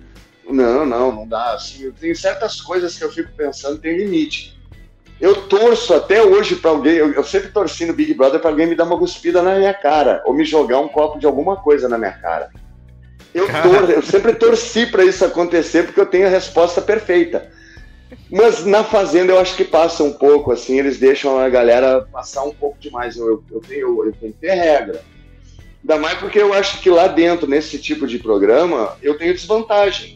Não, 0.47 0.85
não, 0.85 1.11
não 1.11 1.27
dá. 1.27 1.55
Assim, 1.55 1.91
tem 1.99 2.13
certas 2.13 2.61
coisas 2.61 2.95
que 2.97 3.03
eu 3.03 3.11
fico 3.11 3.31
pensando, 3.35 3.79
tem 3.79 3.97
limite. 3.97 4.57
Eu 5.19 5.47
torço 5.47 5.95
até 5.95 6.21
hoje 6.21 6.57
para 6.57 6.69
alguém, 6.69 6.93
eu, 6.93 7.11
eu, 7.11 7.23
sempre 7.23 7.49
torci 7.49 7.85
no 7.87 7.93
Big 7.93 8.13
Brother 8.13 8.39
para 8.39 8.51
alguém 8.51 8.67
me 8.67 8.75
dar 8.75 8.83
uma 8.83 8.99
cuspida 8.99 9.41
na 9.41 9.55
minha 9.55 9.73
cara, 9.73 10.21
ou 10.25 10.33
me 10.33 10.45
jogar 10.45 10.79
um 10.79 10.87
copo 10.87 11.17
de 11.17 11.25
alguma 11.25 11.55
coisa 11.55 11.89
na 11.89 11.97
minha 11.97 12.11
cara. 12.11 12.51
Eu, 13.33 13.45
tor 13.47 13.89
eu 13.89 14.01
sempre 14.01 14.33
torci 14.33 14.85
para 14.85 15.03
isso 15.03 15.23
acontecer 15.23 15.83
porque 15.83 15.99
eu 15.99 16.05
tenho 16.05 16.27
a 16.27 16.29
resposta 16.29 16.81
perfeita. 16.81 17.51
Mas 18.31 18.65
na 18.65 18.83
Fazenda 18.83 19.33
eu 19.33 19.39
acho 19.39 19.55
que 19.55 19.63
passa 19.63 20.03
um 20.03 20.13
pouco, 20.13 20.51
assim, 20.51 20.79
eles 20.79 20.97
deixam 20.97 21.37
a 21.39 21.49
galera 21.49 22.07
passar 22.11 22.43
um 22.43 22.53
pouco 22.53 22.77
demais. 22.79 23.17
Eu, 23.17 23.43
eu, 23.51 23.61
tenho, 23.61 24.05
eu 24.05 24.13
tenho 24.13 24.33
que 24.33 24.39
ter 24.39 24.53
regra. 24.53 25.01
Ainda 25.81 25.97
mais 25.97 26.17
porque 26.17 26.39
eu 26.39 26.53
acho 26.53 26.81
que 26.81 26.89
lá 26.89 27.07
dentro, 27.07 27.47
nesse 27.47 27.77
tipo 27.77 28.07
de 28.07 28.19
programa, 28.19 28.97
eu 29.01 29.17
tenho 29.17 29.33
desvantagem. 29.33 30.15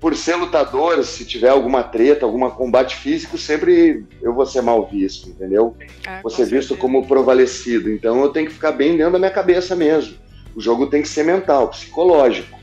Por 0.00 0.14
ser 0.14 0.36
lutador, 0.36 1.02
se 1.02 1.24
tiver 1.24 1.48
alguma 1.48 1.82
treta, 1.82 2.24
algum 2.24 2.48
combate 2.50 2.94
físico, 2.96 3.36
sempre 3.36 4.04
eu 4.22 4.32
vou 4.32 4.46
ser 4.46 4.60
mal 4.60 4.86
visto, 4.86 5.28
entendeu? 5.28 5.76
Ah, 6.06 6.20
vou 6.22 6.30
ser 6.30 6.46
visto 6.46 6.76
como 6.76 7.06
provalecido. 7.06 7.90
Então 7.90 8.22
eu 8.22 8.28
tenho 8.28 8.46
que 8.46 8.52
ficar 8.52 8.72
bem 8.72 8.96
dentro 8.96 9.14
da 9.14 9.18
minha 9.18 9.30
cabeça 9.30 9.74
mesmo. 9.74 10.16
O 10.54 10.60
jogo 10.60 10.86
tem 10.86 11.02
que 11.02 11.08
ser 11.08 11.24
mental, 11.24 11.68
psicológico. 11.68 12.58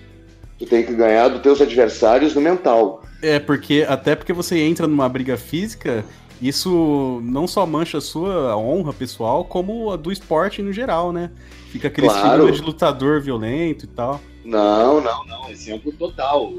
Tu 0.58 0.66
tem 0.66 0.84
que 0.84 0.94
ganhar 0.94 1.28
dos 1.28 1.42
teus 1.42 1.62
adversários 1.62 2.34
no 2.34 2.42
mental. 2.42 3.04
É, 3.22 3.40
porque 3.40 3.86
até 3.88 4.16
porque 4.16 4.34
você 4.34 4.60
entra 4.60 4.88
numa 4.88 5.08
briga 5.10 5.38
física, 5.38 6.06
isso 6.42 7.22
não 7.24 7.48
só 7.48 7.66
mancha 7.66 7.98
a 7.98 8.02
sua 8.02 8.56
honra 8.58 8.94
pessoal, 8.94 9.46
como 9.46 9.92
a 9.92 9.96
do 9.96 10.12
esporte 10.12 10.62
no 10.62 10.72
geral, 10.72 11.12
né? 11.12 11.32
Fica 11.72 11.88
aquele 11.88 12.08
claro. 12.08 12.52
de 12.52 12.62
lutador 12.62 13.22
violento 13.22 13.86
e 13.86 13.88
tal. 13.88 14.22
Não, 14.44 15.02
não, 15.02 15.26
não. 15.26 15.50
Exemplo 15.50 15.92
total. 15.94 16.52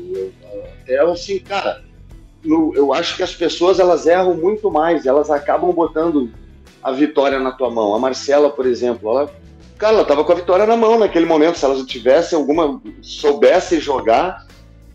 é 0.86 0.98
assim, 1.00 1.38
cara, 1.38 1.84
no, 2.44 2.74
eu 2.74 2.92
acho 2.92 3.16
que 3.16 3.22
as 3.22 3.34
pessoas 3.34 3.78
elas 3.78 4.06
erram 4.06 4.34
muito 4.34 4.70
mais, 4.70 5.06
elas 5.06 5.30
acabam 5.30 5.72
botando 5.72 6.30
a 6.82 6.92
vitória 6.92 7.38
na 7.38 7.52
tua 7.52 7.70
mão. 7.70 7.94
A 7.94 7.98
Marcela, 7.98 8.50
por 8.50 8.66
exemplo, 8.66 9.10
ela 9.10 9.32
Cara, 9.78 9.94
ela 9.94 10.04
tava 10.04 10.24
com 10.24 10.32
a 10.32 10.36
vitória 10.36 10.66
na 10.66 10.76
mão 10.76 10.98
naquele 10.98 11.26
momento. 11.26 11.58
Se 11.58 11.64
elas 11.64 11.84
tivesse 11.84 12.34
alguma. 12.34 12.80
soubesse 13.02 13.78
jogar, 13.78 14.46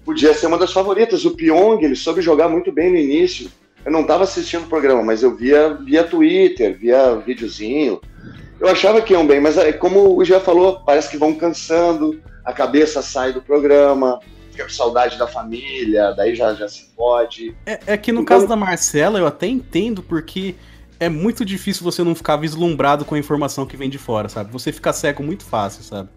podia 0.03 0.33
ser 0.33 0.47
uma 0.47 0.57
das 0.57 0.73
favoritas. 0.73 1.25
O 1.25 1.35
Pyong, 1.35 1.83
ele 1.83 1.95
soube 1.95 2.21
jogar 2.21 2.49
muito 2.49 2.71
bem 2.71 2.89
no 2.89 2.97
início. 2.97 3.51
Eu 3.85 3.91
não 3.91 4.01
estava 4.01 4.23
assistindo 4.23 4.63
o 4.63 4.69
programa, 4.69 5.03
mas 5.03 5.23
eu 5.23 5.35
via 5.35 5.73
via 5.73 6.03
Twitter, 6.03 6.77
via 6.77 7.15
videozinho. 7.15 7.99
Eu 8.59 8.67
achava 8.67 9.01
que 9.01 9.13
iam 9.13 9.25
bem, 9.25 9.39
mas 9.39 9.57
é, 9.57 9.73
como 9.73 10.15
o 10.15 10.23
já 10.23 10.39
falou, 10.39 10.81
parece 10.85 11.09
que 11.09 11.17
vão 11.17 11.33
cansando, 11.33 12.21
a 12.45 12.53
cabeça 12.53 13.01
sai 13.01 13.33
do 13.33 13.41
programa, 13.41 14.19
fica 14.51 14.65
com 14.65 14.69
saudade 14.69 15.17
da 15.17 15.25
família, 15.25 16.11
daí 16.11 16.35
já, 16.35 16.53
já 16.53 16.67
se 16.67 16.91
pode. 16.95 17.55
É, 17.65 17.79
é 17.87 17.97
que 17.97 18.11
no 18.11 18.21
então, 18.21 18.37
caso 18.37 18.47
da 18.47 18.55
Marcela, 18.55 19.17
eu 19.17 19.25
até 19.25 19.47
entendo, 19.47 20.03
porque 20.03 20.53
é 21.01 21.09
muito 21.09 21.43
difícil 21.43 21.83
você 21.83 22.03
não 22.03 22.13
ficar 22.13 22.37
vislumbrado 22.37 23.03
com 23.03 23.15
a 23.15 23.19
informação 23.19 23.65
que 23.65 23.75
vem 23.75 23.89
de 23.89 23.97
fora, 23.97 24.29
sabe? 24.29 24.51
Você 24.51 24.71
fica 24.71 24.93
cego 24.93 25.23
muito 25.23 25.43
fácil, 25.43 25.83
sabe? 25.83 26.09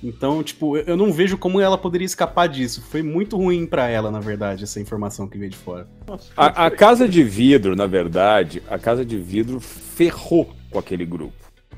Então, 0.00 0.44
tipo, 0.44 0.76
eu 0.76 0.96
não 0.96 1.12
vejo 1.12 1.36
como 1.36 1.60
ela 1.60 1.76
poderia 1.76 2.06
escapar 2.06 2.48
disso. 2.48 2.80
Foi 2.80 3.02
muito 3.02 3.36
ruim 3.36 3.66
para 3.66 3.88
ela, 3.88 4.12
na 4.12 4.20
verdade, 4.20 4.62
essa 4.62 4.80
informação 4.80 5.26
que 5.26 5.36
veio 5.36 5.50
de 5.50 5.56
fora. 5.56 5.88
A, 6.36 6.66
a, 6.66 6.70
Casa 6.70 7.08
de 7.08 7.24
Vidro, 7.24 7.74
na 7.74 7.88
verdade, 7.88 8.62
a 8.70 8.78
Casa 8.78 9.04
de 9.04 9.18
Vidro 9.18 9.58
ferrou 9.58 10.48
com 10.70 10.78
aquele 10.78 11.04
grupo. 11.04 11.34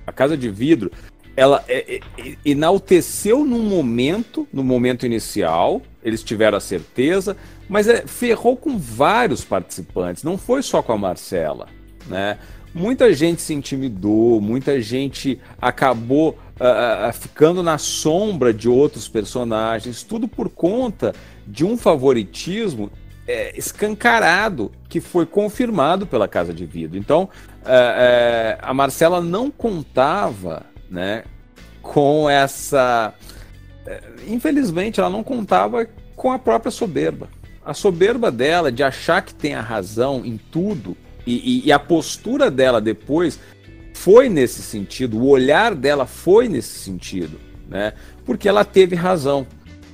A 0.07 0.13
Casa 0.13 0.37
de 0.37 0.51
Vidro, 0.51 0.93
ela 1.35 1.65
é, 1.67 1.95
é, 1.95 2.01
é 2.19 2.37
enalteceu 2.45 3.43
num 3.43 3.63
momento, 3.63 4.47
no 4.53 4.63
momento 4.63 5.07
inicial, 5.07 5.81
eles 6.03 6.23
tiveram 6.23 6.59
a 6.59 6.61
certeza, 6.61 7.35
mas 7.71 7.89
é, 7.89 8.07
ferrou 8.07 8.55
com 8.55 8.77
vários 8.77 9.43
participantes, 9.43 10.23
não 10.23 10.37
foi 10.37 10.63
só 10.63 10.83
com 10.83 10.93
a 10.93 10.99
Marcela 10.99 11.80
né? 12.07 12.39
Muita 12.73 13.13
gente 13.13 13.43
se 13.43 13.53
intimidou, 13.53 14.41
muita 14.41 14.81
gente 14.81 15.41
acabou 15.61 16.39
uh, 16.61 17.09
uh, 17.09 17.13
ficando 17.13 17.65
na 17.65 17.79
sombra 17.79 18.55
de 18.55 18.69
outros 18.69 19.09
personagens, 19.09 20.05
tudo 20.05 20.29
por 20.29 20.49
conta 20.49 21.13
de 21.45 21.65
um 21.65 21.77
favoritismo 21.77 22.89
é, 23.27 23.59
escancarado 23.59 24.71
que 24.89 25.01
foi 25.01 25.27
confirmado 25.27 26.07
pela 26.07 26.29
Casa 26.29 26.55
de 26.55 26.65
Vidro. 26.65 26.97
Então, 26.97 27.25
uh, 27.63 28.59
a 28.63 28.73
Marcela 28.73 29.21
não 29.21 29.51
contava 29.51 30.63
né, 30.89 31.25
com 31.83 32.31
essa. 32.31 33.13
Infelizmente, 34.29 35.01
ela 35.01 35.11
não 35.11 35.25
contava 35.25 35.89
com 36.15 36.31
a 36.31 36.39
própria 36.39 36.71
soberba. 36.71 37.29
A 37.65 37.75
soberba 37.75 38.31
dela 38.31 38.71
de 38.71 38.83
achar 38.85 39.23
que 39.23 39.35
tem 39.35 39.55
a 39.55 39.61
razão 39.61 40.25
em 40.25 40.37
tudo 40.37 40.97
e, 41.31 41.61
e, 41.61 41.67
e 41.67 41.73
a 41.73 41.79
postura 41.79 42.51
dela 42.51 42.81
depois 42.81 43.39
foi 43.95 44.29
nesse 44.29 44.63
sentido, 44.63 45.19
o 45.19 45.29
olhar 45.29 45.75
dela 45.75 46.07
foi 46.07 46.49
nesse 46.49 46.79
sentido, 46.79 47.39
né? 47.69 47.93
Porque 48.25 48.49
ela 48.49 48.65
teve 48.65 48.97
razão. 48.97 49.47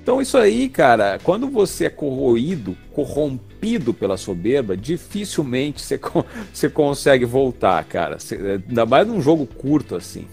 Então 0.03 0.23
isso 0.23 0.39
aí, 0.39 0.69
cara, 0.69 1.19
quando 1.23 1.49
você 1.49 1.87
é 1.87 1.91
corroído, 1.91 2.77
corrompido 2.93 3.93
pela 3.93 4.17
soberba, 4.17 4.77
dificilmente 4.77 5.83
você, 5.83 5.99
você 6.55 6.71
consegue 6.71 7.25
voltar, 7.25 7.83
cara. 7.85 8.19
Você, 8.19 8.63
ainda 8.69 8.87
mais 8.87 9.07
num 9.07 9.21
jogo 9.21 9.47
curto 9.47 9.97
assim. 9.97 10.27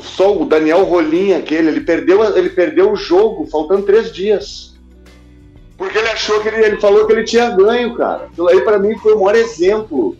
Só 0.00 0.40
o 0.40 0.44
Daniel 0.44 0.84
Rolinha, 0.84 1.38
aquele, 1.38 1.68
ele 1.68 1.80
perdeu, 1.80 2.22
ele 2.36 2.50
perdeu 2.50 2.92
o 2.92 2.96
jogo, 2.96 3.46
faltando 3.46 3.82
três 3.82 4.12
dias. 4.12 4.67
Porque 5.78 5.96
ele 5.96 6.08
achou 6.08 6.40
que 6.40 6.48
ele, 6.48 6.64
ele 6.64 6.80
falou 6.80 7.06
que 7.06 7.12
ele 7.12 7.22
tinha 7.22 7.50
ganho, 7.50 7.94
cara. 7.94 8.24
Aquilo 8.24 8.48
aí 8.48 8.60
para 8.62 8.80
mim 8.80 8.98
foi 8.98 9.14
o 9.14 9.20
maior 9.20 9.36
exemplo 9.36 10.16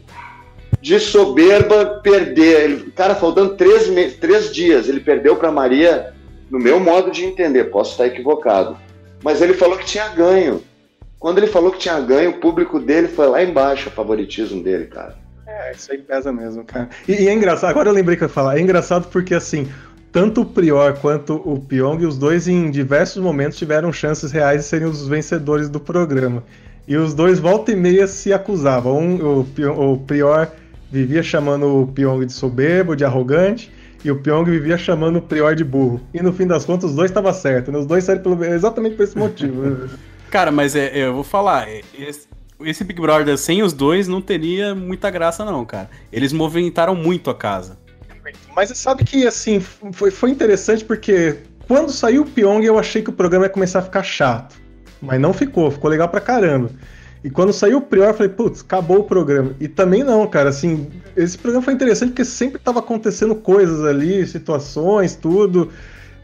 de 0.80 1.00
soberba 1.00 2.00
perder. 2.00 2.60
Ele, 2.60 2.92
cara, 2.92 3.16
faltando 3.16 3.56
três, 3.56 3.88
três 4.14 4.54
dias, 4.54 4.88
ele 4.88 5.00
perdeu 5.00 5.34
para 5.34 5.50
Maria, 5.50 6.14
no 6.48 6.60
meu 6.60 6.78
modo 6.78 7.10
de 7.10 7.24
entender, 7.24 7.64
posso 7.64 7.90
estar 7.90 8.06
equivocado. 8.06 8.78
Mas 9.22 9.42
ele 9.42 9.52
falou 9.52 9.76
que 9.76 9.84
tinha 9.84 10.08
ganho. 10.08 10.62
Quando 11.18 11.38
ele 11.38 11.48
falou 11.48 11.72
que 11.72 11.78
tinha 11.78 11.98
ganho, 11.98 12.30
o 12.30 12.38
público 12.38 12.78
dele 12.78 13.08
foi 13.08 13.26
lá 13.26 13.42
embaixo, 13.42 13.88
o 13.88 13.92
favoritismo 13.92 14.62
dele, 14.62 14.86
cara. 14.86 15.16
É, 15.44 15.72
isso 15.72 15.90
aí 15.90 15.98
pesa 15.98 16.32
mesmo, 16.32 16.64
cara. 16.64 16.88
E, 17.08 17.24
e 17.24 17.28
é 17.28 17.32
engraçado, 17.32 17.70
agora 17.70 17.88
eu 17.88 17.94
lembrei 17.94 18.16
que 18.16 18.22
eu 18.22 18.28
ia 18.28 18.32
falar, 18.32 18.56
é 18.56 18.60
engraçado 18.60 19.08
porque 19.08 19.34
assim, 19.34 19.68
tanto 20.12 20.40
o 20.40 20.46
Prior 20.46 20.94
quanto 20.98 21.34
o 21.34 21.60
Pyong, 21.60 22.04
os 22.06 22.16
dois 22.16 22.48
em 22.48 22.70
diversos 22.70 23.22
momentos 23.22 23.58
tiveram 23.58 23.92
chances 23.92 24.32
reais 24.32 24.62
de 24.62 24.68
serem 24.68 24.88
os 24.88 25.06
vencedores 25.06 25.68
do 25.68 25.78
programa. 25.78 26.42
E 26.86 26.96
os 26.96 27.12
dois 27.12 27.38
volta 27.38 27.72
e 27.72 27.76
meia 27.76 28.06
se 28.06 28.32
acusavam. 28.32 28.98
Um, 28.98 29.46
o, 29.46 29.92
o 29.92 29.98
Prior 29.98 30.48
vivia 30.90 31.22
chamando 31.22 31.82
o 31.82 31.86
Pyong 31.86 32.24
de 32.24 32.32
soberbo, 32.32 32.96
de 32.96 33.04
arrogante, 33.04 33.70
e 34.02 34.10
o 34.10 34.16
Pyong 34.20 34.44
vivia 34.44 34.78
chamando 34.78 35.16
o 35.16 35.22
Prior 35.22 35.54
de 35.54 35.64
burro. 35.64 36.00
E 36.14 36.22
no 36.22 36.32
fim 36.32 36.46
das 36.46 36.64
contas, 36.64 36.90
os 36.90 36.96
dois 36.96 37.10
estavam 37.10 37.32
certos, 37.32 37.72
né? 37.72 37.78
Os 37.78 37.86
dois 37.86 38.04
saíram 38.04 38.22
pelo, 38.22 38.44
exatamente 38.44 38.96
por 38.96 39.02
esse 39.02 39.18
motivo. 39.18 39.88
Cara, 40.30 40.50
mas 40.50 40.76
é, 40.76 40.90
eu 40.94 41.14
vou 41.14 41.24
falar, 41.24 41.68
é, 41.68 41.80
esse, 41.98 42.28
esse, 42.62 42.84
Big 42.84 43.00
Brother 43.00 43.36
sem 43.38 43.62
os 43.62 43.72
dois 43.72 44.06
não 44.06 44.20
teria 44.20 44.74
muita 44.74 45.10
graça, 45.10 45.44
não, 45.44 45.64
cara. 45.64 45.88
Eles 46.12 46.34
movimentaram 46.34 46.94
muito 46.94 47.30
a 47.30 47.34
casa. 47.34 47.78
Mas 48.58 48.76
sabe 48.76 49.04
que, 49.04 49.24
assim, 49.24 49.60
foi, 49.60 50.10
foi 50.10 50.30
interessante 50.30 50.84
porque 50.84 51.36
quando 51.68 51.92
saiu 51.92 52.22
o 52.22 52.26
Pyong 52.26 52.64
eu 52.64 52.76
achei 52.76 53.00
que 53.00 53.08
o 53.08 53.12
programa 53.12 53.44
ia 53.44 53.48
começar 53.48 53.78
a 53.78 53.82
ficar 53.82 54.02
chato. 54.02 54.56
Mas 55.00 55.20
não 55.20 55.32
ficou, 55.32 55.70
ficou 55.70 55.88
legal 55.88 56.08
pra 56.08 56.20
caramba. 56.20 56.68
E 57.22 57.30
quando 57.30 57.52
saiu 57.52 57.78
o 57.78 57.80
Prior, 57.80 58.08
eu 58.08 58.14
falei, 58.14 58.32
putz, 58.32 58.62
acabou 58.62 58.98
o 58.98 59.04
programa. 59.04 59.52
E 59.60 59.68
também 59.68 60.02
não, 60.02 60.26
cara, 60.26 60.48
assim, 60.48 60.88
esse 61.16 61.38
programa 61.38 61.64
foi 61.64 61.72
interessante 61.72 62.08
porque 62.08 62.24
sempre 62.24 62.58
tava 62.58 62.80
acontecendo 62.80 63.36
coisas 63.36 63.84
ali, 63.84 64.26
situações, 64.26 65.14
tudo, 65.14 65.70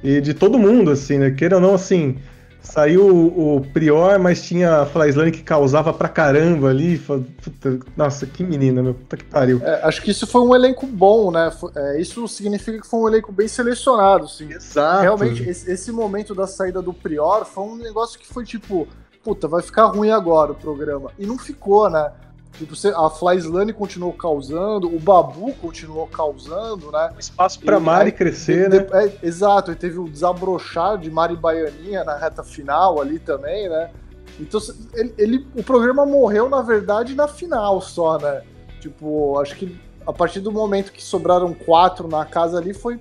e 0.02 0.20
de 0.20 0.35
todo 0.35 0.59
mundo, 0.59 0.90
assim, 0.90 1.19
né? 1.19 1.31
Queira 1.31 1.55
ou 1.55 1.62
não, 1.62 1.74
assim, 1.74 2.16
saiu 2.65 3.07
o, 3.07 3.61
Prior, 3.73 4.19
mas 4.19 4.43
tinha 4.43 4.81
a 4.81 4.86
Flyslane 4.86 5.31
que 5.31 5.43
causava 5.43 5.93
pra 5.93 6.09
caramba 6.09 6.70
ali. 6.70 6.99
Puta, 6.99 7.78
nossa, 7.97 8.27
que 8.27 8.43
menina, 8.43 8.82
meu, 8.82 8.95
puta 8.95 9.16
que 9.16 9.24
pariu. 9.24 9.61
É, 9.62 9.82
acho 9.85 10.03
que 10.03 10.11
isso 10.11 10.27
foi 10.27 10.41
um 10.41 10.55
elenco 10.55 10.86
bom, 10.86 11.31
né? 11.31 11.53
É, 11.77 12.01
isso 12.01 12.27
significa 12.27 12.81
que 12.81 12.86
foi 12.86 13.01
um 13.01 13.09
elenco 13.09 13.31
bem 13.31 13.47
selecionado, 13.47 14.24
assim. 14.24 14.53
Exato. 14.53 15.03
Realmente, 15.03 15.49
esse, 15.49 15.70
esse 15.70 15.93
momento 15.93 16.35
da 16.35 16.47
saída 16.47 16.82
do 16.82 16.93
Prior 16.93 17.45
foi 17.45 17.65
um 17.65 17.77
negócio 17.77 18.19
que 18.19 18.27
foi 18.27 18.45
tipo 18.45 18.89
puta, 19.24 19.49
vai 19.49 19.62
ficar 19.62 19.86
ruim 19.86 20.11
agora 20.11 20.53
o 20.53 20.55
programa. 20.55 21.11
E 21.19 21.27
não 21.27 21.39
ficou, 21.39 21.89
né? 21.89 22.12
Tipo, 22.59 22.75
a 22.97 23.11
Flyslane 23.11 23.73
continuou 23.73 24.13
causando, 24.13 24.87
o 24.87 24.99
Babu 24.99 25.53
continuou 25.55 26.07
causando, 26.07 26.91
né? 26.93 27.11
Espaço 27.19 27.61
para 27.61 27.81
Mari 27.81 28.13
crescer, 28.13 28.71
de, 28.71 28.79
né? 28.79 28.87
É, 28.93 29.27
exato, 29.27 29.73
e 29.73 29.75
teve 29.75 29.99
o 29.99 30.09
desabrochar 30.09 30.97
de 30.99 31.11
Mari 31.11 31.37
Baianinha 31.37 32.05
na 32.05 32.17
reta 32.17 32.45
final 32.45 33.01
ali 33.01 33.19
também, 33.19 33.69
né? 33.69 33.91
Então, 34.39 34.61
ele, 34.95 35.15
ele, 35.19 35.47
o 35.57 35.63
programa 35.63 36.07
morreu, 36.07 36.49
na 36.49 36.63
verdade, 36.63 37.15
na 37.15 37.27
final 37.27 37.81
só, 37.81 38.19
né? 38.19 38.43
Tipo, 38.81 39.39
acho 39.41 39.57
que 39.57 39.81
a 40.07 40.13
partir 40.13 40.41
do 40.41 40.53
momento 40.53 40.93
que 40.93 41.03
sobraram 41.03 41.53
quatro 41.53 42.07
na 42.07 42.25
casa 42.25 42.59
ali, 42.59 42.73
foi 42.73 43.01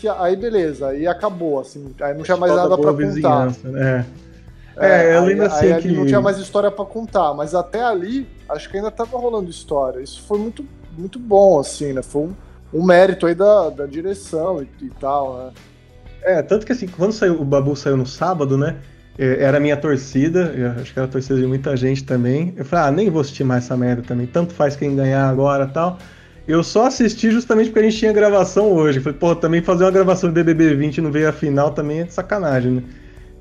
que 0.00 0.08
aí 0.08 0.36
beleza, 0.36 0.88
aí 0.88 1.06
acabou, 1.06 1.60
assim, 1.60 1.94
aí 2.00 2.14
não 2.14 2.22
tinha 2.22 2.36
mais 2.36 2.54
nada 2.54 2.76
para 2.76 2.92
contar. 2.92 3.52
Né? 3.64 4.06
É, 4.76 5.16
eu 5.16 5.24
lembro 5.24 5.46
assim 5.46 5.72
aí, 5.72 5.82
que... 5.82 5.88
não 5.88 6.04
tinha 6.04 6.20
mais 6.20 6.38
história 6.38 6.70
para 6.70 6.84
contar, 6.84 7.32
mas 7.34 7.54
até 7.54 7.82
ali, 7.82 8.26
acho 8.48 8.68
que 8.68 8.76
ainda 8.76 8.90
tava 8.90 9.16
rolando 9.16 9.48
história. 9.48 10.00
Isso 10.00 10.22
foi 10.22 10.38
muito, 10.38 10.64
muito 10.96 11.18
bom, 11.18 11.60
assim, 11.60 11.92
né? 11.92 12.02
Foi 12.02 12.22
um, 12.22 12.34
um 12.72 12.84
mérito 12.84 13.26
aí 13.26 13.34
da, 13.34 13.70
da 13.70 13.86
direção 13.86 14.62
e, 14.62 14.84
e, 14.84 14.90
tal, 15.00 15.36
né? 15.36 15.50
É, 16.22 16.42
tanto 16.42 16.66
que 16.66 16.72
assim, 16.72 16.88
quando 16.88 17.12
saiu, 17.12 17.40
o 17.40 17.44
Babu 17.44 17.76
saiu 17.76 17.96
no 17.96 18.06
sábado, 18.06 18.58
né? 18.58 18.76
É, 19.16 19.44
era 19.44 19.58
a 19.58 19.60
minha 19.60 19.76
torcida, 19.76 20.52
acho 20.80 20.92
que 20.92 20.98
era 20.98 21.06
a 21.06 21.10
torcida 21.10 21.38
de 21.38 21.46
muita 21.46 21.76
gente 21.76 22.02
também. 22.02 22.52
Eu 22.56 22.64
falei, 22.64 22.86
ah, 22.86 22.90
nem 22.90 23.10
vou 23.10 23.20
assistir 23.20 23.44
mais 23.44 23.64
essa 23.64 23.76
merda 23.76 24.02
também, 24.02 24.26
tanto 24.26 24.52
faz 24.52 24.74
quem 24.74 24.96
ganhar 24.96 25.28
agora 25.28 25.66
tal. 25.66 25.98
Eu 26.46 26.62
só 26.62 26.86
assisti 26.86 27.30
justamente 27.30 27.68
porque 27.68 27.78
a 27.80 27.82
gente 27.82 27.96
tinha 27.96 28.12
gravação 28.12 28.70
hoje. 28.72 29.00
falei, 29.00 29.18
pô, 29.18 29.34
também 29.34 29.62
fazer 29.62 29.84
uma 29.84 29.90
gravação 29.90 30.28
de 30.28 30.34
BBB 30.34 30.74
20 30.74 30.98
e 30.98 31.00
não 31.00 31.10
veio 31.10 31.28
a 31.28 31.32
final 31.32 31.70
também 31.70 32.00
é 32.00 32.04
de 32.04 32.12
sacanagem, 32.12 32.72
né? 32.72 32.82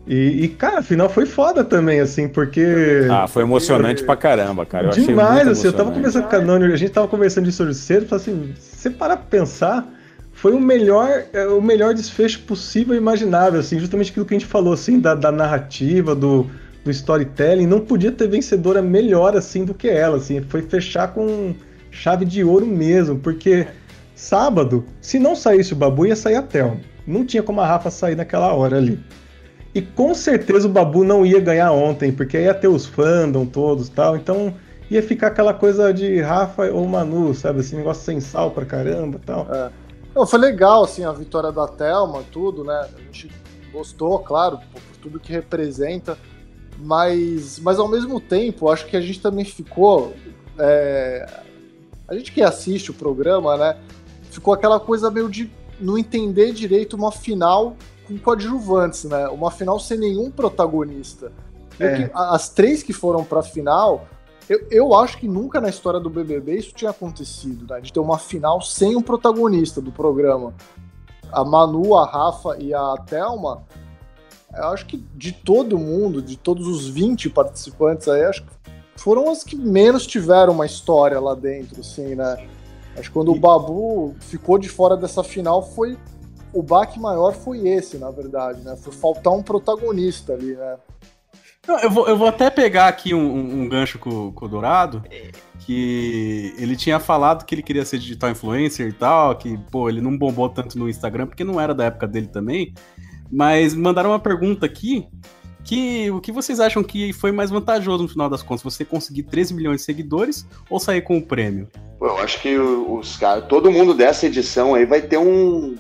E, 0.06 0.44
e, 0.44 0.48
cara, 0.50 0.80
afinal 0.80 1.10
foi 1.10 1.26
foda 1.26 1.64
também, 1.64 2.02
assim, 2.02 2.28
porque. 2.28 3.08
Ah, 3.10 3.26
foi 3.28 3.44
emocionante 3.44 4.04
pra 4.04 4.18
caramba, 4.18 4.66
cara. 4.66 4.88
Eu 4.88 4.92
Demais, 4.92 5.48
assim, 5.48 5.68
eu 5.68 5.74
tava 5.74 5.92
conversando 5.92 6.28
com 6.28 6.36
a 6.36 6.42
Noni, 6.42 6.74
a 6.74 6.76
gente 6.76 6.92
tava 6.92 7.08
conversando 7.08 7.46
disso 7.46 7.64
hoje 7.64 7.76
cedo, 7.76 8.06
falei 8.06 8.22
assim, 8.22 8.54
se 8.60 8.78
você 8.78 8.90
parar 8.90 9.16
pra 9.16 9.26
pensar, 9.28 9.88
foi 10.34 10.52
o 10.52 10.60
melhor, 10.60 11.24
é, 11.32 11.48
o 11.48 11.62
melhor 11.62 11.94
desfecho 11.94 12.42
possível 12.42 12.94
e 12.94 12.98
imaginável, 12.98 13.62
assim, 13.62 13.80
justamente 13.80 14.12
aquilo 14.12 14.26
que 14.26 14.36
a 14.36 14.38
gente 14.40 14.50
falou, 14.50 14.74
assim, 14.74 15.00
da, 15.00 15.16
da 15.16 15.32
narrativa, 15.32 16.14
do, 16.14 16.48
do 16.84 16.92
storytelling, 16.92 17.66
não 17.66 17.80
podia 17.80 18.12
ter 18.12 18.28
vencedora 18.28 18.82
melhor, 18.82 19.38
assim, 19.38 19.64
do 19.64 19.74
que 19.74 19.88
ela, 19.88 20.18
assim, 20.18 20.42
foi 20.42 20.64
fechar 20.64 21.14
com 21.14 21.56
chave 21.90 22.26
de 22.26 22.44
ouro 22.44 22.66
mesmo, 22.66 23.20
porque 23.20 23.68
sábado, 24.16 24.84
se 25.00 25.18
não 25.18 25.34
saísse 25.34 25.72
o 25.72 25.78
Babu, 25.78 26.08
ia 26.08 26.16
sair 26.16 26.36
a 26.36 26.42
Thelma. 26.42 26.78
Não 27.08 27.26
tinha 27.26 27.44
como 27.44 27.62
a 27.62 27.68
Rafa 27.68 27.90
sair 27.90 28.16
naquela 28.16 28.52
hora 28.54 28.78
ali. 28.78 29.00
E 29.74 29.82
com 29.82 30.14
certeza 30.14 30.68
o 30.68 30.72
Babu 30.72 31.04
não 31.04 31.26
ia 31.26 31.40
ganhar 31.40 31.72
ontem, 31.72 32.12
porque 32.12 32.38
ia 32.38 32.54
ter 32.54 32.68
os 32.68 32.86
fandom 32.86 33.46
todos 33.46 33.90
tal. 33.90 34.16
Então 34.16 34.54
ia 34.90 35.02
ficar 35.02 35.28
aquela 35.28 35.54
coisa 35.54 35.92
de 35.94 36.22
Rafa 36.22 36.72
ou 36.72 36.88
Manu, 36.88 37.34
sabe? 37.34 37.62
Esse 37.62 37.76
negócio 37.76 38.04
sem 38.04 38.20
sal 38.20 38.52
pra 38.52 38.66
caramba 38.66 39.20
tal. 39.26 39.48
É. 39.52 39.72
Não, 40.16 40.28
foi 40.28 40.38
legal, 40.38 40.84
assim, 40.84 41.04
a 41.04 41.12
vitória 41.12 41.52
da 41.52 41.68
Thelma, 41.68 42.24
tudo, 42.32 42.64
né? 42.64 42.88
A 42.96 43.02
gente 43.02 43.32
gostou, 43.72 44.20
claro, 44.20 44.60
por 44.72 44.82
tudo 45.02 45.20
que 45.20 45.32
representa. 45.32 46.18
Mas, 46.78 47.60
mas 47.60 47.80
ao 47.80 47.88
mesmo 47.88 48.20
tempo, 48.20 48.70
acho 48.70 48.86
que 48.86 48.96
a 48.96 49.02
gente 49.02 49.20
também 49.20 49.44
ficou. 49.44 50.14
É... 50.60 51.26
A 52.08 52.14
gente 52.14 52.32
que 52.32 52.44
assiste 52.44 52.92
o 52.92 52.94
programa, 52.94 53.58
né? 53.58 53.78
Ficou 54.30 54.54
aquela 54.54 54.80
coisa 54.80 55.10
meio 55.10 55.30
de 55.30 55.50
não 55.80 55.98
entender 55.98 56.52
direito 56.52 56.96
uma 56.96 57.12
final 57.12 57.76
com 58.08 58.18
coadjuvantes, 58.18 59.06
né? 59.06 59.28
Uma 59.28 59.52
final 59.52 59.80
sem 59.80 59.98
nenhum 59.98 60.30
protagonista. 60.30 61.32
É. 61.80 62.12
as 62.14 62.50
três 62.50 62.84
que 62.84 62.94
foram 62.94 63.24
pra 63.24 63.42
final, 63.42 64.06
eu, 64.48 64.68
eu 64.70 64.96
acho 64.96 65.18
que 65.18 65.28
nunca 65.28 65.60
na 65.60 65.70
história 65.70 66.00
do 66.00 66.10
BBB 66.10 66.56
isso 66.58 66.74
tinha 66.76 66.92
acontecido, 66.92 67.66
né? 67.72 67.82
De 67.82 67.92
ter 67.92 68.00
uma 68.00 68.20
final 68.20 68.62
sem 68.62 68.96
um 68.96 69.02
protagonista 69.02 69.82
do 69.82 69.92
programa. 69.92 70.54
A 71.32 71.44
Manu, 71.44 71.96
a 71.96 72.06
Rafa 72.06 72.58
e 72.60 72.74
a 72.74 72.96
Thelma, 73.08 73.64
eu 74.56 74.66
acho 74.66 74.86
que 74.86 74.98
de 75.16 75.32
todo 75.32 75.80
mundo, 75.80 76.22
de 76.22 76.38
todos 76.38 76.68
os 76.68 76.88
20 76.88 77.30
participantes 77.30 78.08
aí, 78.08 78.24
acho 78.24 78.44
que 78.44 78.52
foram 78.96 79.30
as 79.30 79.44
que 79.44 79.56
menos 79.56 80.06
tiveram 80.06 80.54
uma 80.54 80.66
história 80.66 81.20
lá 81.20 81.34
dentro, 81.34 81.82
assim, 81.82 82.16
né? 82.16 82.48
Acho 82.96 83.10
que 83.10 83.14
quando 83.14 83.34
e... 83.34 83.38
o 83.38 83.40
Babu 83.40 84.16
ficou 84.20 84.60
de 84.60 84.70
fora 84.70 84.96
dessa 84.96 85.24
final 85.24 85.64
foi 85.64 85.98
o 86.54 86.62
baque 86.62 87.00
maior 87.00 87.34
foi 87.34 87.68
esse, 87.68 87.98
na 87.98 88.12
verdade, 88.12 88.62
né? 88.62 88.76
Foi 88.76 88.94
faltar 88.94 89.34
um 89.34 89.42
protagonista 89.42 90.34
ali, 90.34 90.56
né? 90.56 90.78
Não, 91.68 91.80
eu, 91.80 91.90
vou, 91.90 92.08
eu 92.08 92.18
vou 92.18 92.28
até 92.28 92.50
pegar 92.50 92.88
aqui 92.88 93.14
um, 93.14 93.62
um 93.62 93.70
gancho 93.70 93.98
com, 93.98 94.32
com 94.34 94.46
o 94.46 94.50
Dourado, 94.50 95.02
que 95.60 96.54
ele 96.58 96.76
tinha 96.76 97.00
falado 97.00 97.46
que 97.46 97.56
ele 97.56 97.64
queria 97.64 97.86
ser 97.86 97.98
digital 98.00 98.30
influencer 98.30 98.90
e 98.90 98.94
tal, 98.94 99.36
que, 99.38 99.58
pô, 99.72 99.90
ele 99.90 100.02
não 100.02 100.18
bombou 100.18 100.50
tanto 100.50 100.78
no 100.78 100.90
Instagram, 100.90 101.26
porque 101.26 101.44
não 101.44 101.60
era 101.60 101.74
da 101.74 101.86
época 101.86 102.06
dele 102.06 102.28
também. 102.28 102.74
Mas 103.32 103.74
mandaram 103.74 104.10
uma 104.10 104.20
pergunta 104.20 104.66
aqui, 104.66 105.08
que 105.64 106.12
o 106.12 106.20
que 106.20 106.34
vocês 106.34 106.60
acham 106.60 106.84
que 106.84 107.14
foi 107.14 107.32
mais 107.32 107.50
vantajoso 107.50 108.04
no 108.04 108.10
final 108.10 108.30
das 108.30 108.44
contas? 108.44 108.64
Você 108.64 108.84
conseguir 108.84 109.24
13 109.24 109.54
milhões 109.54 109.78
de 109.78 109.84
seguidores 109.84 110.46
ou 110.70 110.80
sair 110.80 111.02
com 111.02 111.18
o 111.18 111.22
prêmio? 111.22 111.70
Pô, 111.98 112.08
eu 112.08 112.18
acho 112.18 112.42
que 112.42 112.58
os 112.58 113.16
caras, 113.16 113.46
todo 113.48 113.72
mundo 113.72 113.94
dessa 113.94 114.26
edição 114.28 114.76
aí 114.76 114.86
vai 114.86 115.02
ter 115.02 115.18
um, 115.18 115.78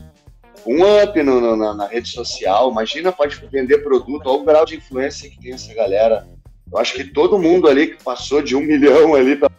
um 0.65 0.81
up 1.01 1.21
no, 1.21 1.39
no, 1.41 1.55
na, 1.55 1.73
na, 1.73 1.87
rede 1.87 2.09
social. 2.09 2.71
Imagina, 2.71 3.11
pode 3.11 3.35
vender 3.51 3.79
produto, 3.79 4.27
olha 4.27 4.41
o 4.41 4.45
grau 4.45 4.65
de 4.65 4.75
influência 4.75 5.29
que 5.29 5.39
tem 5.39 5.53
essa 5.53 5.73
galera. 5.73 6.27
Eu 6.71 6.77
acho 6.77 6.93
que 6.93 7.03
todo 7.03 7.39
mundo 7.39 7.67
ali 7.67 7.87
que 7.87 8.03
passou 8.03 8.41
de 8.41 8.55
um 8.55 8.61
milhão 8.65 9.15
ali, 9.15 9.35
pelo 9.35 9.51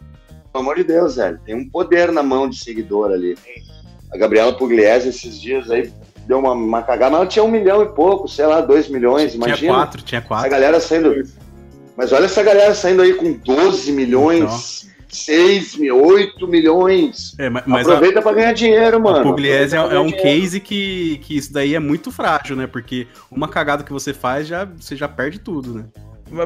amor 0.53 0.75
de 0.75 0.83
Deus, 0.83 1.15
velho, 1.15 1.39
tem 1.45 1.55
um 1.55 1.69
poder 1.69 2.11
na 2.11 2.23
mão 2.23 2.49
de 2.49 2.57
seguidor 2.57 3.11
ali. 3.11 3.37
A 4.11 4.17
Gabriela 4.17 4.53
Pugliese 4.53 5.09
esses 5.09 5.39
dias 5.39 5.69
aí 5.69 5.91
deu 6.25 6.39
uma, 6.39 6.51
uma 6.51 6.81
cagada, 6.81 7.11
mas 7.11 7.19
ela 7.21 7.27
tinha 7.27 7.45
um 7.45 7.51
milhão 7.51 7.83
e 7.83 7.87
pouco, 7.87 8.27
sei 8.27 8.45
lá, 8.45 8.61
dois 8.61 8.89
milhões, 8.89 9.31
tinha 9.31 9.45
imagina. 9.45 9.57
Tinha 9.57 9.73
quatro, 9.73 10.01
tinha 10.01 10.21
quatro. 10.21 10.45
A 10.45 10.49
galera 10.49 10.79
saindo. 10.79 11.23
Mas 11.95 12.11
olha 12.11 12.25
essa 12.25 12.43
galera 12.43 12.73
saindo 12.73 13.01
aí 13.01 13.13
com 13.13 13.33
12 13.33 13.91
milhões. 13.91 14.89
Então. 15.23 15.35
6, 15.35 15.77
8 15.91 16.47
milhões. 16.47 17.33
É, 17.39 17.49
mas 17.49 17.87
Aproveita 17.87 18.19
a, 18.19 18.21
pra 18.21 18.33
ganhar 18.33 18.53
dinheiro, 18.53 18.99
mano. 19.01 19.19
A 19.19 19.23
Pugliese 19.23 19.75
é, 19.75 19.79
é, 19.79 19.99
um 19.99 20.11
case 20.11 20.59
que, 20.59 21.19
que 21.23 21.37
isso 21.37 21.51
daí 21.53 21.75
é 21.75 21.79
muito 21.79 22.11
frágil, 22.11 22.55
né? 22.55 22.67
Porque 22.67 23.07
uma 23.31 23.47
cagada 23.47 23.83
que 23.83 23.91
você 23.93 24.13
faz, 24.13 24.47
já, 24.47 24.65
você 24.65 24.95
já 24.95 25.07
perde 25.07 25.39
tudo, 25.39 25.73
né? 25.73 25.85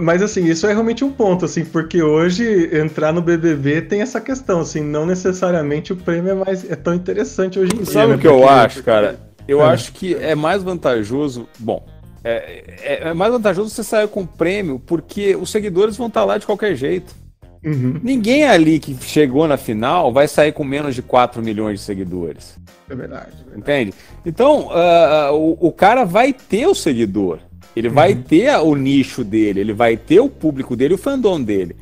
Mas 0.02 0.22
assim, 0.22 0.46
isso 0.46 0.68
é 0.68 0.74
realmente 0.74 1.06
um 1.06 1.12
ponto, 1.12 1.46
assim, 1.46 1.64
porque 1.64 2.04
hoje 2.04 2.70
entrar 2.78 3.14
no 3.14 3.22
BBB 3.22 3.82
tem 3.84 4.02
essa 4.02 4.20
questão, 4.20 4.60
assim, 4.60 4.82
não 4.82 5.06
necessariamente 5.06 5.94
o 5.94 5.96
prêmio 5.96 6.32
é, 6.32 6.36
mais, 6.36 6.70
é 6.70 6.76
tão 6.76 6.94
interessante 6.94 7.58
hoje 7.58 7.72
em 7.74 7.84
dia. 7.84 7.94
Sabe 7.94 8.10
né? 8.12 8.16
o 8.16 8.20
que 8.20 8.28
eu 8.28 8.40
Porque- 8.40 8.50
acho, 8.54 8.84
cara? 8.84 9.20
Eu 9.48 9.62
É. 9.62 9.66
acho 9.70 9.94
que 9.94 10.14
é 10.16 10.36
mais 10.36 10.62
vantajoso. 10.62 11.48
Bom, 11.58 11.84
é, 12.24 12.64
é- 12.84 13.10
é 13.10 13.14
mais 13.14 13.32
vantajoso 13.32 13.70
você 13.70 13.84
sair 13.84 14.08
com 14.10 14.26
prêmio 14.26 14.80
porque 14.86 15.36
os 15.36 15.50
seguidores 15.50 15.96
vão 15.96 16.08
estar 16.08 16.26
lá 16.26 16.38
de 16.38 16.46
qualquer 16.46 16.76
jeito. 16.76 17.16
Uhum, 17.64 18.00
Ninguém 18.02 18.46
ali 18.46 18.80
que 18.80 18.96
chegou 19.02 19.48
na 19.48 19.58
final 19.58 20.12
vai 20.14 20.28
sair 20.28 20.52
com 20.54 20.64
menos 20.64 20.96
de 20.96 21.02
4 21.02 21.42
milhões 21.44 21.80
de 21.80 21.86
seguidores. 21.86 22.56
é 22.90 22.96
verdade. 22.96 23.32
é 23.32 23.36
verdade. 23.36 23.58
Entende? 23.60 23.94
Então, 24.26 24.70
ah, 24.72 25.30
o, 25.34 25.58
o 25.68 25.72
cara 25.72 26.06
vai 26.06 26.32
ter 26.34 26.68
o 26.68 26.74
seguidor. 26.76 27.40
Ele 27.76 27.90
vai 27.90 28.14
Uhum. 28.14 28.22
ter 28.24 28.48
a- 28.50 28.62
o 28.62 28.76
nicho 28.76 29.24
dele, 29.24 29.60
ele 29.60 29.74
vai 29.74 29.96
ter 29.98 30.20
o 30.20 30.30
público 30.30 30.76
dele, 30.76 30.94
o 30.96 30.98
fandom 30.98 31.40
dele. 31.42 31.76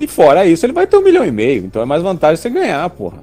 E 0.00 0.06
fora 0.06 0.46
isso, 0.46 0.64
ele 0.66 0.72
vai 0.72 0.86
ter 0.86 0.96
um 0.96 1.02
milhão 1.02 1.24
e 1.26 1.30
meio. 1.32 1.64
Então 1.64 1.80
é 1.82 1.84
mais 1.84 2.02
vantagem 2.02 2.36
você 2.36 2.50
ganhar, 2.50 2.88
porra. 2.90 3.18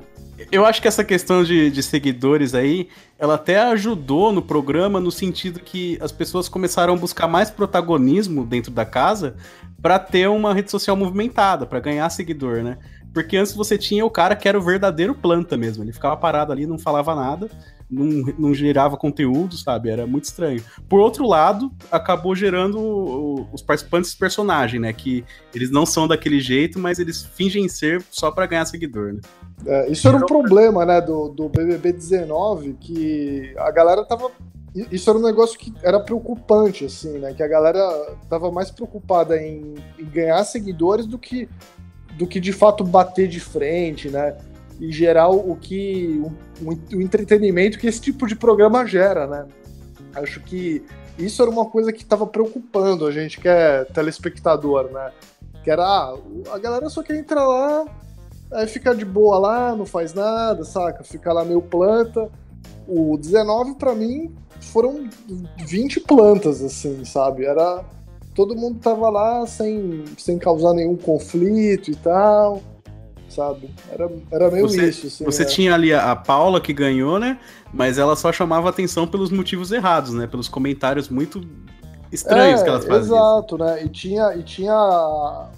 Eu 0.52 0.65
acho 0.65 0.81
que 0.81 0.88
essa 0.88 1.03
questão 1.03 1.44
de, 1.44 1.69
de 1.69 1.84
seguidores 1.84 2.56
aí, 2.56 2.88
ela 3.19 3.36
até 3.36 3.60
ajudou 3.60 4.31
no 4.31 4.41
programa 4.41 4.99
no 4.99 5.11
sentido 5.11 5.60
que 5.60 5.98
as 6.02 6.11
pessoas 6.11 6.48
começaram 6.49 6.94
a 6.94 6.98
buscar 6.98 7.27
mais 7.27 7.49
protagonismo 7.52 8.45
dentro 8.45 8.72
da 8.72 8.86
casa 8.86 9.36
pra 9.82 9.98
ter 10.00 10.28
uma 10.30 10.54
rede 10.54 10.72
social 10.72 10.96
movimentada, 10.96 11.66
pra 11.66 11.80
ganhar 11.80 12.10
seguidor, 12.10 12.64
né? 12.64 12.78
Porque 13.14 13.38
antes 13.38 13.54
você 13.56 13.78
tinha 13.78 14.06
o 14.06 14.10
cara 14.10 14.36
que 14.36 14.48
era 14.48 14.58
o 14.58 14.62
verdadeiro 14.62 15.16
planta 15.16 15.58
mesmo, 15.58 15.84
ele 15.84 15.92
ficava 15.94 16.16
parado 16.16 16.52
ali, 16.52 16.68
não 16.68 16.78
falava 16.78 17.16
nada, 17.16 17.50
não, 17.90 18.06
não 18.38 18.54
gerava 18.54 18.96
conteúdo, 18.96 19.58
sabe? 19.58 19.90
Era 19.90 20.06
muito 20.06 20.26
estranho. 20.26 20.62
Por 20.88 21.00
outro 21.00 21.26
lado, 21.28 21.72
acabou 21.92 22.36
gerando 22.36 22.80
o- 22.80 23.48
os 23.52 23.64
participantes 23.64 24.14
personagem, 24.14 24.80
né? 24.80 24.94
Que 24.94 25.26
eles 25.56 25.72
não 25.72 25.88
são 25.88 26.08
daquele 26.08 26.40
jeito, 26.40 26.78
mas 26.78 27.00
eles 27.00 27.24
fingem 27.26 27.68
ser 27.68 28.04
só 28.12 28.30
pra 28.30 28.46
ganhar 28.46 28.66
seguidor, 28.66 29.14
né? 29.14 29.22
É, 29.66 29.92
isso 29.92 30.08
era 30.08 30.18
um 30.18 30.26
problema, 30.28 30.86
né, 30.86 31.02
do, 31.02 31.30
do 31.30 31.50
BBB 31.50 31.92
19, 31.94 32.74
que 32.80 33.54
a 33.58 33.72
galera 33.72 34.06
tava. 34.06 34.30
Isso 34.91 35.10
era 35.10 35.18
um 35.18 35.22
negócio 35.24 35.58
que 35.58 35.74
era 35.82 36.00
preocupante, 36.00 36.86
assim, 36.86 37.18
né? 37.18 37.34
Que 37.34 37.41
a 37.41 37.48
galera 37.48 37.82
tava 38.30 38.52
mais 38.52 38.70
preocupada 38.70 39.41
em, 39.41 39.76
em 39.98 40.06
ganhar 40.06 40.44
seguidores 40.44 41.06
do 41.06 41.18
que, 41.18 41.50
do 42.18 42.28
que 42.28 42.40
de 42.40 42.54
fato 42.54 42.84
bater 42.84 43.28
de 43.28 43.40
frente, 43.40 44.10
né? 44.10 44.38
E 44.80 44.91
gerar 44.91 45.30
o 45.30 45.56
que. 45.56 46.22
O, 46.62 46.98
o 46.98 47.02
entretenimento 47.02 47.80
que 47.80 47.88
esse 47.88 48.00
tipo 48.00 48.28
de 48.28 48.36
programa 48.36 48.86
gera, 48.86 49.26
né? 49.28 49.46
Acho 50.16 50.40
que 50.41 50.84
isso 51.18 51.41
era 51.41 51.52
uma 51.52 51.66
coisa 51.66 51.91
que 51.91 52.06
tava 52.06 52.26
preocupando 52.26 53.06
a 53.06 53.12
gente 53.12 53.40
que 53.40 53.48
é 53.48 53.84
telespectador, 53.86 54.91
né? 54.91 55.12
Que 55.64 55.72
era, 55.72 55.84
ah, 55.84 56.18
a 56.54 56.58
galera 56.60 56.90
só 56.90 57.04
quer 57.04 57.18
entrar 57.18 57.46
lá, 57.46 57.86
Aí 58.52 58.66
fica 58.66 58.96
de 58.96 59.06
boa 59.06 59.38
lá, 59.38 59.76
não 59.76 59.86
faz 59.86 60.14
nada, 60.14 60.64
saca? 60.64 61.04
Fica 61.04 61.32
lá 61.32 61.46
meio 61.46 61.62
planta. 61.62 62.30
O 62.88 63.18
19, 63.18 63.76
pra 63.76 63.94
mim, 63.94 64.34
foram 64.60 65.10
20 65.66 66.00
plantas, 66.02 66.62
assim, 66.62 67.04
sabe? 67.06 67.46
Era. 67.46 67.84
Todo 68.36 68.56
mundo 68.56 68.80
tava 68.80 69.10
lá 69.10 69.46
sem, 69.46 70.06
sem 70.18 70.38
causar 70.38 70.74
nenhum 70.74 70.96
conflito 70.96 71.91
e 71.91 71.96
tal, 71.96 72.62
sabe? 73.28 73.70
Era, 73.91 74.10
era 74.32 74.52
meio 74.52 74.68
Você, 74.68 74.90
isso, 74.90 75.08
assim. 75.08 75.26
você 75.26 75.44
né? 75.44 75.50
tinha 75.50 75.74
ali 75.74 75.94
a, 75.94 76.12
a 76.12 76.16
Paula 76.16 76.62
que 76.62 76.72
ganhou, 76.72 77.20
né? 77.20 77.40
Mas 77.74 77.98
ela 77.98 78.16
só 78.16 78.32
chamava 78.32 78.70
atenção 78.70 79.06
pelos 79.06 79.30
motivos 79.30 79.72
errados, 79.72 80.14
né? 80.14 80.26
Pelos 80.26 80.48
comentários 80.48 81.10
muito 81.10 81.41
estranhos 82.12 82.62
É, 82.62 82.64
que 82.64 82.70
elas 82.70 82.86
faziam. 82.86 83.18
Exato, 83.18 83.58
né? 83.58 83.84
E 83.84 83.90
tinha, 83.90 84.36
e 84.36 84.44
tinha. 84.44 85.50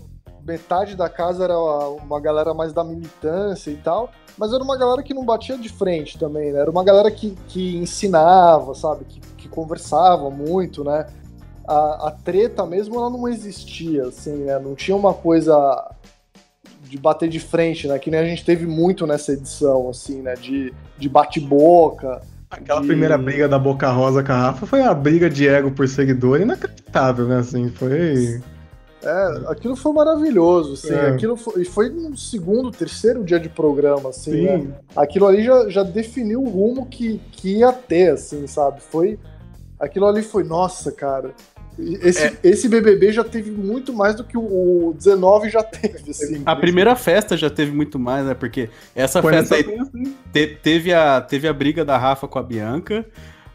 Metade 0.44 0.96
da 0.96 1.08
casa 1.08 1.44
era 1.44 1.58
uma 1.58 2.20
galera 2.20 2.52
mais 2.52 2.74
da 2.74 2.84
militância 2.84 3.70
e 3.70 3.76
tal, 3.76 4.12
mas 4.38 4.54
era 4.54 4.64
uma 4.64 4.78
galera 4.78 5.04
que 5.04 5.14
não 5.14 5.26
batia 5.26 5.58
de 5.58 5.70
frente 5.70 6.18
também, 6.18 6.52
né? 6.52 6.60
Era 6.60 6.72
uma 6.72 6.84
galera 6.84 7.12
que, 7.12 7.36
que 7.48 7.76
ensinava, 7.78 8.74
sabe? 8.76 9.06
Que, 9.06 9.20
que 9.38 9.48
conversava 9.48 10.30
muito, 10.30 10.84
né? 10.84 11.08
A, 11.68 12.08
a 12.08 12.12
treta 12.12 12.66
mesmo, 12.66 12.96
ela 12.96 13.10
não 13.10 13.28
existia, 13.28 14.06
assim, 14.08 14.36
né? 14.46 14.58
Não 14.60 14.76
tinha 14.76 14.96
uma 14.98 15.14
coisa 15.14 15.92
de 16.84 16.98
bater 16.98 17.30
de 17.30 17.40
frente, 17.40 17.88
né? 17.88 17.98
Que 18.00 18.12
nem 18.12 18.20
a 18.20 18.26
gente 18.26 18.44
teve 18.44 18.66
muito 18.66 19.08
nessa 19.08 19.32
edição, 19.34 19.90
assim, 19.90 20.22
né? 20.22 20.34
De, 20.36 20.74
de 20.98 21.08
bate-boca. 21.08 22.22
Aquela 22.50 22.82
de- 22.82 22.88
primeira 22.88 23.18
briga 23.18 23.48
da 23.48 23.58
Boca 23.58 23.90
Rosa 23.90 24.22
com 24.24 24.32
a 24.34 24.36
Rafa 24.38 24.66
foi 24.66 24.82
uma 24.82 24.94
briga 24.94 25.30
de 25.30 25.48
ego 25.48 25.72
por 25.72 25.88
seguidor 25.88 26.42
inacreditável, 26.42 27.26
né? 27.28 27.38
Assim, 27.38 27.70
foi. 27.70 28.42
É, 29.04 29.52
aquilo 29.52 29.76
foi 29.76 29.92
maravilhoso, 29.94 30.74
assim, 30.74 30.94
É. 30.94 31.10
aquilo 31.10 31.36
foi, 31.36 31.62
e 31.62 31.66
foi 31.66 31.90
no 31.90 32.16
segundo, 32.16 32.70
terceiro 32.72 33.24
dia 33.24 33.40
de 33.40 33.50
programa, 33.50 34.10
assim, 34.10 34.32
Sim. 34.32 34.44
né? 34.46 34.68
Aquilo 34.96 35.26
ali 35.28 35.44
já, 35.44 35.68
já 35.70 35.84
definiu 35.84 36.42
o 36.44 36.50
rumo 36.50 36.86
que, 36.86 37.20
que 37.32 37.58
ia 37.58 37.72
ter, 37.74 38.14
assim, 38.14 38.46
sabe? 38.46 38.80
Foi, 38.82 39.18
aquilo 39.80 40.06
ali 40.06 40.22
foi, 40.22 40.44
nossa, 40.44 40.92
cara, 40.92 41.32
esse, 41.80 42.22
É. 42.26 42.34
esse 42.44 42.68
BBB 42.70 43.12
já 43.12 43.24
teve 43.24 43.50
muito 43.50 43.92
mais 43.94 44.14
do 44.14 44.24
que 44.24 44.38
o, 44.38 44.42
o 44.90 44.94
19 44.96 45.50
já 45.50 45.64
teve, 45.64 46.12
assim. 46.12 46.44
A 46.46 46.56
primeira 46.56 46.96
festa 46.96 47.36
já 47.36 47.50
teve 47.50 47.72
muito 47.72 47.98
mais, 47.98 48.26
né? 48.26 48.34
Porque 48.36 48.70
essa 48.96 49.20
Foi 49.22 49.32
festa 49.34 49.56
aí 49.56 49.66
né? 49.66 50.12
te- 50.32 50.60
teve, 50.62 50.94
a, 50.94 51.20
teve 51.22 51.48
a 51.48 51.54
briga 51.54 51.84
da 51.84 51.98
Rafa 51.98 52.28
com 52.28 52.38
a 52.38 52.44
Bianca. 52.44 53.04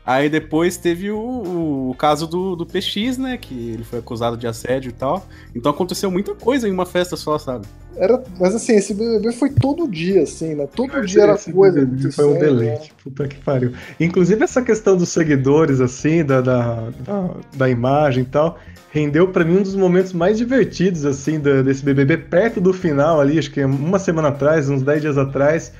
Aí 0.06 0.28
depois 0.30 0.76
teve 0.76 1.10
o, 1.10 1.18
o, 1.18 1.90
o 1.90 1.94
caso 1.94 2.28
do, 2.28 2.54
do 2.54 2.64
PX, 2.64 3.18
né? 3.18 3.36
Que 3.36 3.72
ele 3.72 3.82
foi 3.82 3.98
acusado 3.98 4.36
de 4.36 4.46
assédio 4.46 4.90
e 4.90 4.92
tal. 4.92 5.26
Então 5.54 5.72
aconteceu 5.72 6.10
muita 6.10 6.32
coisa 6.34 6.68
em 6.68 6.72
uma 6.72 6.86
festa 6.86 7.16
só, 7.16 7.36
sabe? 7.38 7.66
Era, 7.96 8.22
mas 8.38 8.54
assim, 8.54 8.74
esse 8.76 8.92
BBB 8.94 9.32
foi 9.32 9.50
todo 9.50 9.88
dia, 9.88 10.22
assim, 10.22 10.54
né? 10.54 10.68
Todo 10.74 11.04
dia 11.04 11.22
era 11.22 11.32
Esse 11.34 11.50
coisa 11.52 11.80
BBB 11.80 12.12
Foi 12.12 12.24
um 12.26 12.28
acontecendo, 12.30 12.54
né? 12.60 12.64
deleite, 12.66 12.94
puta 13.02 13.26
que 13.26 13.36
pariu. 13.36 13.72
Inclusive, 13.98 14.44
essa 14.44 14.62
questão 14.62 14.96
dos 14.96 15.08
seguidores, 15.08 15.80
assim, 15.80 16.22
da, 16.24 16.40
da, 16.40 16.90
da, 17.00 17.30
da 17.56 17.68
imagem 17.70 18.22
e 18.22 18.26
tal, 18.26 18.58
rendeu 18.92 19.28
pra 19.28 19.44
mim 19.44 19.56
um 19.58 19.62
dos 19.62 19.74
momentos 19.74 20.12
mais 20.12 20.36
divertidos, 20.38 21.04
assim, 21.06 21.40
da- 21.40 21.62
desse 21.62 21.82
BBB, 21.82 22.18
perto 22.18 22.60
do 22.60 22.72
final 22.72 23.18
ali, 23.20 23.38
acho 23.38 23.50
que 23.50 23.64
uma 23.64 23.98
semana 23.98 24.28
atrás, 24.28 24.68
uns 24.68 24.82
10 24.82 25.00
dias 25.00 25.18
atrás. 25.18 25.72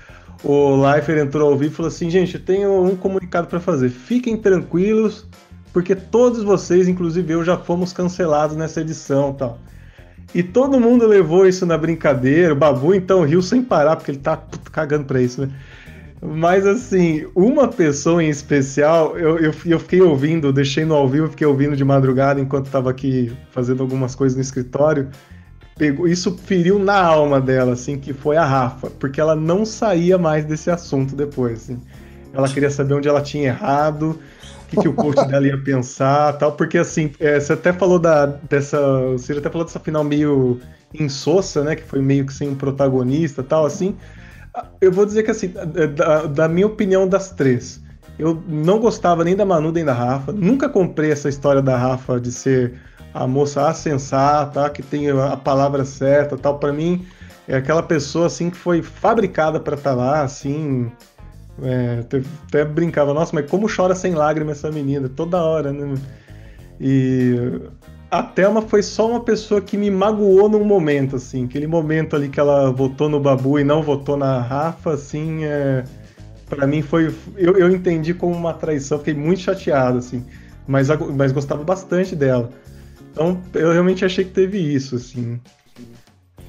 O 0.45 0.77
Leifert 0.77 1.19
entrou 1.19 1.51
ao 1.51 1.59
vivo 1.59 1.73
e 1.73 1.77
falou 1.77 1.89
assim: 1.89 2.11
gente, 2.11 2.35
eu 2.35 2.41
tenho 2.41 2.85
um 2.85 2.97
comunicado 2.97 3.47
pra 3.47 3.61
fazer. 3.61 3.89
Fiquem 3.89 4.37
tranquilos, 4.37 5.27
porque 5.73 5.95
todos 5.95 6.43
vocês, 6.43 6.89
inclusive 6.89 7.33
eu, 7.33 7.45
já 7.45 7.57
fomos 7.57 7.93
cancelados 7.93 8.57
nessa 8.57 8.81
edição 8.81 9.33
tal. 9.33 9.59
E 10.35 10.43
todo 10.43 10.81
mundo 10.81 11.07
levou 11.07 11.47
isso 11.47 11.65
na 11.65 11.79
brincadeira. 11.79 12.53
O 12.53 12.57
Babu 12.57 12.95
então 12.95 13.25
riu 13.25 13.41
sem 13.41 13.63
parar, 13.63 13.97
porque 13.97 14.11
ele 14.11 14.19
tá 14.19 14.43
cagando 14.71 15.05
pra 15.05 15.21
isso, 15.21 15.41
né? 15.41 15.51
Mas 16.21 16.67
assim, 16.67 17.27
uma 17.35 17.69
pessoa 17.69 18.23
em 18.23 18.29
especial, 18.29 19.17
eu, 19.19 19.39
eu, 19.39 19.55
eu 19.65 19.79
fiquei 19.79 20.01
ouvindo, 20.01 20.53
deixei 20.53 20.85
no 20.85 20.95
ao 20.95 21.09
vivo, 21.09 21.29
fiquei 21.29 21.47
ouvindo 21.47 21.77
de 21.77 21.85
madrugada 21.85 22.41
enquanto 22.41 22.71
tava 22.71 22.91
aqui 22.91 23.33
fazendo 23.51 23.83
algumas 23.83 24.15
coisas 24.15 24.35
no 24.35 24.43
escritório. 24.43 25.09
Pegou, 25.77 26.09
isso 26.09 26.36
feriu 26.39 26.78
na 26.78 26.98
alma 26.98 27.39
dela, 27.39 27.74
assim, 27.74 27.98
que 27.98 28.15
foi 28.15 28.36
a 28.36 28.44
Rafa, 28.44 28.89
porque 28.98 29.20
ela 29.20 29.36
não 29.36 29.66
saía 29.66 30.16
mais 30.16 30.44
desse 30.47 30.70
assunto 30.70 31.15
depois, 31.15 31.65
assim. 31.65 31.78
Ela 32.32 32.48
queria 32.48 32.70
saber 32.70 32.94
onde 32.94 33.09
ela 33.09 33.20
tinha 33.20 33.48
errado, 33.48 34.19
o 34.65 34.69
que, 34.69 34.81
que 34.81 34.89
o 34.89 34.94
coach 34.94 35.23
dela 35.28 35.47
ia 35.47 35.59
pensar 35.59 36.32
tal, 36.39 36.53
porque 36.53 36.78
assim, 36.78 37.12
é, 37.20 37.39
você 37.39 37.53
até 37.53 37.73
falou 37.73 37.98
da, 37.98 38.24
dessa. 38.27 38.78
Você 39.12 39.35
até 39.35 39.51
falou 39.51 39.66
dessa 39.66 39.78
final 39.78 40.03
meio 40.03 40.61
insossa, 40.94 41.62
né? 41.62 41.77
Que 41.77 41.82
foi 41.82 42.01
meio 42.01 42.24
que 42.24 42.32
sem 42.32 42.48
um 42.48 42.55
protagonista 42.55 43.43
tal, 43.43 43.66
assim. 43.66 43.97
Eu 44.81 44.90
vou 44.90 45.05
dizer 45.05 45.23
que 45.24 45.31
assim, 45.31 45.53
da, 45.94 46.27
da 46.27 46.48
minha 46.48 46.66
opinião 46.66 47.07
das 47.07 47.31
três, 47.31 47.82
eu 48.19 48.43
não 48.48 48.78
gostava 48.78 49.23
nem 49.23 49.36
da 49.36 49.44
Manu 49.44 49.70
nem 49.73 49.85
da 49.85 49.93
Rafa. 49.93 50.32
Nunca 50.32 50.69
comprei 50.69 51.11
essa 51.11 51.28
história 51.28 51.61
da 51.61 51.77
Rafa 51.77 52.19
de 52.19 52.32
ser 52.32 52.74
a 53.16 53.26
moça 53.26 53.72
sensata, 53.72 54.68
que 54.70 54.82
tem 54.82 55.09
a 55.10 55.36
palavra 55.36 55.84
certa, 55.84 56.36
tal. 56.36 56.59
Para 56.59 56.72
mim 56.72 57.06
é 57.48 57.56
aquela 57.56 57.82
pessoa 57.82 58.26
assim 58.26 58.51
que 58.51 58.56
foi 58.56 58.82
fabricada 58.82 59.59
para 59.59 59.74
estar 59.74 59.94
lá, 59.94 60.22
assim. 60.22 60.90
É, 61.62 62.01
até, 62.01 62.22
até 62.47 62.64
brincava, 62.66 63.14
nossa, 63.14 63.34
mas 63.34 63.51
como 63.51 63.66
chora 63.74 63.94
sem 63.94 64.14
lágrima 64.14 64.52
essa 64.52 64.70
menina 64.70 65.09
toda 65.09 65.43
hora, 65.43 65.72
né? 65.72 65.94
E 66.78 67.34
a 68.10 68.22
Thelma 68.22 68.60
foi 68.60 68.82
só 68.82 69.09
uma 69.10 69.20
pessoa 69.20 69.62
que 69.62 69.78
me 69.78 69.90
magoou 69.90 70.48
num 70.51 70.64
momento, 70.64 71.16
assim. 71.16 71.47
Aquele 71.47 71.66
momento 71.66 72.14
ali 72.14 72.28
que 72.28 72.38
ela 72.38 72.70
votou 72.70 73.09
no 73.09 73.18
Babu 73.18 73.59
e 73.59 73.64
não 73.64 73.82
votou 73.82 74.18
na 74.18 74.40
Rafa, 74.40 74.93
assim, 74.93 75.44
é... 75.44 75.84
para 76.51 76.66
mim 76.66 76.82
foi. 76.82 77.14
Eu, 77.36 77.56
eu 77.56 77.70
entendi 77.70 78.12
como 78.12 78.34
uma 78.34 78.52
traição, 78.52 78.98
fiquei 78.98 79.14
muito 79.14 79.40
chateado, 79.40 79.98
assim. 79.98 80.22
Mas, 80.68 80.88
mas 81.16 81.32
gostava 81.32 81.64
bastante 81.64 82.14
dela. 82.14 82.51
Então 83.16 83.40
eu 83.55 83.72
realmente 83.72 84.05
achei 84.05 84.26
que 84.26 84.30
teve 84.30 84.59
isso, 84.59 84.97
assim. 84.97 85.40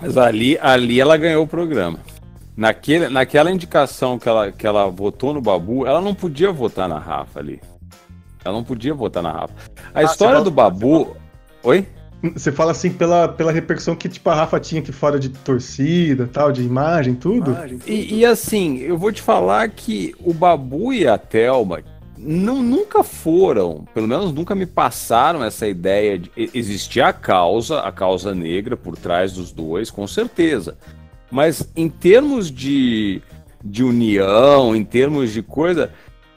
Mas 0.01 0.17
ali, 0.17 0.59
ali 0.61 0.99
ela 0.99 1.15
ganhou 1.15 1.45
o 1.45 1.47
programa. 1.47 1.97
Naquele, 2.57 3.07
naquela 3.07 3.49
indicação 3.49 4.19
que 4.19 4.27
ela, 4.27 4.51
que 4.51 4.67
ela 4.67 4.89
votou 4.89 5.33
no 5.33 5.39
Babu, 5.39 5.87
ela 5.87 6.01
não 6.01 6.13
podia 6.13 6.51
votar 6.51 6.89
na 6.89 6.99
Rafa 6.99 7.39
ali. 7.39 7.61
Ela 8.43 8.53
não 8.53 8.63
podia 8.65 8.93
votar 8.93 9.23
na 9.23 9.31
Rafa. 9.31 9.53
A 9.93 9.99
Ah, 10.01 10.03
história 10.03 10.41
do 10.41 10.51
Babu. 10.51 11.15
Oi? 11.63 11.87
Você 12.33 12.51
fala 12.51 12.71
assim 12.71 12.91
pela, 12.91 13.29
pela 13.29 13.51
repercussão 13.51 13.95
que 13.95 14.09
tipo, 14.09 14.29
a 14.29 14.35
Rafa 14.35 14.59
tinha 14.59 14.81
aqui 14.81 14.91
fora 14.91 15.17
de 15.19 15.29
torcida, 15.29 16.27
tal, 16.31 16.51
de 16.51 16.63
imagem, 16.63 17.13
tudo. 17.15 17.51
Imagem, 17.51 17.77
tudo. 17.77 17.89
E, 17.89 18.15
e, 18.19 18.25
assim, 18.25 18.79
eu 18.79 18.97
vou 18.97 19.11
te 19.11 19.21
falar 19.21 19.69
que 19.69 20.13
o 20.19 20.33
Babu 20.33 20.91
e 20.91 21.07
a 21.07 21.17
Thelma 21.17 21.81
não, 22.17 22.61
nunca 22.63 23.03
foram, 23.03 23.85
pelo 23.93 24.07
menos 24.07 24.33
nunca 24.33 24.55
me 24.55 24.65
passaram 24.65 25.43
essa 25.43 25.67
ideia 25.67 26.17
de 26.17 26.31
existir 26.53 27.01
a 27.01 27.13
causa, 27.13 27.79
a 27.81 27.91
causa 27.91 28.33
negra 28.33 28.75
por 28.75 28.97
trás 28.97 29.33
dos 29.33 29.51
dois, 29.51 29.91
com 29.91 30.07
certeza. 30.07 30.77
Mas 31.29 31.69
em 31.75 31.89
termos 31.89 32.49
de, 32.49 33.21
de 33.63 33.83
união, 33.83 34.75
em 34.75 34.83
termos 34.83 35.31
de 35.31 35.43
coisa, 35.43 35.91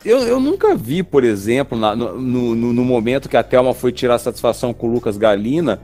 eu, 0.05 0.19
eu 0.21 0.41
nunca 0.41 0.75
vi, 0.75 1.03
por 1.03 1.25
exemplo, 1.25 1.79
na, 1.79 1.95
no, 1.95 2.19
no, 2.19 2.73
no, 2.73 2.85
momento 2.85 3.29
que 3.29 3.37
a 3.37 3.43
Thelma 3.43 3.75
foi 3.75 3.93
tirar 3.93 4.19
satisfação 4.19 4.73
com 4.73 4.89
o 4.89 4.93
Lucas 4.93 5.17
Galina, 5.17 5.81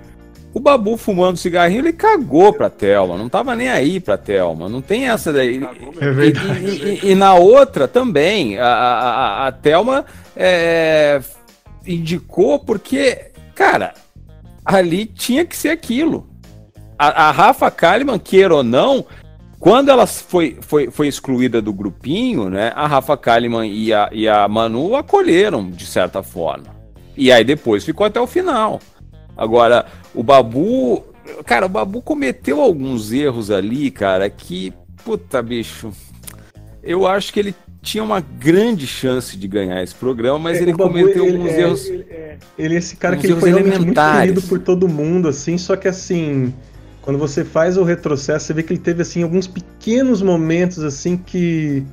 o 0.57 0.59
Babu 0.59 0.97
fumando 0.97 1.37
cigarrinho, 1.37 1.81
ele 1.81 1.93
cagou 1.93 2.51
pra 2.51 2.71
Thelma, 2.71 3.19
não 3.19 3.29
tava 3.29 3.55
nem 3.55 3.69
aí 3.69 4.01
pra 4.01 4.17
Thelma, 4.17 4.71
não 4.71 4.81
tem 4.81 5.07
essa 5.07 5.31
daí. 5.31 5.61
É 6.01 6.11
verdade. 6.11 6.65
E, 6.65 7.09
e, 7.09 7.11
e, 7.11 7.15
na 7.15 7.35
outra 7.35 7.87
também, 7.87 8.59
a, 8.59 8.67
a, 8.67 9.47
a 9.49 9.53
Thelma 9.53 10.07
é, 10.35 11.21
indicou 11.87 12.59
porque, 12.59 13.33
cara, 13.55 13.93
ali 14.65 15.05
tinha 15.05 15.45
que 15.45 15.55
ser 15.55 15.69
aquilo. 15.69 16.27
A, 16.99 17.29
a 17.29 17.31
Rafa 17.33 17.71
Kalimann, 17.71 18.19
queira 18.19 18.55
ou 18.55 18.65
não, 18.65 19.05
quando 19.61 19.91
ela 19.91 20.07
foi, 20.07 20.57
foi, 20.63 20.91
foi 20.91 21.07
excluída 21.07 21.61
do 21.61 21.71
grupinho, 21.71 22.49
né, 22.49 22.73
a 22.75 22.87
Rafa 22.87 23.15
Kalimann 23.15 23.71
e 23.71 23.93
a, 23.93 24.09
e 24.11 24.27
a 24.27 24.49
Manu 24.49 24.97
acolheram, 24.97 25.71
de 25.71 25.85
certa 25.85 26.23
forma. 26.23 26.75
E 27.15 27.31
aí 27.31 27.45
depois 27.45 27.85
ficou 27.85 28.07
até 28.07 28.19
o 28.19 28.27
final. 28.27 28.81
Agora, 29.37 29.87
o 30.15 30.23
Babu. 30.23 31.05
Cara, 31.45 31.67
o 31.67 31.69
Babu 31.69 32.01
cometeu 32.01 32.61
alguns 32.61 33.13
erros 33.13 33.51
ali, 33.51 33.91
cara, 33.91 34.29
que. 34.31 34.73
Puta, 35.05 35.43
bicho. 35.43 35.93
Eu 36.83 37.07
acho 37.07 37.33
que 37.33 37.41
ele 37.41 37.55
tinha 37.83 38.03
uma 38.03 38.21
grande 38.21 38.87
chance 38.87 39.37
de 39.37 39.47
ganhar 39.47 39.83
esse 39.83 39.95
programa, 39.95 40.39
mas 40.39 40.59
é, 40.59 40.63
ele 40.63 40.73
Babu, 40.73 40.91
cometeu 40.91 41.25
ele, 41.25 41.37
alguns 41.37 41.53
é, 41.53 41.61
erros. 41.61 41.87
Ele, 41.87 42.07
é, 42.11 42.39
ele 42.59 42.75
é 42.75 42.79
esse 42.79 42.97
cara 42.97 43.17
que 43.17 43.27
ele 43.27 43.37
foi 43.37 43.51
realmente 43.51 43.81
muito 43.81 44.01
querido 44.01 44.43
por 44.43 44.59
todo 44.59 44.89
mundo, 44.89 45.29
assim, 45.29 45.59
só 45.59 45.77
que 45.77 45.87
assim 45.87 46.53
quando 47.07 47.21
você 47.21 47.45
faz 47.45 47.77
o 47.77 47.85
retrocesso, 47.85 48.47
você 48.47 48.53
vê 48.53 48.65
que 48.65 48.73
ele 48.73 48.81
teve 48.81 49.01
assim 49.01 49.23
alguns 49.23 49.47
pequenos 49.47 50.21
momentos 50.21 50.83
assim 50.83 51.17
que 51.17 51.85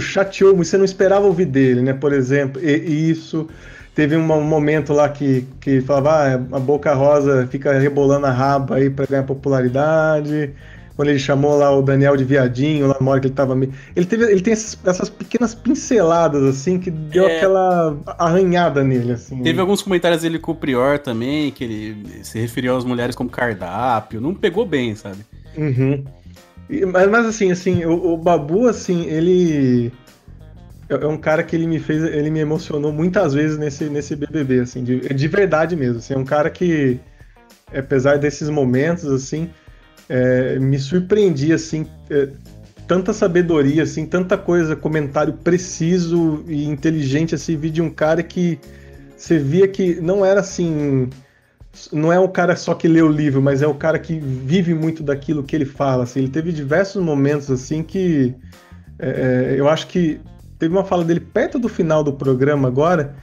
chateou, 0.00 0.56
você 0.56 0.78
não 0.78 0.84
esperava 0.84 1.26
ouvir 1.26 1.46
dele, 1.46 1.82
né? 1.82 1.92
Por 1.92 2.12
exemplo, 2.12 2.62
e, 2.64 3.10
isso 3.10 3.48
teve 3.94 4.16
um 4.16 4.22
momento 4.22 4.92
lá 4.92 5.08
que, 5.08 5.46
que 5.60 5.80
falava 5.80 6.10
ah, 6.10 6.56
a 6.56 6.60
Boca 6.60 6.94
Rosa 6.94 7.46
fica 7.50 7.78
rebolando 7.78 8.26
a 8.26 8.30
raba 8.30 8.76
aí 8.76 8.90
para 8.90 9.06
ganhar 9.06 9.22
popularidade 9.24 10.52
quando 11.00 11.08
ele 11.08 11.18
chamou 11.18 11.56
lá 11.56 11.74
o 11.74 11.80
Daniel 11.80 12.14
de 12.14 12.24
viadinho, 12.24 12.86
lá 12.86 12.94
na 13.00 13.10
hora 13.10 13.20
que 13.20 13.26
ele 13.28 13.34
tava 13.34 13.56
meio... 13.56 13.72
Ele, 13.96 14.04
teve, 14.04 14.24
ele 14.24 14.42
tem 14.42 14.52
essas, 14.52 14.78
essas 14.84 15.08
pequenas 15.08 15.54
pinceladas, 15.54 16.42
assim, 16.42 16.78
que 16.78 16.90
deu 16.90 17.26
é... 17.26 17.38
aquela 17.38 17.96
arranhada 18.18 18.84
nele, 18.84 19.12
assim. 19.12 19.42
Teve 19.42 19.58
alguns 19.62 19.80
comentários 19.80 20.20
dele 20.20 20.38
com 20.38 20.52
o 20.52 20.54
Prior 20.54 20.98
também, 20.98 21.52
que 21.52 21.64
ele 21.64 22.22
se 22.22 22.38
referiu 22.38 22.76
às 22.76 22.84
mulheres 22.84 23.16
como 23.16 23.30
cardápio. 23.30 24.20
Não 24.20 24.34
pegou 24.34 24.66
bem, 24.66 24.94
sabe? 24.94 25.20
Uhum. 25.56 26.04
Mas, 26.92 27.08
mas 27.08 27.24
assim, 27.24 27.50
assim, 27.50 27.82
o, 27.86 28.12
o 28.12 28.16
Babu, 28.18 28.68
assim, 28.68 29.06
ele 29.06 29.90
é, 30.90 31.04
é 31.04 31.06
um 31.06 31.16
cara 31.16 31.44
que 31.44 31.54
ele 31.54 31.66
me 31.66 31.78
fez, 31.78 32.02
ele 32.02 32.30
me 32.30 32.40
emocionou 32.40 32.92
muitas 32.92 33.32
vezes 33.32 33.56
nesse, 33.56 33.84
nesse 33.84 34.16
BBB, 34.16 34.60
assim, 34.60 34.82
de, 34.82 35.00
de 35.00 35.28
verdade 35.28 35.76
mesmo. 35.76 35.98
Assim, 35.98 36.14
é 36.14 36.18
um 36.18 36.24
cara 36.24 36.50
que, 36.50 36.98
apesar 37.72 38.18
desses 38.18 38.48
momentos, 38.48 39.06
assim, 39.06 39.48
é, 40.08 40.58
me 40.58 40.78
surpreendi, 40.78 41.52
assim, 41.52 41.86
é, 42.10 42.28
tanta 42.88 43.12
sabedoria, 43.12 43.84
assim, 43.84 44.04
tanta 44.04 44.36
coisa, 44.36 44.74
comentário 44.74 45.32
preciso 45.32 46.44
e 46.48 46.64
inteligente, 46.64 47.36
assim, 47.36 47.56
vi 47.56 47.70
de 47.70 47.80
um 47.80 47.88
cara 47.88 48.20
que 48.20 48.58
você 49.16 49.38
via 49.38 49.68
que 49.68 50.00
não 50.00 50.24
era 50.24 50.40
assim, 50.40 51.08
não 51.92 52.12
é 52.12 52.18
um 52.18 52.26
cara 52.26 52.56
só 52.56 52.74
que 52.74 52.88
lê 52.88 53.02
o 53.02 53.08
livro, 53.08 53.40
mas 53.40 53.62
é 53.62 53.66
o 53.66 53.74
cara 53.74 53.98
que 53.98 54.18
vive 54.18 54.74
muito 54.74 55.02
daquilo 55.02 55.44
que 55.44 55.54
ele 55.54 55.66
fala, 55.66 56.02
assim, 56.02 56.20
ele 56.20 56.30
teve 56.30 56.50
diversos 56.50 57.00
momentos, 57.00 57.50
assim, 57.50 57.82
que 57.82 58.34
é, 58.98 59.52
é 59.52 59.60
eu 59.60 59.68
acho 59.68 59.86
que 59.86 60.20
teve 60.60 60.72
uma 60.74 60.84
fala 60.84 61.02
dele 61.02 61.20
perto 61.20 61.58
do 61.58 61.68
final 61.68 62.04
do 62.04 62.12
programa 62.12 62.68
agora, 62.68 63.16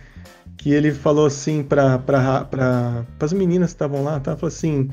que 0.58 0.74
ele 0.74 0.92
falou 0.92 1.28
assim 1.28 1.64
para 1.64 2.02
as 3.20 3.32
meninas 3.32 3.70
que 3.70 3.76
estavam 3.76 4.04
lá, 4.04 4.20
tá? 4.20 4.36
falou 4.36 4.48
assim, 4.48 4.90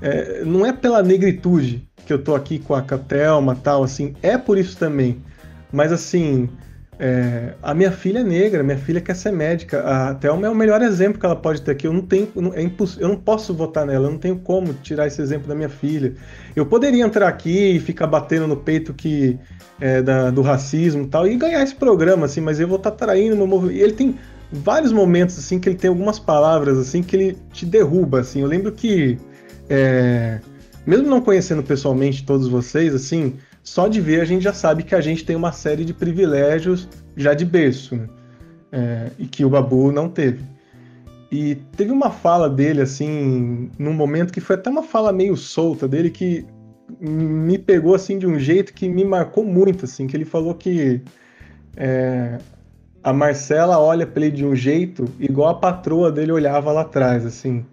é, 0.00 0.44
não 0.44 0.64
é 0.64 0.72
pela 0.72 1.02
negritude 1.02 1.86
que 2.06 2.12
eu 2.12 2.22
tô 2.22 2.36
aqui 2.36 2.60
com 2.60 2.74
a 2.74 2.80
Catelma 2.80 3.56
tal, 3.56 3.82
assim, 3.82 4.14
é 4.22 4.38
por 4.38 4.56
isso 4.56 4.78
também. 4.78 5.20
Mas 5.72 5.92
assim, 5.92 6.48
é, 7.00 7.54
a 7.62 7.72
minha 7.74 7.92
filha 7.92 8.18
é 8.18 8.24
negra, 8.24 8.62
minha 8.62 8.76
filha 8.76 9.00
quer 9.00 9.14
ser 9.14 9.30
médica. 9.30 9.80
A 9.80 10.14
Thelma 10.14 10.48
é 10.48 10.50
o 10.50 10.54
melhor 10.54 10.82
exemplo 10.82 11.20
que 11.20 11.24
ela 11.24 11.36
pode 11.36 11.62
ter 11.62 11.70
aqui. 11.70 11.86
Eu 11.86 11.92
não 11.92 12.02
tenho, 12.02 12.28
é 12.54 12.70
eu 12.98 13.08
não 13.08 13.16
posso 13.16 13.54
votar 13.54 13.86
nela, 13.86 14.08
eu 14.08 14.10
não 14.10 14.18
tenho 14.18 14.36
como 14.40 14.74
tirar 14.74 15.06
esse 15.06 15.22
exemplo 15.22 15.46
da 15.46 15.54
minha 15.54 15.68
filha. 15.68 16.14
Eu 16.56 16.66
poderia 16.66 17.04
entrar 17.04 17.28
aqui 17.28 17.76
e 17.76 17.80
ficar 17.80 18.08
batendo 18.08 18.48
no 18.48 18.56
peito 18.56 18.92
que 18.92 19.38
é, 19.80 20.02
da, 20.02 20.30
do 20.30 20.42
racismo 20.42 21.04
e 21.04 21.06
tal 21.06 21.26
e 21.26 21.36
ganhar 21.36 21.62
esse 21.62 21.74
programa, 21.74 22.26
assim, 22.26 22.40
mas 22.40 22.58
eu 22.58 22.66
vou 22.66 22.78
estar 22.78 22.90
tá 22.90 23.06
traindo 23.06 23.36
meu 23.36 23.46
movimento. 23.46 23.80
Ele 23.80 23.92
tem 23.92 24.18
vários 24.50 24.90
momentos 24.90 25.38
assim 25.38 25.60
que 25.60 25.68
ele 25.68 25.76
tem 25.76 25.88
algumas 25.88 26.18
palavras 26.18 26.78
assim 26.78 27.00
que 27.02 27.14
ele 27.14 27.38
te 27.52 27.64
derruba, 27.64 28.20
assim. 28.20 28.40
Eu 28.40 28.48
lembro 28.48 28.72
que 28.72 29.16
é, 29.70 30.40
mesmo 30.84 31.06
não 31.06 31.20
conhecendo 31.20 31.62
pessoalmente 31.62 32.24
todos 32.24 32.48
vocês, 32.48 32.92
assim, 32.92 33.36
só 33.68 33.86
de 33.86 34.00
ver 34.00 34.20
a 34.20 34.24
gente 34.24 34.42
já 34.42 34.52
sabe 34.52 34.82
que 34.82 34.94
a 34.94 35.00
gente 35.00 35.24
tem 35.24 35.36
uma 35.36 35.52
série 35.52 35.84
de 35.84 35.92
privilégios 35.92 36.88
já 37.16 37.34
de 37.34 37.44
berço, 37.44 37.96
né? 37.96 38.08
é, 38.72 39.10
e 39.18 39.26
que 39.26 39.44
o 39.44 39.50
Babu 39.50 39.92
não 39.92 40.08
teve. 40.08 40.42
E 41.30 41.56
teve 41.76 41.92
uma 41.92 42.10
fala 42.10 42.48
dele, 42.48 42.80
assim, 42.80 43.70
num 43.78 43.92
momento 43.92 44.32
que 44.32 44.40
foi 44.40 44.56
até 44.56 44.70
uma 44.70 44.82
fala 44.82 45.12
meio 45.12 45.36
solta 45.36 45.86
dele 45.86 46.08
que 46.08 46.46
me 46.98 47.58
pegou, 47.58 47.94
assim, 47.94 48.18
de 48.18 48.26
um 48.26 48.38
jeito 48.38 48.72
que 48.72 48.88
me 48.88 49.04
marcou 49.04 49.44
muito, 49.44 49.84
assim, 49.84 50.06
que 50.06 50.16
ele 50.16 50.24
falou 50.24 50.54
que 50.54 51.02
é, 51.76 52.38
a 53.04 53.12
Marcela 53.12 53.78
olha 53.78 54.06
para 54.06 54.24
ele 54.24 54.36
de 54.36 54.46
um 54.46 54.56
jeito 54.56 55.04
igual 55.20 55.50
a 55.50 55.54
patroa 55.54 56.10
dele 56.10 56.32
olhava 56.32 56.72
lá 56.72 56.80
atrás, 56.80 57.26
assim. 57.26 57.66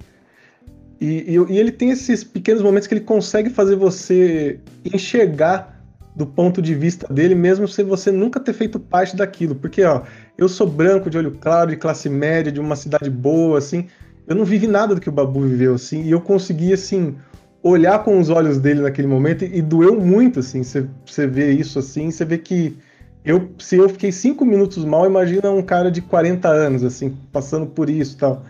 E, 0.99 1.35
e, 1.35 1.53
e, 1.53 1.57
ele 1.57 1.72
tem 1.72 1.91
esses 1.91 2.22
pequenos 2.22 2.61
momentos 2.61 2.88
que 2.88 2.93
ele 2.93 3.01
consegue 3.01 3.49
fazer 3.49 3.77
você 3.77 4.59
enxergar 4.84 5.74
do 6.16 6.26
ponto 6.26 6.62
de 6.62 6.74
vista 6.74 7.12
dele, 7.14 7.36
mesmo 7.36 7.68
sem 7.68 7.84
você 7.84 8.12
nunca 8.12 8.40
ter 8.40 8.54
feito 8.54 8.80
parte 8.80 9.16
daquilo. 9.16 9.56
Porque, 9.56 9.84
ó, 9.84 10.04
eu 10.38 10.48
sou 10.48 10.66
branco, 10.66 11.10
de 11.10 11.18
olho 11.18 11.32
claro, 11.32 11.72
de 11.72 11.78
classe 11.78 12.10
média, 12.10 12.52
de 12.52 12.60
uma 12.60 12.76
cidade 12.76 13.10
boa, 13.10 13.58
assim. 13.58 13.88
Eu 14.26 14.36
não 14.36 14.46
vivi 14.46 14.66
nada 14.66 14.96
do 14.96 15.02
que 15.02 15.10
o 15.10 15.12
Babu 15.12 15.42
viveu, 15.42 15.76
assim. 15.76 16.04
E 16.04 16.12
eu 16.12 16.22
consegui, 16.22 16.72
assim, 16.72 17.16
olhar 17.62 18.04
com 18.04 18.20
os 18.20 18.30
olhos 18.30 18.60
dele 18.60 18.82
naquele 18.82 19.08
momento 19.08 19.44
e, 19.44 19.58
e 19.58 19.62
doeu 19.62 20.00
muito, 20.00 20.40
assim. 20.40 20.64
Você 20.64 21.28
vê 21.28 21.52
isso, 21.52 21.80
assim, 21.80 22.10
você 22.10 22.24
vê 22.24 22.38
que 22.38 22.78
eu, 23.24 23.50
se 23.60 23.76
eu 23.76 23.90
fiquei 23.90 24.12
cinco 24.12 24.46
minutos 24.46 24.86
mal, 24.86 25.06
imagina 25.06 25.52
um 25.52 25.62
cara 25.62 25.92
de 25.92 26.02
40 26.02 26.48
anos, 26.48 26.84
assim, 26.84 27.18
passando 27.32 27.66
por 27.66 27.90
isso 27.90 28.16
e 28.16 28.18
tal 28.18 28.46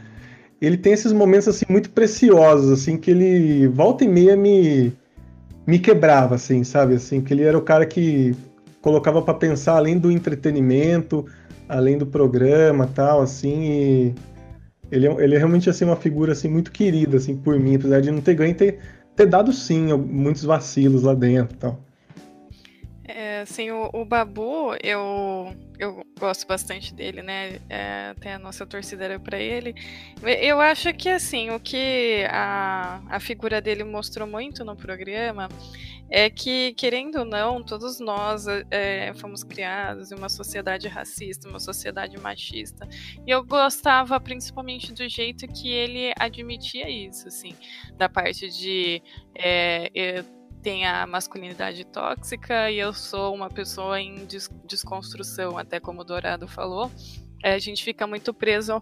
ele 0.62 0.78
tem 0.78 0.94
esses 0.94 1.12
momentos 1.12 1.48
assim 1.48 1.66
muito 1.70 1.90
preciosos, 1.90 2.72
assim 2.72 2.98
que 2.98 3.12
ele 3.12 3.68
volta 3.68 4.04
e 4.04 4.08
meia 4.08 4.36
me 4.36 4.94
me 5.66 5.80
quebrava, 5.80 6.36
assim, 6.36 6.64
sabe, 6.64 6.96
assim 6.96 7.22
que 7.22 7.34
ele 7.34 7.44
era 7.44 7.58
o 7.58 7.62
cara 7.62 7.86
que 7.86 8.36
colocava 8.82 9.22
para 9.22 9.34
pensar 9.34 9.78
além 9.78 9.98
do 9.98 10.12
entretenimento, 10.12 11.26
além 11.68 11.98
do 11.98 12.06
programa, 12.06 12.88
tal, 12.88 13.22
assim. 13.22 13.64
E 13.64 14.16
ele, 14.92 15.08
é, 15.08 15.24
ele 15.24 15.36
é 15.36 15.38
realmente 15.38 15.70
assim 15.70 15.86
uma 15.86 15.96
figura 15.96 16.34
assim 16.34 16.48
muito 16.48 16.72
querida, 16.72 17.18
assim 17.18 17.36
por 17.36 17.60
mim, 17.60 17.76
apesar 17.76 18.02
de 18.02 18.12
não 18.12 18.22
ter 18.22 18.36
ganho, 18.36 18.54
ter, 18.54 18.80
ter 19.16 19.26
dado 19.26 19.52
sim 19.52 19.92
muitos 19.94 20.44
vacilos 20.44 21.04
lá 21.04 21.14
dentro, 21.14 21.58
tal. 21.58 21.85
É, 23.08 23.42
assim, 23.42 23.70
o, 23.70 23.90
o, 23.94 24.04
Babu, 24.04 24.76
eu, 24.82 25.56
eu 25.78 26.04
gosto 26.20 26.48
bastante 26.48 26.92
dele, 26.92 27.22
né? 27.22 27.60
É, 27.70 28.16
tem 28.20 28.34
a 28.34 28.40
nossa 28.40 28.66
torcida 28.66 29.20
para 29.20 29.38
ele. 29.40 29.76
Eu 30.24 30.60
acho 30.60 30.92
que, 30.92 31.08
assim, 31.10 31.52
o 31.52 31.60
que 31.60 32.26
a, 32.32 33.04
a 33.08 33.20
figura 33.20 33.62
dele 33.62 33.84
mostrou 33.84 34.28
muito 34.28 34.66
no 34.66 34.76
programa 34.76 35.48
é 36.10 36.32
que, 36.32 36.74
querendo 36.74 37.20
ou 37.20 37.26
não, 37.26 37.64
todos 37.64 38.00
nós 38.00 38.48
é, 38.72 39.14
fomos 39.16 39.44
criados 39.44 40.12
em 40.12 40.16
uma 40.16 40.30
sociedade 40.30 40.88
racista, 40.88 41.48
uma 41.48 41.60
sociedade 41.60 42.20
machista. 42.20 42.88
E 43.26 43.30
eu 43.30 43.44
gostava 43.44 44.20
principalmente 44.20 44.92
do 44.92 45.08
jeito 45.08 45.48
que 45.48 45.70
ele 45.70 46.12
admitia 46.18 46.90
isso, 46.90 47.28
assim, 47.28 47.56
da 47.98 48.10
parte 48.10 48.50
de. 48.50 49.00
É, 49.36 50.24
tem 50.66 50.84
a 50.84 51.06
masculinidade 51.06 51.86
tóxica 51.86 52.72
e 52.72 52.80
eu 52.80 52.92
sou 52.92 53.36
uma 53.36 53.52
pessoa 53.52 54.02
em 54.02 54.26
des 54.26 54.50
desconstrução, 54.68 55.60
até 55.60 55.80
como 55.80 56.02
o 56.02 56.04
Dourado 56.04 56.48
falou. 56.48 56.92
É, 57.44 57.54
a 57.54 57.60
gente 57.60 57.84
fica 57.84 58.08
muito 58.08 58.34
preso 58.34 58.82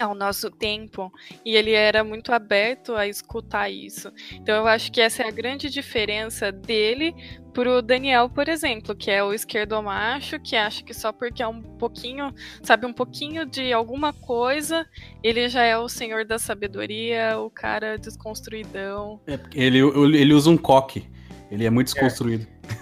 ao 0.00 0.14
nosso 0.14 0.50
tempo 0.50 1.12
e 1.44 1.54
ele 1.54 1.72
era 1.72 2.02
muito 2.02 2.32
aberto 2.32 2.94
a 2.94 3.06
escutar 3.06 3.70
isso. 3.70 4.12
Então 4.32 4.54
eu 4.56 4.66
acho 4.66 4.90
que 4.90 5.00
essa 5.00 5.22
é 5.22 5.28
a 5.28 5.30
grande 5.30 5.68
diferença 5.68 6.50
dele 6.50 7.14
pro 7.52 7.82
Daniel, 7.82 8.30
por 8.30 8.48
exemplo, 8.48 8.94
que 8.94 9.10
é 9.10 9.22
o 9.22 9.32
esquerdomacho, 9.32 10.40
que 10.40 10.56
acha 10.56 10.82
que 10.82 10.94
só 10.94 11.12
porque 11.12 11.42
é 11.42 11.46
um 11.46 11.60
pouquinho, 11.60 12.34
sabe 12.62 12.86
um 12.86 12.92
pouquinho 12.92 13.44
de 13.44 13.72
alguma 13.72 14.12
coisa, 14.12 14.86
ele 15.22 15.48
já 15.48 15.62
é 15.62 15.76
o 15.76 15.88
senhor 15.88 16.24
da 16.24 16.38
sabedoria, 16.38 17.38
o 17.38 17.50
cara 17.50 17.98
desconstruidão. 17.98 19.20
É, 19.26 19.38
ele, 19.54 19.80
ele 19.80 20.32
usa 20.32 20.50
um 20.50 20.56
coque. 20.56 21.06
Ele 21.50 21.66
é 21.66 21.70
muito 21.70 21.88
é. 21.88 21.92
desconstruído. 21.92 22.46
É. 22.70 22.81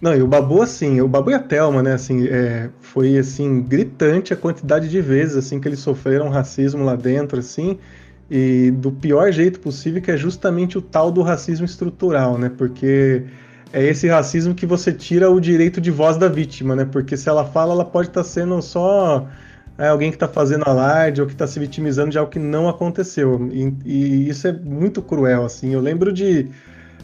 Não, 0.00 0.14
e 0.14 0.22
o 0.22 0.28
Babu, 0.28 0.62
assim, 0.62 1.00
o 1.00 1.08
Babu 1.08 1.32
e 1.32 1.34
a 1.34 1.40
Thelma, 1.40 1.82
né, 1.82 1.94
assim, 1.94 2.28
é, 2.28 2.70
foi, 2.80 3.18
assim, 3.18 3.60
gritante 3.62 4.32
a 4.32 4.36
quantidade 4.36 4.88
de 4.88 5.00
vezes, 5.00 5.36
assim, 5.36 5.58
que 5.58 5.66
eles 5.66 5.80
sofreram 5.80 6.28
racismo 6.28 6.84
lá 6.84 6.94
dentro, 6.94 7.40
assim, 7.40 7.78
e 8.30 8.70
do 8.70 8.92
pior 8.92 9.32
jeito 9.32 9.58
possível, 9.58 10.00
que 10.00 10.10
é 10.10 10.16
justamente 10.16 10.78
o 10.78 10.82
tal 10.82 11.10
do 11.10 11.20
racismo 11.22 11.66
estrutural, 11.66 12.38
né, 12.38 12.48
porque 12.56 13.24
é 13.72 13.84
esse 13.84 14.06
racismo 14.06 14.54
que 14.54 14.66
você 14.66 14.92
tira 14.92 15.30
o 15.30 15.40
direito 15.40 15.80
de 15.80 15.90
voz 15.90 16.16
da 16.16 16.28
vítima, 16.28 16.76
né, 16.76 16.84
porque 16.84 17.16
se 17.16 17.28
ela 17.28 17.44
fala, 17.44 17.72
ela 17.72 17.84
pode 17.84 18.08
estar 18.08 18.22
tá 18.22 18.28
sendo 18.28 18.62
só 18.62 19.26
é, 19.76 19.88
alguém 19.88 20.10
que 20.10 20.16
está 20.16 20.28
fazendo 20.28 20.62
alarde 20.64 21.20
ou 21.20 21.26
que 21.26 21.32
está 21.32 21.46
se 21.46 21.58
vitimizando 21.58 22.10
de 22.10 22.18
algo 22.18 22.30
que 22.30 22.38
não 22.38 22.68
aconteceu, 22.68 23.48
e, 23.52 23.74
e 23.84 24.28
isso 24.28 24.46
é 24.46 24.52
muito 24.52 25.02
cruel, 25.02 25.44
assim, 25.44 25.74
eu 25.74 25.80
lembro 25.80 26.12
de 26.12 26.48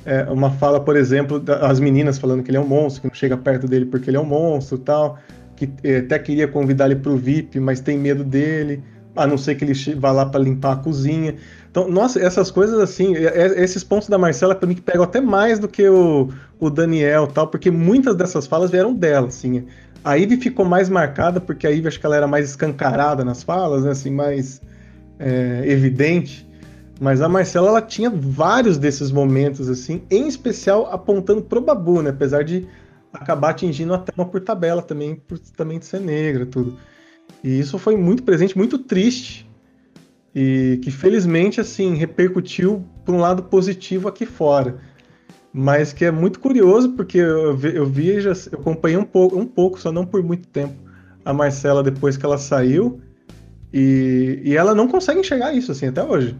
é, 0.04 0.24
uma 0.30 0.50
fala, 0.50 0.80
por 0.80 0.96
exemplo, 0.96 1.38
das 1.38 1.80
meninas 1.80 2.18
falando 2.18 2.42
que 2.42 2.50
ele 2.50 2.58
é 2.58 2.60
um 2.60 2.66
monstro, 2.66 3.02
que 3.02 3.08
não 3.08 3.14
chega 3.14 3.36
perto 3.36 3.66
dele 3.66 3.86
porque 3.86 4.10
ele 4.10 4.16
é 4.16 4.20
um 4.20 4.24
monstro 4.24 4.78
tal, 4.78 5.18
que 5.56 5.70
é, 5.82 5.98
até 5.98 6.18
queria 6.18 6.46
convidar 6.46 6.86
ele 6.86 6.96
para 6.96 7.12
o 7.12 7.16
VIP, 7.16 7.58
mas 7.60 7.80
tem 7.80 7.98
medo 7.98 8.22
dele, 8.22 8.82
a 9.16 9.26
não 9.26 9.38
ser 9.38 9.54
que 9.54 9.64
ele 9.64 9.74
vá 9.94 10.12
lá 10.12 10.26
para 10.26 10.40
limpar 10.40 10.72
a 10.72 10.76
cozinha. 10.76 11.34
Então, 11.70 11.88
nossa, 11.88 12.20
essas 12.20 12.50
coisas 12.50 12.78
assim, 12.78 13.14
esses 13.56 13.82
pontos 13.82 14.08
da 14.08 14.18
Marcela 14.18 14.54
para 14.54 14.68
mim 14.68 14.74
que 14.74 14.82
pegam 14.82 15.02
até 15.02 15.20
mais 15.20 15.58
do 15.58 15.66
que 15.66 15.88
o, 15.88 16.28
o 16.60 16.70
Daniel 16.70 17.26
tal, 17.26 17.48
porque 17.48 17.70
muitas 17.70 18.14
dessas 18.14 18.46
falas 18.46 18.70
vieram 18.70 18.94
dela, 18.94 19.28
assim. 19.28 19.64
A 20.04 20.14
Ivy 20.14 20.36
ficou 20.36 20.66
mais 20.66 20.88
marcada 20.88 21.40
porque 21.40 21.66
a 21.66 21.70
Ivy 21.70 21.88
acho 21.88 21.98
que 21.98 22.04
ela 22.06 22.16
era 22.16 22.26
mais 22.26 22.50
escancarada 22.50 23.24
nas 23.24 23.42
falas, 23.42 23.84
né, 23.84 23.92
assim, 23.92 24.10
mais 24.10 24.60
é, 25.18 25.62
evidente. 25.66 26.43
Mas 27.00 27.20
a 27.20 27.28
Marcela 27.28 27.68
ela 27.68 27.82
tinha 27.82 28.08
vários 28.08 28.78
desses 28.78 29.10
momentos 29.10 29.68
assim, 29.68 30.02
em 30.10 30.28
especial 30.28 30.86
apontando 30.92 31.42
pro 31.42 31.60
Babu, 31.60 32.02
né? 32.02 32.10
Apesar 32.10 32.44
de 32.44 32.66
acabar 33.12 33.50
atingindo 33.50 33.94
até 33.94 34.12
uma 34.16 34.26
por 34.26 34.40
tabela 34.40 34.82
também, 34.82 35.16
por 35.16 35.38
também 35.38 35.78
de 35.78 35.86
ser 35.86 36.00
negra, 36.00 36.46
tudo. 36.46 36.76
E 37.42 37.58
isso 37.58 37.78
foi 37.78 37.96
muito 37.96 38.22
presente, 38.22 38.56
muito 38.56 38.78
triste. 38.78 39.48
E 40.34 40.80
que 40.82 40.90
felizmente 40.90 41.60
assim 41.60 41.94
repercutiu 41.94 42.84
por 43.04 43.14
um 43.14 43.18
lado 43.18 43.44
positivo 43.44 44.08
aqui 44.08 44.26
fora. 44.26 44.78
Mas 45.52 45.92
que 45.92 46.04
é 46.04 46.10
muito 46.10 46.40
curioso 46.40 46.90
porque 46.92 47.18
eu 47.18 47.56
vi, 47.56 47.76
eu, 47.76 47.88
eu 47.88 48.32
acompanhei 48.58 48.96
um 48.96 49.04
pouco, 49.04 49.38
um 49.38 49.46
pouco, 49.46 49.80
só 49.80 49.92
não 49.92 50.04
por 50.04 50.22
muito 50.24 50.48
tempo, 50.48 50.74
a 51.24 51.32
Marcela 51.32 51.82
depois 51.82 52.16
que 52.16 52.24
ela 52.26 52.38
saiu. 52.38 53.00
E, 53.72 54.40
e 54.44 54.56
ela 54.56 54.74
não 54.74 54.88
consegue 54.88 55.20
enxergar 55.20 55.52
isso 55.52 55.70
assim 55.70 55.86
até 55.86 56.02
hoje. 56.02 56.36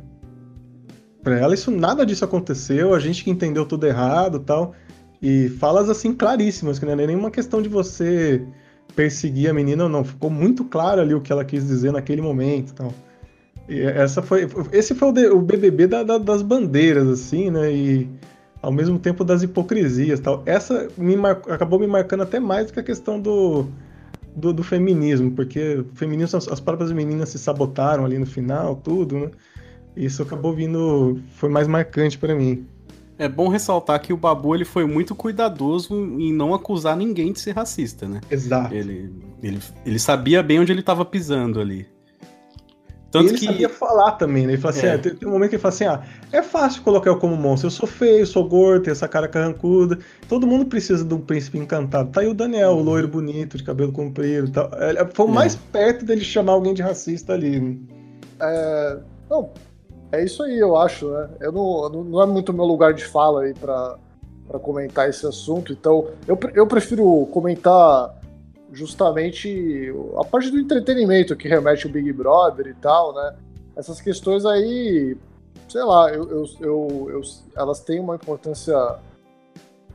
Para 1.25 1.39
ela, 1.39 1.55
isso 1.55 1.71
nada 1.71 2.05
disso 2.05 2.23
aconteceu, 2.23 2.95
a 2.95 3.01
gente 3.01 3.25
que 3.25 3.31
entendeu 3.31 3.65
tudo 3.65 3.87
errado 3.87 4.39
tal. 4.39 4.75
E 5.23 5.49
falas 5.49 5.89
assim 5.89 6.13
claríssimas, 6.13 6.79
que 6.79 6.85
não 6.85 6.93
é 6.93 7.07
nenhuma 7.07 7.31
questão 7.31 7.63
de 7.63 7.69
você 7.69 8.47
perseguir 8.95 9.49
a 9.49 9.55
menina 9.55 9.85
ou 9.85 9.89
não. 9.89 10.05
Ficou 10.05 10.29
muito 10.29 10.65
claro 10.65 11.01
ali 11.01 11.15
o 11.15 11.23
que 11.23 11.33
ela 11.33 11.43
quis 11.43 11.67
dizer 11.67 11.93
naquele 11.93 12.21
momento 12.21 12.75
tal. 12.75 12.93
E 13.67 13.81
essa 13.81 14.21
foi, 14.21 14.47
esse 14.71 14.95
foi 14.95 15.09
o, 15.31 15.41
BBB 15.41 15.87
da, 15.87 16.03
da, 16.03 16.19
das 16.19 16.43
bandeiras, 16.43 17.09
assim, 17.09 17.51
né? 17.51 17.73
E 17.73 18.11
ao 18.61 18.71
mesmo 18.71 18.99
tempo 18.99 19.25
das 19.25 19.43
hipocrisias 19.43 20.21
tal. 20.21 20.43
Essa 20.45 20.89
me 20.99 21.17
mar... 21.17 21.41
acabou 21.49 21.79
me 21.79 21.87
marcando 21.87 22.23
até 22.23 22.39
mais 22.39 22.67
do 22.67 22.75
que 22.75 22.81
a 22.81 22.83
questão 22.83 23.19
do, 23.19 23.67
do, 24.37 24.53
do 24.53 24.63
feminismo, 24.63 25.31
porque 25.31 25.83
feminismo, 25.95 26.37
as 26.37 26.61
próprias 26.61 26.93
meninas 26.93 27.31
se 27.31 27.39
sabotaram 27.39 28.05
ali 28.05 28.19
no 28.19 28.27
final, 28.27 28.77
tudo, 28.77 29.19
né? 29.19 29.31
Isso 29.97 30.23
acabou 30.23 30.53
vindo. 30.55 31.21
foi 31.37 31.49
mais 31.49 31.69
marcante 31.69 32.19
para 32.19 32.35
mim. 32.35 32.67
É 33.17 33.29
bom 33.29 33.49
ressaltar 33.49 34.01
que 34.01 34.13
o 34.13 34.17
Babu 34.17 34.55
ele 34.55 34.65
foi 34.65 34.85
muito 34.85 35.15
cuidadoso 35.15 35.95
em 36.19 36.33
não 36.33 36.53
acusar 36.53 36.97
ninguém 36.97 37.33
de 37.33 37.39
ser 37.39 37.53
racista, 37.53 38.09
né? 38.09 38.21
Exato. 38.29 38.75
Ele, 38.75 39.13
ele, 39.41 39.61
ele 39.87 39.99
sabia 40.01 40.43
bem 40.43 40.59
onde 40.59 40.73
ele 40.73 40.81
estava 40.81 41.05
pisando 41.05 41.61
ali. 41.61 41.87
Tanto 43.13 43.27
e 43.27 43.29
ele 43.29 43.39
que... 43.39 43.47
sabia 43.47 43.69
falar 43.69 44.13
também, 44.13 44.45
né? 44.45 44.55
Ele 44.55 44.61
fala 44.61 44.75
assim, 44.75 44.87
é. 44.87 44.95
ah, 44.95 44.99
tem, 44.99 45.29
um 45.29 45.31
momento 45.31 45.51
que 45.51 45.55
ele 45.55 45.63
fala 45.63 45.73
assim, 45.73 45.85
ah, 45.85 46.03
é 46.33 46.43
fácil 46.43 46.83
colocar 46.83 47.09
eu 47.09 47.17
como 47.17 47.37
monstro, 47.37 47.69
eu 47.69 47.71
sou 47.71 47.87
feio, 47.87 48.27
sou 48.27 48.49
gordo, 48.49 48.83
tenho 48.83 48.93
essa 48.93 49.07
cara 49.07 49.29
carrancuda, 49.29 50.01
todo 50.29 50.45
mundo 50.45 50.67
precisa 50.67 51.05
de 51.05 51.15
um 51.15 51.21
príncipe 51.21 51.57
encantado. 51.57 52.11
Tá 52.11 52.23
aí 52.23 52.27
o 52.27 52.35
Daniel, 52.35 52.73
uhum. 52.73 52.81
o 52.81 52.83
loiro 52.83 53.07
bonito, 53.07 53.57
de 53.57 53.63
cabelo 53.63 53.93
comprido 53.93 54.51
tal. 54.51 54.69
Foi 55.13 55.27
o 55.27 55.29
é. 55.29 55.33
mais 55.33 55.55
perto 55.55 56.05
dele 56.05 56.25
chamar 56.25 56.55
alguém 56.55 56.75
de 56.75 56.83
racista 56.83 57.35
ali. 57.35 57.61
Né? 57.61 57.77
É... 58.41 58.99
Não, 59.31 59.53
é 60.15 60.25
isso 60.25 60.43
aí, 60.43 60.59
eu 60.59 60.77
acho, 60.77 61.09
né? 61.11 61.29
Eu 61.41 61.53
não, 61.53 61.89
não 61.89 62.23
é 62.23 62.27
muito 62.27 62.53
meu 62.53 62.65
lugar 62.65 62.93
de 62.93 63.05
fala 63.05 63.43
aí 63.43 63.55
para 63.55 63.99
comentar 64.63 65.09
esse 65.09 65.27
assunto, 65.27 65.73
então 65.73 66.09
eu, 66.27 66.39
eu 66.55 66.67
prefiro 66.67 67.27
comentar 67.33 68.15
justamente 68.73 69.93
a 70.17 70.25
parte 70.25 70.51
do 70.51 70.59
entretenimento 70.59 71.37
que 71.37 71.49
remete 71.49 71.87
o 71.87 71.91
Big 71.91 72.13
Brother 72.13 72.67
e 72.67 72.75
tal, 72.75 73.15
né? 73.15 73.37
Essas 73.77 74.01
questões 74.01 74.45
aí, 74.45 75.17
sei 75.69 75.83
lá, 75.83 76.11
eu, 76.13 76.29
eu, 76.31 76.45
eu, 76.61 77.11
eu 77.11 77.21
elas 77.57 77.81
têm 77.81 78.01
uma 78.01 78.17
importância 78.17 78.77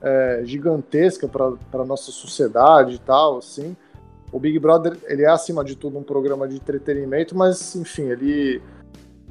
é, 0.02 0.42
gigantesca 0.46 1.28
para 1.28 1.86
nossa 1.86 2.12
sociedade 2.12 2.96
e 2.96 3.00
tal, 3.00 3.38
assim. 3.38 3.76
O 4.32 4.40
Big 4.40 4.60
Brother, 4.60 4.96
ele 5.08 5.24
é 5.24 5.30
acima 5.30 5.64
de 5.64 5.76
tudo 5.76 5.98
um 5.98 6.04
programa 6.04 6.48
de 6.48 6.56
entretenimento, 6.56 7.36
mas 7.36 7.76
enfim, 7.76 8.04
ele 8.04 8.62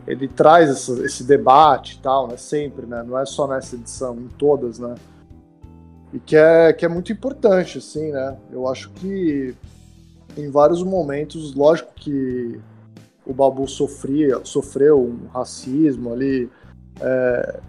ele 0.08 0.26
traz 0.26 0.70
essa, 0.70 1.04
esse 1.04 1.22
debate 1.22 1.96
e 1.96 1.98
tal, 1.98 2.26
né? 2.26 2.36
Sempre, 2.38 2.86
né? 2.86 3.04
Não 3.06 3.18
é 3.18 3.26
só 3.26 3.46
nessa 3.46 3.76
edição, 3.76 4.16
em 4.16 4.28
todas, 4.38 4.78
né? 4.78 4.94
E 6.14 6.18
que 6.18 6.34
é, 6.34 6.72
que 6.72 6.86
é 6.86 6.88
muito 6.88 7.12
importante, 7.12 7.76
assim, 7.76 8.10
né? 8.10 8.38
Eu 8.50 8.66
acho 8.66 8.90
que 8.92 9.54
em 10.34 10.50
vários 10.50 10.82
momentos, 10.82 11.54
lógico 11.54 11.92
que 11.94 12.58
o 13.26 13.34
Babu 13.34 13.68
sofria, 13.68 14.40
sofreu 14.44 14.98
um 14.98 15.26
racismo 15.28 16.10
ali, 16.10 16.50
é, 17.02 17.60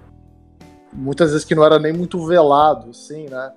muitas 0.94 1.32
vezes 1.32 1.46
que 1.46 1.54
não 1.54 1.66
era 1.66 1.78
nem 1.78 1.92
muito 1.92 2.26
velado, 2.26 2.92
assim, 2.92 3.28
né? 3.28 3.52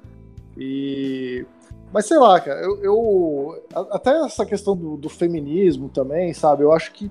E 0.58 1.46
mas 1.92 2.06
sei 2.06 2.18
lá, 2.18 2.40
cara, 2.40 2.58
eu, 2.62 2.82
eu 2.82 3.64
até 3.90 4.10
essa 4.24 4.46
questão 4.46 4.74
do, 4.74 4.96
do, 4.96 5.10
feminismo 5.10 5.90
também, 5.90 6.32
sabe? 6.32 6.64
Eu 6.64 6.72
acho 6.72 6.90
que 6.92 7.10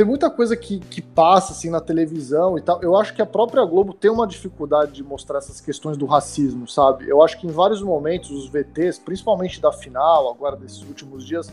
tem 0.00 0.06
muita 0.06 0.30
coisa 0.30 0.56
que, 0.56 0.78
que 0.78 1.02
passa 1.02 1.52
assim 1.52 1.68
na 1.68 1.78
televisão 1.78 2.56
e 2.56 2.62
tal. 2.62 2.82
Eu 2.82 2.96
acho 2.96 3.12
que 3.12 3.20
a 3.20 3.26
própria 3.26 3.62
Globo 3.66 3.92
tem 3.92 4.10
uma 4.10 4.26
dificuldade 4.26 4.92
de 4.92 5.02
mostrar 5.02 5.36
essas 5.36 5.60
questões 5.60 5.94
do 5.98 6.06
racismo, 6.06 6.66
sabe? 6.66 7.06
Eu 7.06 7.22
acho 7.22 7.38
que 7.38 7.46
em 7.46 7.50
vários 7.50 7.82
momentos 7.82 8.30
os 8.30 8.48
VTs, 8.48 8.98
principalmente 8.98 9.60
da 9.60 9.70
final, 9.70 10.30
agora 10.32 10.56
desses 10.56 10.80
últimos 10.84 11.26
dias, 11.26 11.52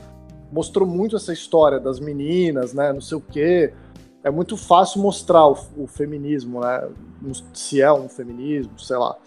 mostrou 0.50 0.88
muito 0.88 1.18
essa 1.18 1.34
história 1.34 1.78
das 1.78 2.00
meninas, 2.00 2.74
né? 2.74 2.94
Não 2.94 3.02
sei 3.02 3.18
o 3.18 3.22
quê. 3.22 3.74
É 4.24 4.32
muito 4.32 4.56
fácil 4.56 5.02
mostrar 5.02 5.46
o, 5.46 5.58
o 5.76 5.86
feminismo, 5.86 6.62
né? 6.62 6.88
Se 7.54 7.82
é 7.82 7.92
um 7.92 8.08
feminismo, 8.08 8.80
sei 8.80 8.96
lá. 8.96 9.18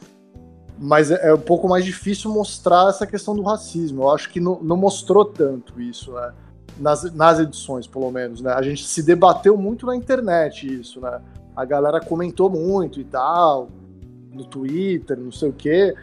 Mas 0.78 1.10
é, 1.10 1.28
é, 1.28 1.34
um 1.34 1.40
pouco 1.40 1.68
mais 1.68 1.84
difícil 1.84 2.32
mostrar 2.32 2.88
essa 2.88 3.06
questão 3.06 3.36
do 3.36 3.42
racismo. 3.42 4.04
Eu 4.04 4.10
acho 4.12 4.30
que 4.30 4.40
não, 4.40 4.62
não 4.62 4.78
mostrou 4.78 5.26
tanto 5.26 5.78
isso, 5.78 6.10
né? 6.12 6.32
Nas, 6.80 7.12
nas 7.14 7.38
edições, 7.38 7.86
pelo 7.86 8.10
menos, 8.10 8.40
né? 8.40 8.52
A 8.52 8.62
gente 8.62 8.84
se 8.84 9.02
debateu 9.02 9.56
muito 9.56 9.86
na 9.86 9.94
internet 9.94 10.80
isso, 10.80 11.00
né? 11.00 11.20
A 11.54 11.64
galera 11.64 12.00
comentou 12.00 12.48
muito 12.48 13.00
e 13.00 13.04
tal, 13.04 13.68
no 14.32 14.44
Twitter, 14.44 15.18
não 15.18 15.30
sei 15.30 15.50
o 15.50 15.52
quê. 15.52 15.94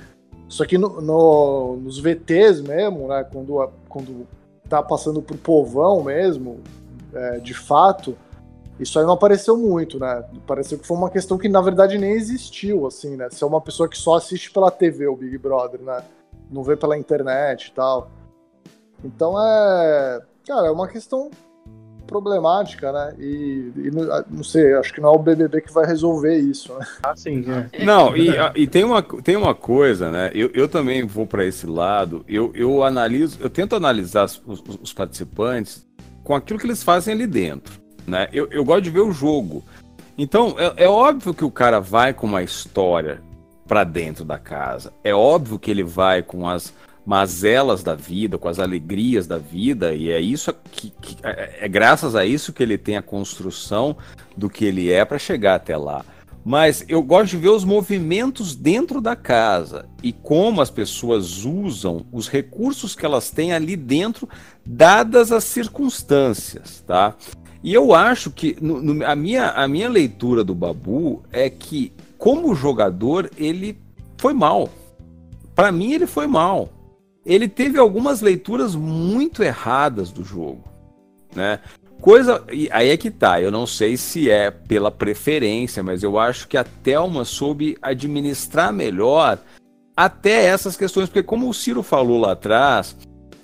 Só 0.47 0.65
que 0.65 0.77
no, 0.77 1.01
no, 1.01 1.77
nos 1.77 1.99
VTs 1.99 2.61
mesmo, 2.61 3.07
né? 3.07 3.23
Quando, 3.23 3.69
quando 3.89 4.27
tá 4.69 4.81
passando 4.81 5.21
pro 5.21 5.37
povão 5.37 6.03
mesmo, 6.03 6.59
é, 7.13 7.39
de 7.39 7.53
fato, 7.53 8.15
isso 8.79 8.99
aí 8.99 9.05
não 9.05 9.13
apareceu 9.13 9.57
muito, 9.57 9.99
né? 9.99 10.23
Pareceu 10.45 10.77
que 10.77 10.85
foi 10.85 10.95
uma 10.95 11.09
questão 11.09 11.37
que 11.37 11.49
na 11.49 11.61
verdade 11.61 11.97
nem 11.97 12.11
existiu, 12.11 12.85
assim, 12.85 13.15
né? 13.15 13.27
Se 13.29 13.43
é 13.43 13.47
uma 13.47 13.59
pessoa 13.61 13.89
que 13.89 13.97
só 13.97 14.15
assiste 14.15 14.51
pela 14.51 14.69
TV 14.69 15.07
o 15.07 15.15
Big 15.15 15.37
Brother, 15.37 15.81
né? 15.81 16.03
Não 16.51 16.63
vê 16.63 16.77
pela 16.77 16.97
internet 16.97 17.67
e 17.67 17.71
tal. 17.71 18.09
Então 19.03 19.35
é. 19.41 20.21
Cara, 20.47 20.67
é 20.67 20.71
uma 20.71 20.87
questão 20.87 21.29
problemática, 22.07 22.89
né? 22.91 23.13
E, 23.19 23.71
e, 23.75 23.91
não 24.29 24.43
sei, 24.43 24.73
acho 24.75 24.93
que 24.93 25.01
não 25.01 25.09
é 25.09 25.11
o 25.11 25.19
BBB 25.19 25.59
que 25.59 25.73
vai 25.73 25.85
resolver 25.85 26.37
isso, 26.37 26.73
né? 26.73 26.87
Ah, 27.03 27.15
sim. 27.15 27.43
É. 27.73 27.83
Não, 27.83 28.15
e, 28.15 28.29
e, 28.55 28.65
tem, 28.65 28.85
uma, 28.85 29.03
tem 29.03 29.35
uma 29.35 29.53
coisa, 29.53 30.09
né? 30.09 30.31
Eu, 30.33 30.49
eu 30.53 30.69
também 30.69 31.05
vou 31.05 31.27
para 31.27 31.43
esse 31.43 31.67
lado. 31.67 32.23
Eu, 32.27 32.51
eu 32.55 32.81
analiso, 32.81 33.37
eu 33.41 33.49
tento 33.49 33.75
analisar 33.75 34.23
os, 34.23 34.63
os 34.81 34.93
participantes 34.93 35.85
com 36.23 36.33
aquilo 36.33 36.57
que 36.57 36.65
eles 36.65 36.81
fazem 36.81 37.13
ali 37.13 37.27
dentro. 37.27 37.81
Né? 38.07 38.29
Eu, 38.31 38.47
eu 38.49 38.63
gosto 38.63 38.83
de 38.83 38.89
ver 38.89 39.01
o 39.01 39.11
jogo. 39.11 39.63
Então, 40.17 40.55
é, 40.57 40.85
é 40.85 40.87
óbvio 40.87 41.33
que 41.33 41.43
o 41.43 41.51
cara 41.51 41.81
vai 41.81 42.13
com 42.13 42.25
uma 42.25 42.41
história 42.41 43.21
para 43.67 43.83
dentro 43.83 44.23
da 44.23 44.39
casa. 44.39 44.93
É 45.03 45.13
óbvio 45.13 45.59
que 45.59 45.69
ele 45.69 45.83
vai 45.83 46.23
com 46.23 46.47
as 46.47 46.73
mazelas 47.07 47.83
da 47.83 47.95
vida, 47.95 48.37
com 48.37 48.49
as 48.49 48.59
alegrias 48.59 49.25
da 49.25 49.37
vida, 49.37 49.95
e 49.95 50.11
é 50.11 50.19
isso 50.19 50.53
que, 50.69 50.89
que 50.89 51.15
é, 51.23 51.59
é 51.61 51.67
graças 51.69 52.17
a 52.17 52.25
isso 52.25 52.51
que 52.51 52.61
ele 52.61 52.77
tem 52.77 52.97
a 52.97 53.01
construção 53.01 53.95
do 54.35 54.49
que 54.49 54.65
ele 54.65 54.91
é 54.91 55.05
para 55.05 55.17
chegar 55.17 55.55
até 55.55 55.77
lá. 55.77 56.03
Mas 56.43 56.83
eu 56.89 57.01
gosto 57.01 57.31
de 57.31 57.37
ver 57.37 57.49
os 57.49 57.63
movimentos 57.63 58.57
dentro 58.57 58.99
da 58.99 59.15
casa 59.15 59.85
e 60.03 60.11
como 60.11 60.59
as 60.59 60.69
pessoas 60.69 61.45
usam 61.45 62.05
os 62.11 62.27
recursos 62.27 62.93
que 62.93 63.05
elas 63.05 63.31
têm 63.31 63.53
ali 63.53 63.77
dentro, 63.77 64.27
dadas 64.65 65.31
as 65.31 65.45
circunstâncias, 65.45 66.83
tá? 66.85 67.15
E 67.63 67.73
eu 67.73 67.93
acho 67.93 68.31
que 68.31 68.57
no, 68.61 68.81
no, 68.81 69.05
a, 69.05 69.15
minha, 69.15 69.51
a 69.51 69.65
minha 69.65 69.87
leitura 69.87 70.43
do 70.43 70.53
Babu 70.53 71.23
é 71.31 71.49
que, 71.49 71.93
como 72.17 72.53
jogador, 72.53 73.31
ele 73.37 73.77
foi 74.17 74.33
mal. 74.33 74.69
Para 75.55 75.71
mim, 75.71 75.93
ele 75.93 76.05
foi 76.05 76.27
mal 76.27 76.69
ele 77.27 77.47
teve 77.49 77.77
algumas 77.77 78.21
leituras 78.21 78.73
muito 78.73 79.43
erradas 79.43 80.11
do 80.11 80.23
jogo, 80.23 80.63
né? 81.35 81.59
Coisa, 81.99 82.43
e 82.51 82.69
aí 82.71 82.89
é 82.89 82.97
que 82.97 83.11
tá, 83.11 83.41
eu 83.41 83.51
não 83.51 83.65
sei 83.65 83.97
se 83.97 84.29
é 84.29 84.51
pela 84.51 84.91
preferência, 84.91 85.83
mas 85.83 86.03
eu 86.03 86.17
acho 86.17 86.47
que 86.47 86.55
a 86.55 86.63
Thelma 86.63 87.25
soube 87.25 87.75
administrar 87.81 88.71
melhor 88.71 89.39
até 89.95 90.45
essas 90.45 90.77
questões, 90.77 91.09
porque 91.09 91.23
como 91.23 91.49
o 91.49 91.53
Ciro 91.53 91.81
falou 91.81 92.19
lá 92.19 92.33
atrás, 92.33 92.95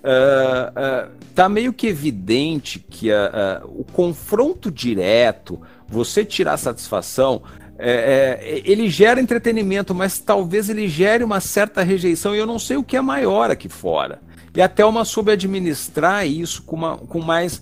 uh, 0.04 1.08
uh, 1.10 1.12
tá 1.34 1.50
meio 1.50 1.74
que 1.74 1.88
evidente 1.88 2.78
que 2.80 3.10
uh, 3.10 3.66
o 3.66 3.84
confronto 3.84 4.70
direto, 4.70 5.60
você 5.88 6.24
tirar 6.24 6.58
satisfação, 6.58 7.42
é, 7.86 8.40
é, 8.42 8.62
ele 8.64 8.90
gera 8.90 9.20
entretenimento, 9.20 9.94
mas 9.94 10.18
talvez 10.20 10.70
ele 10.70 10.88
gere 10.88 11.24
uma 11.24 11.42
certa 11.42 11.84
rejeição 11.84 12.34
e 12.34 12.40
eu 12.40 12.46
não 12.46 12.58
sei 12.58 12.78
o 12.78 12.84
que 12.84 12.96
é 12.96 13.02
maior 13.02 13.52
aqui 13.52 13.68
fora. 13.68 14.22
E 14.56 14.62
a 14.62 14.70
Thelma 14.70 15.04
soube 15.04 15.32
administrar 15.32 16.26
isso 16.26 16.64
com, 16.64 16.76
uma, 16.76 16.98
com 16.98 17.20
mais, 17.20 17.62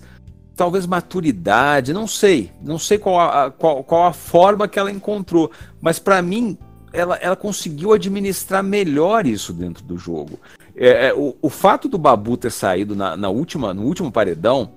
talvez, 0.54 0.86
maturidade, 0.86 1.92
não 1.92 2.06
sei. 2.06 2.52
Não 2.62 2.78
sei 2.78 2.98
qual 2.98 3.18
a, 3.18 3.50
qual, 3.50 3.82
qual 3.82 4.06
a 4.06 4.12
forma 4.12 4.68
que 4.68 4.78
ela 4.78 4.92
encontrou, 4.92 5.50
mas 5.80 5.98
para 5.98 6.22
mim 6.22 6.56
ela, 6.92 7.16
ela 7.16 7.34
conseguiu 7.34 7.92
administrar 7.92 8.62
melhor 8.62 9.26
isso 9.26 9.52
dentro 9.52 9.82
do 9.82 9.96
jogo. 9.96 10.38
É, 10.76 11.08
é, 11.08 11.14
o, 11.14 11.34
o 11.42 11.48
fato 11.48 11.88
do 11.88 11.98
Babu 11.98 12.36
ter 12.36 12.52
saído 12.52 12.94
na, 12.94 13.16
na 13.16 13.28
última, 13.28 13.74
no 13.74 13.82
último 13.82 14.12
paredão, 14.12 14.70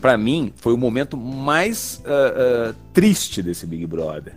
para 0.00 0.18
mim, 0.18 0.52
foi 0.56 0.72
o 0.72 0.78
momento 0.78 1.16
mais 1.16 2.02
uh, 2.04 2.70
uh, 2.70 2.74
triste 2.92 3.42
desse 3.42 3.66
Big 3.66 3.86
Brother. 3.86 4.34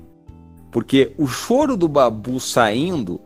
Porque 0.73 1.13
o 1.17 1.27
choro 1.27 1.77
do 1.77 1.87
Babu 1.87 2.39
saindo, 2.39 3.21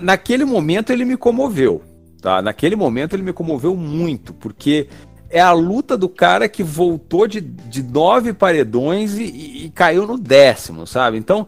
naquele 0.00 0.44
momento 0.44 0.90
ele 0.90 1.04
me 1.04 1.16
comoveu. 1.16 1.82
Tá? 2.22 2.40
Naquele 2.40 2.76
momento 2.76 3.14
ele 3.14 3.22
me 3.22 3.32
comoveu 3.32 3.76
muito, 3.76 4.32
porque 4.32 4.88
é 5.28 5.40
a 5.40 5.52
luta 5.52 5.96
do 5.96 6.08
cara 6.08 6.48
que 6.48 6.62
voltou 6.62 7.26
de, 7.26 7.40
de 7.40 7.82
nove 7.82 8.32
paredões 8.32 9.18
e, 9.18 9.24
e, 9.24 9.66
e 9.66 9.70
caiu 9.70 10.06
no 10.06 10.16
décimo, 10.16 10.86
sabe? 10.86 11.18
Então, 11.18 11.46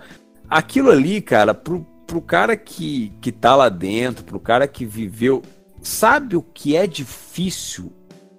aquilo 0.49 0.91
ali, 0.91 1.21
cara, 1.21 1.55
pro, 1.55 1.87
pro 2.07 2.21
cara 2.21 2.57
que, 2.57 3.13
que 3.21 3.31
tá 3.31 3.55
lá 3.55 3.69
dentro, 3.69 4.25
pro 4.25 4.41
cara 4.41 4.67
que 4.67 4.85
viveu, 4.85 5.43
sabe 5.81 6.37
o 6.37 6.43
que 6.43 6.77
é 6.77 6.87
difícil 6.87 7.93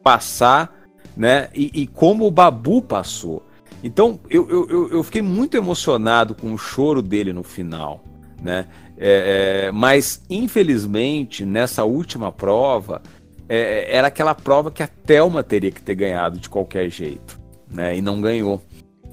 passar 0.03 0.83
né? 1.15 1.49
E, 1.53 1.71
e 1.73 1.87
como 1.87 2.25
o 2.25 2.31
Babu 2.31 2.81
passou. 2.81 3.45
Então 3.83 4.19
eu, 4.29 4.49
eu, 4.49 4.89
eu 4.89 5.03
fiquei 5.03 5.21
muito 5.21 5.57
emocionado 5.57 6.33
com 6.33 6.53
o 6.53 6.57
choro 6.57 7.01
dele 7.01 7.33
no 7.33 7.43
final, 7.43 8.01
né? 8.41 8.65
É, 8.97 9.65
é, 9.65 9.71
mas 9.71 10.23
infelizmente 10.29 11.45
nessa 11.45 11.83
última 11.83 12.31
prova 12.31 13.01
é, 13.49 13.93
era 13.93 14.07
aquela 14.07 14.33
prova 14.33 14.71
que 14.71 14.81
a 14.81 14.87
Telma 14.87 15.43
teria 15.43 15.71
que 15.71 15.81
ter 15.81 15.95
ganhado 15.95 16.39
de 16.39 16.49
qualquer 16.49 16.89
jeito, 16.89 17.37
né? 17.69 17.97
E 17.97 18.01
não 18.01 18.21
ganhou. 18.21 18.61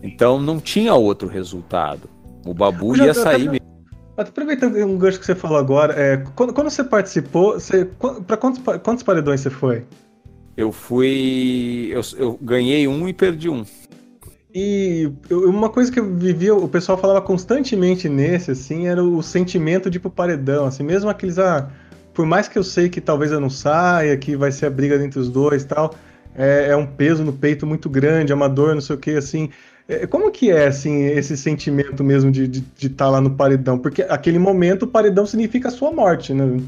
Então 0.02 0.40
não 0.40 0.60
tinha 0.60 0.94
outro 0.94 1.28
resultado. 1.28 2.08
O 2.46 2.54
Babu 2.54 2.96
ia 2.96 3.12
sair 3.12 3.50
mesmo. 3.50 3.70
Aproveitando 4.16 4.76
um 4.76 4.98
gancho 4.98 5.18
que 5.18 5.26
você 5.26 5.34
falou 5.34 5.58
agora, 5.58 5.94
é, 5.94 6.18
quando, 6.36 6.52
quando 6.52 6.70
você 6.70 6.84
participou, 6.84 7.54
você, 7.54 7.86
para 8.26 8.36
quantos, 8.36 8.62
quantos 8.82 9.02
paredões 9.02 9.40
você 9.40 9.50
foi? 9.50 9.84
Eu 10.56 10.70
fui. 10.72 11.88
Eu, 11.90 12.02
eu 12.18 12.38
ganhei 12.40 12.86
um 12.86 13.08
e 13.08 13.12
perdi 13.12 13.48
um. 13.48 13.64
E 14.52 15.12
uma 15.30 15.68
coisa 15.68 15.92
que 15.92 16.00
eu 16.00 16.14
vivia, 16.16 16.54
o 16.54 16.68
pessoal 16.68 16.98
falava 16.98 17.20
constantemente 17.20 18.08
nesse, 18.08 18.50
assim, 18.50 18.88
era 18.88 19.02
o 19.02 19.22
sentimento 19.22 19.88
de 19.88 19.98
ir 19.98 20.00
pro 20.00 20.10
paredão, 20.10 20.66
assim, 20.66 20.82
mesmo 20.82 21.08
aqueles, 21.08 21.38
ah, 21.38 21.70
por 22.12 22.26
mais 22.26 22.48
que 22.48 22.58
eu 22.58 22.64
sei 22.64 22.88
que 22.88 23.00
talvez 23.00 23.30
eu 23.30 23.38
não 23.38 23.50
saia, 23.50 24.16
que 24.16 24.34
vai 24.34 24.50
ser 24.50 24.66
a 24.66 24.70
briga 24.70 24.96
entre 24.96 25.20
os 25.20 25.30
dois 25.30 25.62
tal, 25.62 25.94
é, 26.34 26.68
é 26.70 26.76
um 26.76 26.86
peso 26.86 27.22
no 27.22 27.32
peito 27.32 27.64
muito 27.64 27.88
grande, 27.88 28.32
é 28.32 28.34
uma 28.34 28.48
dor, 28.48 28.74
não 28.74 28.80
sei 28.80 28.96
o 28.96 28.98
que, 28.98 29.12
assim. 29.12 29.50
É, 29.88 30.06
como 30.06 30.30
que 30.32 30.50
é, 30.50 30.66
assim, 30.66 31.04
esse 31.04 31.36
sentimento 31.36 32.02
mesmo 32.02 32.30
de 32.30 32.44
estar 32.44 32.60
de, 32.60 32.60
de 32.76 32.88
tá 32.88 33.08
lá 33.08 33.20
no 33.20 33.30
paredão? 33.30 33.78
Porque 33.78 34.02
aquele 34.02 34.38
momento 34.38 34.82
o 34.84 34.88
paredão 34.88 35.26
significa 35.26 35.68
a 35.68 35.70
sua 35.70 35.92
morte, 35.92 36.34
né? 36.34 36.60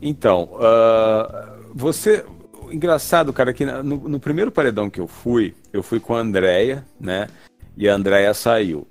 Então, 0.00 0.48
uh, 0.54 1.50
você 1.74 2.24
engraçado, 2.72 3.32
cara, 3.32 3.52
que 3.52 3.64
no, 3.64 3.82
no, 3.82 4.20
primeiro 4.20 4.50
paredão 4.50 4.88
que 4.88 5.00
eu 5.00 5.06
fui, 5.06 5.54
eu 5.72 5.82
fui 5.82 6.00
com 6.00 6.14
a 6.14 6.20
Andrea, 6.20 6.84
né? 6.98 7.28
E 7.76 7.88
a 7.88 7.94
Andrea 7.94 8.32
saiu. 8.34 8.86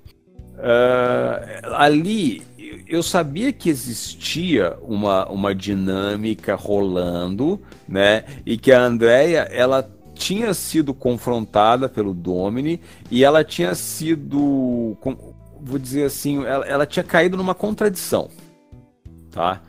Uh, 0.56 1.74
ali 1.74 2.42
eu 2.86 3.02
sabia 3.02 3.52
que 3.52 3.70
existia 3.70 4.76
uma, 4.82 5.26
uma 5.28 5.54
dinâmica 5.54 6.54
rolando, 6.54 7.60
né? 7.88 8.24
E 8.44 8.58
que 8.58 8.72
a 8.72 8.82
Andrea, 8.82 9.42
ela 9.50 9.88
tinha 10.14 10.52
sido 10.52 10.92
confrontada 10.92 11.88
pelo 11.88 12.12
Domini 12.12 12.80
e 13.10 13.24
ela 13.24 13.42
tinha 13.42 13.74
sido, 13.74 14.96
vou 15.60 15.78
dizer 15.78 16.04
assim, 16.04 16.44
ela, 16.44 16.66
ela 16.66 16.86
tinha 16.86 17.02
caído 17.02 17.36
numa 17.36 17.54
contradição, 17.54 18.28
tá? 19.30 19.62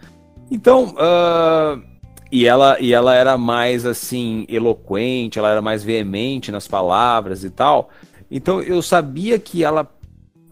Então, 0.49 0.95
uh, 0.95 1.90
e 2.31 2.47
ela, 2.47 2.79
e 2.79 2.93
ela 2.93 3.13
era 3.13 3.37
mais 3.37 3.85
assim 3.85 4.45
eloquente, 4.47 5.37
ela 5.37 5.51
era 5.51 5.61
mais 5.61 5.83
veemente 5.83 6.51
nas 6.51 6.67
palavras 6.67 7.43
e 7.43 7.49
tal. 7.49 7.89
Então 8.29 8.61
eu 8.61 8.81
sabia 8.81 9.37
que 9.37 9.63
ela 9.63 9.85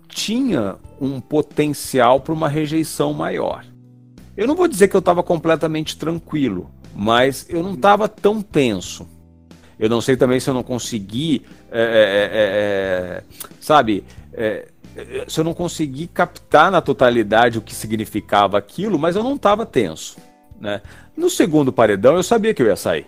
tinha 0.09 0.75
um 0.99 1.21
potencial 1.21 2.19
para 2.19 2.33
uma 2.33 2.49
rejeição 2.49 3.13
maior. 3.13 3.63
Eu 4.35 4.45
não 4.47 4.55
vou 4.55 4.67
dizer 4.67 4.89
que 4.89 4.95
eu 4.95 4.99
estava 4.99 5.23
completamente 5.23 5.97
tranquilo, 5.97 6.69
mas 6.93 7.45
eu 7.49 7.63
não 7.63 7.73
estava 7.75 8.09
tão 8.09 8.41
tenso. 8.41 9.07
Eu 9.79 9.87
não 9.89 10.01
sei 10.01 10.17
também 10.17 10.41
se 10.41 10.49
eu 10.49 10.53
não 10.53 10.63
consegui, 10.63 11.45
é, 11.71 11.81
é, 11.81 12.29
é, 12.33 13.23
sabe, 13.61 14.03
se 15.27 15.39
eu 15.39 15.43
não 15.45 15.53
consegui 15.53 16.07
captar 16.07 16.69
na 16.69 16.81
totalidade 16.81 17.57
o 17.57 17.61
que 17.61 17.73
significava 17.73 18.57
aquilo, 18.57 18.99
mas 18.99 19.15
eu 19.15 19.23
não 19.23 19.35
estava 19.35 19.65
tenso. 19.65 20.17
Né? 20.59 20.81
No 21.19 21.29
segundo 21.29 21.73
paredão 21.73 22.15
eu 22.15 22.23
sabia 22.23 22.53
que 22.53 22.61
eu 22.61 22.67
ia 22.67 22.77
sair. 22.77 23.05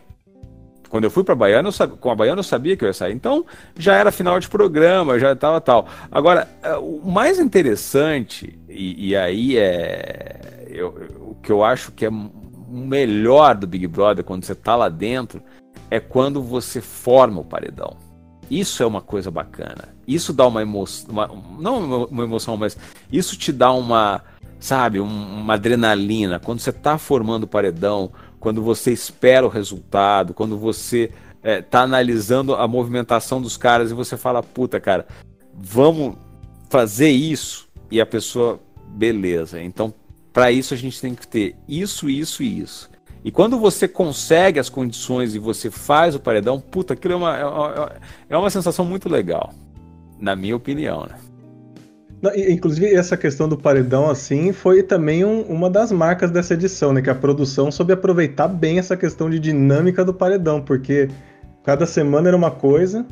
Quando 0.89 1.05
eu 1.05 1.09
fui 1.09 1.23
para 1.23 1.33
Baiana, 1.33 1.69
eu 1.69 1.87
com 1.87 2.11
a 2.11 2.15
Baiana 2.15 2.39
eu 2.39 2.43
sabia 2.43 2.75
que 2.75 2.83
eu 2.83 2.89
ia 2.89 2.93
sair. 2.93 3.13
Então 3.13 3.45
já 3.77 3.95
era 3.95 4.11
final 4.11 4.37
de 4.37 4.49
programa, 4.49 5.17
já 5.17 5.31
estava 5.31 5.61
tal. 5.61 5.87
Agora, 6.11 6.45
eh, 6.61 6.75
o 6.75 7.09
mais 7.09 7.39
interessante, 7.39 8.59
e, 8.67 9.07
e 9.11 9.15
aí 9.15 9.57
é 9.57 10.67
eu, 10.67 10.89
o 11.21 11.35
que 11.41 11.49
eu 11.53 11.63
acho 11.63 11.93
que 11.93 12.05
é 12.05 12.09
melhor 12.67 13.55
do 13.55 13.65
Big 13.65 13.87
Brother 13.87 14.25
quando 14.25 14.43
você 14.43 14.51
está 14.51 14.75
lá 14.75 14.89
dentro, 14.89 15.41
é 15.89 15.97
quando 16.01 16.43
você 16.43 16.81
forma 16.81 17.39
o 17.39 17.45
paredão. 17.45 17.95
Isso 18.49 18.83
é 18.83 18.85
uma 18.85 18.99
coisa 18.99 19.31
bacana. 19.31 19.95
Isso 20.05 20.33
dá 20.33 20.45
uma 20.45 20.61
emoção, 20.61 21.09
uma, 21.09 21.29
não 21.57 22.03
uma 22.07 22.23
emoção, 22.25 22.57
mas 22.57 22.77
isso 23.09 23.37
te 23.37 23.53
dá 23.53 23.71
uma, 23.71 24.21
sabe, 24.61 25.01
um, 25.01 25.05
uma 25.05 25.55
adrenalina. 25.55 26.39
Quando 26.39 26.59
você 26.59 26.69
está 26.69 26.97
formando 26.97 27.47
paredão, 27.47 28.11
quando 28.39 28.61
você 28.61 28.93
espera 28.93 29.45
o 29.45 29.49
resultado, 29.49 30.33
quando 30.33 30.57
você 30.57 31.11
é, 31.43 31.63
analisando 31.73 32.55
a 32.55 32.67
movimentação 32.67 33.41
dos 33.41 33.57
caras 33.57 33.91
e 33.91 33.95
você 33.95 34.15
fala, 34.15 34.41
puta, 34.41 34.79
cara, 34.79 35.05
vamos 35.53 36.15
fazer 36.69 37.09
isso. 37.09 37.67
E 37.89 37.99
a 37.99 38.05
pessoa, 38.05 38.59
beleza. 38.87 39.61
Então, 39.61 39.93
para 40.31 40.51
isso 40.51 40.73
a 40.73 40.77
gente 40.77 41.01
tem 41.01 41.13
que 41.13 41.27
ter 41.27 41.55
isso, 41.67 42.09
isso 42.09 42.41
e 42.43 42.59
isso. 42.59 42.89
E 43.23 43.31
quando 43.31 43.59
você 43.59 43.87
consegue 43.87 44.59
as 44.59 44.69
condições 44.69 45.35
e 45.35 45.39
você 45.39 45.69
faz 45.69 46.15
o 46.15 46.19
paredão, 46.19 46.59
puta, 46.59 46.93
aquilo 46.93 47.15
é 47.15 47.17
uma, 47.17 47.37
é 47.37 47.45
uma, 47.45 47.91
é 48.29 48.37
uma 48.37 48.49
sensação 48.49 48.85
muito 48.85 49.09
legal. 49.09 49.53
Na 50.19 50.35
minha 50.35 50.55
opinião, 50.55 51.05
né? 51.05 51.15
Inclusive, 52.49 52.93
essa 52.93 53.17
questão 53.17 53.49
do 53.49 53.57
paredão, 53.57 54.09
assim, 54.09 54.53
foi 54.53 54.83
também 54.83 55.25
um, 55.25 55.41
uma 55.41 55.69
das 55.69 55.91
marcas 55.91 56.29
dessa 56.29 56.53
edição, 56.53 56.93
né? 56.93 57.01
Que 57.01 57.09
a 57.09 57.15
produção 57.15 57.71
soube 57.71 57.93
aproveitar 57.93 58.47
bem 58.47 58.77
essa 58.77 58.95
questão 58.95 59.29
de 59.29 59.39
dinâmica 59.39 60.05
do 60.05 60.13
paredão, 60.13 60.61
porque 60.61 61.09
Cada 61.63 61.85
semana 61.85 62.27
era 62.27 62.37
uma 62.37 62.49
coisa 62.49 63.05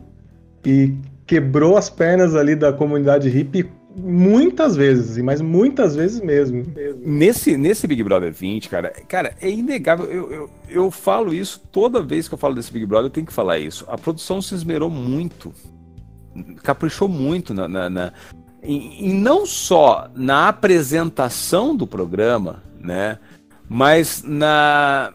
e 0.65 0.95
quebrou 1.25 1.77
as 1.77 1.89
pernas 1.89 2.35
ali 2.35 2.55
da 2.55 2.73
comunidade 2.73 3.29
hippie 3.29 3.69
muitas 3.95 4.75
vezes, 4.75 5.21
mas 5.23 5.39
muitas 5.39 5.95
vezes 5.95 6.19
mesmo. 6.19 6.65
Nesse, 6.99 7.57
nesse 7.57 7.85
Big 7.85 8.03
Brother 8.03 8.31
20, 8.33 8.69
cara, 8.69 8.89
cara, 9.07 9.35
é 9.39 9.49
inegável. 9.49 10.05
Eu, 10.05 10.31
eu, 10.31 10.49
eu 10.67 10.91
falo 10.91 11.33
isso 11.33 11.61
toda 11.71 12.01
vez 12.01 12.27
que 12.27 12.33
eu 12.33 12.37
falo 12.37 12.55
desse 12.55 12.71
Big 12.71 12.85
Brother, 12.85 13.07
eu 13.07 13.13
tenho 13.13 13.27
que 13.27 13.33
falar 13.33 13.59
isso. 13.59 13.85
A 13.87 13.97
produção 13.97 14.41
se 14.41 14.55
esmerou 14.55 14.89
muito, 14.89 15.53
caprichou 16.63 17.07
muito 17.07 17.53
na, 17.53 17.67
na, 17.67 17.89
na 17.89 18.13
em 18.61 19.13
não 19.13 19.45
só 19.45 20.09
na 20.15 20.49
apresentação 20.49 21.75
do 21.75 21.87
programa, 21.87 22.63
né, 22.79 23.17
mas 23.67 24.23
na, 24.23 25.13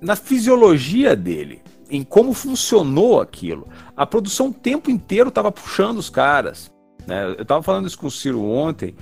na 0.00 0.14
fisiologia 0.14 1.16
dele, 1.16 1.62
em 1.90 2.02
como 2.02 2.32
funcionou 2.32 3.20
aquilo. 3.20 3.68
A 3.96 4.06
produção 4.06 4.48
o 4.48 4.54
tempo 4.54 4.90
inteiro 4.90 5.28
estava 5.28 5.50
puxando 5.50 5.98
os 5.98 6.10
caras. 6.10 6.70
Né? 7.06 7.34
Eu 7.36 7.42
estava 7.42 7.62
falando 7.62 7.86
isso 7.86 7.98
com 7.98 8.06
o 8.06 8.10
Ciro 8.10 8.42
ontem. 8.42 8.94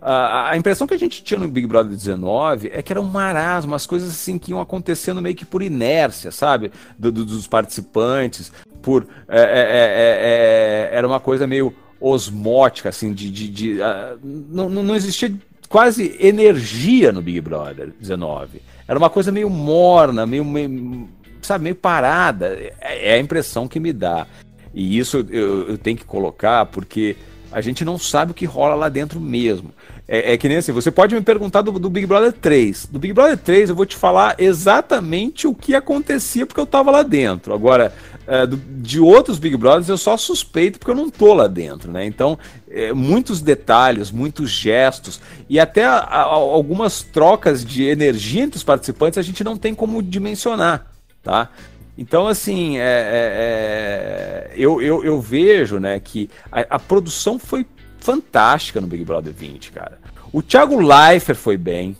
A, 0.00 0.50
a, 0.50 0.56
impressão 0.56 0.86
que 0.86 0.94
a 0.94 0.98
gente 0.98 1.24
tinha 1.24 1.40
no 1.40 1.48
Big 1.48 1.66
Brother 1.66 1.90
19 1.90 2.70
é 2.72 2.80
que 2.80 2.92
era 2.92 3.00
um 3.00 3.04
marasmo, 3.04 3.74
as 3.74 3.86
coisas 3.86 4.10
assim 4.10 4.38
que 4.38 4.52
iam 4.52 4.60
acontecendo 4.60 5.20
meio 5.20 5.34
que 5.34 5.44
por 5.44 5.62
inércia, 5.62 6.30
sabe? 6.30 6.70
Do, 6.98 7.10
do, 7.10 7.24
dos 7.24 7.48
participantes, 7.48 8.52
por. 8.82 9.06
É, 9.26 9.40
é, 9.40 10.90
é, 10.92 10.96
era 10.96 11.06
uma 11.08 11.18
coisa 11.18 11.46
meio 11.46 11.74
osmótica, 12.00 12.88
assim, 12.88 13.12
de. 13.12 13.30
de, 13.30 13.48
de 13.48 13.72
uh, 13.80 14.18
não, 14.22 14.68
não 14.68 14.94
existia 14.94 15.34
quase 15.68 16.16
energia 16.20 17.12
no 17.12 17.22
Big 17.22 17.40
Brother 17.40 17.92
19. 17.98 18.60
Era 18.86 18.98
uma 18.98 19.10
coisa 19.10 19.32
meio 19.32 19.50
morna, 19.50 20.26
meio, 20.26 20.44
meio 20.44 21.08
sabe, 21.42 21.64
meio 21.64 21.74
parada. 21.74 22.56
É, 22.80 23.10
é 23.10 23.14
a 23.14 23.18
impressão 23.18 23.66
que 23.66 23.80
me 23.80 23.92
dá. 23.92 24.26
E 24.74 24.98
isso 24.98 25.26
eu, 25.30 25.68
eu 25.68 25.78
tenho 25.78 25.96
que 25.96 26.04
colocar 26.04 26.66
porque 26.66 27.16
a 27.50 27.60
gente 27.60 27.84
não 27.84 27.98
sabe 27.98 28.32
o 28.32 28.34
que 28.34 28.44
rola 28.44 28.74
lá 28.74 28.88
dentro 28.88 29.20
mesmo. 29.20 29.72
É, 30.08 30.34
é 30.34 30.36
que 30.36 30.48
nem 30.48 30.58
assim, 30.58 30.72
você 30.72 30.90
pode 30.90 31.14
me 31.14 31.20
perguntar 31.20 31.62
do, 31.62 31.72
do, 31.78 31.90
Big 31.90 32.06
Brother 32.06 32.32
3. 32.32 32.86
Do 32.86 32.98
Big 32.98 33.12
Brother 33.12 33.38
3 33.38 33.70
eu 33.70 33.76
vou 33.76 33.86
te 33.86 33.96
falar 33.96 34.36
exatamente 34.38 35.46
o 35.46 35.54
que 35.54 35.74
acontecia 35.74 36.46
porque 36.46 36.60
eu 36.60 36.66
tava 36.66 36.90
lá 36.90 37.02
dentro. 37.02 37.54
Agora, 37.54 37.92
é, 38.26 38.46
do, 38.46 38.56
de 38.56 38.98
outros 39.00 39.38
Big 39.38 39.56
Brothers 39.56 39.88
eu 39.88 39.96
só 39.96 40.16
suspeito 40.16 40.78
porque 40.78 40.90
eu 40.90 40.96
não 40.96 41.08
tô 41.08 41.32
lá 41.32 41.46
dentro, 41.46 41.92
né? 41.92 42.04
Então, 42.04 42.38
é, 42.68 42.92
muitos 42.92 43.40
detalhes, 43.40 44.10
muitos 44.10 44.50
gestos 44.50 45.20
e 45.48 45.60
até 45.60 45.84
a, 45.84 45.98
a, 45.98 46.22
algumas 46.22 47.02
trocas 47.02 47.64
de 47.64 47.84
energia 47.84 48.42
entre 48.42 48.56
os 48.56 48.64
participantes 48.64 49.18
a 49.18 49.22
gente 49.22 49.44
não 49.44 49.56
tem 49.56 49.74
como 49.74 50.02
dimensionar, 50.02 50.86
tá? 51.22 51.50
Então, 51.98 52.26
assim, 52.26 52.76
é, 52.78 52.82
é, 52.82 54.50
é, 54.50 54.52
eu, 54.54 54.82
eu, 54.82 55.02
eu, 55.02 55.20
vejo 55.20 55.78
né, 55.78 55.98
que 55.98 56.28
a, 56.52 56.76
a, 56.76 56.78
produção 56.78 57.38
foi 57.38 57.64
fantástica 57.98 58.82
no 58.82 58.86
Big 58.86 59.02
Brother 59.02 59.32
20, 59.32 59.72
cara. 59.72 59.98
O 60.30 60.42
Thiago 60.42 60.78
Leifert 60.78 61.38
foi 61.38 61.56
bem, 61.56 61.96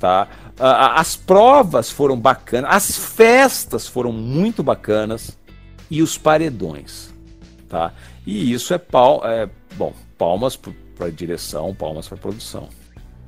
tá? 0.00 0.26
as 0.58 1.16
provas 1.16 1.90
foram 1.90 2.18
bacanas, 2.18 2.70
as 2.70 2.96
festas 2.96 3.86
foram 3.86 4.12
muito 4.12 4.62
bacanas 4.62 5.36
e 5.92 6.00
os 6.00 6.16
paredões, 6.16 7.12
tá? 7.68 7.92
E 8.26 8.50
isso 8.50 8.72
é, 8.72 8.78
pal 8.78 9.20
é 9.26 9.46
bom, 9.76 9.92
palmas 10.16 10.56
para 10.56 11.10
direção, 11.10 11.74
palmas 11.74 12.08
para 12.08 12.16
produção. 12.16 12.70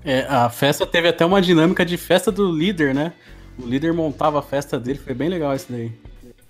É, 0.03 0.21
a 0.27 0.49
festa 0.49 0.87
teve 0.87 1.09
até 1.09 1.27
uma 1.27 1.43
dinâmica 1.43 1.85
de 1.85 1.99
festa 1.99 2.33
do 2.33 2.51
líder, 2.51 2.95
né? 2.95 3.13
O 3.59 3.67
líder 3.67 3.93
montava 3.93 4.39
a 4.39 4.43
festa 4.43 4.81
dele, 4.81 4.99
foi 4.99 5.13
bem 5.13 5.29
legal 5.29 5.55
isso 5.55 5.67
daí. 5.69 5.93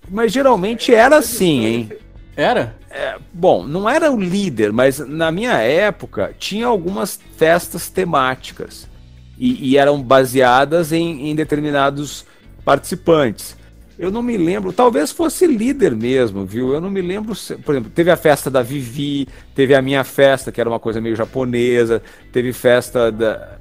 Mas 0.08 0.32
geralmente 0.32 0.94
era 0.94 1.16
assim, 1.16 1.64
hein? 1.64 1.92
Era? 2.36 2.76
É, 2.88 3.16
bom, 3.32 3.64
não 3.64 3.88
era 3.88 4.12
o 4.12 4.20
líder, 4.20 4.72
mas 4.72 5.00
na 5.00 5.32
minha 5.32 5.54
época 5.54 6.32
tinha 6.38 6.68
algumas 6.68 7.18
festas 7.36 7.90
temáticas 7.90 8.88
e, 9.36 9.70
e 9.70 9.76
eram 9.76 10.00
baseadas 10.00 10.92
em, 10.92 11.28
em, 11.28 11.34
determinados 11.34 12.24
participantes. 12.64 13.56
Eu 13.98 14.10
não 14.10 14.22
me 14.22 14.36
lembro, 14.36 14.72
talvez 14.72 15.12
fosse 15.12 15.46
líder 15.46 15.94
mesmo, 15.94 16.44
viu? 16.44 16.72
Eu 16.72 16.80
não 16.80 16.90
me 16.90 17.00
lembro, 17.00 17.34
se, 17.34 17.54
por 17.56 17.74
exemplo, 17.74 17.92
teve 17.94 18.10
a 18.10 18.16
festa 18.16 18.50
da 18.50 18.60
Vivi, 18.60 19.28
teve 19.54 19.74
a 19.74 19.80
minha 19.80 20.02
festa, 20.02 20.50
que 20.50 20.60
era 20.60 20.68
uma 20.68 20.80
coisa 20.80 21.00
meio 21.00 21.14
japonesa, 21.14 22.02
teve 22.32 22.52
festa 22.52 23.12
da. 23.12 23.58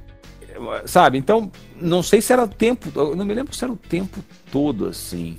Sabe? 0.86 1.18
Então, 1.18 1.50
não 1.80 2.02
sei 2.02 2.20
se 2.20 2.32
era 2.32 2.42
o 2.42 2.48
tempo, 2.48 2.88
eu 2.94 3.14
não 3.14 3.24
me 3.24 3.34
lembro 3.34 3.54
se 3.54 3.62
era 3.62 3.72
o 3.72 3.76
tempo 3.76 4.18
todo 4.50 4.86
assim. 4.86 5.38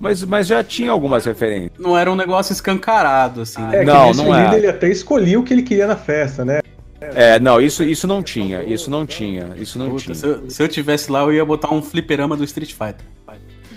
Mas, 0.00 0.22
mas 0.22 0.46
já 0.46 0.62
tinha 0.62 0.90
algumas 0.90 1.24
referências. 1.24 1.72
Não 1.78 1.98
era 1.98 2.10
um 2.10 2.14
negócio 2.14 2.52
escancarado, 2.52 3.42
assim. 3.42 3.62
É, 3.72 3.84
não, 3.84 4.12
não 4.12 4.34
era. 4.34 4.56
Ele 4.56 4.68
até 4.68 4.88
escolhia 4.88 5.38
o 5.38 5.42
que 5.42 5.52
ele 5.52 5.62
queria 5.62 5.86
na 5.86 5.96
festa, 5.96 6.44
né? 6.44 6.60
É, 7.00 7.38
não, 7.38 7.60
isso, 7.60 7.84
isso 7.84 8.06
não 8.06 8.22
tinha, 8.22 8.62
isso 8.64 8.90
não 8.90 9.06
tinha, 9.06 9.52
isso 9.56 9.78
não 9.78 9.90
Puta, 9.90 10.02
tinha. 10.02 10.14
Se 10.14 10.26
eu, 10.26 10.50
se 10.50 10.62
eu, 10.62 10.68
tivesse 10.68 11.10
lá, 11.10 11.20
eu 11.20 11.32
ia 11.32 11.44
botar 11.44 11.72
um 11.72 11.80
fliperama 11.80 12.36
do 12.36 12.42
Street 12.42 12.72
Fighter. 12.72 13.06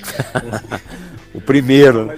o 1.34 1.42
primeiro. 1.42 2.10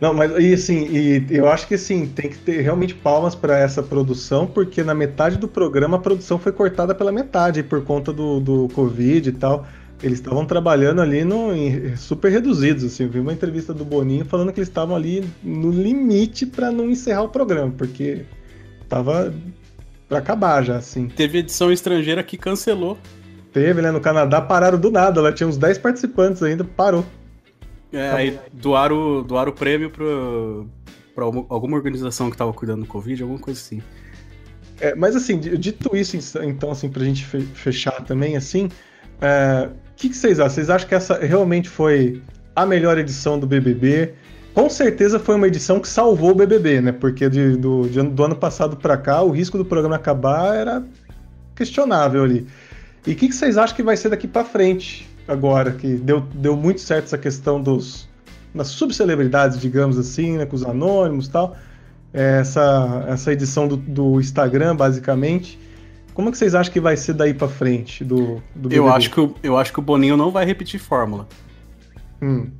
Não, 0.00 0.14
mas 0.14 0.32
e 0.38 0.54
assim, 0.54 0.86
e 0.88 1.26
eu 1.30 1.48
acho 1.48 1.66
que 1.66 1.74
assim, 1.74 2.06
tem 2.06 2.30
que 2.30 2.38
ter 2.38 2.60
realmente 2.60 2.94
palmas 2.94 3.34
para 3.34 3.58
essa 3.58 3.82
produção, 3.82 4.46
porque 4.46 4.82
na 4.82 4.94
metade 4.94 5.36
do 5.36 5.48
programa 5.48 5.96
a 5.96 6.00
produção 6.00 6.38
foi 6.38 6.52
cortada 6.52 6.94
pela 6.94 7.12
metade 7.12 7.62
por 7.62 7.84
conta 7.84 8.12
do, 8.12 8.40
do 8.40 8.68
Covid 8.74 9.28
e 9.28 9.32
tal. 9.32 9.66
Eles 10.02 10.18
estavam 10.18 10.46
trabalhando 10.46 11.02
ali 11.02 11.24
no, 11.24 11.54
em, 11.54 11.94
super 11.94 12.32
reduzidos, 12.32 12.84
assim. 12.84 13.04
Eu 13.04 13.10
vi 13.10 13.20
uma 13.20 13.34
entrevista 13.34 13.74
do 13.74 13.84
Boninho 13.84 14.24
falando 14.24 14.50
que 14.50 14.58
eles 14.58 14.68
estavam 14.68 14.96
ali 14.96 15.22
no 15.42 15.70
limite 15.70 16.46
para 16.46 16.70
não 16.72 16.88
encerrar 16.88 17.22
o 17.22 17.28
programa, 17.28 17.70
porque 17.76 18.24
tava 18.88 19.34
para 20.08 20.18
acabar 20.18 20.64
já, 20.64 20.76
assim. 20.76 21.06
Teve 21.06 21.38
edição 21.38 21.70
estrangeira 21.70 22.22
que 22.22 22.38
cancelou. 22.38 22.96
Teve, 23.52 23.82
né? 23.82 23.90
No 23.90 24.00
Canadá 24.00 24.40
pararam 24.40 24.78
do 24.78 24.90
nada, 24.90 25.20
lá 25.20 25.32
tinha 25.32 25.48
uns 25.48 25.56
10 25.56 25.78
participantes 25.78 26.42
ainda, 26.42 26.64
parou. 26.64 27.04
É, 27.92 28.10
aí 28.10 28.38
doaram, 28.52 29.22
doaram 29.22 29.50
o 29.50 29.54
prêmio 29.54 29.90
pro, 29.90 30.66
pra 31.14 31.24
alguma 31.24 31.76
organização 31.76 32.30
que 32.30 32.36
tava 32.36 32.52
cuidando 32.52 32.82
do 32.82 32.86
Covid, 32.86 33.22
alguma 33.22 33.40
coisa 33.40 33.58
assim. 33.58 33.82
É, 34.80 34.94
mas 34.94 35.14
assim, 35.14 35.38
dito 35.38 35.94
isso, 35.94 36.16
então, 36.42 36.70
assim, 36.70 36.88
pra 36.88 37.04
gente 37.04 37.24
fechar 37.24 38.02
também, 38.04 38.36
assim, 38.36 38.70
é, 39.20 39.68
o 39.68 39.94
que, 39.94 40.08
que, 40.08 40.16
vocês 40.16 40.40
acham? 40.40 40.54
Vocês 40.54 40.70
acham 40.70 40.88
que 40.88 40.94
essa 40.94 41.18
realmente 41.18 41.68
foi 41.68 42.22
a 42.56 42.64
melhor 42.64 42.96
edição 42.96 43.38
do 43.38 43.46
BBB? 43.46 44.14
Com 44.54 44.70
certeza 44.70 45.18
foi 45.18 45.34
uma 45.34 45.46
edição 45.46 45.78
que 45.78 45.88
salvou 45.88 46.30
o 46.30 46.34
BBB, 46.34 46.80
né? 46.80 46.92
Porque 46.92 47.28
de, 47.28 47.56
do, 47.56 47.88
de, 47.88 48.02
do 48.02 48.24
ano 48.24 48.34
passado 48.34 48.76
para 48.76 48.96
cá, 48.96 49.22
o 49.22 49.30
risco 49.30 49.58
do 49.58 49.64
programa 49.64 49.96
acabar 49.96 50.56
era 50.56 50.82
questionável 51.54 52.24
ali. 52.24 52.46
E 53.06 53.12
o 53.12 53.16
que, 53.16 53.28
que, 53.28 53.34
vocês 53.34 53.56
acham 53.56 53.74
que 53.74 53.82
vai 53.82 53.96
ser 53.96 54.10
daqui 54.10 54.28
para 54.28 54.44
frente, 54.44 55.08
agora? 55.26 55.72
Que 55.72 55.94
deu, 55.94 56.20
deu 56.20 56.56
muito 56.56 56.80
certo 56.80 57.06
essa 57.06 57.18
questão 57.18 57.60
dos 57.60 58.08
das 58.54 58.68
subcelebridades, 58.68 59.60
digamos 59.60 59.96
assim, 59.96 60.36
né? 60.36 60.46
Com 60.46 60.56
os 60.56 60.64
anônimos 60.64 61.26
e 61.26 61.30
tal. 61.30 61.56
Essa, 62.12 63.04
essa 63.08 63.32
edição 63.32 63.68
do, 63.68 63.76
do 63.76 64.20
Instagram, 64.20 64.74
basicamente. 64.74 65.58
Como 66.12 66.30
que 66.30 66.36
vocês 66.36 66.54
acham 66.54 66.72
que 66.72 66.80
vai 66.80 66.96
ser 66.96 67.14
daí 67.14 67.32
para 67.32 67.48
frente 67.48 68.04
do, 68.04 68.42
do 68.54 68.68
BBB? 68.68 68.78
Eu 68.78 68.88
acho, 68.92 69.10
que 69.10 69.20
o, 69.20 69.34
eu 69.42 69.56
acho 69.56 69.72
que 69.72 69.78
o 69.78 69.82
Boninho 69.82 70.16
não 70.16 70.30
vai 70.30 70.44
repetir 70.44 70.80
fórmula. 70.80 71.28
Hum. 72.20 72.50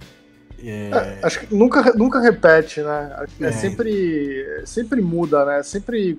É... 0.62 0.90
É, 0.90 1.18
acho 1.22 1.40
que 1.40 1.54
nunca, 1.54 1.92
nunca 1.94 2.20
repete, 2.20 2.80
né? 2.80 3.26
É, 3.40 3.46
é, 3.46 3.52
sempre, 3.52 4.62
sempre 4.64 5.00
muda, 5.00 5.44
né? 5.44 5.62
Sempre, 5.62 6.18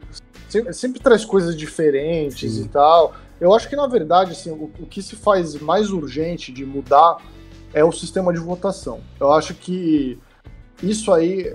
sempre, 0.49 0.73
sempre 0.73 0.99
traz 0.99 1.23
coisas 1.23 1.56
diferentes 1.56 2.53
Sim. 2.53 2.65
e 2.65 2.68
tal. 2.68 3.15
Eu 3.41 3.55
acho 3.55 3.68
que, 3.68 3.76
na 3.76 3.88
verdade, 3.88 4.31
assim, 4.34 4.51
o, 4.51 4.72
o 4.80 4.85
que 4.85 5.01
se 5.01 5.15
faz 5.15 5.59
mais 5.59 5.89
urgente 5.89 6.51
de 6.51 6.63
mudar 6.63 7.18
é 7.73 7.84
o 7.84 7.91
sistema 7.91 8.31
de 8.31 8.39
votação. 8.39 9.01
Eu 9.19 9.31
acho 9.34 9.55
que 9.55 10.19
isso 10.84 11.11
aí 11.11 11.51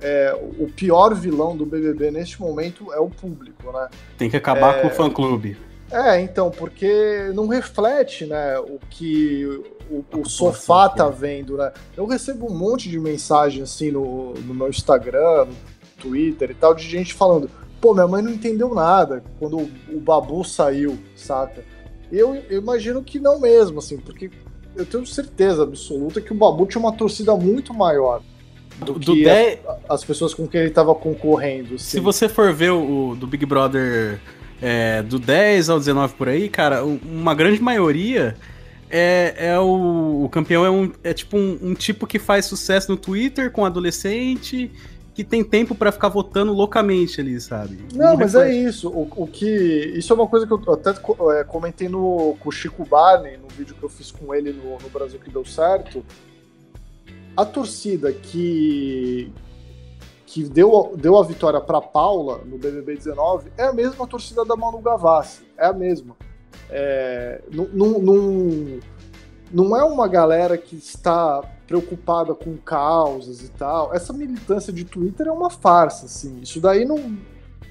é, 0.00 0.32
o 0.58 0.68
pior 0.68 1.12
vilão 1.14 1.56
do 1.56 1.66
BBB 1.66 2.12
neste 2.12 2.40
momento 2.40 2.92
é 2.92 3.00
o 3.00 3.08
público, 3.08 3.72
né? 3.72 3.88
Tem 4.16 4.30
que 4.30 4.36
acabar 4.36 4.78
é... 4.78 4.82
com 4.82 4.88
o 4.88 4.90
fã-clube. 4.90 5.56
É, 5.90 6.20
então, 6.20 6.50
porque 6.50 7.30
não 7.34 7.46
reflete, 7.46 8.26
né, 8.26 8.58
o 8.58 8.78
que 8.90 9.44
o, 9.90 10.04
o 10.18 10.28
sofá 10.28 10.88
tá 10.88 11.08
vendo, 11.08 11.56
né? 11.56 11.72
Eu 11.96 12.06
recebo 12.06 12.50
um 12.50 12.56
monte 12.56 12.88
de 12.88 12.98
mensagem 12.98 13.62
assim 13.62 13.90
no, 13.90 14.32
no 14.34 14.54
meu 14.54 14.68
Instagram, 14.68 15.46
no 15.46 15.54
Twitter 16.00 16.50
e 16.50 16.54
tal, 16.54 16.74
de 16.74 16.82
gente 16.82 17.12
falando, 17.12 17.50
pô, 17.84 17.92
minha 17.92 18.08
mãe 18.08 18.22
não 18.22 18.30
entendeu 18.30 18.74
nada 18.74 19.22
quando 19.38 19.58
o, 19.58 19.70
o 19.92 20.00
Babu 20.00 20.42
saiu, 20.42 20.98
saca? 21.14 21.62
Eu, 22.10 22.34
eu 22.48 22.62
imagino 22.62 23.02
que 23.02 23.18
não 23.18 23.38
mesmo, 23.38 23.78
assim, 23.78 23.98
porque 23.98 24.30
eu 24.74 24.86
tenho 24.86 25.04
certeza 25.04 25.64
absoluta 25.64 26.18
que 26.18 26.32
o 26.32 26.34
Babu 26.34 26.64
tinha 26.64 26.80
uma 26.80 26.92
torcida 26.92 27.36
muito 27.36 27.74
maior 27.74 28.22
do, 28.78 28.94
do 28.94 29.12
que 29.12 29.28
a, 29.28 29.76
as 29.86 30.02
pessoas 30.02 30.32
com 30.32 30.48
quem 30.48 30.60
ele 30.60 30.70
estava 30.70 30.94
concorrendo. 30.94 31.74
Assim. 31.74 31.98
Se 31.98 32.00
você 32.00 32.26
for 32.26 32.54
ver 32.54 32.70
o, 32.72 33.10
o 33.10 33.16
do 33.16 33.26
Big 33.26 33.44
Brother 33.44 34.18
é, 34.62 35.02
do 35.02 35.18
10 35.18 35.68
ao 35.68 35.78
19 35.78 36.14
por 36.14 36.30
aí, 36.30 36.48
cara, 36.48 36.82
uma 36.82 37.34
grande 37.34 37.60
maioria 37.60 38.34
é, 38.88 39.34
é 39.36 39.58
o, 39.58 40.24
o 40.24 40.28
campeão 40.30 40.64
é, 40.64 40.70
um, 40.70 40.90
é 41.02 41.12
tipo 41.12 41.36
um, 41.36 41.58
um 41.60 41.74
tipo 41.74 42.06
que 42.06 42.18
faz 42.18 42.46
sucesso 42.46 42.90
no 42.90 42.96
Twitter 42.96 43.50
com 43.50 43.62
adolescente 43.62 44.70
que 45.14 45.22
tem 45.22 45.44
tempo 45.44 45.76
para 45.76 45.92
ficar 45.92 46.08
votando 46.08 46.52
loucamente 46.52 47.20
ali, 47.20 47.40
sabe? 47.40 47.78
Não, 47.94 48.16
mas 48.16 48.34
é 48.34 48.52
isso. 48.52 48.90
O, 48.90 49.08
o, 49.22 49.26
que. 49.28 49.46
Isso 49.46 50.12
é 50.12 50.16
uma 50.16 50.26
coisa 50.26 50.44
que 50.44 50.52
eu 50.52 50.72
até 50.72 50.90
é, 51.38 51.44
comentei 51.44 51.88
no, 51.88 52.36
com 52.40 52.48
o 52.48 52.52
Chico 52.52 52.84
Barney, 52.84 53.36
no 53.36 53.46
vídeo 53.46 53.76
que 53.76 53.82
eu 53.82 53.88
fiz 53.88 54.10
com 54.10 54.34
ele 54.34 54.52
no, 54.52 54.76
no 54.76 54.88
Brasil 54.90 55.20
que 55.20 55.30
deu 55.30 55.44
certo. 55.44 56.04
A 57.36 57.44
torcida 57.44 58.12
que. 58.12 59.32
que 60.26 60.42
deu, 60.42 60.92
deu 60.96 61.16
a 61.16 61.22
vitória 61.22 61.60
para 61.60 61.80
Paula 61.80 62.40
no 62.44 62.58
BBB 62.58 62.96
19 62.96 63.52
é 63.56 63.62
a 63.62 63.72
mesma 63.72 64.08
torcida 64.08 64.44
da 64.44 64.56
Manu 64.56 64.80
Gavassi. 64.80 65.44
É 65.56 65.66
a 65.66 65.72
mesma. 65.72 66.16
É, 66.68 67.40
não, 67.52 68.00
não, 68.00 68.80
não 69.52 69.76
é 69.76 69.84
uma 69.84 70.08
galera 70.08 70.58
que 70.58 70.74
está 70.74 71.40
preocupada 71.66 72.34
com 72.34 72.56
causas 72.56 73.42
e 73.42 73.48
tal. 73.50 73.94
Essa 73.94 74.12
militância 74.12 74.72
de 74.72 74.84
Twitter 74.84 75.26
é 75.26 75.32
uma 75.32 75.50
farsa, 75.50 76.06
assim. 76.06 76.40
Isso 76.42 76.60
daí 76.60 76.84
não. 76.84 76.98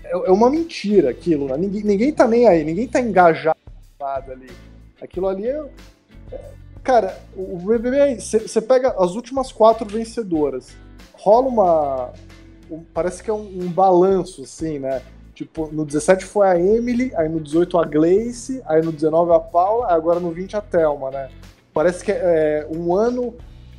É, 0.04 0.12
é 0.12 0.32
uma 0.32 0.50
mentira 0.50 1.10
aquilo. 1.10 1.48
Né? 1.48 1.58
Ninguém, 1.58 1.84
ninguém 1.84 2.14
tá 2.14 2.28
nem 2.28 2.48
aí, 2.48 2.64
ninguém 2.64 2.88
tá 2.88 3.00
engajado 3.00 3.58
ali. 4.02 4.50
Aquilo 5.02 5.28
ali 5.28 5.48
é. 5.48 5.66
é 6.32 6.40
cara, 6.84 7.18
o 7.36 7.58
BBB, 7.58 8.20
você 8.20 8.62
pega 8.62 8.96
as 9.00 9.16
últimas 9.16 9.52
quatro 9.52 9.88
vencedoras, 9.88 10.76
rola 11.14 11.48
uma. 11.48 12.14
Um, 12.70 12.84
parece 12.94 13.22
que 13.22 13.30
é 13.30 13.34
um, 13.34 13.64
um 13.64 13.72
balanço, 13.72 14.44
assim, 14.44 14.80
né? 14.80 15.02
Tipo, 15.34 15.70
no 15.72 15.84
17 15.84 16.26
foi 16.26 16.48
a 16.48 16.60
Emily, 16.60 17.12
aí 17.16 17.28
no 17.28 17.40
18 17.40 17.80
a 17.80 17.86
Gleice, 17.86 18.62
aí 18.66 18.82
no 18.84 18.92
19 18.92 19.34
a 19.34 19.40
Paula, 19.40 19.88
agora 19.92 20.20
no 20.20 20.32
20 20.32 20.56
a 20.56 20.62
Thelma, 20.62 21.10
né? 21.10 21.30
Parece 21.74 22.04
que 22.04 22.12
é, 22.12 22.68
um 22.70 22.96
ano 22.96 23.34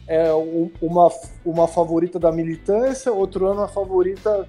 é 0.06 0.32
uma, 0.81 1.10
uma 1.44 1.68
favorita 1.68 2.18
da 2.18 2.31
militância, 2.31 3.12
outro 3.12 3.47
ano 3.47 3.62
a 3.62 3.68
favorita 3.68 4.48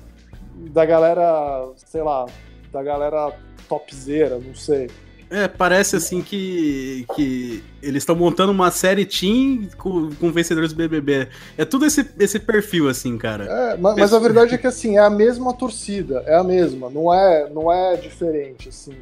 da 0.56 0.86
galera, 0.86 1.70
sei 1.78 2.02
lá, 2.02 2.26
da 2.72 2.84
galera 2.84 3.34
topzera, 3.68 4.38
não 4.38 4.56
sei. 4.56 4.90
É, 5.30 5.48
parece 5.48 5.96
assim 5.96 6.22
que, 6.22 7.06
que 7.16 7.64
eles 7.82 8.04
estão 8.04 8.16
montando 8.16 8.52
uma 8.52 8.70
série 8.70 9.06
Team 9.06 9.68
com, 9.78 10.12
com 10.12 10.32
vencedores 10.32 10.72
do 10.72 10.78
BBB. 10.78 11.28
É 11.58 11.66
tudo 11.66 11.86
esse, 11.86 12.08
esse 12.20 12.40
perfil, 12.40 12.88
assim, 12.88 13.18
cara. 13.18 13.46
É, 13.46 13.78
mas, 13.78 13.96
mas, 13.96 14.14
a 14.14 14.20
verdade 14.20 14.54
é 14.54 14.58
que, 14.58 14.68
assim, 14.68 14.98
é 14.98 15.02
a 15.02 15.10
mesma 15.10 15.54
torcida, 15.54 16.24
é 16.28 16.36
a 16.36 16.44
mesma, 16.44 16.90
não 16.90 17.12
é, 17.14 17.50
não 17.50 17.72
é 17.72 17.96
diferente, 17.98 18.70
assim. 18.70 18.94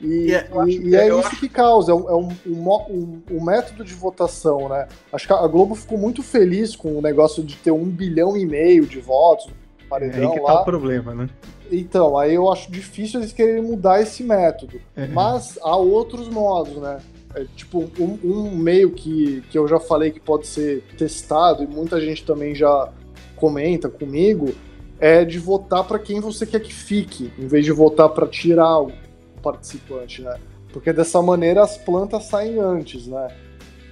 E, 0.00 0.32
é, 0.32 0.48
e, 0.66 0.88
e 0.88 0.96
é, 0.96 1.08
isso 1.08 1.18
acho... 1.18 1.40
que 1.40 1.48
causa, 1.48 1.92
é, 1.92 1.94
um, 1.94 2.08
é 2.08 2.14
um, 2.14 2.28
um, 2.46 3.22
um, 3.32 3.44
método 3.44 3.84
de 3.84 3.92
votação, 3.92 4.68
né? 4.68 4.88
Acho 5.12 5.26
que 5.26 5.32
a 5.32 5.46
Globo 5.46 5.74
ficou 5.74 5.98
muito 5.98 6.22
feliz 6.22 6.74
com 6.74 6.96
o 6.96 7.02
negócio 7.02 7.42
de 7.42 7.56
ter 7.56 7.70
um 7.70 7.84
bilhão 7.84 8.36
e 8.36 8.46
meio 8.46 8.86
de 8.86 8.98
votos 8.98 9.50
paredão 9.90 10.22
é 10.22 10.26
aí 10.26 10.32
que 10.32 10.40
lá. 10.40 10.54
tá 10.54 10.60
o 10.60 10.64
problema, 10.64 11.14
né? 11.14 11.28
Então, 11.72 12.16
aí 12.16 12.34
eu 12.34 12.50
acho 12.50 12.70
difícil 12.70 13.20
eles 13.20 13.32
quererem 13.32 13.62
mudar 13.62 14.00
esse 14.00 14.22
método. 14.22 14.80
É. 14.94 15.08
Mas 15.08 15.58
há 15.60 15.76
outros 15.76 16.28
modos, 16.28 16.76
né? 16.76 16.98
É, 17.34 17.44
tipo, 17.56 17.90
um, 17.98 18.18
um, 18.24 18.56
meio 18.56 18.92
que, 18.92 19.42
que 19.50 19.58
eu 19.58 19.66
já 19.66 19.78
falei 19.78 20.10
que 20.10 20.20
pode 20.20 20.46
ser 20.46 20.82
testado 20.96 21.62
e 21.62 21.66
muita 21.66 22.00
gente 22.00 22.24
também 22.24 22.54
já 22.54 22.88
comenta 23.36 23.88
comigo 23.88 24.52
é 24.98 25.24
de 25.24 25.38
votar 25.38 25.84
para 25.84 25.98
quem 25.98 26.20
você 26.20 26.44
quer 26.44 26.60
que 26.60 26.74
fique, 26.74 27.32
em 27.38 27.46
vez 27.46 27.64
de 27.64 27.72
votar 27.72 28.08
para 28.10 28.26
tirar 28.26 28.80
o 28.80 28.92
participante, 29.40 30.22
né? 30.22 30.38
Porque 30.72 30.92
dessa 30.92 31.20
maneira 31.20 31.62
as 31.62 31.76
plantas 31.76 32.24
saem 32.24 32.58
antes, 32.58 33.06
né? 33.06 33.28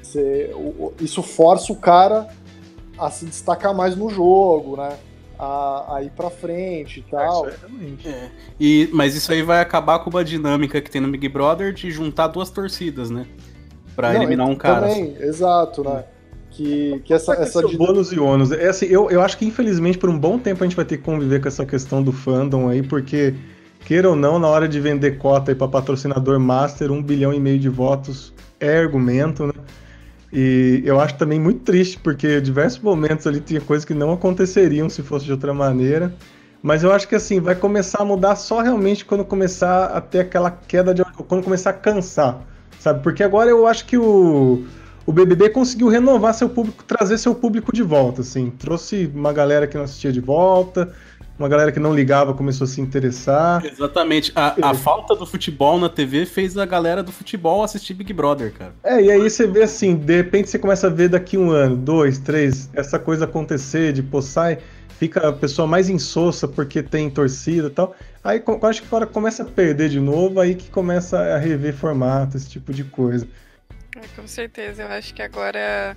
Você, 0.03 0.51
isso 1.01 1.23
força 1.23 1.73
o 1.73 1.77
cara 1.77 2.29
a 2.99 3.11
se 3.11 3.27
destacar 3.27 3.75
mais 3.75 3.97
no 3.97 4.09
jogo, 4.09 4.77
né? 4.77 4.97
A, 5.39 5.97
a 5.97 6.03
ir 6.03 6.11
pra 6.11 6.31
frente 6.31 7.01
e 7.01 7.03
tal. 7.03 7.49
É, 7.49 8.09
é. 8.09 8.31
E, 8.59 8.89
mas 8.93 9.15
isso 9.15 9.31
aí 9.31 9.43
vai 9.43 9.61
acabar 9.61 10.01
com 10.01 10.11
uma 10.11 10.25
dinâmica 10.25 10.81
que 10.81 10.91
tem 10.91 11.01
no 11.01 11.09
Big 11.09 11.29
Brother 11.29 11.73
de 11.73 11.91
juntar 11.91 12.27
duas 12.29 12.51
torcidas, 12.51 13.09
né? 13.09 13.27
Pra 13.95 14.13
Não, 14.13 14.17
eliminar 14.17 14.49
um 14.49 14.57
cara. 14.57 14.89
Também, 14.89 15.17
exato, 15.21 15.85
né? 15.85 16.05
Que, 16.51 17.01
que 17.05 17.15
essa, 17.15 17.35
essa 17.35 17.63
de... 17.63 17.77
bônus 17.77 18.11
e 18.11 18.19
ônus. 18.19 18.51
É 18.51 18.69
assim, 18.69 18.87
eu, 18.87 19.11
eu 19.11 19.23
acho 19.23 19.39
que 19.39 19.45
infelizmente 19.45 19.97
por 19.97 20.09
um 20.09 20.19
bom 20.19 20.39
tempo 20.39 20.65
a 20.65 20.67
gente 20.67 20.75
vai 20.75 20.85
ter 20.85 20.97
que 20.97 21.05
conviver 21.05 21.41
com 21.41 21.47
essa 21.47 21.65
questão 21.65 22.03
do 22.03 22.11
fandom 22.11 22.69
aí, 22.69 22.83
porque 22.83 23.35
queira 23.89 24.11
ou 24.11 24.15
não, 24.15 24.39
na 24.39 24.47
hora 24.47 24.69
de 24.69 24.79
vender 24.79 25.13
cota 25.13 25.55
para 25.55 25.67
patrocinador 25.67 26.39
master, 26.39 26.93
um 26.93 27.03
bilhão 27.03 27.33
e 27.33 27.41
meio 27.41 27.59
de 27.59 27.71
votos 27.71 28.35
é 28.61 28.77
argumento, 28.77 29.47
né? 29.47 29.55
E 30.31 30.83
eu 30.85 31.01
acho 31.01 31.17
também 31.17 31.41
muito 31.41 31.61
triste, 31.61 31.99
porque 31.99 32.39
diversos 32.39 32.81
momentos 32.81 33.27
ali 33.27 33.41
tinha 33.41 33.63
coisas 33.63 33.87
que 33.87 33.95
não 33.95 34.13
aconteceriam 34.13 34.91
se 34.91 35.03
fosse 35.03 35.25
de 35.25 35.33
outra 35.33 35.55
maneira. 35.55 36.15
Mas 36.63 36.83
eu 36.83 36.93
acho 36.93 37.09
que 37.09 37.15
assim, 37.15 37.41
vai 37.41 37.55
começar 37.55 38.03
a 38.03 38.05
mudar 38.05 38.37
só 38.37 38.61
realmente 38.61 39.07
quando 39.07 39.25
começar 39.25 39.87
a 39.87 40.03
ter 40.03 40.21
aquela 40.21 40.51
queda 40.51 40.93
de. 40.93 41.03
quando 41.27 41.43
começar 41.43 41.71
a 41.71 41.73
cansar, 41.73 42.43
sabe? 42.79 43.03
Porque 43.03 43.23
agora 43.23 43.49
eu 43.49 43.67
acho 43.67 43.87
que 43.87 43.97
o, 43.97 44.67
o 45.07 45.13
BBB 45.15 45.49
conseguiu 45.49 45.89
renovar 45.89 46.35
seu 46.35 46.51
público, 46.51 46.85
trazer 46.85 47.17
seu 47.17 47.35
público 47.35 47.75
de 47.75 47.83
volta, 47.83 48.21
assim. 48.21 48.51
Trouxe 48.51 49.11
uma 49.15 49.33
galera 49.33 49.67
que 49.67 49.79
não 49.79 49.85
assistia 49.85 50.13
de 50.13 50.21
volta, 50.21 50.93
uma 51.39 51.49
galera 51.49 51.71
que 51.71 51.79
não 51.79 51.95
ligava 51.95 52.35
começou 52.35 52.65
a 52.65 52.69
se 52.69 52.81
interessar. 52.81 53.65
Exatamente. 53.65 54.33
A, 54.35 54.71
a, 54.71 54.75
falta 54.75 55.15
do 55.15 55.25
futebol 55.25 55.79
na 55.79 55.89
TV 55.89 56.27
fez 56.27 56.57
a 56.59 56.67
galera 56.67 57.03
do 57.03 57.13
futebol 57.13 57.63
assistir 57.63 57.95
Big 57.95 58.13
Brother, 58.13 58.53
cara. 58.53 58.75
É, 58.83 59.01
e 59.01 59.11
aí 59.11 59.31
você 59.31 59.47
vê 59.47 59.63
assim, 59.63 59.95
de 59.95 60.17
repente 60.17 60.51
você 60.51 60.59
começa 60.59 60.89
a 60.89 60.91
ver 60.91 61.09
daqui 61.09 61.39
um 61.39 61.51
ano, 61.51 61.77
dois, 61.77 62.19
três, 62.19 62.69
essa 62.75 62.99
coisa 62.99 63.25
acontecer, 63.25 63.93
de 63.93 64.03
pô, 64.03 64.21
sai, 64.21 64.59
fica 64.99 65.29
a 65.29 65.33
pessoa 65.33 65.67
mais 65.69 65.89
insossa 65.89 66.49
porque 66.49 66.83
tem 66.83 67.09
torcida 67.09 67.69
e 67.69 67.71
tal. 67.71 67.95
Aí 68.25 68.43
eu 68.45 68.69
acho 68.69 68.83
que 68.83 68.89
agora 68.89 69.07
começa 69.07 69.45
a 69.45 69.47
perder 69.47 69.89
de 69.89 70.01
novo, 70.01 70.41
aí 70.41 70.57
que 70.57 70.69
começa 70.69 71.19
a 71.19 71.39
rever 71.39 71.75
formato, 71.75 72.37
esse 72.37 72.51
tipo 72.51 72.73
de 72.73 72.83
coisa. 72.83 73.27
É, 73.97 74.21
com 74.21 74.27
certeza, 74.27 74.83
eu 74.83 74.89
acho 74.89 75.15
que 75.15 75.23
agora 75.23 75.97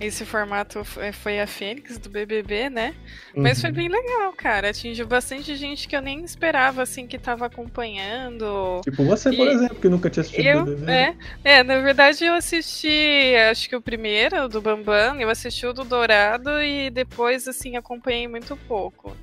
esse 0.00 0.24
formato 0.24 0.82
foi 1.12 1.40
a 1.40 1.46
Fênix 1.46 1.98
do 1.98 2.08
BBB, 2.08 2.70
né? 2.70 2.94
Uhum. 3.34 3.42
Mas 3.42 3.60
foi 3.60 3.68
uhum. 3.68 3.76
bem 3.76 3.88
legal, 3.88 4.32
cara. 4.32 4.70
Atingiu 4.70 5.06
bastante 5.06 5.54
gente 5.56 5.86
que 5.86 5.94
eu 5.94 6.00
nem 6.00 6.24
esperava, 6.24 6.82
assim, 6.82 7.06
que 7.06 7.18
tava 7.18 7.44
acompanhando. 7.44 8.80
Tipo 8.82 9.04
você, 9.04 9.28
e... 9.28 9.36
por 9.36 9.46
exemplo, 9.46 9.76
que 9.76 9.88
nunca 9.90 10.08
tinha 10.08 10.22
assistido 10.22 10.46
eu, 10.46 10.64
BBB. 10.64 10.90
É, 10.90 11.16
é, 11.44 11.62
na 11.62 11.78
verdade 11.80 12.24
eu 12.24 12.32
assisti, 12.32 13.34
acho 13.50 13.68
que 13.68 13.76
o 13.76 13.82
primeiro, 13.82 14.48
do 14.48 14.62
Bambam, 14.62 15.20
eu 15.20 15.28
assisti 15.28 15.66
o 15.66 15.72
do 15.74 15.84
Dourado 15.84 16.62
e 16.62 16.88
depois, 16.88 17.46
assim, 17.46 17.76
acompanhei 17.76 18.26
muito 18.26 18.56
pouco. 18.56 19.14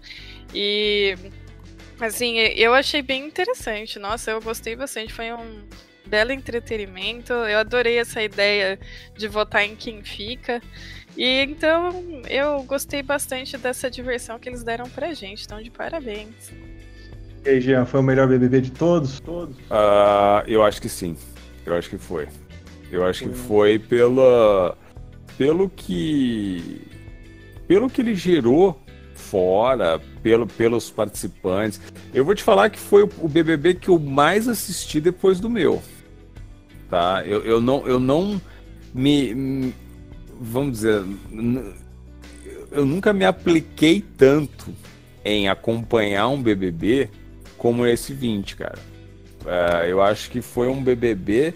E, 0.54 1.16
assim, 2.00 2.38
eu 2.38 2.76
achei 2.76 3.02
bem 3.02 3.26
interessante. 3.26 3.98
Nossa, 3.98 4.30
eu 4.30 4.40
gostei 4.40 4.76
bastante. 4.76 5.12
Foi 5.12 5.34
um 5.34 5.64
belo 6.08 6.32
entretenimento. 6.32 7.34
Eu 7.34 7.60
adorei 7.60 7.98
essa 7.98 8.22
ideia 8.24 8.80
de 9.16 9.28
votar 9.28 9.64
em 9.64 9.76
quem 9.76 10.04
fica. 10.04 10.62
E 11.18 11.42
então 11.42 12.22
eu 12.30 12.64
gostei 12.64 13.02
bastante 13.02 13.58
dessa 13.58 13.90
diversão 13.90 14.38
que 14.38 14.48
eles 14.48 14.64
deram 14.64 14.88
pra 14.90 15.14
gente. 15.14 15.46
Então, 15.46 15.62
de 15.62 15.72
parabéns. 15.72 16.52
E 17.44 17.50
aí, 17.50 17.62
Jean, 17.62 17.86
foi 17.86 18.00
o 18.00 18.04
melhor 18.04 18.28
BBB 18.28 18.62
de 18.62 18.72
todos? 18.72 19.20
Todos? 19.20 19.56
Uh, 19.58 20.44
eu 20.48 20.64
acho 20.64 20.82
que 20.82 20.90
sim. 20.90 21.18
Eu 21.66 21.76
acho 21.76 21.90
que 21.90 21.98
foi. 21.98 22.28
Eu 22.92 23.06
acho 23.06 23.24
que 23.28 23.36
foi 23.36 23.80
pela, 23.80 24.78
pelo 25.38 25.70
que. 25.70 26.82
Pelo 27.68 27.90
que 27.90 28.02
ele 28.02 28.16
gerou 28.16 28.80
fora, 29.14 30.00
pelo, 30.22 30.48
pelos 30.48 30.90
participantes. 30.90 31.82
Eu 32.14 32.24
vou 32.24 32.36
te 32.36 32.44
falar 32.44 32.70
que 32.70 32.80
foi 32.80 33.04
o 33.04 33.28
BBB 33.28 33.74
que 33.74 33.90
eu 33.90 34.00
mais 34.00 34.48
assisti 34.48 35.02
depois 35.02 35.40
do 35.40 35.50
meu 35.50 35.82
tá? 36.90 37.24
Eu, 37.26 37.44
eu 37.44 37.62
não, 37.62 37.88
eu 37.88 38.00
não 38.00 38.42
me, 38.94 39.74
vamos 40.40 40.74
dizer, 40.74 41.04
eu 42.72 42.86
nunca 42.86 43.14
me 43.14 43.26
apliquei 43.26 44.04
tanto 44.18 44.74
em 45.24 45.50
acompanhar 45.50 46.28
um 46.30 46.42
BBB 46.42 47.10
como 47.58 47.86
esse 47.86 48.14
20, 48.14 48.56
cara. 48.56 48.80
Uh, 49.44 49.86
eu 49.88 50.02
acho 50.02 50.30
que 50.30 50.42
foi 50.42 50.68
um 50.68 50.82
BBB 50.82 51.54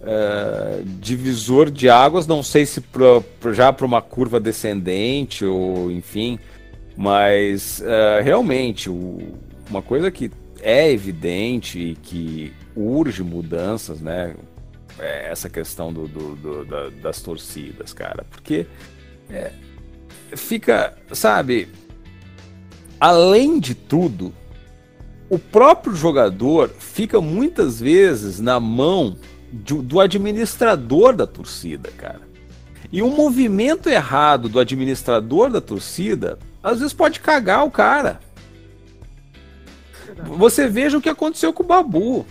uh, 0.00 0.06
é, 0.06 0.82
divisor 1.00 1.70
de 1.70 1.88
águas, 1.88 2.26
não 2.26 2.42
sei 2.42 2.64
se 2.64 2.80
pra, 2.80 3.52
já 3.52 3.72
para 3.72 3.86
uma 3.86 4.00
curva 4.00 4.38
descendente 4.38 5.44
ou 5.44 5.90
enfim, 5.90 6.38
mas 6.96 7.80
uh, 7.80 8.22
realmente 8.22 8.88
o, 8.88 9.18
uma 9.68 9.82
coisa 9.82 10.10
que 10.10 10.30
é 10.60 10.90
evidente 10.90 11.78
e 11.78 11.94
que 11.96 12.52
urge 12.76 13.22
mudanças, 13.22 14.00
né? 14.00 14.34
É, 14.98 15.30
essa 15.30 15.48
questão 15.48 15.92
do, 15.92 16.06
do, 16.06 16.36
do 16.36 16.64
da, 16.64 16.88
das 16.90 17.20
torcidas, 17.20 17.92
cara. 17.92 18.24
Porque 18.30 18.66
é, 19.28 19.52
fica, 20.36 20.96
sabe, 21.12 21.68
além 23.00 23.58
de 23.58 23.74
tudo, 23.74 24.32
o 25.28 25.38
próprio 25.38 25.94
jogador 25.94 26.68
fica 26.68 27.20
muitas 27.20 27.80
vezes 27.80 28.40
na 28.40 28.60
mão 28.60 29.16
do, 29.50 29.82
do 29.82 30.00
administrador 30.00 31.14
da 31.14 31.26
torcida, 31.26 31.90
cara. 31.96 32.22
E 32.92 33.02
um 33.02 33.10
movimento 33.10 33.88
errado 33.88 34.48
do 34.48 34.60
administrador 34.60 35.50
da 35.50 35.60
torcida, 35.60 36.38
às 36.62 36.78
vezes 36.78 36.92
pode 36.92 37.20
cagar 37.20 37.64
o 37.64 37.70
cara. 37.70 38.20
Você 40.22 40.68
veja 40.68 40.98
o 40.98 41.00
que 41.00 41.08
aconteceu 41.08 41.52
com 41.52 41.62
o 41.62 41.66
Babu. 41.66 42.24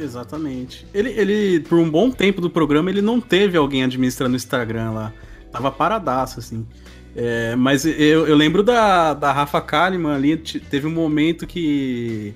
Exatamente. 0.00 0.86
Ele, 0.94 1.10
ele, 1.10 1.60
por 1.60 1.78
um 1.78 1.90
bom 1.90 2.10
tempo 2.10 2.40
do 2.40 2.48
programa, 2.48 2.90
ele 2.90 3.02
não 3.02 3.20
teve 3.20 3.56
alguém 3.56 3.84
administrando 3.84 4.32
o 4.32 4.36
Instagram 4.36 4.92
lá. 4.92 5.12
Tava 5.52 5.70
paradaço, 5.70 6.38
assim. 6.38 6.66
É, 7.14 7.56
mas 7.56 7.84
eu, 7.84 8.26
eu, 8.26 8.36
lembro 8.36 8.62
da, 8.62 9.14
da 9.14 9.32
Rafa 9.32 9.60
Kalimann 9.60 10.14
ali, 10.14 10.36
teve 10.36 10.86
um 10.86 10.92
momento 10.92 11.46
que 11.46 12.34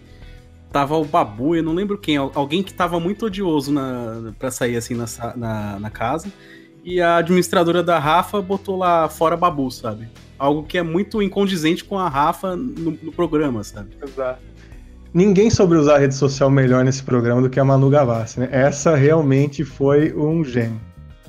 tava 0.73 0.97
o 0.97 1.05
Babu, 1.05 1.55
eu 1.55 1.63
não 1.63 1.73
lembro 1.73 1.97
quem, 1.97 2.17
alguém 2.17 2.61
que 2.61 2.75
tava 2.75 2.99
muito 2.99 3.27
odioso 3.27 3.73
na, 3.73 4.33
pra 4.37 4.51
sair 4.51 4.77
assim 4.77 4.95
na, 4.95 5.07
na, 5.37 5.79
na 5.79 5.91
casa. 5.91 6.33
E 6.83 7.01
a 7.01 7.17
administradora 7.17 7.83
da 7.83 7.99
Rafa 7.99 8.43
botou 8.43 8.77
lá 8.77 9.09
fora 9.09 9.37
Babu, 9.37 9.71
sabe? 9.71 10.09
Algo 10.37 10.65
que 10.65 10.77
é 10.77 10.83
muito 10.83 11.23
incondizente 11.23 11.85
com 11.85 11.99
a 11.99 12.09
Rafa 12.09 12.57
no, 12.57 12.91
no 12.91 13.13
programa, 13.13 13.63
sabe? 13.63 13.97
Exato. 14.03 14.54
Ninguém 15.15 15.49
soube 15.49 15.77
usar 15.77 15.95
a 15.95 15.99
rede 15.99 16.17
social 16.17 16.51
melhor 16.51 16.85
nesse 16.85 17.01
programa 17.01 17.41
do 17.41 17.49
que 17.49 17.61
a 17.61 17.65
Manu 17.65 17.89
Gavassi, 17.89 18.41
né? 18.41 18.49
Essa 18.51 18.97
realmente 18.97 19.65
foi 19.65 20.13
um 20.13 20.45
gênio. 20.45 20.81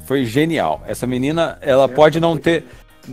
Foi 0.06 0.26
genial. 0.26 0.84
Essa 0.88 1.06
menina, 1.06 1.60
ela 1.62 1.88
pode 1.88 2.20
não 2.20 2.36
ter 2.36 2.66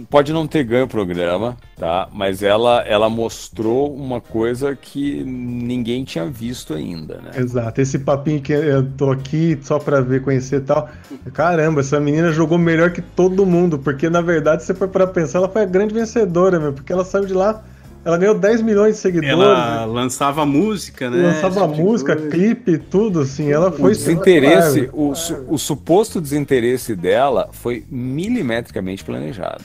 pode 0.09 0.33
não 0.33 0.47
ter 0.47 0.65
ganho 0.65 0.85
o 0.87 0.89
programa, 0.89 1.57
tá? 1.77 2.09
Mas 2.11 2.43
ela, 2.43 2.83
ela 2.87 3.11
mostrou 3.11 3.95
uma 3.95 4.21
coisa 4.21 4.75
que 4.75 5.23
ninguém 5.23 6.05
tinha 6.05 6.25
visto 6.25 6.73
ainda, 6.73 7.17
né? 7.17 7.33
Exato. 7.37 7.79
Esse 7.79 7.99
papinho 7.99 8.41
que 8.41 8.55
eu 8.55 8.91
tô 8.93 9.11
aqui 9.11 9.59
só 9.61 9.79
pra 9.79 10.01
ver, 10.01 10.23
conhecer 10.23 10.57
e 10.57 10.65
tal. 10.65 10.89
Caramba, 11.35 11.81
essa 11.81 12.01
menina 12.01 12.33
jogou 12.33 12.57
melhor 12.57 12.91
que 12.91 13.03
todo 13.03 13.45
mundo, 13.45 13.79
porque 13.79 14.09
na 14.09 14.23
verdade, 14.23 14.63
se 14.63 14.69
você 14.69 14.75
for 14.75 14.89
pra 14.89 15.07
pensar, 15.07 15.39
ela 15.39 15.49
foi 15.49 15.63
a 15.63 15.67
grande 15.67 15.93
vencedora, 15.93 16.59
meu, 16.59 16.73
porque 16.73 16.93
ela 16.93 17.05
saiu 17.05 17.27
de 17.27 17.35
lá. 17.35 17.63
Ela 18.05 18.19
ganhou 18.19 18.35
10 18.35 18.63
milhões 18.63 18.97
de 18.97 19.01
seguidores. 19.01 19.33
Ela 19.33 19.85
lançava 19.85 20.45
música, 20.45 21.09
né? 21.09 21.23
Lançava 21.23 21.69
tipo 21.69 21.83
música, 21.83 22.17
clipe, 22.17 22.79
tudo, 22.79 23.21
assim. 23.21 23.51
Ela 23.51 23.71
foi. 23.71 23.93
O 23.93 23.95
desinteresse, 23.95 24.91
o, 24.93 25.13
o 25.49 25.59
suposto 25.59 26.21
desinteresse 26.21 26.97
dela 26.97 27.49
foi 27.53 27.85
milimetricamente 27.89 29.05
planejado 29.05 29.65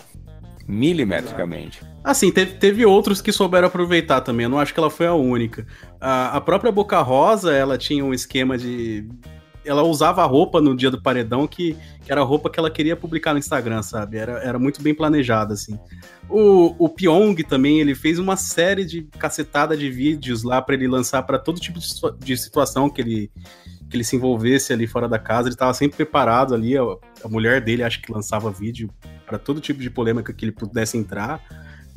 milimetricamente. 0.68 1.82
Assim, 2.04 2.32
teve, 2.32 2.56
teve 2.56 2.86
outros 2.86 3.22
que 3.22 3.32
souberam 3.32 3.68
aproveitar 3.68 4.22
também. 4.22 4.44
Eu 4.44 4.50
não 4.50 4.60
acho 4.60 4.74
que 4.74 4.80
ela 4.80 4.90
foi 4.90 5.08
a 5.08 5.14
única. 5.14 5.66
A, 6.00 6.38
a 6.38 6.42
própria 6.42 6.72
Boca 6.72 7.00
Rosa, 7.02 7.54
ela 7.54 7.78
tinha 7.78 8.04
um 8.04 8.14
esquema 8.14 8.58
de. 8.58 9.08
Ela 9.68 9.84
usava 9.84 10.24
a 10.24 10.26
roupa 10.26 10.62
no 10.62 10.76
dia 10.76 10.90
do 10.90 11.02
paredão 11.02 11.46
que, 11.46 11.76
que 12.04 12.12
era 12.12 12.22
a 12.22 12.24
roupa 12.24 12.50
que 12.50 12.60
ela 12.60 12.72
queria 12.72 12.96
publicar 12.96 13.34
no 13.34 13.40
Instagram, 13.40 13.84
sabe? 13.84 14.18
Era, 14.18 14.40
era 14.40 14.58
muito 14.58 14.82
bem 14.82 14.96
planejada, 14.96 15.54
assim. 15.54 15.78
O, 16.30 16.76
o 16.80 16.90
Pyong 16.90 17.36
também, 17.44 17.80
ele 17.80 17.94
fez 17.94 18.18
uma 18.18 18.36
série 18.36 18.86
de 18.86 19.04
cacetada 19.20 19.76
de 19.76 19.90
vídeos 19.90 20.44
lá 20.44 20.62
para 20.62 20.76
ele 20.76 20.88
lançar 20.88 21.24
para 21.24 21.38
todo 21.38 21.60
tipo 21.60 21.80
de, 21.80 21.88
de 22.20 22.38
situação 22.38 22.90
que 22.90 23.02
ele, 23.02 23.32
que 23.90 23.98
ele 23.98 24.04
se 24.04 24.16
envolvesse 24.16 24.74
ali 24.74 24.88
fora 24.88 25.08
da 25.08 25.20
casa. 25.20 25.48
Ele 25.48 25.56
estava 25.56 25.74
sempre 25.74 25.98
preparado 25.98 26.56
ali. 26.56 26.78
A, 26.78 26.82
a 26.82 27.28
mulher 27.28 27.62
dele 27.62 27.84
acho 27.84 28.02
que 28.02 28.12
lançava 28.12 28.52
vídeo 28.52 28.90
para 29.26 29.38
todo 29.38 29.60
tipo 29.60 29.82
de 29.82 29.90
polêmica 29.90 30.34
que 30.34 30.46
ele 30.46 30.52
pudesse 30.52 30.98
entrar. 30.98 31.42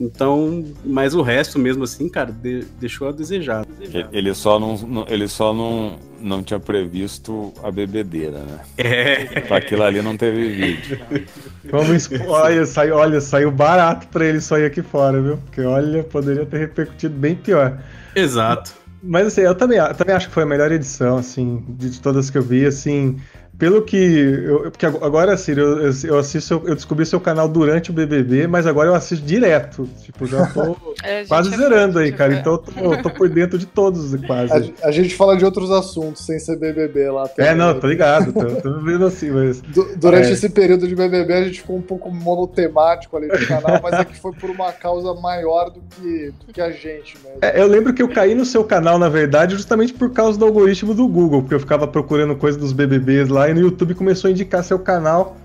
Então, 0.01 0.65
mas 0.83 1.15
o 1.15 1.21
resto 1.21 1.59
mesmo 1.59 1.85
assim, 1.85 2.09
cara, 2.09 2.33
de, 2.33 2.65
deixou 2.81 3.09
a 3.09 3.13
desejar. 3.13 3.67
Ele 4.11 4.33
só 4.33 4.59
não, 4.59 5.05
ele 5.07 5.29
só 5.29 5.53
não, 5.53 5.99
não 6.19 6.43
tinha 6.43 6.59
previsto 6.59 7.53
a 7.63 7.71
bebedeira, 7.71 8.39
né? 8.39 8.61
É. 8.79 9.41
Pra 9.41 9.59
aquilo 9.59 9.83
ali 9.83 10.01
não 10.01 10.17
teve 10.17 10.49
vídeo. 10.49 10.99
Vamos, 11.71 12.09
olha, 12.27 12.65
saiu, 12.65 12.97
olha, 12.97 13.21
saiu 13.21 13.51
barato 13.51 14.09
para 14.09 14.25
ele 14.25 14.41
sair 14.41 14.65
aqui 14.65 14.81
fora, 14.81 15.21
viu? 15.21 15.37
Porque 15.37 15.61
olha, 15.61 16.03
poderia 16.03 16.47
ter 16.47 16.59
repercutido 16.59 17.15
bem 17.15 17.37
pior. 17.37 17.79
Exato. 18.17 18.73
Mas 19.03 19.27
assim, 19.27 19.43
eu 19.43 19.55
também, 19.55 19.79
eu 19.79 19.95
também 19.95 20.15
acho 20.15 20.29
que 20.29 20.35
foi 20.35 20.45
a 20.45 20.47
melhor 20.47 20.73
edição, 20.73 21.19
assim, 21.19 21.63
de 21.69 22.01
todas 22.01 22.31
que 22.31 22.39
eu 22.39 22.43
vi, 22.43 22.65
assim 22.65 23.21
pelo 23.61 23.83
que. 23.83 23.97
Eu, 23.97 24.71
porque 24.71 24.87
agora, 24.87 25.35
assim, 25.35 25.53
eu, 25.53 25.93
eu 26.05 26.19
assisto, 26.19 26.63
eu 26.65 26.75
descobri 26.75 27.05
seu 27.05 27.21
canal 27.21 27.47
durante 27.47 27.91
o 27.91 27.93
BBB, 27.93 28.47
mas 28.47 28.67
agora 28.67 28.89
eu 28.89 28.95
assisto 28.95 29.25
direto. 29.25 29.87
Tipo, 30.03 30.27
já 30.27 30.47
tô 30.47 30.75
é, 31.05 31.27
quase 31.27 31.53
é 31.53 31.59
zerando 31.59 31.99
aí, 31.99 32.11
cara. 32.11 32.33
Então 32.33 32.53
eu 32.55 32.59
tô, 32.59 32.81
eu 32.81 33.03
tô, 33.03 33.11
por 33.11 33.29
dentro 33.29 33.59
de 33.59 33.67
todos, 33.67 34.17
quase. 34.27 34.73
A, 34.83 34.89
a, 34.89 34.91
gente 34.91 35.15
fala 35.15 35.37
de 35.37 35.45
outros 35.45 35.71
assuntos 35.71 36.25
sem 36.25 36.39
ser 36.39 36.57
BBB 36.57 37.11
lá. 37.11 37.29
É, 37.37 37.55
não, 37.55 37.79
tô 37.79 37.87
ligado. 37.87 38.33
Tô, 38.33 38.47
tô 38.63 38.81
vendo 38.81 39.05
assim, 39.05 39.31
mas. 39.31 39.61
Du, 39.61 39.95
durante 39.95 40.29
é. 40.29 40.33
esse 40.33 40.49
período 40.49 40.89
de 40.89 40.97
BBB 40.97 41.31
a 41.35 41.45
gente 41.45 41.61
ficou 41.61 41.77
um 41.77 41.83
pouco 41.83 42.11
monotemático 42.11 43.15
ali 43.15 43.27
no 43.27 43.47
canal, 43.47 43.79
mas 43.83 43.93
é 43.93 44.05
que 44.07 44.19
foi 44.19 44.33
por 44.33 44.49
uma 44.49 44.73
causa 44.73 45.13
maior 45.21 45.69
do 45.69 45.83
que, 45.91 46.33
do 46.47 46.51
que 46.55 46.63
a 46.63 46.71
gente 46.71 47.19
mesmo. 47.23 47.41
É, 47.43 47.61
eu 47.61 47.67
lembro 47.67 47.93
que 47.93 48.01
eu 48.01 48.09
caí 48.09 48.35
no 48.35 48.47
seu 48.47 48.65
canal, 48.65 48.99
na 48.99 49.11
verdade, 49.11 49.55
justamente 49.55 49.93
por 49.93 50.11
causa 50.15 50.39
do 50.39 50.47
algoritmo 50.47 50.95
do 50.95 51.07
Google, 51.07 51.43
porque 51.43 51.57
eu 51.57 51.61
ficava 51.61 51.87
procurando 51.87 52.35
coisa 52.35 52.59
dos 52.59 52.73
BBBs 52.73 53.29
lá 53.29 53.50
aí 53.51 53.55
no 53.55 53.61
YouTube 53.61 53.95
começou 53.95 54.29
a 54.29 54.31
indicar 54.31 54.65
seu 54.65 54.79
canal. 54.79 55.37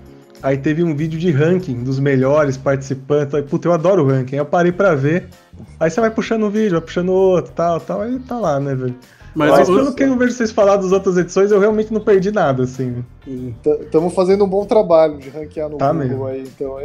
Aí 0.42 0.56
teve 0.58 0.82
um 0.82 0.94
vídeo 0.94 1.18
de 1.18 1.30
ranking 1.30 1.82
dos 1.82 1.98
melhores 1.98 2.56
participantes. 2.56 3.34
Aí, 3.34 3.42
puta, 3.42 3.68
eu 3.68 3.72
adoro 3.72 4.04
o 4.04 4.06
ranking. 4.06 4.36
Aí 4.36 4.40
eu 4.40 4.46
parei 4.46 4.72
pra 4.72 4.94
ver. 4.94 5.28
Aí 5.80 5.90
você 5.90 6.00
vai 6.00 6.10
puxando 6.10 6.44
um 6.44 6.50
vídeo, 6.50 6.72
vai 6.72 6.80
puxando 6.80 7.10
outro, 7.10 7.52
tal, 7.52 7.80
tal. 7.80 8.02
Aí 8.02 8.18
tá 8.20 8.38
lá, 8.38 8.60
né, 8.60 8.74
velho? 8.74 8.94
Mas, 9.36 9.50
Mas 9.50 9.68
pelo 9.68 9.94
que 9.94 10.02
eu 10.02 10.16
vejo 10.16 10.32
vocês 10.32 10.50
falar 10.50 10.76
das 10.76 10.92
outras 10.92 11.18
edições, 11.18 11.50
eu 11.50 11.60
realmente 11.60 11.92
não 11.92 12.00
perdi 12.00 12.32
nada, 12.32 12.62
assim. 12.62 13.04
Estamos 13.82 14.14
fazendo 14.14 14.44
um 14.44 14.48
bom 14.48 14.64
trabalho 14.64 15.18
de 15.18 15.28
ranquear 15.28 15.68
no 15.68 15.76
tá 15.76 15.92
Google 15.92 16.08
mesmo. 16.08 16.26
aí, 16.26 16.42
então. 16.42 16.78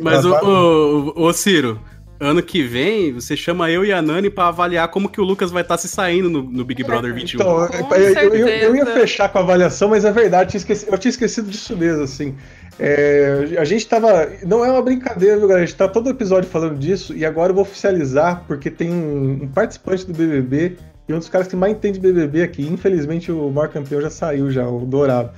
Mas, 0.00 0.24
o, 0.24 0.32
o, 0.32 1.26
o, 1.28 1.32
Ciro, 1.32 1.78
ano 2.22 2.42
que 2.42 2.62
vem, 2.62 3.12
você 3.12 3.36
chama 3.36 3.70
eu 3.70 3.84
e 3.84 3.92
a 3.92 4.00
Nani 4.00 4.30
para 4.30 4.48
avaliar 4.48 4.88
como 4.88 5.08
que 5.08 5.20
o 5.20 5.24
Lucas 5.24 5.50
vai 5.50 5.62
estar 5.62 5.74
tá 5.74 5.78
se 5.78 5.88
saindo 5.88 6.30
no, 6.30 6.42
no 6.42 6.64
Big 6.64 6.84
Brother 6.84 7.12
21. 7.12 7.40
Então, 7.40 7.68
eu, 7.90 8.34
eu, 8.34 8.48
eu, 8.48 8.76
ia 8.76 8.86
fechar 8.86 9.28
com 9.28 9.38
a 9.38 9.40
avaliação, 9.40 9.88
mas 9.88 10.04
é 10.04 10.12
verdade, 10.12 10.44
eu 10.44 10.50
tinha 10.50 10.58
esquecido, 10.58 10.92
eu 10.92 10.98
tinha 10.98 11.10
esquecido 11.10 11.50
disso 11.50 11.76
mesmo, 11.76 12.04
assim. 12.04 12.34
É, 12.78 13.56
a 13.58 13.64
gente 13.64 13.86
tava. 13.86 14.30
Não 14.46 14.64
é 14.64 14.70
uma 14.70 14.82
brincadeira, 14.82 15.36
viu, 15.36 15.48
galera? 15.48 15.64
A 15.64 15.66
gente 15.66 15.76
tá 15.76 15.88
todo 15.88 16.08
episódio 16.08 16.48
falando 16.48 16.78
disso 16.78 17.14
e 17.14 17.24
agora 17.24 17.50
eu 17.50 17.54
vou 17.54 17.62
oficializar, 17.62 18.44
porque 18.46 18.70
tem 18.70 18.90
um, 18.90 19.40
um 19.42 19.48
participante 19.48 20.06
do 20.06 20.12
BBB 20.12 20.76
e 21.08 21.12
um 21.12 21.18
dos 21.18 21.28
caras 21.28 21.48
que 21.48 21.56
mais 21.56 21.72
entende 21.72 22.00
BBB 22.00 22.42
aqui. 22.42 22.62
Infelizmente 22.62 23.30
o 23.30 23.50
maior 23.50 23.68
campeão 23.68 24.00
já 24.00 24.10
saiu, 24.10 24.50
já, 24.50 24.66
o 24.66 24.86
Dourado. 24.86 25.30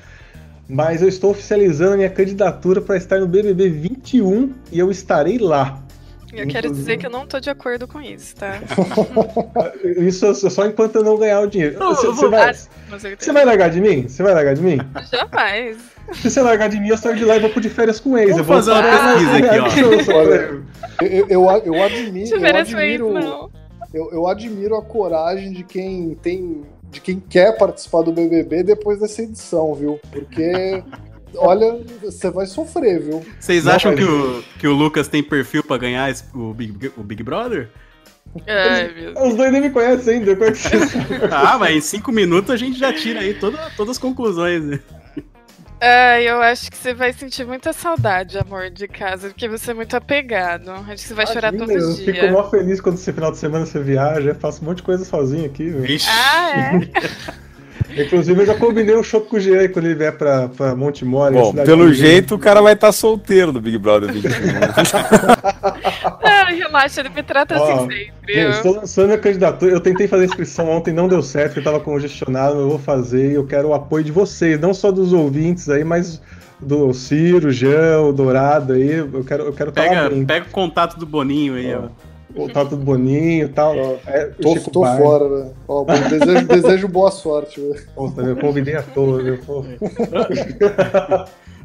Mas 0.69 1.03
eu 1.03 1.09
estou 1.09 1.31
oficializando 1.31 1.95
a 1.95 1.97
minha 1.97 2.11
candidatura 2.11 2.81
para 2.81 2.97
estar 2.97 3.21
no 3.21 3.27
BBB 3.27 3.69
21 3.69 4.53
e 4.73 4.79
eu 4.79 4.91
estarei 4.91 5.39
lá. 5.39 5.83
Eu 6.37 6.47
quero 6.49 6.73
dizer 6.73 6.99
que 6.99 7.07
eu 7.07 7.11
não 7.11 7.27
tô 7.27 7.39
de 7.39 7.51
acordo 7.51 7.87
com 7.87 8.01
isso, 8.01 8.35
tá? 8.37 8.61
isso 9.99 10.35
só 10.51 10.67
enquanto 10.67 10.97
eu 10.97 11.05
não 11.05 11.19
ganhar 11.19 11.41
o 11.41 11.47
dinheiro. 11.47 11.79
Você, 11.79 12.07
você, 12.09 12.29
vai, 12.29 12.55
você 13.19 13.33
vai 13.33 13.45
largar 13.45 13.71
de 13.71 13.81
mim? 13.81 14.09
Você 14.09 14.23
vai 14.23 14.35
largar 14.35 14.55
de 14.55 14.63
mim? 14.63 14.79
Jamais. 15.11 15.77
Se 16.13 16.31
você 16.31 16.43
largar 16.43 16.69
de 16.69 16.79
mim, 16.79 16.89
eu 16.89 16.99
saio 16.99 17.17
de 17.17 17.25
lá 17.25 17.37
e 17.37 17.41
vou 17.41 17.51
pro 17.51 17.61
de 17.61 17.69
férias 17.69 17.99
com 17.99 18.19
ex. 18.19 18.31
Vamos 18.31 18.39
eu 18.39 18.45
vou 18.45 18.57
fazer 18.57 18.71
uma 18.73 18.83
pesquisa 18.83 19.37
aqui, 19.39 20.13
ó. 20.13 20.25
eu, 21.03 21.27
eu, 21.29 21.51
eu, 21.65 21.83
admiro. 21.83 22.37
Eu 22.37 22.57
admiro, 22.57 23.51
eu, 23.93 24.11
eu 24.13 24.27
admiro 24.29 24.77
a 24.77 24.83
coragem 24.83 25.53
de 25.53 25.65
quem 25.65 26.15
tem. 26.23 26.63
De 26.91 27.01
quem 27.01 27.19
quer 27.19 27.57
participar 27.59 28.03
do 28.03 28.13
BBB 28.13 28.63
depois 28.63 29.01
dessa 29.01 29.21
edição, 29.21 29.75
viu? 29.75 29.99
Porque 30.13 30.81
olha, 31.37 31.81
você 32.03 32.31
vai 32.31 32.47
sofrer, 32.47 33.01
viu? 33.01 33.25
Vocês 33.39 33.67
acham 33.67 33.95
que, 33.95 34.05
o, 34.05 34.43
que 34.59 34.67
o 34.67 34.73
Lucas 34.73 35.09
tem 35.09 35.23
perfil 35.23 35.63
pra 35.63 35.77
ganhar 35.77 36.11
esse, 36.11 36.25
o, 36.35 36.53
Big, 36.53 36.93
o 36.97 37.03
Big 37.03 37.23
Brother? 37.23 37.69
Ai, 38.47 39.13
Os 39.27 39.35
dois 39.35 39.53
nem 39.53 39.61
me 39.61 39.71
conhecem 39.71 40.19
ainda. 40.19 40.35
Como 40.35 40.49
é 40.49 40.53
que 40.53 40.59
ah, 41.31 41.59
mas 41.59 41.77
em 41.77 41.81
cinco 41.81 42.11
minutos 42.11 42.51
a 42.51 42.57
gente 42.57 42.79
já 42.79 42.93
tira 42.93 43.21
aí 43.21 43.35
toda, 43.35 43.59
todas 43.77 43.93
as 43.93 43.99
conclusões, 43.99 44.65
né? 44.65 44.81
É, 45.81 46.23
eu 46.23 46.41
acho 46.41 46.71
que 46.71 46.79
você 46.79 46.95
vai 46.95 47.13
sentir 47.13 47.45
muita 47.45 47.73
saudade, 47.73 48.39
amor, 48.39 48.71
de 48.71 48.89
casa, 48.89 49.29
porque 49.29 49.47
você 49.47 49.73
é 49.73 49.75
muito 49.75 49.95
apegado. 49.95 50.71
Acho 50.71 50.95
que 50.95 51.01
você 51.01 51.15
vai 51.15 51.27
Imagina, 51.27 51.41
chorar 51.41 51.53
todo 51.53 51.71
eu 51.71 51.95
dia. 51.95 52.09
Eu 52.09 52.15
fico 52.15 52.27
mó 52.33 52.49
feliz 52.49 52.81
quando 52.81 52.95
esse 52.95 53.13
final 53.13 53.31
de 53.31 53.37
semana 53.37 53.67
você 53.67 53.83
viaja, 53.83 54.35
faço 54.35 54.63
um 54.63 54.67
monte 54.67 54.79
de 54.79 54.85
coisa 54.85 55.05
sozinho 55.05 55.45
aqui. 55.45 55.69
Vixe. 55.69 56.09
Ah, 56.09 56.77
é? 56.77 57.35
Inclusive, 57.97 58.41
eu 58.41 58.47
já 58.47 58.55
combinei 58.55 58.97
um 58.97 59.03
show 59.03 59.21
com 59.21 59.37
o 59.37 59.41
Jean 59.41 59.69
quando 59.69 59.87
ele 59.87 59.95
vier 59.95 60.17
pra, 60.17 60.49
pra 60.49 60.75
Monte 60.75 61.05
Mori. 61.05 61.35
Bom, 61.35 61.53
pelo 61.53 61.93
jeito, 61.93 62.35
o 62.35 62.39
cara 62.39 62.61
vai 62.61 62.73
estar 62.75 62.89
tá 62.89 62.93
solteiro 62.93 63.53
do 63.53 63.61
Big 63.61 63.79
Brother 63.79 64.13
21. 64.13 64.31
não, 66.23 66.57
relaxa, 66.57 67.01
ele 67.01 67.11
me 67.11 67.23
trata 67.23 67.59
Ó, 67.59 67.63
assim 67.63 67.81
sempre. 67.81 68.13
Eu 68.27 68.51
estou 68.51 68.75
lançando 68.77 69.13
a 69.13 69.19
candidatura. 69.19 69.73
Eu 69.73 69.81
tentei 69.81 70.09
fazer 70.09 70.23
a 70.25 70.27
inscrição 70.27 70.69
ontem, 70.69 70.93
não 70.93 71.09
deu 71.09 71.23
certo, 71.23 71.57
eu 71.57 71.61
estava 71.61 71.81
congestionado, 71.81 72.59
eu 72.59 72.69
vou 72.69 72.79
fazer. 72.79 73.33
Eu 73.33 73.47
quero 73.47 73.69
o 73.69 73.75
apoio 73.75 74.05
de 74.05 74.13
vocês, 74.13 74.59
não 74.59 74.75
só 74.75 74.91
dos 74.91 75.13
ouvintes 75.13 75.69
aí, 75.69 75.85
mas 75.85 76.21
do 76.61 76.93
Ciro, 76.93 77.51
Jean, 77.51 78.01
o 78.01 78.13
Dourado 78.13 78.73
aí. 78.73 78.91
Eu 78.93 79.25
quero, 79.25 79.45
eu 79.45 79.53
quero 79.53 79.73
pega, 79.73 80.11
Pega 80.27 80.47
o 80.47 80.51
contato 80.51 80.99
do 80.99 81.07
Boninho 81.07 81.55
aí, 81.55 81.75
ó. 81.75 81.85
ó. 81.85 82.14
Tá 82.53 82.65
tudo 82.65 82.85
boninho 82.85 83.47
e 83.47 83.49
tal. 83.49 83.75
É, 84.07 84.27
tô, 84.41 84.55
tô 84.71 84.85
fora, 84.85 85.29
né? 85.29 85.51
Ó, 85.69 85.85
desejo, 86.09 86.47
desejo 86.47 86.89
boa 86.89 87.11
sorte, 87.11 87.61
velho. 87.61 87.83
Nossa, 87.97 88.23
eu 88.23 88.37
convidei 88.37 88.77
a 88.77 88.83
todos, 88.83 89.23
viu? 89.23 89.39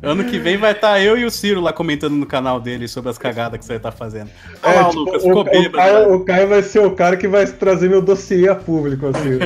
Ano 0.02 0.24
que 0.24 0.40
vem 0.40 0.56
vai 0.56 0.72
estar 0.72 0.92
tá 0.92 1.02
eu 1.02 1.18
e 1.18 1.26
o 1.26 1.32
Ciro 1.32 1.60
lá 1.60 1.74
comentando 1.74 2.14
no 2.14 2.26
canal 2.26 2.60
dele 2.60 2.88
sobre 2.88 3.10
as 3.10 3.18
cagadas 3.18 3.60
que 3.60 3.66
você 3.66 3.78
tá 3.78 3.92
fazendo. 3.92 4.30
Olha 4.64 4.74
é, 4.74 4.82
lá, 4.82 4.90
tipo, 4.90 5.00
Lucas, 5.02 5.24
ficou 5.24 5.42
o, 5.42 5.44
bêbado. 5.44 5.68
O 5.68 5.72
Caio, 5.72 6.16
o 6.16 6.26
Caio 6.26 6.48
vai 6.48 6.64
ser 6.64 6.80
o 6.80 6.92
cara 6.92 7.18
que 7.18 7.28
vai 7.28 7.46
trazer 7.46 7.90
meu 7.90 8.02
dossiê 8.02 8.48
a 8.48 8.56
público, 8.56 9.08
assim. 9.08 9.40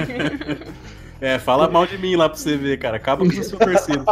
é, 1.20 1.40
fala 1.40 1.68
mal 1.68 1.88
de 1.88 1.98
mim 1.98 2.16
lá 2.16 2.30
pra 2.30 2.38
você 2.38 2.56
ver, 2.56 2.78
cara. 2.78 2.98
Acaba 2.98 3.26
com 3.26 3.32
o 3.32 3.44
seu 3.44 3.58
torcido. 3.58 4.06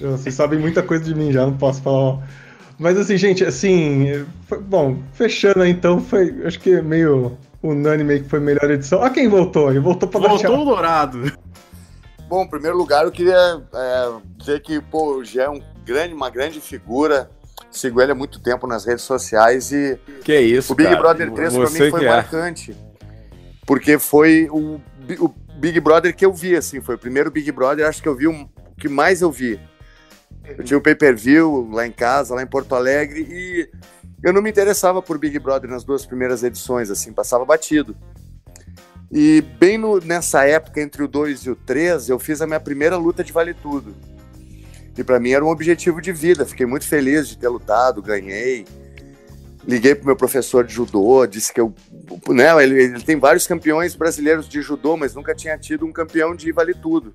Vocês 0.00 0.34
sabem 0.34 0.58
muita 0.58 0.82
coisa 0.82 1.04
de 1.04 1.14
mim 1.14 1.32
já, 1.32 1.44
não 1.44 1.56
posso 1.56 1.82
falar. 1.82 2.26
Mas 2.82 2.98
assim, 2.98 3.16
gente, 3.16 3.44
assim, 3.44 4.26
foi, 4.48 4.58
bom, 4.58 4.98
fechando 5.12 5.62
aí 5.62 5.70
então, 5.70 6.00
foi, 6.00 6.34
acho 6.44 6.58
que 6.58 6.72
é 6.72 6.82
meio 6.82 7.38
unânime 7.62 8.20
que 8.20 8.28
foi 8.28 8.40
a 8.40 8.42
melhor 8.42 8.68
edição. 8.72 9.00
Ah, 9.00 9.08
quem 9.08 9.28
voltou? 9.28 9.70
Ele 9.70 9.78
voltou 9.78 10.08
para 10.08 10.28
Voltou 10.28 10.62
o 10.62 10.64
Dourado. 10.64 11.32
Bom, 12.28 12.42
em 12.42 12.48
primeiro 12.48 12.76
lugar, 12.76 13.04
eu 13.04 13.12
queria 13.12 13.62
é, 13.72 14.12
dizer 14.36 14.60
que 14.62 14.80
pô, 14.80 15.18
o 15.18 15.24
Gé 15.24 15.42
é 15.42 15.48
um 15.48 15.62
grande, 15.84 16.12
uma 16.12 16.28
grande 16.28 16.60
figura. 16.60 17.30
Sigo 17.70 18.02
ele 18.02 18.10
há 18.10 18.16
muito 18.16 18.40
tempo 18.40 18.66
nas 18.66 18.84
redes 18.84 19.04
sociais 19.04 19.70
e. 19.70 19.96
Que 20.24 20.40
isso, 20.40 20.72
O 20.72 20.76
Big 20.76 20.88
cara. 20.88 21.00
Brother 21.00 21.30
3 21.30 21.54
para 21.54 21.70
mim 21.70 21.90
foi 21.90 22.04
é. 22.04 22.08
marcante. 22.08 22.76
Porque 23.64 23.96
foi 23.96 24.48
o, 24.50 24.80
o 25.20 25.28
Big 25.56 25.78
Brother 25.78 26.16
que 26.16 26.26
eu 26.26 26.32
vi, 26.32 26.56
assim. 26.56 26.80
Foi 26.80 26.96
o 26.96 26.98
primeiro 26.98 27.30
Big 27.30 27.52
Brother, 27.52 27.86
acho 27.86 28.02
que 28.02 28.08
eu 28.08 28.16
vi 28.16 28.26
o 28.26 28.50
que 28.76 28.88
mais 28.88 29.22
eu 29.22 29.30
vi. 29.30 29.60
Eu 30.44 30.64
tinha 30.64 30.78
o 30.78 30.82
pay 30.82 30.94
per 30.94 31.16
view 31.16 31.68
lá 31.70 31.86
em 31.86 31.92
casa, 31.92 32.34
lá 32.34 32.42
em 32.42 32.46
Porto 32.46 32.74
Alegre, 32.74 33.26
e 33.30 33.70
eu 34.22 34.32
não 34.32 34.42
me 34.42 34.50
interessava 34.50 35.00
por 35.00 35.18
Big 35.18 35.38
Brother 35.38 35.70
nas 35.70 35.84
duas 35.84 36.04
primeiras 36.04 36.42
edições, 36.42 36.90
assim, 36.90 37.12
passava 37.12 37.44
batido. 37.44 37.96
E 39.10 39.42
bem 39.58 39.76
no, 39.76 39.98
nessa 40.00 40.44
época, 40.44 40.80
entre 40.80 41.02
o 41.02 41.08
2 41.08 41.40
e 41.40 41.50
o 41.50 41.56
3, 41.56 42.08
eu 42.08 42.18
fiz 42.18 42.40
a 42.40 42.46
minha 42.46 42.60
primeira 42.60 42.96
luta 42.96 43.22
de 43.22 43.32
vale 43.32 43.52
tudo. 43.52 43.94
E 44.96 45.04
para 45.04 45.20
mim 45.20 45.32
era 45.32 45.44
um 45.44 45.48
objetivo 45.48 46.00
de 46.00 46.12
vida. 46.12 46.46
Fiquei 46.46 46.64
muito 46.64 46.86
feliz 46.86 47.28
de 47.28 47.36
ter 47.36 47.48
lutado, 47.48 48.00
ganhei. 48.02 48.64
Liguei 49.66 49.94
pro 49.94 50.06
meu 50.06 50.16
professor 50.16 50.64
de 50.64 50.72
judô, 50.72 51.26
disse 51.26 51.52
que 51.52 51.60
eu. 51.60 51.74
Né, 52.28 52.64
ele, 52.64 52.82
ele 52.82 53.02
tem 53.02 53.16
vários 53.16 53.46
campeões 53.46 53.94
brasileiros 53.94 54.48
de 54.48 54.60
judô, 54.60 54.96
mas 54.96 55.14
nunca 55.14 55.34
tinha 55.34 55.56
tido 55.58 55.86
um 55.86 55.92
campeão 55.92 56.34
de 56.34 56.50
vale 56.50 56.74
tudo. 56.74 57.14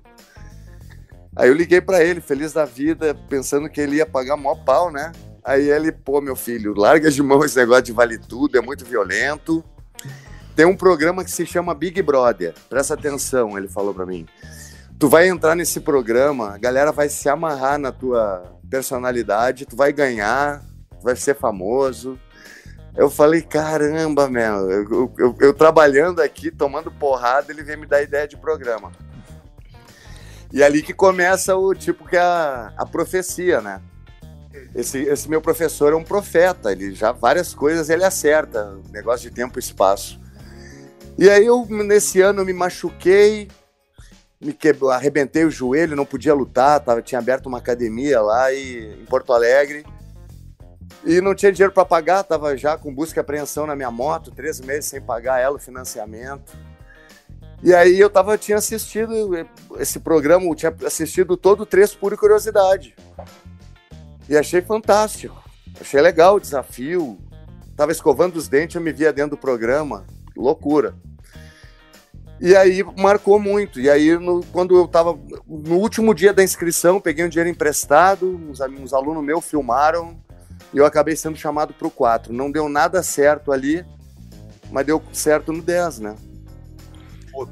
Aí 1.38 1.48
eu 1.48 1.54
liguei 1.54 1.80
para 1.80 2.02
ele, 2.02 2.20
feliz 2.20 2.52
da 2.52 2.64
vida, 2.64 3.14
pensando 3.28 3.68
que 3.68 3.80
ele 3.80 3.98
ia 3.98 4.06
pagar 4.06 4.36
mó 4.36 4.56
pau, 4.56 4.90
né? 4.90 5.12
Aí 5.44 5.70
ele, 5.70 5.92
pô, 5.92 6.20
meu 6.20 6.34
filho, 6.34 6.74
larga 6.74 7.08
de 7.12 7.22
mão 7.22 7.44
esse 7.44 7.56
negócio 7.56 7.84
de 7.84 7.92
vale 7.92 8.18
tudo, 8.18 8.58
é 8.58 8.60
muito 8.60 8.84
violento. 8.84 9.62
Tem 10.56 10.66
um 10.66 10.76
programa 10.76 11.24
que 11.24 11.30
se 11.30 11.46
chama 11.46 11.76
Big 11.76 12.02
Brother. 12.02 12.54
Presta 12.68 12.94
atenção, 12.94 13.56
ele 13.56 13.68
falou 13.68 13.94
para 13.94 14.04
mim. 14.04 14.26
Tu 14.98 15.08
vai 15.08 15.28
entrar 15.28 15.54
nesse 15.54 15.78
programa, 15.78 16.54
a 16.54 16.58
galera 16.58 16.90
vai 16.90 17.08
se 17.08 17.28
amarrar 17.28 17.78
na 17.78 17.92
tua 17.92 18.58
personalidade, 18.68 19.64
tu 19.64 19.76
vai 19.76 19.92
ganhar, 19.92 20.60
tu 20.98 21.04
vai 21.04 21.14
ser 21.14 21.36
famoso. 21.36 22.18
Eu 22.96 23.08
falei, 23.08 23.42
caramba, 23.42 24.28
meu, 24.28 24.68
eu, 24.72 25.12
eu, 25.16 25.36
eu, 25.38 25.54
trabalhando 25.54 26.20
aqui, 26.20 26.50
tomando 26.50 26.90
porrada, 26.90 27.52
ele 27.52 27.62
vem 27.62 27.76
me 27.76 27.86
dar 27.86 28.02
ideia 28.02 28.26
de 28.26 28.36
programa. 28.36 28.90
E 30.52 30.62
é 30.62 30.66
ali 30.66 30.82
que 30.82 30.94
começa 30.94 31.56
o 31.56 31.74
tipo 31.74 32.06
que 32.08 32.16
é 32.16 32.20
a, 32.20 32.72
a 32.76 32.86
profecia, 32.86 33.60
né? 33.60 33.82
Esse, 34.74 34.98
esse 34.98 35.28
meu 35.28 35.40
professor 35.40 35.92
é 35.92 35.96
um 35.96 36.04
profeta, 36.04 36.72
ele 36.72 36.94
já 36.94 37.12
várias 37.12 37.54
coisas 37.54 37.90
ele 37.90 38.04
acerta, 38.04 38.78
negócio 38.90 39.28
de 39.28 39.34
tempo 39.34 39.58
e 39.58 39.60
espaço. 39.60 40.20
E 41.18 41.28
aí 41.28 41.46
eu, 41.46 41.66
nesse 41.66 42.20
ano, 42.20 42.44
me 42.44 42.52
machuquei, 42.52 43.48
me 44.40 44.52
quebrou, 44.52 44.90
arrebentei 44.90 45.44
o 45.44 45.50
joelho, 45.50 45.96
não 45.96 46.06
podia 46.06 46.32
lutar, 46.32 46.80
tava, 46.80 47.02
tinha 47.02 47.18
aberto 47.18 47.46
uma 47.46 47.58
academia 47.58 48.20
lá 48.20 48.52
e, 48.52 49.00
em 49.00 49.04
Porto 49.04 49.32
Alegre. 49.32 49.84
E 51.04 51.20
não 51.20 51.34
tinha 51.34 51.52
dinheiro 51.52 51.72
para 51.72 51.84
pagar, 51.84 52.22
tava 52.22 52.56
já 52.56 52.76
com 52.76 52.94
busca 52.94 53.18
e 53.18 53.22
apreensão 53.22 53.66
na 53.66 53.74
minha 53.74 53.90
moto, 53.90 54.30
três 54.30 54.60
meses 54.60 54.86
sem 54.86 55.00
pagar 55.00 55.40
ela 55.40 55.56
o 55.56 55.60
financiamento. 55.60 56.52
E 57.62 57.74
aí 57.74 57.98
eu 57.98 58.08
tava, 58.08 58.38
tinha 58.38 58.58
assistido 58.58 59.12
esse 59.78 59.98
programa, 59.98 60.46
eu 60.46 60.54
tinha 60.54 60.74
assistido 60.86 61.36
todo 61.36 61.62
o 61.62 61.66
trecho 61.66 61.98
por 61.98 62.16
curiosidade. 62.16 62.94
E 64.28 64.36
achei 64.36 64.62
fantástico. 64.62 65.42
Achei 65.80 66.00
legal 66.00 66.36
o 66.36 66.40
desafio. 66.40 67.18
Tava 67.76 67.92
escovando 67.92 68.36
os 68.36 68.48
dentes, 68.48 68.76
eu 68.76 68.82
me 68.82 68.92
via 68.92 69.12
dentro 69.12 69.32
do 69.32 69.36
programa. 69.36 70.04
Loucura. 70.36 70.94
E 72.40 72.54
aí 72.54 72.84
marcou 72.96 73.40
muito. 73.40 73.80
E 73.80 73.90
aí, 73.90 74.16
no, 74.16 74.44
quando 74.52 74.76
eu 74.76 74.84
estava 74.84 75.18
no 75.46 75.76
último 75.76 76.14
dia 76.14 76.32
da 76.32 76.44
inscrição, 76.44 77.00
peguei 77.00 77.24
um 77.24 77.28
dinheiro 77.28 77.50
emprestado, 77.50 78.28
uns, 78.48 78.60
uns 78.60 78.92
alunos 78.92 79.24
meus 79.24 79.44
filmaram 79.44 80.16
e 80.72 80.78
eu 80.78 80.86
acabei 80.86 81.16
sendo 81.16 81.36
chamado 81.36 81.74
para 81.74 81.88
o 81.88 81.90
4. 81.90 82.32
Não 82.32 82.50
deu 82.50 82.68
nada 82.68 83.02
certo 83.02 83.50
ali, 83.50 83.84
mas 84.70 84.86
deu 84.86 85.02
certo 85.12 85.52
no 85.52 85.62
10, 85.62 86.00
né? 86.00 86.14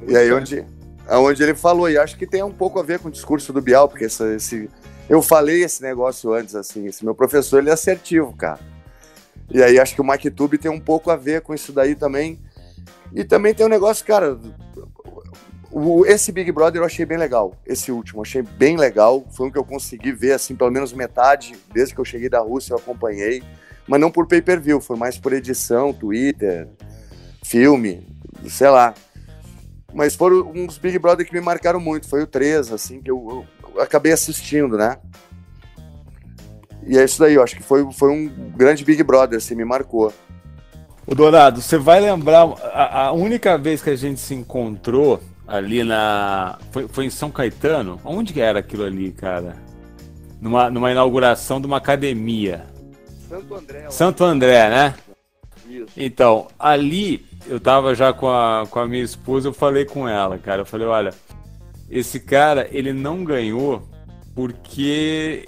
E 0.06 0.16
aí, 0.16 0.32
onde, 0.32 0.64
onde 1.08 1.42
ele 1.42 1.54
falou, 1.54 1.88
e 1.90 1.98
acho 1.98 2.16
que 2.16 2.26
tem 2.26 2.42
um 2.42 2.52
pouco 2.52 2.78
a 2.78 2.82
ver 2.82 2.98
com 2.98 3.08
o 3.08 3.10
discurso 3.10 3.52
do 3.52 3.60
Bial, 3.60 3.88
porque 3.88 4.06
essa, 4.06 4.34
esse, 4.34 4.68
eu 5.08 5.22
falei 5.22 5.62
esse 5.62 5.82
negócio 5.82 6.32
antes, 6.32 6.54
assim, 6.54 6.86
esse 6.86 7.04
meu 7.04 7.14
professor, 7.14 7.58
ele 7.58 7.70
é 7.70 7.72
assertivo, 7.72 8.32
cara. 8.34 8.60
E 9.50 9.62
aí, 9.62 9.78
acho 9.78 9.94
que 9.94 10.00
o 10.00 10.04
MacTube 10.04 10.58
tem 10.58 10.70
um 10.70 10.80
pouco 10.80 11.10
a 11.10 11.16
ver 11.16 11.40
com 11.40 11.54
isso 11.54 11.72
daí 11.72 11.94
também. 11.94 12.40
E 13.12 13.22
também 13.22 13.54
tem 13.54 13.64
um 13.64 13.68
negócio, 13.68 14.04
cara, 14.04 14.38
o, 15.70 16.06
esse 16.06 16.32
Big 16.32 16.50
Brother 16.50 16.80
eu 16.80 16.86
achei 16.86 17.04
bem 17.04 17.18
legal. 17.18 17.54
Esse 17.66 17.92
último, 17.92 18.22
achei 18.22 18.42
bem 18.42 18.76
legal. 18.76 19.26
Foi 19.30 19.46
um 19.46 19.50
que 19.50 19.58
eu 19.58 19.64
consegui 19.64 20.10
ver, 20.10 20.32
assim, 20.32 20.56
pelo 20.56 20.70
menos 20.70 20.92
metade. 20.92 21.54
Desde 21.72 21.94
que 21.94 22.00
eu 22.00 22.04
cheguei 22.04 22.28
da 22.28 22.40
Rússia, 22.40 22.72
eu 22.72 22.78
acompanhei. 22.78 23.42
Mas 23.86 24.00
não 24.00 24.10
por 24.10 24.26
pay-per-view, 24.26 24.80
foi 24.80 24.96
mais 24.96 25.18
por 25.18 25.32
edição, 25.32 25.92
Twitter, 25.92 26.68
filme, 27.44 28.08
sei 28.48 28.68
lá. 28.68 28.94
Mas 29.96 30.14
foram 30.14 30.52
uns 30.54 30.76
Big 30.76 30.98
Brother 30.98 31.26
que 31.26 31.32
me 31.32 31.40
marcaram 31.40 31.80
muito. 31.80 32.06
Foi 32.06 32.22
o 32.22 32.26
3, 32.26 32.70
assim, 32.70 33.00
que 33.00 33.10
eu, 33.10 33.46
eu 33.74 33.80
acabei 33.80 34.12
assistindo, 34.12 34.76
né? 34.76 34.98
E 36.86 36.98
é 36.98 37.04
isso 37.04 37.18
daí, 37.18 37.32
eu 37.32 37.42
acho 37.42 37.56
que 37.56 37.62
foi, 37.62 37.90
foi 37.92 38.10
um 38.10 38.28
grande 38.54 38.84
Big 38.84 39.02
Brother, 39.02 39.38
assim, 39.38 39.54
me 39.54 39.64
marcou. 39.64 40.12
O 41.06 41.14
Dourado, 41.14 41.62
você 41.62 41.78
vai 41.78 41.98
lembrar 41.98 42.42
a, 42.42 43.06
a 43.06 43.12
única 43.12 43.56
vez 43.56 43.80
que 43.80 43.88
a 43.88 43.96
gente 43.96 44.20
se 44.20 44.34
encontrou 44.34 45.18
ali 45.48 45.82
na. 45.82 46.58
Foi, 46.72 46.86
foi 46.88 47.06
em 47.06 47.10
São 47.10 47.30
Caetano? 47.30 47.98
Onde 48.04 48.34
que 48.34 48.40
era 48.40 48.58
aquilo 48.58 48.84
ali, 48.84 49.12
cara? 49.12 49.56
Numa, 50.38 50.68
numa 50.68 50.92
inauguração 50.92 51.58
de 51.58 51.66
uma 51.66 51.78
academia. 51.78 52.66
Santo 53.26 53.54
André. 53.54 53.90
Santo 53.90 54.24
André, 54.24 54.68
né? 54.68 54.94
Isso. 55.66 55.92
Então, 55.96 56.48
ali 56.58 57.24
eu 57.48 57.60
tava 57.60 57.94
já 57.94 58.12
com 58.12 58.28
a, 58.28 58.66
com 58.68 58.78
a 58.78 58.86
minha 58.86 59.02
esposa, 59.02 59.48
eu 59.48 59.52
falei 59.52 59.84
com 59.84 60.08
ela, 60.08 60.38
cara. 60.38 60.62
Eu 60.62 60.66
falei, 60.66 60.86
olha, 60.86 61.14
esse 61.90 62.20
cara, 62.20 62.68
ele 62.70 62.92
não 62.92 63.24
ganhou 63.24 63.82
porque 64.34 65.46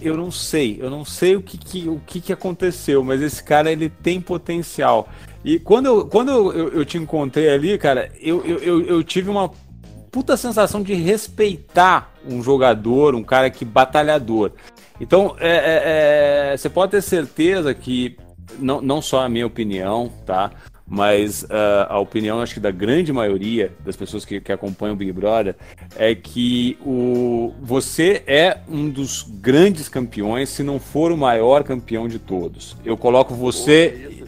eu 0.00 0.16
não 0.16 0.30
sei, 0.30 0.78
eu 0.80 0.90
não 0.90 1.04
sei 1.04 1.36
o 1.36 1.42
que, 1.42 1.56
que 1.56 1.88
o 1.88 2.00
que, 2.06 2.20
que 2.20 2.32
aconteceu, 2.32 3.02
mas 3.02 3.20
esse 3.22 3.42
cara 3.42 3.70
ele 3.70 3.88
tem 3.88 4.20
potencial. 4.20 5.08
E 5.44 5.58
quando 5.58 5.86
eu, 5.86 6.06
quando 6.06 6.30
eu, 6.30 6.68
eu, 6.68 6.84
te 6.84 6.98
encontrei 6.98 7.48
ali, 7.48 7.76
cara, 7.78 8.10
eu, 8.20 8.44
eu, 8.44 8.58
eu, 8.58 8.86
eu 8.86 9.04
tive 9.04 9.28
uma 9.28 9.50
puta 10.10 10.36
sensação 10.36 10.82
de 10.82 10.94
respeitar 10.94 12.12
um 12.24 12.42
jogador, 12.42 13.14
um 13.14 13.24
cara 13.24 13.50
que 13.50 13.64
batalhador. 13.64 14.52
Então, 15.00 15.34
é, 15.40 15.50
é, 15.50 16.52
é, 16.52 16.56
você 16.56 16.68
pode 16.68 16.92
ter 16.92 17.02
certeza 17.02 17.74
que, 17.74 18.16
não, 18.58 18.80
não 18.80 19.02
só 19.02 19.22
a 19.24 19.28
minha 19.28 19.46
opinião, 19.46 20.12
tá? 20.24 20.52
Mas 20.94 21.42
uh, 21.44 21.88
a 21.88 21.98
opinião, 21.98 22.38
acho 22.42 22.52
que 22.52 22.60
da 22.60 22.70
grande 22.70 23.14
maioria 23.14 23.72
das 23.82 23.96
pessoas 23.96 24.26
que, 24.26 24.42
que 24.42 24.52
acompanham 24.52 24.92
o 24.92 24.96
Big 24.96 25.10
Brother, 25.10 25.56
é 25.96 26.14
que 26.14 26.76
o, 26.84 27.54
você 27.62 28.22
é 28.26 28.58
um 28.68 28.90
dos 28.90 29.22
grandes 29.22 29.88
campeões, 29.88 30.50
se 30.50 30.62
não 30.62 30.78
for 30.78 31.10
o 31.10 31.16
maior 31.16 31.64
campeão 31.64 32.06
de 32.06 32.18
todos. 32.18 32.76
Eu 32.84 32.94
coloco 32.98 33.34
você 33.34 34.22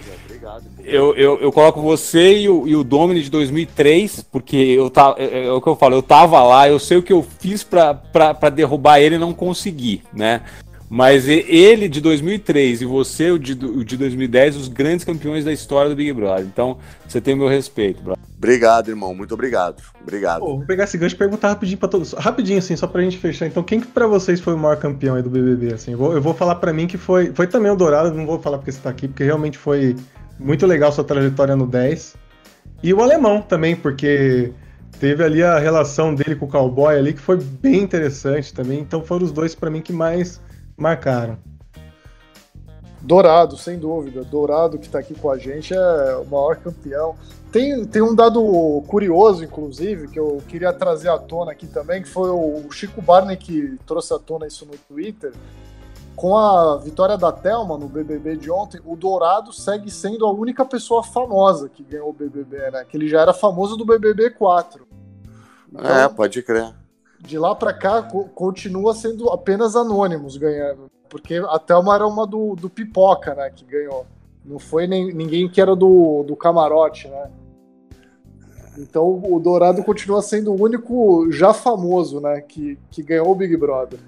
eu, 0.82 1.14
eu, 1.16 1.38
eu 1.38 1.52
coloco 1.52 1.82
você 1.82 2.38
e 2.38 2.48
o, 2.48 2.66
e 2.66 2.74
o 2.74 2.82
Domini 2.82 3.22
de 3.22 3.30
2003, 3.30 4.26
porque 4.32 4.56
eu 4.56 4.88
tá, 4.88 5.14
é, 5.18 5.44
é, 5.44 5.52
o 5.52 5.60
que 5.60 5.68
eu 5.68 5.76
falo, 5.76 5.94
eu 5.94 6.02
tava 6.02 6.42
lá, 6.42 6.66
eu 6.66 6.78
sei 6.78 6.96
o 6.96 7.02
que 7.02 7.12
eu 7.12 7.22
fiz 7.22 7.62
para 7.62 8.50
derrubar 8.50 9.00
ele 9.00 9.16
e 9.16 9.18
não 9.18 9.34
consegui, 9.34 10.02
né? 10.14 10.40
Mas 10.94 11.26
ele 11.28 11.88
de 11.88 12.00
2003 12.00 12.82
e 12.82 12.84
você 12.84 13.32
o 13.32 13.36
de, 13.36 13.52
o 13.52 13.84
de 13.84 13.96
2010, 13.96 14.56
os 14.56 14.68
grandes 14.68 15.04
campeões 15.04 15.44
da 15.44 15.52
história 15.52 15.90
do 15.90 15.96
Big 15.96 16.12
Brother. 16.12 16.46
Então, 16.46 16.78
você 17.04 17.20
tem 17.20 17.34
o 17.34 17.36
meu 17.36 17.48
respeito, 17.48 18.00
bro. 18.00 18.16
Obrigado, 18.38 18.90
irmão. 18.90 19.12
Muito 19.12 19.34
obrigado. 19.34 19.82
Obrigado. 20.00 20.38
Pô, 20.38 20.58
vou 20.58 20.64
pegar 20.64 20.84
esse 20.84 20.96
gancho 20.96 21.16
e 21.16 21.18
perguntar 21.18 21.48
rapidinho 21.48 21.78
para 21.78 21.88
todos. 21.88 22.12
Rapidinho, 22.12 22.60
assim, 22.60 22.76
só 22.76 22.86
pra 22.86 23.02
gente 23.02 23.18
fechar. 23.18 23.48
Então, 23.48 23.64
quem 23.64 23.80
que 23.80 23.88
pra 23.88 24.06
vocês 24.06 24.40
foi 24.40 24.54
o 24.54 24.56
maior 24.56 24.76
campeão 24.76 25.16
aí 25.16 25.22
do 25.22 25.28
BBB? 25.28 25.74
Assim, 25.74 25.90
eu 25.90 25.98
vou, 25.98 26.12
eu 26.12 26.22
vou 26.22 26.32
falar 26.32 26.54
para 26.54 26.72
mim 26.72 26.86
que 26.86 26.96
foi, 26.96 27.32
foi 27.34 27.48
também 27.48 27.72
o 27.72 27.76
Dourado. 27.76 28.14
Não 28.14 28.24
vou 28.24 28.38
falar 28.38 28.58
porque 28.58 28.70
você 28.70 28.78
tá 28.80 28.90
aqui, 28.90 29.08
porque 29.08 29.24
realmente 29.24 29.58
foi 29.58 29.96
Muito 30.38 30.64
legal 30.64 30.92
sua 30.92 31.02
trajetória 31.02 31.56
no 31.56 31.66
10. 31.66 32.14
E 32.84 32.94
o 32.94 33.02
alemão 33.02 33.42
também, 33.42 33.74
porque 33.74 34.52
teve 35.00 35.24
ali 35.24 35.42
a 35.42 35.58
relação 35.58 36.14
dele 36.14 36.36
com 36.36 36.46
o 36.46 36.48
cowboy 36.48 36.96
ali 36.96 37.14
que 37.14 37.20
foi 37.20 37.38
bem 37.38 37.82
interessante 37.82 38.54
também. 38.54 38.78
Então 38.78 39.02
foram 39.02 39.26
os 39.26 39.32
dois 39.32 39.56
para 39.56 39.68
mim 39.68 39.80
que 39.80 39.92
mais 39.92 40.40
marcaram. 40.76 41.38
Dourado, 43.00 43.56
sem 43.56 43.78
dúvida. 43.78 44.24
Dourado 44.24 44.78
que 44.78 44.86
está 44.86 44.98
aqui 44.98 45.14
com 45.14 45.30
a 45.30 45.36
gente 45.36 45.74
é 45.74 46.16
o 46.16 46.24
maior 46.24 46.56
campeão. 46.56 47.14
Tem, 47.52 47.84
tem 47.84 48.02
um 48.02 48.14
dado 48.14 48.82
curioso, 48.88 49.44
inclusive, 49.44 50.08
que 50.08 50.18
eu 50.18 50.42
queria 50.48 50.72
trazer 50.72 51.08
à 51.08 51.18
tona 51.18 51.52
aqui 51.52 51.66
também, 51.66 52.02
que 52.02 52.08
foi 52.08 52.30
o 52.30 52.68
Chico 52.72 53.00
Barney 53.02 53.36
que 53.36 53.78
trouxe 53.86 54.12
à 54.14 54.18
tona 54.18 54.46
isso 54.46 54.66
no 54.66 54.76
Twitter. 54.76 55.32
Com 56.16 56.36
a 56.36 56.78
vitória 56.78 57.18
da 57.18 57.30
Thelma 57.30 57.76
no 57.76 57.88
BBB 57.88 58.36
de 58.36 58.50
ontem, 58.50 58.80
o 58.84 58.96
Dourado 58.96 59.52
segue 59.52 59.90
sendo 59.90 60.24
a 60.24 60.32
única 60.32 60.64
pessoa 60.64 61.02
famosa 61.02 61.68
que 61.68 61.82
ganhou 61.82 62.08
o 62.08 62.12
BBB, 62.12 62.70
né? 62.70 62.84
Que 62.88 62.96
ele 62.96 63.08
já 63.08 63.20
era 63.20 63.34
famoso 63.34 63.76
do 63.76 63.84
BBB 63.84 64.30
4. 64.30 64.86
Então, 65.72 65.96
é, 65.96 66.08
pode 66.08 66.42
crer. 66.42 66.72
De 67.24 67.38
lá 67.38 67.54
para 67.54 67.72
cá, 67.72 68.02
co 68.02 68.24
continua 68.24 68.94
sendo 68.94 69.30
apenas 69.30 69.74
anônimos 69.74 70.36
ganhando. 70.36 70.90
Porque 71.08 71.42
a 71.48 71.58
Thelma 71.58 71.94
era 71.94 72.06
uma 72.06 72.26
do, 72.26 72.54
do 72.54 72.68
Pipoca, 72.68 73.34
né? 73.34 73.50
Que 73.50 73.64
ganhou. 73.64 74.06
Não 74.44 74.58
foi 74.58 74.86
nem, 74.86 75.12
ninguém 75.12 75.48
que 75.48 75.60
era 75.60 75.74
do, 75.74 76.22
do 76.22 76.36
camarote, 76.36 77.08
né? 77.08 77.30
Então 78.76 79.22
o 79.24 79.38
Dourado 79.38 79.82
continua 79.84 80.20
sendo 80.20 80.52
o 80.52 80.60
único 80.60 81.30
já 81.30 81.54
famoso, 81.54 82.20
né? 82.20 82.40
Que, 82.40 82.78
que 82.90 83.02
ganhou 83.02 83.30
o 83.30 83.34
Big 83.34 83.56
Brother. 83.56 83.98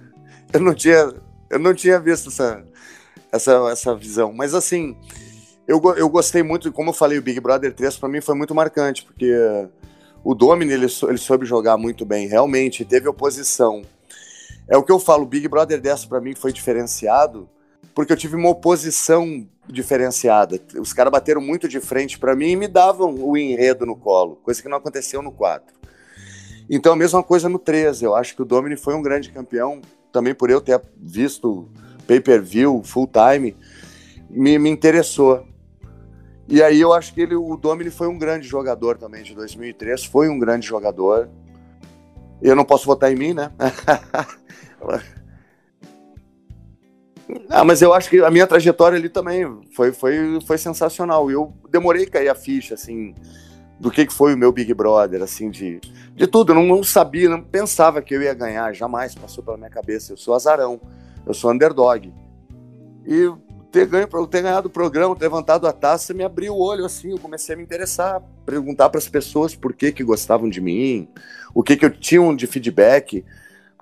Eu 0.52 0.60
não 0.60 0.74
tinha 0.74 1.14
eu 1.51 1.59
não 1.59 1.74
tinha 1.74 1.98
visto 1.98 2.28
essa, 2.28 2.62
essa, 3.32 3.52
essa 3.70 3.94
visão. 3.94 4.32
Mas 4.32 4.55
assim, 4.55 4.97
eu, 5.66 5.80
eu 5.97 6.09
gostei 6.09 6.43
muito, 6.43 6.72
como 6.72 6.90
eu 6.90 6.94
falei, 6.94 7.18
o 7.18 7.22
Big 7.22 7.40
Brother 7.40 7.72
3 7.72 7.97
para 7.97 8.09
mim 8.09 8.20
foi 8.20 8.34
muito 8.34 8.55
marcante, 8.55 9.05
porque 9.05 9.32
o 10.27 10.35
Domini 10.35 10.73
ele, 10.73 10.86
ele 10.86 11.19
soube 11.19 11.47
jogar 11.47 11.77
muito 11.77 12.05
bem, 12.05 12.27
realmente, 12.27 12.85
teve 12.85 13.07
oposição. 13.07 13.82
É 14.69 14.77
o 14.77 14.82
que 14.82 14.90
eu 14.90 14.98
falo, 14.98 15.24
Big 15.24 15.47
Brother 15.47 15.81
10 15.81 16.07
para 16.07 16.20
mim 16.20 16.35
foi 16.35 16.53
diferenciado, 16.53 17.48
porque 17.94 18.12
eu 18.12 18.16
tive 18.16 18.35
uma 18.35 18.48
oposição 18.48 19.47
diferenciada. 19.69 20.61
Os 20.81 20.93
caras 20.93 21.12
bateram 21.12 21.40
muito 21.40 21.69
de 21.69 21.78
frente 21.78 22.19
para 22.19 22.35
mim 22.35 22.48
e 22.48 22.57
me 22.57 22.66
davam 22.66 23.15
o 23.15 23.36
enredo 23.36 23.86
no 23.86 23.94
colo, 23.94 24.35
coisa 24.43 24.61
que 24.61 24.69
não 24.69 24.78
aconteceu 24.78 25.23
no 25.23 25.31
4. 25.31 25.73
Então 26.69 26.94
a 26.94 26.97
mesma 26.97 27.23
coisa 27.23 27.48
no 27.48 27.61
13. 27.61 28.05
Eu 28.05 28.16
acho 28.16 28.35
que 28.35 28.43
o 28.43 28.44
Domini 28.44 28.77
foi 28.77 28.97
um 28.97 29.03
grande 29.03 29.31
campeão 29.31 29.81
também 30.11 30.35
por 30.35 30.51
eu 30.51 30.61
ter 30.61 30.82
visto 30.97 31.69
pay-per-view, 32.05 32.82
full 32.82 33.09
time, 33.09 33.57
me, 34.28 34.59
me 34.59 34.70
interessou. 34.70 35.47
E 36.48 36.62
aí 36.62 36.81
eu 36.81 36.93
acho 36.93 37.12
que 37.12 37.20
ele, 37.20 37.35
o 37.35 37.56
Domini 37.56 37.90
foi 37.90 38.06
um 38.06 38.16
grande 38.16 38.47
jogador 38.47 38.97
também 38.97 39.23
de 39.23 39.35
2003, 39.35 40.05
foi 40.05 40.28
um 40.28 40.39
grande 40.39 40.66
jogador. 40.66 41.28
Eu 42.40 42.55
não 42.55 42.64
posso 42.64 42.86
votar 42.86 43.10
em 43.10 43.16
mim, 43.16 43.35
né? 43.35 43.51
ah, 47.51 47.64
mas 47.64 47.82
eu 47.82 47.93
acho 47.93 48.09
que 48.09 48.20
a 48.20 48.31
minha 48.31 48.47
trajetória 48.47 48.97
ali 48.97 49.09
também 49.09 49.44
foi, 49.74 49.93
foi, 49.93 50.40
foi 50.47 50.56
sensacional. 50.56 51.28
Eu 51.31 51.52
demorei 51.68 52.05
a 52.05 52.10
cair 52.10 52.28
a 52.28 52.35
ficha, 52.35 52.74
assim, 52.74 53.12
do 53.81 53.90
que, 53.90 54.06
que 54.06 54.12
foi 54.12 54.32
o 54.35 54.39
meu 54.39 54.52
Big 54.52 54.73
Brother, 54.73 55.23
assim, 55.23 55.51
de, 55.51 55.81
de 56.14 56.27
tudo. 56.28 56.52
Eu 56.52 56.55
não, 56.55 56.66
não, 56.66 56.85
sabia, 56.85 57.28
não 57.28 57.43
pensava 57.43 58.01
que 58.01 58.14
eu 58.14 58.23
ia 58.23 58.35
ganhar, 58.35 58.73
jamais 58.73 59.16
passou 59.16 59.43
pela 59.43 59.56
minha 59.56 59.70
cabeça. 59.70 60.12
Eu 60.12 60.16
sou 60.16 60.35
azarão, 60.35 60.81
eu 61.27 61.35
sou 61.35 61.51
underdog. 61.51 62.12
E 63.05 63.32
ter, 63.70 63.86
ganho, 63.86 64.09
ter 64.26 64.43
ganhado 64.43 64.68
o 64.68 64.70
programa, 64.70 65.14
ter 65.14 65.24
levantado 65.24 65.66
a 65.66 65.72
taça, 65.72 66.14
me 66.14 66.24
abriu 66.24 66.55
o 66.55 66.60
olho, 66.60 66.84
assim, 66.84 67.10
eu 67.10 67.18
comecei 67.18 67.55
a 67.55 67.59
me 67.59 67.64
interessar, 67.64 68.22
perguntar 68.44 68.88
para 68.88 68.98
as 68.98 69.09
pessoas 69.09 69.55
por 69.55 69.72
que 69.72 69.93
que 69.93 70.05
gostavam 70.05 70.48
de 70.48 70.60
mim, 70.60 71.09
o 71.55 71.62
que 71.62 71.76
que 71.76 71.84
eu 71.84 71.90
tinha 71.90 72.34
de 72.34 72.47
feedback, 72.47 73.24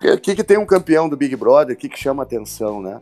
o 0.02 0.18
que 0.18 0.34
que 0.34 0.44
tem 0.44 0.58
um 0.58 0.66
campeão 0.66 1.08
do 1.08 1.16
Big 1.16 1.34
Brother, 1.36 1.74
o 1.74 1.78
que 1.78 1.88
que 1.88 1.98
chama 1.98 2.22
atenção, 2.22 2.82
né? 2.82 3.00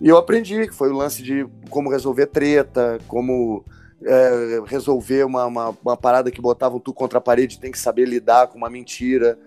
E 0.00 0.08
eu 0.08 0.16
aprendi 0.16 0.66
que 0.66 0.74
foi 0.74 0.90
o 0.90 0.96
lance 0.96 1.22
de 1.22 1.46
como 1.70 1.90
resolver 1.90 2.26
treta, 2.26 2.98
como 3.08 3.64
é, 4.04 4.62
resolver 4.66 5.24
uma, 5.24 5.46
uma, 5.46 5.76
uma, 5.82 5.96
parada 5.96 6.30
que 6.30 6.40
botavam 6.40 6.78
tu 6.78 6.92
contra 6.92 7.18
a 7.18 7.20
parede, 7.20 7.58
tem 7.58 7.72
que 7.72 7.78
saber 7.78 8.06
lidar 8.06 8.48
com 8.48 8.58
uma 8.58 8.68
mentira. 8.68 9.38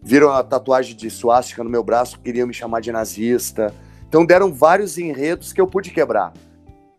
Viram 0.00 0.30
a 0.30 0.42
tatuagem 0.44 0.94
de 0.94 1.10
suástica 1.10 1.64
no 1.64 1.70
meu 1.70 1.82
braço, 1.82 2.20
queriam 2.20 2.46
me 2.46 2.54
chamar 2.54 2.80
de 2.80 2.92
nazista. 2.92 3.74
Então 4.08 4.24
deram 4.24 4.52
vários 4.52 4.96
enredos 4.96 5.52
que 5.52 5.60
eu 5.60 5.66
pude 5.66 5.90
quebrar. 5.90 6.32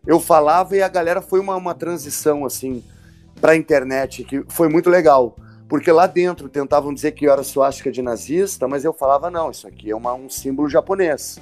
Eu 0.06 0.20
falava 0.20 0.76
e 0.76 0.82
a 0.82 0.88
galera 0.88 1.20
foi 1.20 1.40
uma, 1.40 1.56
uma 1.56 1.74
transição 1.74 2.44
assim 2.44 2.82
para 3.40 3.52
a 3.52 3.56
internet 3.56 4.24
que 4.24 4.44
foi 4.48 4.68
muito 4.68 4.88
legal. 4.88 5.36
Porque 5.68 5.92
lá 5.92 6.06
dentro 6.06 6.48
tentavam 6.48 6.92
dizer 6.92 7.12
que 7.12 7.26
eu 7.26 7.32
era 7.32 7.44
suástica 7.44 7.92
de 7.92 8.02
nazista, 8.02 8.66
mas 8.66 8.84
eu 8.84 8.92
falava, 8.92 9.30
não, 9.30 9.50
isso 9.50 9.68
aqui 9.68 9.90
é 9.90 9.94
uma, 9.94 10.12
um 10.14 10.28
símbolo 10.28 10.68
japonês. 10.68 11.38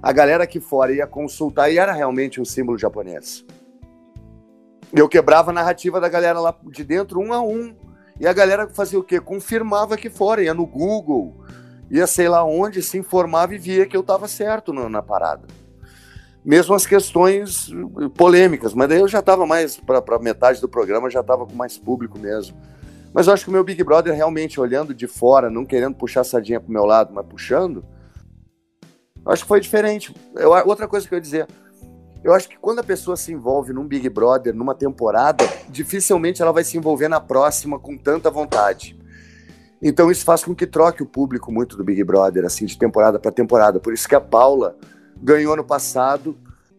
A 0.00 0.12
galera 0.12 0.44
aqui 0.44 0.60
fora 0.60 0.92
ia 0.92 1.06
consultar 1.06 1.70
e 1.70 1.78
era 1.78 1.92
realmente 1.92 2.40
um 2.40 2.44
símbolo 2.44 2.78
japonês. 2.78 3.44
Eu 4.92 5.08
quebrava 5.08 5.50
a 5.50 5.54
narrativa 5.54 6.00
da 6.00 6.08
galera 6.08 6.38
lá 6.38 6.54
de 6.70 6.84
dentro, 6.84 7.18
um 7.18 7.32
a 7.32 7.40
um. 7.40 7.74
E 8.20 8.26
a 8.26 8.32
galera 8.32 8.68
fazia 8.68 8.98
o 8.98 9.02
quê? 9.02 9.18
Confirmava 9.18 9.94
aqui 9.94 10.10
fora, 10.10 10.42
ia 10.42 10.54
no 10.54 10.66
Google, 10.66 11.41
ia 11.92 12.06
sei 12.06 12.26
lá 12.26 12.42
onde, 12.42 12.82
se 12.82 12.96
informava 12.96 13.54
e 13.54 13.58
via 13.58 13.84
que 13.84 13.94
eu 13.94 14.00
estava 14.00 14.26
certo 14.26 14.72
no, 14.72 14.88
na 14.88 15.02
parada. 15.02 15.46
Mesmo 16.42 16.74
as 16.74 16.86
questões 16.86 17.70
polêmicas, 18.16 18.72
mas 18.72 18.88
daí 18.88 18.98
eu 18.98 19.06
já 19.06 19.20
estava 19.20 19.46
mais, 19.46 19.76
para 19.76 20.18
metade 20.18 20.58
do 20.60 20.68
programa, 20.68 21.10
já 21.10 21.20
estava 21.20 21.46
com 21.46 21.54
mais 21.54 21.76
público 21.76 22.18
mesmo. 22.18 22.56
Mas 23.12 23.26
eu 23.26 23.34
acho 23.34 23.44
que 23.44 23.50
o 23.50 23.52
meu 23.52 23.62
Big 23.62 23.84
Brother, 23.84 24.14
realmente, 24.14 24.58
olhando 24.58 24.94
de 24.94 25.06
fora, 25.06 25.50
não 25.50 25.66
querendo 25.66 25.94
puxar 25.94 26.22
a 26.22 26.24
sardinha 26.24 26.58
pro 26.58 26.72
meu 26.72 26.86
lado, 26.86 27.12
mas 27.12 27.26
puxando, 27.26 27.84
acho 29.26 29.42
que 29.42 29.48
foi 29.48 29.60
diferente. 29.60 30.14
Eu, 30.34 30.50
outra 30.66 30.88
coisa 30.88 31.06
que 31.06 31.12
eu 31.12 31.18
ia 31.18 31.22
dizer, 31.22 31.46
eu 32.24 32.32
acho 32.32 32.48
que 32.48 32.56
quando 32.56 32.78
a 32.78 32.84
pessoa 32.84 33.18
se 33.18 33.32
envolve 33.32 33.74
num 33.74 33.86
Big 33.86 34.08
Brother, 34.08 34.54
numa 34.54 34.74
temporada, 34.74 35.44
dificilmente 35.68 36.40
ela 36.40 36.52
vai 36.52 36.64
se 36.64 36.78
envolver 36.78 37.08
na 37.08 37.20
próxima 37.20 37.78
com 37.78 37.98
tanta 37.98 38.30
vontade. 38.30 38.96
Então 39.82 40.10
isso 40.10 40.24
faz 40.24 40.44
com 40.44 40.54
que 40.54 40.66
troque 40.66 41.02
o 41.02 41.06
público 41.06 41.50
muito 41.50 41.76
do 41.76 41.82
Big 41.82 42.04
Brother, 42.04 42.44
assim, 42.44 42.64
de 42.64 42.78
temporada 42.78 43.18
para 43.18 43.32
temporada. 43.32 43.80
Por 43.80 43.92
isso 43.92 44.08
que 44.08 44.14
a 44.14 44.20
Paula 44.20 44.76
ganhou 45.20 45.56
no 45.56 45.64
passado. 45.64 46.38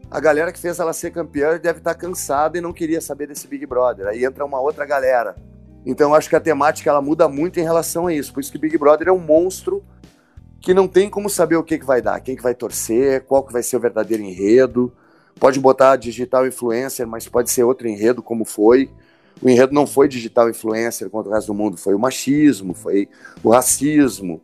A 0.10 0.22
galera 0.22 0.54
que 0.54 0.60
fez 0.60 0.80
ela 0.80 0.94
ser 0.94 1.12
campeã 1.12 1.58
deve 1.58 1.80
estar 1.80 1.96
cansada 1.96 2.58
e 2.58 2.62
não 2.62 2.72
queria 2.72 3.02
saber 3.02 3.28
desse 3.28 3.46
Big 3.46 3.66
Brother. 3.66 4.08
Aí 4.08 4.24
entra 4.24 4.46
uma 4.46 4.62
outra 4.62 4.86
galera. 4.86 5.36
Então 5.86 6.16
acho 6.16 6.30
que 6.30 6.36
a 6.36 6.40
temática 6.40 6.90
ela 6.90 7.02
muda 7.02 7.28
muito 7.28 7.60
em 7.60 7.64
relação 7.64 8.08
a 8.08 8.14
isso. 8.14 8.34
Por 8.34 8.40
isso 8.40 8.52
que 8.52 8.58
Big 8.58 8.78
Brother 8.78 9.10
é 9.10 9.12
um 9.12 9.20
monstro 9.20 9.84
que 10.62 10.74
não 10.74 10.88
tem 10.88 11.10
como 11.10 11.30
saber 11.30 11.58
o 11.58 11.64
que, 11.64 11.78
que 11.78 11.86
vai 11.86 12.02
dar, 12.02 12.22
quem 12.22 12.38
que 12.38 12.42
vai 12.42 12.56
torcer, 12.56 13.26
qual 13.26 13.44
que 13.44 13.52
vai 13.52 13.62
ser 13.62 13.76
o 13.76 13.82
verdadeiro 13.82 14.24
enredo. 14.24 14.94
Pode 15.38 15.60
botar 15.60 15.98
digital 15.98 16.48
influencer, 16.48 17.06
mas 17.06 17.28
pode 17.28 17.52
ser 17.52 17.64
outro 17.64 17.86
enredo, 17.86 18.24
como 18.24 18.46
foi. 18.46 18.90
O 19.42 19.50
enredo 19.50 19.74
não 19.74 19.86
foi 19.86 20.08
digital 20.08 20.50
influencer 20.50 21.10
contra 21.10 21.32
o 21.32 21.34
resto 21.34 21.48
do 21.48 21.54
mundo, 21.54 21.78
foi 21.78 21.94
o 21.94 22.00
machismo, 22.00 22.74
foi 22.74 23.10
o 23.44 23.50
racismo. 23.50 24.42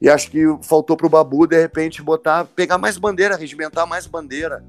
E 0.00 0.08
acho 0.08 0.30
que 0.30 0.44
faltou 0.62 0.96
para 0.96 1.06
o 1.06 1.10
Babu, 1.10 1.46
de 1.46 1.60
repente, 1.60 2.02
botar, 2.02 2.44
pegar 2.44 2.78
mais 2.78 2.98
bandeira, 2.98 3.36
regimentar 3.36 3.86
mais 3.86 4.06
bandeira. 4.06 4.62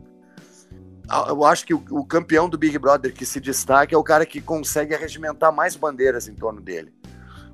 Ah, 1.09 1.25
eu 1.29 1.45
acho 1.45 1.65
que 1.65 1.73
o, 1.73 2.05
campeão 2.05 2.49
do 2.49 2.57
Big 2.57 2.77
Brother 2.77 3.13
que 3.13 3.25
se 3.25 3.39
destaca 3.39 3.95
é 3.95 3.97
o 3.97 4.03
cara 4.03 4.25
que 4.25 4.41
consegue 4.41 4.95
regimentar 4.95 5.53
mais 5.53 5.75
bandeiras 5.75 6.27
em 6.27 6.33
torno 6.33 6.59
dele. 6.59 6.93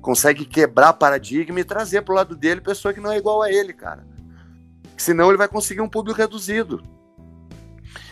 Consegue 0.00 0.44
quebrar 0.44 0.92
paradigma 0.94 1.60
e 1.60 1.64
trazer 1.64 2.02
para 2.02 2.12
o 2.12 2.16
lado 2.16 2.36
dele 2.36 2.60
pessoa 2.60 2.92
que 2.92 3.00
não 3.00 3.12
é 3.12 3.16
igual 3.16 3.42
a 3.42 3.50
ele, 3.50 3.72
cara. 3.72 4.04
Senão 4.96 5.28
ele 5.28 5.38
vai 5.38 5.48
conseguir 5.48 5.80
um 5.80 5.88
público 5.88 6.18
reduzido. 6.18 6.82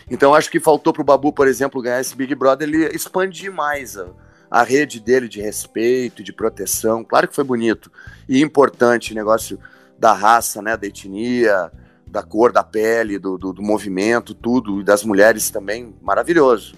Então 0.09 0.33
acho 0.33 0.49
que 0.49 0.59
faltou 0.59 0.93
para 0.93 1.01
o 1.01 1.05
Babu, 1.05 1.31
por 1.31 1.47
exemplo, 1.47 1.81
ganhar 1.81 2.01
esse 2.01 2.15
Big 2.15 2.33
Brother, 2.35 2.67
ele 2.67 2.85
expandir 2.87 3.51
mais 3.51 3.97
a, 3.97 4.07
a 4.49 4.63
rede 4.63 4.99
dele 4.99 5.27
de 5.27 5.41
respeito, 5.41 6.23
de 6.23 6.33
proteção. 6.33 7.03
Claro 7.03 7.27
que 7.27 7.35
foi 7.35 7.43
bonito 7.43 7.91
e 8.27 8.41
importante 8.41 9.11
o 9.11 9.15
negócio 9.15 9.59
da 9.97 10.13
raça, 10.13 10.61
né, 10.61 10.75
da 10.75 10.85
etnia, 10.85 11.71
da 12.05 12.21
cor 12.21 12.51
da 12.51 12.63
pele, 12.63 13.17
do, 13.17 13.37
do, 13.37 13.53
do 13.53 13.61
movimento, 13.61 14.33
tudo, 14.33 14.81
e 14.81 14.83
das 14.83 15.03
mulheres 15.03 15.49
também, 15.49 15.95
maravilhoso. 16.01 16.75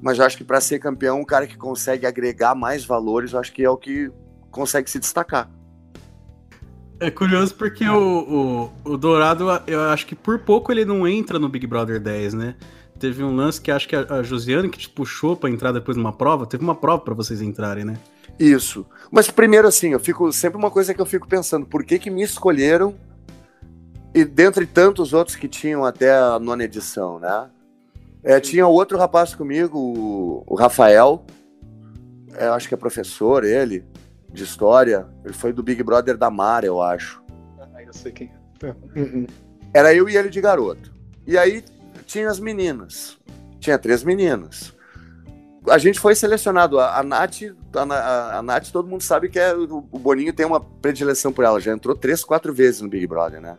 Mas 0.00 0.18
eu 0.18 0.24
acho 0.24 0.36
que 0.36 0.44
para 0.44 0.60
ser 0.60 0.78
campeão, 0.78 1.20
um 1.20 1.24
cara 1.24 1.46
que 1.46 1.56
consegue 1.56 2.06
agregar 2.06 2.54
mais 2.54 2.84
valores, 2.84 3.32
eu 3.32 3.38
acho 3.38 3.52
que 3.52 3.64
é 3.64 3.70
o 3.70 3.76
que 3.76 4.10
consegue 4.50 4.90
se 4.90 4.98
destacar. 4.98 5.50
É 7.00 7.10
curioso 7.10 7.54
porque 7.54 7.88
o, 7.88 8.70
o, 8.84 8.92
o, 8.92 8.96
Dourado, 8.96 9.46
eu 9.68 9.82
acho 9.82 10.04
que 10.04 10.16
por 10.16 10.40
pouco 10.40 10.72
ele 10.72 10.84
não 10.84 11.06
entra 11.06 11.38
no 11.38 11.48
Big 11.48 11.66
Brother 11.66 12.00
10, 12.00 12.34
né? 12.34 12.56
Teve 12.98 13.22
um 13.22 13.36
lance 13.36 13.60
que 13.60 13.70
acho 13.70 13.86
que 13.86 13.94
a, 13.94 14.22
Josiane 14.24 14.68
que 14.68 14.78
te 14.78 14.90
puxou 14.90 15.36
para 15.36 15.48
entrar 15.48 15.70
depois 15.70 15.96
numa 15.96 16.12
prova. 16.12 16.44
Teve 16.44 16.64
uma 16.64 16.74
prova 16.74 17.00
para 17.02 17.14
vocês 17.14 17.40
entrarem, 17.40 17.84
né? 17.84 17.96
Isso. 18.38 18.84
Mas 19.12 19.30
primeiro 19.30 19.68
assim, 19.68 19.90
eu 19.92 20.00
fico 20.00 20.32
sempre 20.32 20.58
uma 20.58 20.70
coisa 20.70 20.92
que 20.92 21.00
eu 21.00 21.06
fico 21.06 21.28
pensando, 21.28 21.66
por 21.66 21.84
que 21.84 22.00
que 22.00 22.10
me 22.10 22.22
escolheram 22.22 22.94
e 24.12 24.24
dentre 24.24 24.66
tantos 24.66 25.12
outros 25.12 25.36
que 25.36 25.46
tinham 25.46 25.84
até 25.84 26.12
a 26.12 26.38
nona 26.40 26.64
edição, 26.64 27.20
né? 27.20 27.48
É, 28.24 28.40
tinha 28.40 28.66
outro 28.66 28.98
rapaz 28.98 29.34
comigo, 29.34 29.78
o, 29.78 30.42
o 30.44 30.56
Rafael, 30.56 31.24
é, 32.36 32.46
acho 32.48 32.66
que 32.66 32.74
é 32.74 32.76
professor 32.76 33.44
ele, 33.44 33.84
de 34.32 34.44
história. 34.44 35.06
Ele 35.24 35.34
foi 35.34 35.52
do 35.52 35.62
Big 35.62 35.82
Brother 35.82 36.16
da 36.16 36.30
Mara, 36.30 36.66
eu 36.66 36.82
acho. 36.82 37.22
Ah, 37.60 37.82
eu 37.82 37.92
sei 37.92 38.12
quem 38.12 38.30
é. 38.62 38.74
Era 39.72 39.94
eu 39.94 40.08
e 40.08 40.16
ele 40.16 40.28
de 40.28 40.40
garoto. 40.40 40.92
E 41.26 41.36
aí 41.36 41.64
tinha 42.06 42.28
as 42.28 42.40
meninas. 42.40 43.18
Tinha 43.60 43.78
três 43.78 44.02
meninas. 44.02 44.74
A 45.68 45.78
gente 45.78 46.00
foi 46.00 46.14
selecionado. 46.14 46.78
A, 46.78 46.98
a 46.98 47.02
Nath, 47.02 47.42
a, 47.74 48.38
a 48.38 48.42
Nath, 48.42 48.70
todo 48.70 48.88
mundo 48.88 49.02
sabe 49.02 49.28
que 49.28 49.38
é, 49.38 49.54
o, 49.54 49.86
o 49.90 49.98
Boninho 49.98 50.32
tem 50.32 50.46
uma 50.46 50.60
predileção 50.60 51.32
por 51.32 51.44
ela. 51.44 51.60
Já 51.60 51.72
entrou 51.72 51.94
três, 51.94 52.24
quatro 52.24 52.52
vezes 52.54 52.80
no 52.80 52.88
Big 52.88 53.06
Brother, 53.06 53.40
né? 53.40 53.58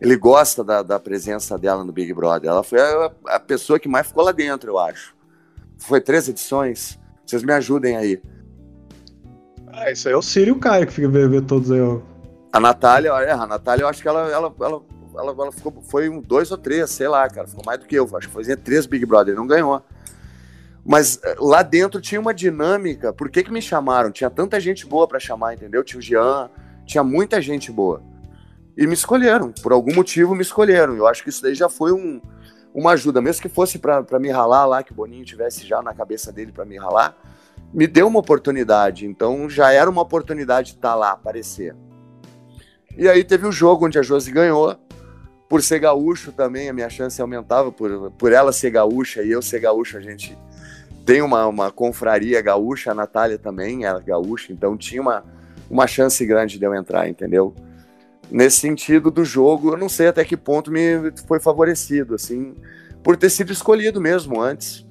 Ele 0.00 0.16
gosta 0.16 0.64
da, 0.64 0.82
da 0.82 0.98
presença 0.98 1.58
dela 1.58 1.84
no 1.84 1.92
Big 1.92 2.12
Brother. 2.12 2.50
Ela 2.50 2.64
foi 2.64 2.80
a, 2.80 3.12
a 3.26 3.40
pessoa 3.40 3.78
que 3.78 3.88
mais 3.88 4.06
ficou 4.06 4.24
lá 4.24 4.32
dentro, 4.32 4.70
eu 4.70 4.78
acho. 4.78 5.14
Foi 5.78 6.00
três 6.00 6.28
edições. 6.28 6.98
Vocês 7.24 7.42
me 7.42 7.52
ajudem 7.52 7.96
aí. 7.96 8.20
Ah, 9.72 9.90
isso 9.90 10.08
aí 10.08 10.14
é 10.14 10.16
o 10.16 10.22
Círio 10.22 10.54
o 10.54 10.58
Caio 10.58 10.86
que 10.86 10.92
fica 10.92 11.08
ver 11.08 11.42
todos 11.42 11.70
aí, 11.70 11.80
ó. 11.80 12.00
A 12.52 12.58
Natália, 12.58 13.10
é, 13.10 13.30
a 13.30 13.46
Natália, 13.46 13.84
eu 13.84 13.88
acho 13.88 14.02
que 14.02 14.08
ela, 14.08 14.28
ela, 14.28 14.52
ela, 14.60 14.82
ela, 15.14 15.32
ela 15.32 15.52
ficou, 15.52 15.72
foi 15.82 16.08
um 16.08 16.20
dois 16.20 16.50
ou 16.50 16.58
três, 16.58 16.90
sei 16.90 17.06
lá, 17.06 17.28
cara. 17.28 17.46
Ficou 17.46 17.62
mais 17.64 17.78
do 17.78 17.86
que 17.86 17.94
eu. 17.94 18.04
Acho 18.16 18.28
que 18.28 18.34
fazia 18.34 18.56
três 18.56 18.86
Big 18.86 19.06
Brother, 19.06 19.36
não 19.36 19.46
ganhou. 19.46 19.80
Mas 20.84 21.20
eh, 21.22 21.36
lá 21.38 21.62
dentro 21.62 22.00
tinha 22.00 22.20
uma 22.20 22.34
dinâmica. 22.34 23.12
Por 23.12 23.30
que, 23.30 23.44
que 23.44 23.52
me 23.52 23.62
chamaram? 23.62 24.10
Tinha 24.10 24.28
tanta 24.28 24.58
gente 24.58 24.84
boa 24.86 25.06
para 25.06 25.20
chamar, 25.20 25.54
entendeu? 25.54 25.84
Tinha 25.84 25.98
o 25.98 26.02
Jean, 26.02 26.50
tinha 26.84 27.04
muita 27.04 27.40
gente 27.40 27.70
boa. 27.70 28.02
E 28.76 28.86
me 28.86 28.94
escolheram. 28.94 29.52
Por 29.52 29.72
algum 29.72 29.94
motivo 29.94 30.34
me 30.34 30.42
escolheram. 30.42 30.96
Eu 30.96 31.06
acho 31.06 31.22
que 31.22 31.28
isso 31.28 31.42
daí 31.42 31.54
já 31.54 31.68
foi 31.68 31.92
um, 31.92 32.20
uma 32.74 32.92
ajuda. 32.92 33.20
Mesmo 33.20 33.42
que 33.42 33.48
fosse 33.48 33.78
para 33.78 34.18
me 34.18 34.30
ralar 34.30 34.66
lá, 34.66 34.82
que 34.82 34.90
o 34.90 34.94
Boninho 34.94 35.24
tivesse 35.24 35.66
já 35.66 35.82
na 35.82 35.94
cabeça 35.94 36.32
dele 36.32 36.50
para 36.50 36.64
me 36.64 36.76
ralar, 36.76 37.16
me 37.72 37.86
deu 37.86 38.06
uma 38.06 38.18
oportunidade. 38.18 39.06
Então 39.06 39.48
já 39.48 39.72
era 39.72 39.88
uma 39.88 40.02
oportunidade 40.02 40.72
de 40.72 40.76
estar 40.76 40.90
tá 40.90 40.94
lá, 40.94 41.12
aparecer. 41.12 41.74
E 42.96 43.08
aí 43.08 43.24
teve 43.24 43.46
o 43.46 43.52
jogo 43.52 43.86
onde 43.86 43.98
a 43.98 44.02
Josi 44.02 44.30
ganhou. 44.30 44.76
Por 45.48 45.62
ser 45.62 45.80
gaúcho 45.80 46.30
também, 46.30 46.68
a 46.68 46.72
minha 46.72 46.88
chance 46.88 47.20
aumentava. 47.20 47.72
Por, 47.72 48.10
por 48.12 48.32
ela 48.32 48.52
ser 48.52 48.70
gaúcha 48.70 49.22
e 49.22 49.30
eu 49.30 49.42
ser 49.42 49.60
gaúcho, 49.60 49.96
a 49.96 50.00
gente 50.00 50.36
tem 51.04 51.22
uma, 51.22 51.46
uma 51.46 51.70
confraria 51.70 52.40
gaúcha. 52.40 52.92
A 52.92 52.94
Natália 52.94 53.38
também 53.38 53.84
era 53.84 53.98
gaúcha, 54.00 54.52
então 54.52 54.76
tinha 54.76 55.02
uma, 55.02 55.24
uma 55.68 55.86
chance 55.86 56.24
grande 56.24 56.58
de 56.58 56.64
eu 56.64 56.74
entrar, 56.74 57.08
entendeu? 57.08 57.54
Nesse 58.30 58.58
sentido 58.58 59.10
do 59.10 59.24
jogo, 59.24 59.72
eu 59.72 59.76
não 59.76 59.88
sei 59.88 60.06
até 60.06 60.24
que 60.24 60.36
ponto 60.36 60.70
me 60.70 61.12
foi 61.26 61.40
favorecido, 61.40 62.14
assim, 62.14 62.54
por 63.02 63.16
ter 63.16 63.28
sido 63.28 63.52
escolhido 63.52 64.00
mesmo 64.00 64.40
antes. 64.40 64.86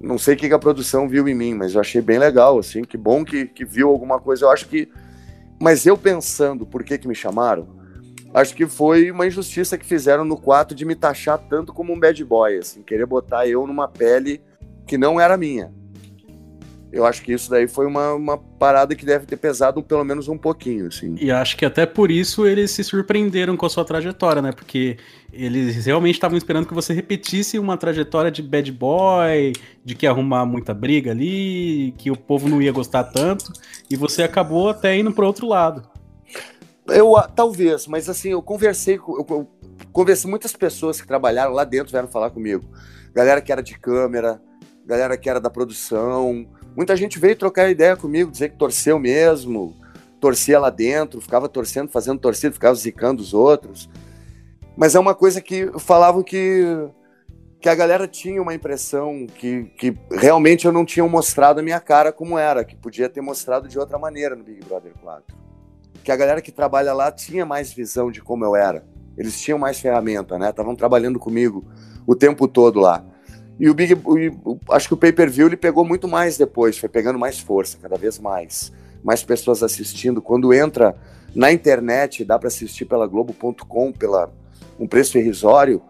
Não 0.00 0.18
sei 0.18 0.34
o 0.34 0.36
que 0.36 0.52
a 0.52 0.58
produção 0.58 1.08
viu 1.08 1.28
em 1.28 1.34
mim, 1.34 1.54
mas 1.54 1.74
eu 1.74 1.80
achei 1.80 2.00
bem 2.00 2.18
legal, 2.18 2.58
assim, 2.58 2.82
que 2.82 2.96
bom 2.96 3.24
que, 3.24 3.46
que 3.46 3.64
viu 3.64 3.88
alguma 3.88 4.20
coisa. 4.20 4.44
Eu 4.44 4.50
acho 4.50 4.68
que 4.68 4.88
mas 5.60 5.84
eu 5.86 5.98
pensando 5.98 6.64
por 6.64 6.84
que, 6.84 6.96
que 6.96 7.08
me 7.08 7.14
chamaram, 7.14 7.66
acho 8.32 8.54
que 8.54 8.66
foi 8.66 9.10
uma 9.10 9.26
injustiça 9.26 9.76
que 9.76 9.84
fizeram 9.84 10.24
no 10.24 10.36
4 10.36 10.74
de 10.74 10.84
me 10.84 10.94
taxar 10.94 11.38
tanto 11.38 11.72
como 11.72 11.92
um 11.92 11.98
bad 11.98 12.24
boy, 12.24 12.58
assim, 12.58 12.82
querer 12.82 13.06
botar 13.06 13.46
eu 13.48 13.66
numa 13.66 13.88
pele 13.88 14.40
que 14.86 14.96
não 14.96 15.20
era 15.20 15.36
minha. 15.36 15.74
Eu 16.90 17.04
acho 17.04 17.22
que 17.22 17.32
isso 17.32 17.50
daí 17.50 17.68
foi 17.68 17.86
uma, 17.86 18.14
uma 18.14 18.38
parada 18.38 18.94
que 18.94 19.04
deve 19.04 19.26
ter 19.26 19.36
pesado 19.36 19.82
pelo 19.82 20.02
menos 20.04 20.26
um 20.26 20.38
pouquinho, 20.38 20.86
assim. 20.86 21.16
E 21.20 21.30
acho 21.30 21.56
que 21.56 21.66
até 21.66 21.84
por 21.84 22.10
isso 22.10 22.46
eles 22.46 22.70
se 22.70 22.82
surpreenderam 22.82 23.58
com 23.58 23.66
a 23.66 23.68
sua 23.68 23.84
trajetória, 23.84 24.40
né? 24.40 24.52
Porque 24.52 24.96
eles 25.30 25.84
realmente 25.84 26.14
estavam 26.14 26.38
esperando 26.38 26.66
que 26.66 26.72
você 26.72 26.94
repetisse 26.94 27.58
uma 27.58 27.76
trajetória 27.76 28.30
de 28.30 28.42
bad 28.42 28.72
boy, 28.72 29.52
de 29.84 29.94
que 29.94 30.06
ia 30.06 30.10
arrumar 30.10 30.46
muita 30.46 30.72
briga 30.72 31.10
ali, 31.10 31.94
que 31.98 32.10
o 32.10 32.16
povo 32.16 32.48
não 32.48 32.62
ia 32.62 32.72
gostar 32.72 33.04
tanto, 33.04 33.52
e 33.90 33.94
você 33.94 34.22
acabou 34.22 34.70
até 34.70 34.96
indo 34.96 35.12
para 35.12 35.26
outro 35.26 35.46
lado. 35.46 35.82
Eu, 36.86 37.12
talvez, 37.36 37.86
mas 37.86 38.08
assim, 38.08 38.30
eu 38.30 38.40
conversei 38.40 38.96
com. 38.96 39.12
Eu, 39.12 39.26
eu 39.28 39.48
conversei 39.92 40.30
muitas 40.30 40.54
pessoas 40.54 40.98
que 41.00 41.06
trabalharam 41.06 41.52
lá 41.52 41.64
dentro 41.64 41.90
vieram 41.90 42.08
falar 42.08 42.30
comigo. 42.30 42.64
Galera 43.14 43.42
que 43.42 43.52
era 43.52 43.62
de 43.62 43.78
câmera, 43.78 44.40
galera 44.86 45.18
que 45.18 45.28
era 45.28 45.38
da 45.38 45.50
produção, 45.50 46.48
Muita 46.78 46.94
gente 46.94 47.18
veio 47.18 47.34
trocar 47.34 47.68
ideia 47.68 47.96
comigo, 47.96 48.30
dizer 48.30 48.50
que 48.50 48.56
torceu 48.56 49.00
mesmo, 49.00 49.74
torcia 50.20 50.60
lá 50.60 50.70
dentro, 50.70 51.20
ficava 51.20 51.48
torcendo, 51.48 51.90
fazendo 51.90 52.20
torcida, 52.20 52.54
ficava 52.54 52.76
zicando 52.76 53.20
os 53.20 53.34
outros. 53.34 53.90
Mas 54.76 54.94
é 54.94 55.00
uma 55.00 55.12
coisa 55.12 55.40
que 55.40 55.72
falavam 55.80 56.22
que, 56.22 56.62
que 57.60 57.68
a 57.68 57.74
galera 57.74 58.06
tinha 58.06 58.40
uma 58.40 58.54
impressão 58.54 59.26
que, 59.26 59.64
que 59.76 59.92
realmente 60.08 60.66
eu 60.66 60.72
não 60.72 60.84
tinha 60.84 61.04
mostrado 61.04 61.58
a 61.58 61.64
minha 61.64 61.80
cara 61.80 62.12
como 62.12 62.38
era, 62.38 62.64
que 62.64 62.76
podia 62.76 63.08
ter 63.08 63.22
mostrado 63.22 63.66
de 63.66 63.76
outra 63.76 63.98
maneira 63.98 64.36
no 64.36 64.44
Big 64.44 64.64
Brother 64.64 64.92
4. 65.02 65.36
Que 66.04 66.12
a 66.12 66.16
galera 66.16 66.40
que 66.40 66.52
trabalha 66.52 66.92
lá 66.92 67.10
tinha 67.10 67.44
mais 67.44 67.72
visão 67.72 68.08
de 68.08 68.22
como 68.22 68.44
eu 68.44 68.54
era. 68.54 68.86
Eles 69.16 69.40
tinham 69.40 69.58
mais 69.58 69.80
ferramenta, 69.80 70.38
né? 70.38 70.50
Estavam 70.50 70.76
trabalhando 70.76 71.18
comigo 71.18 71.64
o 72.06 72.14
tempo 72.14 72.46
todo 72.46 72.78
lá. 72.78 73.04
E 73.58 73.68
o 73.68 73.74
Big, 73.74 73.94
o, 73.94 74.58
acho 74.70 74.88
que 74.88 74.94
o 74.94 74.96
pay-per-view 74.96 75.48
ele 75.48 75.56
pegou 75.56 75.84
muito 75.84 76.06
mais 76.06 76.38
depois, 76.38 76.78
foi 76.78 76.88
pegando 76.88 77.18
mais 77.18 77.38
força, 77.38 77.78
cada 77.80 77.96
vez 77.96 78.18
mais, 78.18 78.72
mais 79.02 79.22
pessoas 79.22 79.62
assistindo. 79.62 80.22
Quando 80.22 80.54
entra 80.54 80.96
na 81.34 81.52
internet, 81.52 82.24
dá 82.24 82.38
para 82.38 82.48
assistir 82.48 82.84
pela 82.84 83.06
Globo.com, 83.06 83.92
pela 83.92 84.32
um 84.78 84.86
preço 84.86 85.18
irrisório, 85.18 85.82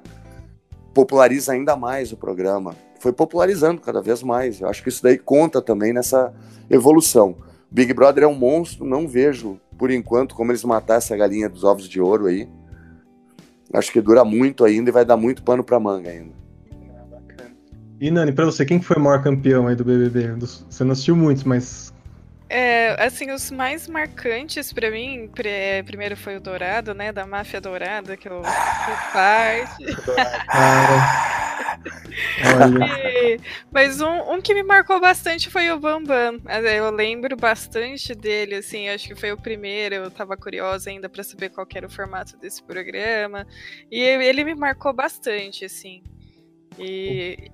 populariza 0.94 1.52
ainda 1.52 1.76
mais 1.76 2.10
o 2.10 2.16
programa. 2.16 2.74
Foi 2.98 3.12
popularizando 3.12 3.80
cada 3.80 4.00
vez 4.00 4.22
mais. 4.22 4.60
Eu 4.60 4.68
acho 4.68 4.82
que 4.82 4.88
isso 4.88 5.02
daí 5.02 5.18
conta 5.18 5.60
também 5.60 5.92
nessa 5.92 6.32
evolução. 6.70 7.36
Big 7.70 7.92
Brother 7.92 8.24
é 8.24 8.26
um 8.26 8.34
monstro, 8.34 8.86
não 8.86 9.06
vejo 9.06 9.60
por 9.76 9.90
enquanto 9.90 10.34
como 10.34 10.50
eles 10.50 10.64
matar 10.64 10.96
essa 10.96 11.16
galinha 11.16 11.48
dos 11.48 11.64
ovos 11.64 11.88
de 11.88 12.00
ouro 12.00 12.26
aí. 12.26 12.48
Acho 13.72 13.92
que 13.92 14.00
dura 14.00 14.24
muito 14.24 14.64
ainda 14.64 14.88
e 14.88 14.92
vai 14.92 15.04
dar 15.04 15.16
muito 15.16 15.42
pano 15.42 15.62
para 15.62 15.78
manga 15.78 16.10
ainda. 16.10 16.37
E 18.00 18.10
Nani, 18.10 18.32
pra 18.32 18.44
você, 18.44 18.64
quem 18.64 18.80
foi 18.80 18.96
o 18.96 19.00
maior 19.00 19.22
campeão 19.22 19.66
aí 19.66 19.74
do 19.74 19.84
BBB? 19.84 20.28
Você 20.40 20.84
não 20.84 20.92
assistiu 20.92 21.16
muitos, 21.16 21.42
mas. 21.42 21.92
É, 22.48 22.96
assim, 23.04 23.30
os 23.32 23.50
mais 23.50 23.88
marcantes 23.88 24.72
para 24.72 24.90
mim, 24.90 25.28
primeiro 25.84 26.16
foi 26.16 26.36
o 26.36 26.40
Dourado, 26.40 26.94
né, 26.94 27.12
da 27.12 27.26
Máfia 27.26 27.60
Dourada, 27.60 28.16
que 28.16 28.28
eu 28.28 28.42
fui 28.42 28.94
parte. 29.12 29.84
e, 33.04 33.38
mas 33.70 34.00
um, 34.00 34.32
um, 34.32 34.40
que 34.40 34.54
me 34.54 34.62
marcou 34.62 34.98
bastante 35.00 35.50
foi 35.50 35.70
o 35.70 35.78
Bambam. 35.78 36.40
Eu 36.74 36.90
lembro 36.90 37.36
bastante 37.36 38.14
dele, 38.14 38.54
assim, 38.54 38.88
acho 38.88 39.08
que 39.08 39.14
foi 39.14 39.32
o 39.32 39.36
primeiro, 39.36 39.96
eu 39.96 40.10
tava 40.10 40.36
curiosa 40.36 40.88
ainda 40.88 41.08
para 41.08 41.22
saber 41.24 41.50
qual 41.50 41.66
era 41.74 41.86
o 41.86 41.90
formato 41.90 42.36
desse 42.38 42.62
programa. 42.62 43.46
E 43.90 44.00
ele 44.00 44.44
me 44.44 44.54
marcou 44.54 44.94
bastante, 44.94 45.64
assim. 45.64 46.02
E 46.78 47.50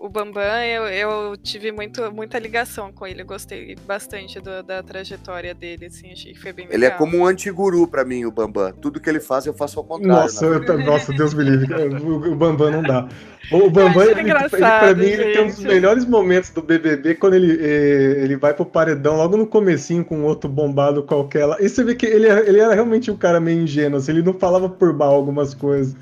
o 0.00 0.08
Bambam, 0.08 0.64
eu, 0.64 0.84
eu 0.84 1.36
tive 1.36 1.70
muito, 1.70 2.10
muita 2.10 2.38
ligação 2.38 2.90
com 2.90 3.06
ele. 3.06 3.20
Eu 3.20 3.26
gostei 3.26 3.76
bastante 3.86 4.40
do, 4.40 4.62
da 4.62 4.82
trajetória 4.82 5.54
dele, 5.54 5.86
assim, 5.86 6.10
achei 6.10 6.32
que 6.32 6.40
foi 6.40 6.54
bem 6.54 6.64
legal. 6.64 6.78
Ele 6.78 6.86
é 6.86 6.90
como 6.90 7.18
um 7.18 7.26
antiguru 7.26 7.86
para 7.86 8.02
mim, 8.02 8.24
o 8.24 8.30
Bambam. 8.30 8.72
Tudo 8.72 8.98
que 8.98 9.10
ele 9.10 9.20
faz, 9.20 9.44
eu 9.44 9.52
faço 9.52 9.78
ao 9.78 9.84
contrário. 9.84 10.22
Nossa, 10.22 10.46
eu, 10.46 10.78
nossa 10.78 11.12
Deus 11.12 11.34
me 11.34 11.44
livre. 11.44 11.74
O, 11.74 12.32
o 12.32 12.34
Bambam 12.34 12.70
não 12.70 12.82
dá. 12.82 13.08
O 13.52 13.68
Bambam, 13.68 14.02
ele, 14.04 14.20
ele, 14.20 14.48
pra 14.48 14.94
mim, 14.94 15.04
gente. 15.04 15.20
ele 15.20 15.32
tem 15.32 15.44
um 15.44 15.46
dos 15.48 15.60
melhores 15.60 16.06
momentos 16.06 16.48
do 16.48 16.62
BBB 16.62 17.16
quando 17.16 17.34
ele, 17.34 17.58
eh, 17.60 18.22
ele 18.22 18.36
vai 18.36 18.54
pro 18.54 18.64
paredão 18.64 19.16
logo 19.16 19.36
no 19.36 19.46
comecinho 19.46 20.02
com 20.02 20.22
outro 20.22 20.48
bombado 20.48 21.02
qualquer 21.02 21.44
lá. 21.44 21.56
E 21.60 21.68
você 21.68 21.84
vê 21.84 21.94
que 21.94 22.06
ele, 22.06 22.26
ele 22.26 22.58
era 22.58 22.72
realmente 22.72 23.10
um 23.10 23.16
cara 23.16 23.38
meio 23.38 23.60
ingênuo, 23.60 23.98
assim, 23.98 24.12
ele 24.12 24.22
não 24.22 24.32
falava 24.32 24.68
por 24.68 24.94
mal 24.94 25.14
algumas 25.14 25.52
coisas. 25.52 25.94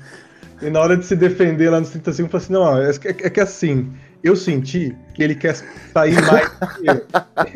E 0.61 0.69
na 0.69 0.79
hora 0.79 0.97
de 0.97 1.05
se 1.05 1.15
defender 1.15 1.69
lá 1.69 1.79
no 1.79 1.85
30 1.85 2.13
segundos, 2.13 2.33
eu 2.33 2.39
falei 2.39 2.43
assim: 2.43 2.53
não, 2.53 2.81
é, 2.81 2.89
é, 2.89 3.27
é 3.27 3.29
que 3.29 3.39
assim, 3.39 3.91
eu 4.23 4.35
senti 4.35 4.95
que 5.13 5.23
ele 5.23 5.35
quer 5.35 5.55
sair 5.93 6.21
mais 6.21 6.49
que 6.49 6.87
eu. 6.87 7.05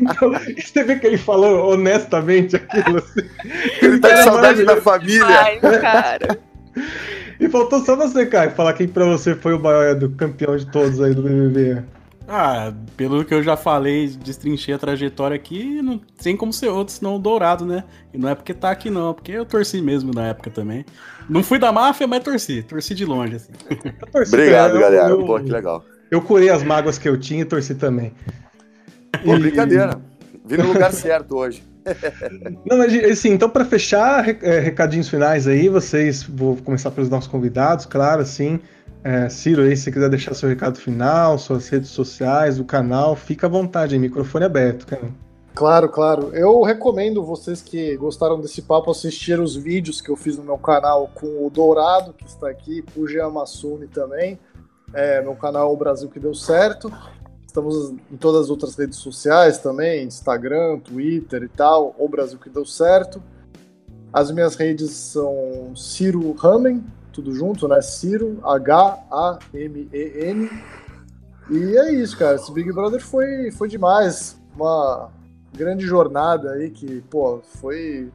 Então, 0.00 0.32
você 0.56 0.82
vê 0.82 0.98
que 0.98 1.06
ele 1.06 1.18
falou 1.18 1.72
honestamente 1.72 2.56
aquilo 2.56 2.98
assim. 2.98 3.28
Ele 3.82 4.00
tá 4.00 4.16
com 4.16 4.22
saudade 4.22 4.64
da 4.64 4.80
família. 4.80 5.26
Ai, 5.26 5.60
cara. 5.60 6.38
E 7.38 7.48
faltou 7.48 7.84
só 7.84 7.96
você, 7.96 8.26
Caio, 8.26 8.52
falar 8.52 8.72
quem 8.72 8.88
pra 8.88 9.04
você 9.04 9.34
foi 9.34 9.54
o 9.54 9.60
maior 9.60 9.94
do 9.94 10.10
campeão 10.10 10.56
de 10.56 10.66
todos 10.66 11.00
aí 11.00 11.14
do 11.14 11.22
BBB. 11.22 11.82
Ah, 12.26 12.72
pelo 12.96 13.22
que 13.24 13.34
eu 13.34 13.42
já 13.42 13.54
falei, 13.56 14.08
destrinchei 14.08 14.74
a 14.74 14.78
trajetória 14.78 15.34
aqui, 15.34 15.82
não 15.82 15.98
tem 15.98 16.34
como 16.34 16.54
ser 16.54 16.68
outro 16.68 16.94
senão 16.94 17.16
o 17.16 17.18
Dourado, 17.18 17.66
né? 17.66 17.84
E 18.14 18.18
não 18.18 18.30
é 18.30 18.34
porque 18.34 18.54
tá 18.54 18.70
aqui 18.70 18.88
não, 18.88 19.12
porque 19.12 19.32
eu 19.32 19.44
torci 19.44 19.82
mesmo 19.82 20.10
na 20.14 20.28
época 20.28 20.50
também. 20.50 20.86
Não 21.28 21.42
fui 21.42 21.58
da 21.58 21.72
máfia, 21.72 22.06
mas 22.06 22.22
torci, 22.22 22.62
torci 22.62 22.94
de 22.94 23.04
longe, 23.04 23.36
assim. 23.36 23.52
Torci, 24.12 24.34
Obrigado, 24.34 24.78
galera. 24.78 25.08
Eu, 25.08 25.24
Pô, 25.24 25.40
que 25.40 25.50
legal. 25.50 25.84
Eu 26.10 26.20
curei 26.20 26.50
as 26.50 26.62
mágoas 26.62 26.98
que 26.98 27.08
eu 27.08 27.18
tinha 27.18 27.42
e 27.42 27.44
torci 27.44 27.74
também. 27.74 28.12
Pô, 29.24 29.34
e... 29.34 29.38
brincadeira. 29.38 30.00
Vi 30.44 30.58
no 30.58 30.68
lugar 30.68 30.92
certo 30.92 31.36
hoje. 31.36 31.62
Não, 32.64 32.78
mas 32.78 32.94
assim, 33.04 33.30
então 33.30 33.48
para 33.48 33.64
fechar, 33.64 34.28
é, 34.42 34.58
recadinhos 34.58 35.08
finais 35.08 35.46
aí, 35.46 35.68
vocês, 35.68 36.22
vou 36.22 36.56
começar 36.56 36.90
pelos 36.90 37.10
nossos 37.10 37.28
convidados, 37.28 37.86
claro, 37.86 38.22
assim. 38.22 38.60
É, 39.02 39.28
Ciro, 39.28 39.62
aí, 39.62 39.76
se 39.76 39.84
você 39.84 39.92
quiser 39.92 40.08
deixar 40.08 40.32
seu 40.34 40.48
recado 40.48 40.78
final, 40.78 41.38
suas 41.38 41.68
redes 41.68 41.90
sociais, 41.90 42.58
o 42.58 42.64
canal, 42.64 43.14
fica 43.14 43.46
à 43.46 43.50
vontade, 43.50 43.98
microfone 43.98 44.46
aberto, 44.46 44.86
cara. 44.86 45.10
Claro, 45.54 45.88
claro. 45.88 46.34
Eu 46.34 46.62
recomendo 46.62 47.22
vocês 47.22 47.62
que 47.62 47.96
gostaram 47.96 48.40
desse 48.40 48.60
papo 48.60 48.90
assistir 48.90 49.38
os 49.38 49.54
vídeos 49.54 50.00
que 50.00 50.10
eu 50.10 50.16
fiz 50.16 50.36
no 50.36 50.42
meu 50.42 50.58
canal 50.58 51.08
com 51.14 51.46
o 51.46 51.48
Dourado, 51.48 52.12
que 52.12 52.26
está 52.26 52.48
aqui, 52.48 52.84
o 52.96 53.30
Massumi 53.30 53.86
também. 53.86 54.36
É, 54.92 55.22
meu 55.22 55.36
canal 55.36 55.72
O 55.72 55.76
Brasil 55.76 56.08
que 56.08 56.18
deu 56.18 56.34
certo. 56.34 56.92
Estamos 57.46 57.94
em 58.10 58.16
todas 58.16 58.42
as 58.42 58.50
outras 58.50 58.74
redes 58.74 58.98
sociais 58.98 59.58
também, 59.58 60.04
Instagram, 60.04 60.80
Twitter 60.80 61.44
e 61.44 61.48
tal, 61.48 61.94
O 62.00 62.08
Brasil 62.08 62.36
que 62.36 62.50
deu 62.50 62.66
certo. 62.66 63.22
As 64.12 64.32
minhas 64.32 64.56
redes 64.56 64.90
são 64.90 65.72
Ciro 65.76 66.32
Ramen, 66.32 66.84
tudo 67.12 67.32
junto, 67.32 67.68
né? 67.68 67.80
Ciro, 67.80 68.40
H-A-M-E-N. 68.42 68.90
E 71.50 71.76
é 71.76 71.92
isso, 71.92 72.18
cara. 72.18 72.34
Esse 72.34 72.52
Big 72.52 72.72
Brother 72.72 73.00
foi, 73.00 73.52
foi 73.52 73.68
demais. 73.68 74.36
Uma 74.56 75.12
grande 75.56 75.86
jornada 75.86 76.52
aí 76.52 76.70
que, 76.70 77.00
pô, 77.02 77.40
foi, 77.60 78.10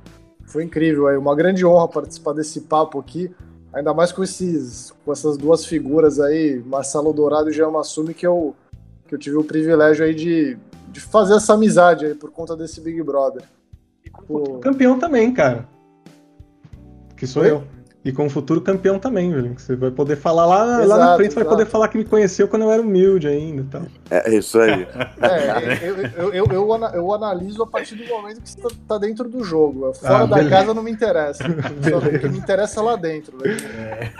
foi 0.45 0.63
incrível 0.63 1.07
aí. 1.07 1.17
Uma 1.17 1.35
grande 1.35 1.65
honra 1.65 1.87
participar 1.87 2.33
desse 2.33 2.61
papo 2.61 2.99
aqui. 2.99 3.31
Ainda 3.71 3.93
mais 3.93 4.11
com, 4.11 4.23
esses, 4.23 4.93
com 5.05 5.11
essas 5.11 5.37
duas 5.37 5.65
figuras 5.65 6.19
aí, 6.19 6.61
Marcelo 6.65 7.13
Dourado 7.13 7.49
e 7.49 7.53
Jean 7.53 7.69
Massumi, 7.69 8.13
que 8.13 8.25
eu, 8.25 8.55
que 9.07 9.13
eu 9.13 9.19
tive 9.19 9.37
o 9.37 9.43
privilégio 9.43 10.03
aí 10.03 10.13
de, 10.13 10.57
de 10.91 10.99
fazer 10.99 11.35
essa 11.35 11.53
amizade 11.53 12.05
aí 12.05 12.15
por 12.15 12.31
conta 12.31 12.55
desse 12.55 12.81
Big 12.81 13.01
Brother. 13.03 13.43
Pô... 14.27 14.59
Campeão 14.59 14.97
também, 14.97 15.31
cara. 15.31 15.67
Que 17.15 17.27
sou 17.27 17.43
Oi? 17.43 17.51
eu. 17.51 17.78
E 18.03 18.13
com 18.13 18.27
o 18.27 18.29
futuro 18.29 18.61
campeão 18.61 18.97
também, 18.97 19.29
velho. 19.31 19.53
Você 19.57 19.75
vai 19.75 19.91
poder 19.91 20.15
falar 20.15 20.45
lá, 20.45 20.83
exato, 20.83 20.87
lá 20.87 20.97
na 20.97 21.15
frente, 21.17 21.33
você 21.33 21.43
vai 21.43 21.49
poder 21.49 21.65
falar 21.65 21.89
que 21.89 21.97
me 21.97 22.05
conheceu 22.05 22.47
quando 22.47 22.61
eu 22.61 22.71
era 22.71 22.81
humilde 22.81 23.27
ainda 23.27 23.61
então. 23.61 23.85
É 24.09 24.33
isso 24.33 24.59
aí. 24.59 24.87
É, 25.21 25.87
eu, 25.87 25.97
eu, 25.97 26.33
eu, 26.33 26.45
eu, 26.51 26.83
eu, 26.93 27.13
analiso 27.13 27.61
a 27.61 27.67
partir 27.67 27.95
do 27.95 28.05
momento 28.07 28.41
que 28.41 28.49
você 28.49 28.61
tá, 28.61 28.69
tá 28.87 28.97
dentro 28.97 29.27
do 29.27 29.43
jogo. 29.43 29.93
Fora 29.93 30.23
ah, 30.23 30.25
da 30.25 30.37
beleza. 30.37 30.49
casa 30.49 30.73
não 30.73 30.81
me 30.81 30.91
interessa. 30.91 31.43
Só 31.89 31.97
o 31.97 32.19
que 32.19 32.29
me 32.29 32.37
interessa 32.37 32.79
é 32.79 32.83
lá 32.83 32.95
dentro, 32.95 33.37
velho. 33.37 33.57
É. 33.77 34.11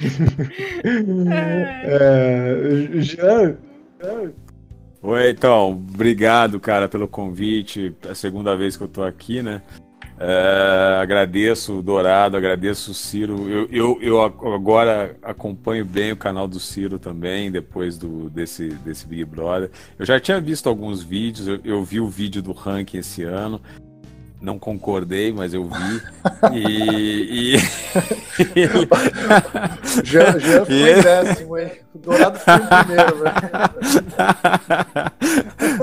é, 1.84 3.00
já... 3.00 3.54
Oi, 5.02 5.30
então, 5.30 5.70
obrigado, 5.70 6.58
cara, 6.58 6.88
pelo 6.88 7.06
convite. 7.06 7.94
É 8.06 8.10
a 8.10 8.14
segunda 8.14 8.56
vez 8.56 8.76
que 8.76 8.82
eu 8.82 8.88
tô 8.88 9.02
aqui, 9.02 9.40
né? 9.42 9.62
É, 10.22 10.98
agradeço 11.00 11.78
o 11.78 11.82
Dourado, 11.82 12.36
agradeço 12.36 12.90
o 12.90 12.94
Ciro. 12.94 13.48
Eu, 13.48 13.66
eu, 13.70 13.98
eu, 14.02 14.20
agora 14.20 15.16
acompanho 15.22 15.82
bem 15.82 16.12
o 16.12 16.16
canal 16.16 16.46
do 16.46 16.60
Ciro 16.60 16.98
também, 16.98 17.50
depois 17.50 17.96
do, 17.96 18.28
desse, 18.28 18.68
desse 18.68 19.06
Big 19.06 19.24
Brother. 19.24 19.70
Eu 19.98 20.04
já 20.04 20.20
tinha 20.20 20.38
visto 20.38 20.68
alguns 20.68 21.02
vídeos, 21.02 21.48
eu, 21.48 21.58
eu 21.64 21.82
vi 21.82 22.00
o 22.00 22.06
vídeo 22.06 22.42
do 22.42 22.52
ranking 22.52 22.98
esse 22.98 23.22
ano. 23.22 23.62
Não 24.42 24.58
concordei, 24.58 25.32
mas 25.32 25.54
eu 25.54 25.64
vi. 25.64 26.02
E. 26.52 27.56
e... 27.56 27.58
já, 30.04 30.38
já 30.38 30.64
foi 30.64 30.74
e... 30.74 31.02
décimo, 31.02 31.58
hein? 31.58 31.72
O 31.94 31.98
Dourado 31.98 32.38
foi 32.38 32.54
o 32.54 32.66
primeiro, 32.66 33.16
velho. 33.18 33.34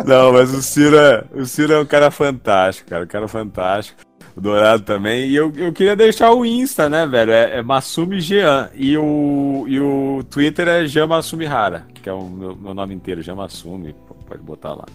Não, 0.06 0.34
mas 0.34 0.54
o 0.54 0.62
Ciro, 0.62 0.98
é, 0.98 1.24
o 1.34 1.46
Ciro 1.46 1.74
é 1.74 1.80
um 1.80 1.86
cara 1.86 2.10
fantástico, 2.10 2.90
cara. 2.90 3.04
Um 3.04 3.08
cara 3.08 3.28
fantástico 3.28 4.07
o 4.38 4.42
Dourado 4.42 4.84
também. 4.84 5.28
E 5.28 5.36
eu, 5.36 5.52
eu 5.56 5.74
queria 5.74 5.96
deixar 5.96 6.32
o 6.32 6.46
Insta, 6.46 6.88
né, 6.88 7.06
velho? 7.08 7.32
É, 7.32 7.58
é 7.58 7.62
Masumi 7.64 8.22
Jean. 8.22 8.70
E 8.76 8.98
o, 8.98 9.66
e 9.68 9.80
o 9.80 10.24
Twitter 10.30 10.68
é 10.68 10.86
Jean 10.86 11.08
Masumi 11.08 11.46
Rara, 11.46 11.86
que 12.02 12.08
é 12.08 12.14
o 12.14 12.24
meu, 12.24 12.56
meu 12.56 12.74
nome 12.74 12.94
inteiro, 12.94 13.22
Jean 13.22 13.36
Masumi. 13.36 13.96
Pode 14.28 14.44
botar 14.44 14.74
lá. 14.74 14.86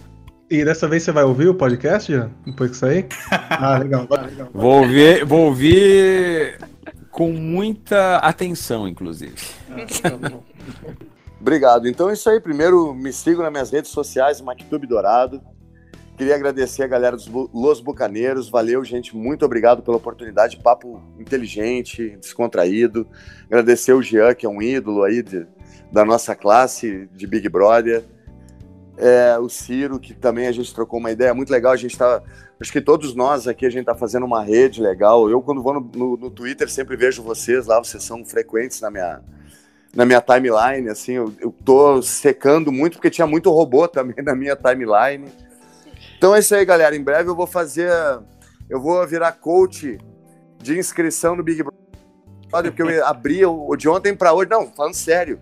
E 0.49 0.63
dessa 0.63 0.87
vez 0.87 1.03
você 1.03 1.11
vai 1.11 1.23
ouvir 1.23 1.49
o 1.49 1.55
podcast, 1.55 2.11
Jean? 2.11 2.31
Depois 2.45 2.71
que 2.71 2.77
sair? 2.77 3.07
ah, 3.49 3.77
legal, 3.79 4.07
legal. 4.09 4.49
Vou 4.53 4.81
ouvir, 4.81 5.25
vou 5.25 5.45
ouvir 5.47 6.59
com 7.11 7.31
muita 7.31 8.17
atenção, 8.17 8.87
inclusive. 8.87 9.35
Obrigado. 11.39 11.87
Então 11.87 12.09
é 12.09 12.13
isso 12.13 12.29
aí. 12.29 12.39
Primeiro, 12.39 12.93
me 12.93 13.11
sigam 13.11 13.43
nas 13.43 13.51
minhas 13.51 13.71
redes 13.71 13.91
sociais, 13.91 14.39
MacTube 14.39 14.87
Dourado. 14.87 15.41
Queria 16.23 16.35
agradecer 16.35 16.83
a 16.83 16.87
galera 16.87 17.17
dos 17.17 17.27
Los 17.53 17.81
Bucaneiros. 17.81 18.47
Valeu, 18.47 18.81
gente. 18.85 19.13
Muito 19.13 19.43
obrigado 19.43 19.83
pela 19.83 19.97
oportunidade. 19.97 20.55
Papo 20.55 21.01
inteligente, 21.19 22.15
descontraído. 22.15 23.05
Agradecer 23.47 23.91
o 23.91 24.01
Jean, 24.01 24.33
que 24.33 24.45
é 24.45 24.49
um 24.49 24.61
ídolo 24.61 25.03
aí 25.03 25.21
de, 25.21 25.45
da 25.91 26.05
nossa 26.05 26.33
classe 26.33 27.09
de 27.13 27.27
Big 27.27 27.49
Brother. 27.49 28.05
É, 28.95 29.37
o 29.37 29.49
Ciro, 29.49 29.99
que 29.99 30.13
também 30.13 30.47
a 30.47 30.53
gente 30.53 30.73
trocou 30.73 30.97
uma 30.97 31.11
ideia 31.11 31.33
muito 31.33 31.49
legal. 31.49 31.73
A 31.73 31.75
gente 31.75 31.97
tá. 31.97 32.23
Acho 32.57 32.71
que 32.71 32.79
todos 32.79 33.13
nós 33.13 33.45
aqui 33.45 33.65
a 33.65 33.69
gente 33.69 33.83
tá 33.83 33.93
fazendo 33.93 34.25
uma 34.25 34.41
rede 34.41 34.81
legal. 34.81 35.29
Eu, 35.29 35.41
quando 35.41 35.61
vou 35.61 35.73
no, 35.73 35.91
no, 35.93 36.15
no 36.15 36.31
Twitter, 36.31 36.71
sempre 36.71 36.95
vejo 36.95 37.21
vocês 37.21 37.65
lá, 37.65 37.83
vocês 37.83 38.01
são 38.01 38.23
frequentes 38.23 38.79
na 38.79 38.89
minha, 38.89 39.19
na 39.93 40.05
minha 40.05 40.21
timeline. 40.21 40.87
Assim, 40.87 41.15
eu, 41.15 41.33
eu 41.41 41.53
tô 41.65 42.01
secando 42.01 42.71
muito, 42.71 42.93
porque 42.93 43.09
tinha 43.09 43.27
muito 43.27 43.49
robô 43.49 43.89
também 43.89 44.15
na 44.23 44.33
minha 44.33 44.55
timeline. 44.55 45.25
Então 46.23 46.33
é 46.33 46.39
isso 46.39 46.55
aí, 46.55 46.63
galera. 46.63 46.95
Em 46.95 47.03
breve 47.03 47.29
eu 47.29 47.35
vou 47.35 47.45
fazer. 47.45 47.91
Eu 48.69 48.79
vou 48.79 49.05
virar 49.05 49.33
coach 49.33 49.97
de 50.57 50.79
inscrição 50.79 51.35
no 51.35 51.43
Big 51.43 51.61
Brother, 51.61 52.71
porque 52.71 52.81
eu 52.81 53.05
abri 53.05 53.41
de 53.77 53.89
ontem 53.89 54.15
para 54.15 54.31
hoje. 54.31 54.49
Não, 54.49 54.71
falando 54.71 54.93
sério. 54.93 55.37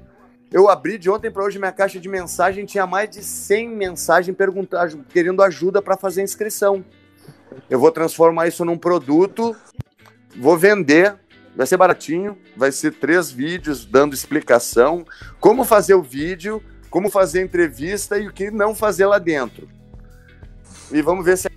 Eu 0.51 0.67
abri 0.67 0.97
de 0.97 1.07
ontem 1.07 1.29
para 1.29 1.43
hoje 1.43 1.59
minha 1.59 1.71
caixa 1.71 1.99
de 1.99 2.09
mensagem, 2.09 2.65
tinha 2.65 2.87
mais 2.87 3.11
de 3.11 3.23
100 3.23 3.69
mensagens 3.69 4.35
perguntando, 4.35 5.05
querendo 5.07 5.43
ajuda 5.43 5.83
para 5.83 5.95
fazer 5.95 6.23
inscrição. 6.23 6.83
Eu 7.69 7.79
vou 7.79 7.91
transformar 7.91 8.47
isso 8.47 8.65
num 8.65 8.75
produto, 8.75 9.55
vou 10.35 10.57
vender, 10.57 11.13
vai 11.55 11.67
ser 11.67 11.77
baratinho, 11.77 12.35
vai 12.57 12.71
ser 12.71 12.93
três 12.93 13.29
vídeos 13.29 13.85
dando 13.85 14.15
explicação, 14.15 15.05
como 15.39 15.63
fazer 15.63 15.93
o 15.93 16.01
vídeo, 16.01 16.59
como 16.89 17.07
fazer 17.07 17.41
a 17.41 17.43
entrevista 17.43 18.17
e 18.17 18.27
o 18.27 18.33
que 18.33 18.49
não 18.49 18.73
fazer 18.73 19.05
lá 19.05 19.19
dentro. 19.19 19.69
E 20.91 21.01
vamos 21.01 21.25
ver 21.25 21.37
se 21.37 21.47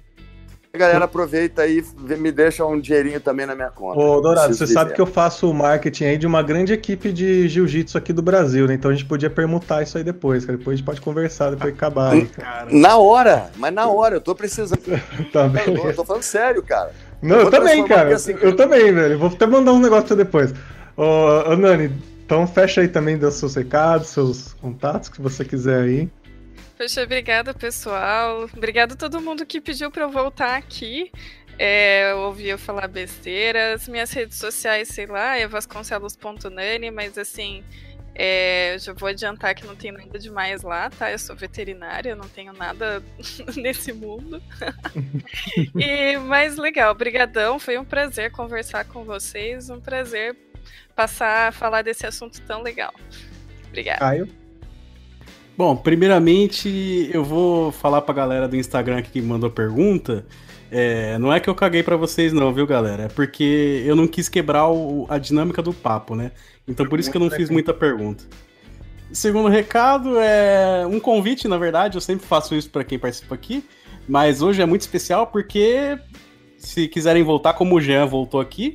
a 0.74 0.78
galera 0.78 1.04
aproveita 1.04 1.64
e 1.68 1.84
me 2.18 2.32
deixa 2.32 2.64
um 2.66 2.80
dinheirinho 2.80 3.20
também 3.20 3.46
na 3.46 3.54
minha 3.54 3.70
conta. 3.70 4.00
Ô, 4.00 4.20
Dourado, 4.20 4.52
você 4.52 4.66
sabe 4.66 4.92
que 4.92 5.00
eu 5.00 5.06
faço 5.06 5.48
o 5.48 5.54
marketing 5.54 6.04
aí 6.04 6.18
de 6.18 6.26
uma 6.26 6.42
grande 6.42 6.72
equipe 6.72 7.12
de 7.12 7.48
jiu-jitsu 7.48 7.96
aqui 7.96 8.12
do 8.12 8.20
Brasil, 8.20 8.66
né? 8.66 8.74
Então 8.74 8.90
a 8.90 8.94
gente 8.94 9.06
podia 9.06 9.30
permutar 9.30 9.84
isso 9.84 9.96
aí 9.96 10.02
depois, 10.02 10.44
cara. 10.44 10.58
Depois 10.58 10.74
a 10.74 10.76
gente 10.76 10.86
pode 10.86 11.00
conversar, 11.00 11.50
depois 11.50 11.70
que 11.72 11.76
acabar. 11.76 12.12
Aí, 12.12 12.26
cara. 12.26 12.66
Na 12.72 12.96
hora, 12.96 13.50
mas 13.56 13.72
na 13.72 13.86
hora, 13.86 14.16
eu 14.16 14.20
tô 14.20 14.34
precisando. 14.34 14.80
tá 15.32 15.46
bem. 15.46 15.76
Eu 15.76 15.94
tô 15.94 16.04
falando 16.04 16.22
sério, 16.22 16.60
cara. 16.60 16.90
Não, 17.22 17.36
eu, 17.36 17.42
eu 17.42 17.50
também, 17.50 17.84
cara. 17.86 18.12
Assim, 18.12 18.36
eu 18.40 18.56
também, 18.56 18.92
velho. 18.92 19.16
Vou 19.16 19.28
até 19.28 19.46
mandar 19.46 19.72
um 19.72 19.80
negócio 19.80 20.08
pra 20.08 20.16
depois. 20.16 20.52
Ô, 20.96 21.52
ô 21.52 21.56
Nani, 21.56 21.92
então 22.26 22.46
fecha 22.48 22.80
aí 22.80 22.88
também 22.88 23.16
dos 23.16 23.34
seus 23.34 23.54
recados, 23.54 24.08
seus 24.08 24.54
contatos 24.54 25.08
que 25.08 25.22
você 25.22 25.44
quiser 25.44 25.82
aí. 25.82 26.08
Poxa, 26.76 27.02
obrigada, 27.02 27.54
pessoal. 27.54 28.48
Obrigada 28.52 28.94
a 28.94 28.96
todo 28.96 29.20
mundo 29.20 29.46
que 29.46 29.60
pediu 29.60 29.90
para 29.90 30.02
eu 30.02 30.10
voltar 30.10 30.56
aqui. 30.56 31.10
É, 31.56 32.10
eu 32.10 32.18
ouvi 32.18 32.48
eu 32.48 32.58
falar 32.58 32.88
besteiras. 32.88 33.86
Minhas 33.86 34.12
redes 34.12 34.38
sociais, 34.38 34.88
sei 34.88 35.06
lá, 35.06 35.36
é 35.38 35.46
vasconcelos.nani, 35.46 36.90
mas 36.90 37.16
assim, 37.16 37.62
é, 38.14 38.76
já 38.78 38.92
vou 38.92 39.08
adiantar 39.08 39.54
que 39.54 39.66
não 39.66 39.76
tem 39.76 39.92
nada 39.92 40.18
demais 40.18 40.62
lá, 40.62 40.90
tá? 40.90 41.12
Eu 41.12 41.18
sou 41.18 41.36
veterinária, 41.36 42.16
não 42.16 42.28
tenho 42.28 42.52
nada 42.52 43.02
nesse 43.56 43.92
mundo. 43.92 44.42
e 45.74 46.16
mais 46.18 46.56
legal, 46.56 46.94
brigadão, 46.94 47.58
foi 47.58 47.78
um 47.78 47.84
prazer 47.84 48.32
conversar 48.32 48.84
com 48.84 49.04
vocês, 49.04 49.70
um 49.70 49.80
prazer 49.80 50.36
passar 50.94 51.48
a 51.48 51.52
falar 51.52 51.82
desse 51.82 52.06
assunto 52.06 52.40
tão 52.42 52.62
legal. 52.62 52.94
Obrigada. 53.68 53.98
Caio? 53.98 54.43
Bom, 55.56 55.76
primeiramente 55.76 57.08
eu 57.12 57.22
vou 57.22 57.70
falar 57.70 58.02
pra 58.02 58.12
galera 58.12 58.48
do 58.48 58.56
Instagram 58.56 59.00
que 59.02 59.22
mandou 59.22 59.48
pergunta. 59.48 60.26
É, 60.70 61.16
não 61.18 61.32
é 61.32 61.38
que 61.38 61.48
eu 61.48 61.54
caguei 61.54 61.82
para 61.82 61.96
vocês, 61.96 62.32
não, 62.32 62.52
viu, 62.52 62.66
galera? 62.66 63.04
É 63.04 63.08
porque 63.08 63.84
eu 63.86 63.94
não 63.94 64.08
quis 64.08 64.28
quebrar 64.28 64.68
o, 64.68 65.06
a 65.08 65.16
dinâmica 65.16 65.62
do 65.62 65.72
papo, 65.72 66.16
né? 66.16 66.32
Então 66.66 66.84
por 66.86 66.98
isso 66.98 67.08
que 67.08 67.16
eu 67.16 67.20
não 67.20 67.30
fiz 67.30 67.48
muita 67.50 67.72
pergunta. 67.72 68.24
Segundo 69.12 69.48
recado, 69.48 70.18
é 70.18 70.84
um 70.84 70.98
convite, 70.98 71.46
na 71.46 71.56
verdade, 71.56 71.96
eu 71.96 72.00
sempre 72.00 72.26
faço 72.26 72.56
isso 72.56 72.68
para 72.68 72.82
quem 72.82 72.98
participa 72.98 73.36
aqui, 73.36 73.64
mas 74.08 74.42
hoje 74.42 74.60
é 74.60 74.66
muito 74.66 74.80
especial 74.80 75.28
porque 75.28 75.96
se 76.58 76.88
quiserem 76.88 77.22
voltar 77.22 77.52
como 77.52 77.76
o 77.76 77.80
Jean 77.80 78.06
voltou 78.06 78.40
aqui, 78.40 78.74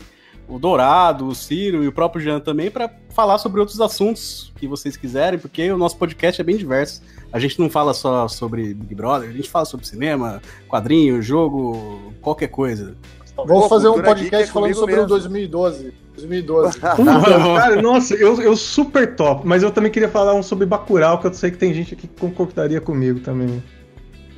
o 0.49 0.57
Dourado, 0.57 1.27
o 1.27 1.35
Ciro 1.35 1.83
e 1.83 1.87
o 1.87 1.91
próprio 1.91 2.21
Jean 2.21 2.39
também 2.39 2.71
para 2.71 2.91
falar 3.09 3.37
sobre 3.37 3.59
outros 3.59 3.79
assuntos 3.79 4.51
que 4.57 4.67
vocês 4.67 4.97
quiserem, 4.97 5.37
porque 5.37 5.71
o 5.71 5.77
nosso 5.77 5.95
podcast 5.95 6.41
é 6.41 6.43
bem 6.43 6.57
diverso. 6.57 7.01
A 7.31 7.37
gente 7.37 7.59
não 7.59 7.69
fala 7.69 7.93
só 7.93 8.27
sobre 8.27 8.73
Big 8.73 8.95
Brother, 8.95 9.29
a 9.29 9.33
gente 9.33 9.49
fala 9.49 9.65
sobre 9.65 9.85
cinema, 9.85 10.41
quadrinho, 10.67 11.21
jogo, 11.21 12.11
qualquer 12.19 12.47
coisa. 12.47 12.97
Vamos 13.45 13.67
fazer 13.67 13.87
um 13.87 14.01
podcast 14.01 14.49
é 14.49 14.53
falando 14.53 14.73
sobre 14.73 14.95
mesmo. 14.95 15.05
o 15.05 15.09
2012. 15.09 15.93
2012. 16.15 16.79
cara, 16.79 17.81
nossa, 17.81 18.13
eu, 18.15 18.41
eu 18.41 18.55
super 18.55 19.15
top. 19.15 19.47
Mas 19.47 19.63
eu 19.63 19.71
também 19.71 19.91
queria 19.91 20.09
falar 20.09 20.33
um 20.33 20.43
sobre 20.43 20.65
Bacurau, 20.65 21.19
que 21.19 21.27
eu 21.27 21.33
sei 21.33 21.51
que 21.51 21.57
tem 21.57 21.73
gente 21.73 21.93
aqui 21.93 22.07
que 22.07 22.19
concordaria 22.19 22.81
comigo 22.81 23.19
também. 23.19 23.63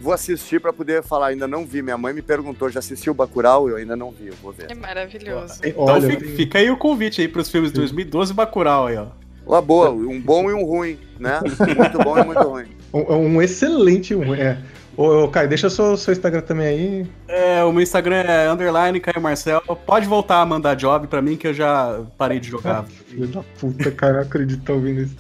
Vou 0.01 0.11
assistir 0.11 0.59
para 0.59 0.73
poder 0.73 1.03
falar, 1.03 1.27
ainda 1.27 1.47
não 1.47 1.63
vi. 1.63 1.83
Minha 1.83 1.97
mãe 1.97 2.11
me 2.11 2.23
perguntou, 2.23 2.69
já 2.69 2.79
assistiu 2.79 3.13
Bacurau? 3.13 3.69
Eu 3.69 3.75
ainda 3.75 3.95
não 3.95 4.09
vi, 4.09 4.27
eu 4.27 4.35
vou 4.41 4.51
ver. 4.51 4.71
É 4.71 4.73
maravilhoso. 4.73 5.61
Então 5.63 5.85
Olha, 5.85 6.09
fica, 6.09 6.25
fica, 6.25 6.57
aí 6.57 6.71
o 6.71 6.77
convite 6.77 7.21
aí 7.21 7.27
pros 7.27 7.49
filmes 7.49 7.71
de 7.71 7.77
2012 7.77 8.31
e 8.31 8.35
Bacurau 8.35 8.87
aí, 8.87 8.97
ó. 8.97 9.07
Uma 9.45 9.61
boa, 9.61 9.91
um 9.91 10.19
bom 10.19 10.49
e 10.49 10.53
um 10.53 10.63
ruim, 10.63 10.97
né? 11.19 11.39
Muito 11.41 11.97
bom 11.99 12.17
e 12.17 12.25
muito 12.25 12.41
ruim. 12.41 12.65
Um, 12.93 13.37
um 13.37 13.41
excelente 13.41 14.13
um, 14.13 14.35
é. 14.35 14.57
Ô, 14.97 15.27
Caio, 15.29 15.47
deixa 15.47 15.69
seu, 15.69 15.95
seu 15.95 16.11
Instagram 16.11 16.41
também 16.41 16.67
aí. 16.67 17.07
É, 17.27 17.63
o 17.63 17.71
meu 17.71 17.81
Instagram 17.81 18.17
é 18.17 18.49
underline 18.51 18.99
Caio 18.99 19.21
Marcel. 19.21 19.61
Pode 19.85 20.05
voltar 20.05 20.41
a 20.41 20.45
mandar 20.45 20.75
job 20.75 21.07
pra 21.07 21.21
mim 21.21 21.37
que 21.37 21.47
eu 21.47 21.53
já 21.53 22.01
parei 22.17 22.39
de 22.39 22.49
jogar. 22.49 22.79
Ah, 22.79 22.83
filho 23.07 23.27
da 23.27 23.41
puta, 23.57 23.91
cara, 23.91 24.13
não 24.15 24.21
acredito 24.23 24.61
tá 24.63 24.73
ouvindo 24.73 25.01
isso. 25.01 25.15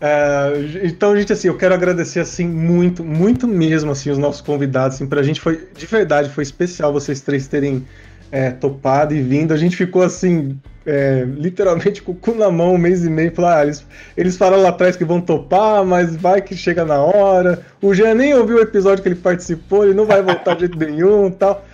É, 0.00 0.52
então, 0.84 1.16
gente, 1.16 1.32
assim, 1.32 1.48
eu 1.48 1.56
quero 1.56 1.74
agradecer, 1.74 2.20
assim, 2.20 2.46
muito, 2.46 3.04
muito 3.04 3.46
mesmo, 3.46 3.90
assim, 3.90 4.10
os 4.10 4.18
nossos 4.18 4.40
convidados, 4.40 4.96
assim, 4.96 5.06
pra 5.06 5.22
gente 5.22 5.40
foi, 5.40 5.68
de 5.76 5.86
verdade, 5.86 6.30
foi 6.30 6.42
especial 6.42 6.92
vocês 6.92 7.20
três 7.20 7.46
terem 7.46 7.86
é, 8.30 8.50
topado 8.50 9.14
e 9.14 9.22
vindo. 9.22 9.52
A 9.52 9.56
gente 9.56 9.76
ficou, 9.76 10.02
assim, 10.02 10.58
é, 10.86 11.24
literalmente 11.26 12.00
com 12.00 12.12
o 12.12 12.14
cu 12.14 12.34
na 12.34 12.50
mão 12.50 12.74
um 12.74 12.78
mês 12.78 13.04
e 13.04 13.10
meio. 13.10 13.34
Falar, 13.34 13.58
ah, 13.58 13.62
eles, 13.64 13.84
eles 14.16 14.36
falaram 14.36 14.62
lá 14.62 14.68
atrás 14.68 14.96
que 14.96 15.04
vão 15.04 15.20
topar, 15.20 15.84
mas 15.84 16.14
vai 16.16 16.40
que 16.40 16.56
chega 16.56 16.84
na 16.84 17.00
hora. 17.00 17.60
O 17.82 17.92
Jean 17.92 18.14
nem 18.14 18.32
ouviu 18.34 18.56
o 18.56 18.60
episódio 18.60 19.02
que 19.02 19.08
ele 19.08 19.16
participou, 19.16 19.84
ele 19.84 19.94
não 19.94 20.06
vai 20.06 20.22
voltar 20.22 20.54
de 20.54 20.60
jeito 20.60 20.78
nenhum 20.78 21.30
tal. 21.30 21.64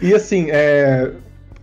E 0.00 0.14
assim, 0.14 0.48
é, 0.50 1.10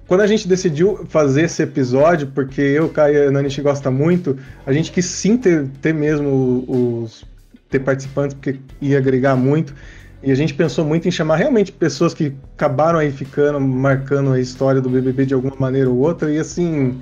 quando 0.08 0.22
a 0.22 0.28
gente 0.28 0.48
decidiu 0.48 1.06
fazer 1.10 1.44
esse 1.44 1.64
episódio, 1.64 2.28
porque 2.28 2.62
eu, 2.62 2.90
Caio 2.90 3.16
e 3.16 3.28
a 3.28 3.32
Nani 3.32 3.50
gosta 3.62 3.90
muito, 3.90 4.38
a 4.66 4.72
gente 4.72 4.92
quis 4.92 5.06
sim 5.06 5.38
ter, 5.38 5.68
ter 5.82 5.94
mesmo 5.94 6.64
os 6.68 7.26
ter 7.70 7.80
participantes, 7.80 8.36
porque 8.36 8.60
ia 8.80 8.98
agregar 8.98 9.36
muito. 9.36 9.74
E 10.22 10.32
a 10.32 10.36
gente 10.36 10.54
pensou 10.54 10.86
muito 10.86 11.08
em 11.08 11.12
chamar 11.12 11.36
realmente 11.36 11.72
pessoas 11.72 12.14
que 12.14 12.34
acabaram 12.56 13.00
aí 13.00 13.12
ficando, 13.12 13.60
marcando 13.60 14.32
a 14.32 14.40
história 14.40 14.82
do 14.82 14.90
BBB 14.90 15.26
de 15.26 15.34
alguma 15.34 15.56
maneira 15.58 15.90
ou 15.90 15.98
outra. 15.98 16.32
E 16.32 16.40
assim, 16.40 17.02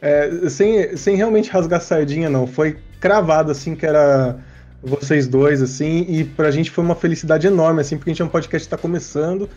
é, 0.00 0.48
sem, 0.48 0.96
sem 0.96 1.16
realmente 1.16 1.50
rasgar 1.50 1.80
sardinha, 1.80 2.28
não. 2.28 2.46
Foi 2.46 2.76
cravado, 3.00 3.50
assim, 3.50 3.74
que 3.74 3.86
era 3.86 4.36
vocês 4.82 5.26
dois, 5.26 5.62
assim. 5.62 6.04
E 6.08 6.24
pra 6.24 6.50
gente 6.50 6.70
foi 6.70 6.82
uma 6.82 6.94
felicidade 6.94 7.46
enorme, 7.46 7.80
assim, 7.80 7.96
porque 7.96 8.10
a 8.10 8.12
gente 8.12 8.22
é 8.22 8.24
um 8.24 8.28
podcast 8.28 8.66
que 8.66 8.70
tá 8.70 8.80
começando 8.80 9.48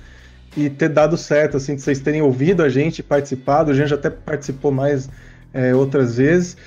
e 0.58 0.72
ter 0.72 0.90
dado 0.90 1.16
certo, 1.16 1.56
assim, 1.58 1.76
de 1.76 1.84
vocês 1.84 2.00
terem 2.00 2.24
ouvido 2.24 2.64
a 2.64 2.70
gente, 2.70 3.04
participado. 3.04 3.70
A 3.70 3.76
gente 3.76 3.94
até 3.94 4.10
participou 4.10 4.72
mais 4.72 5.08
é, 5.54 5.76
outras 5.76 6.18
vezes. 6.18 6.58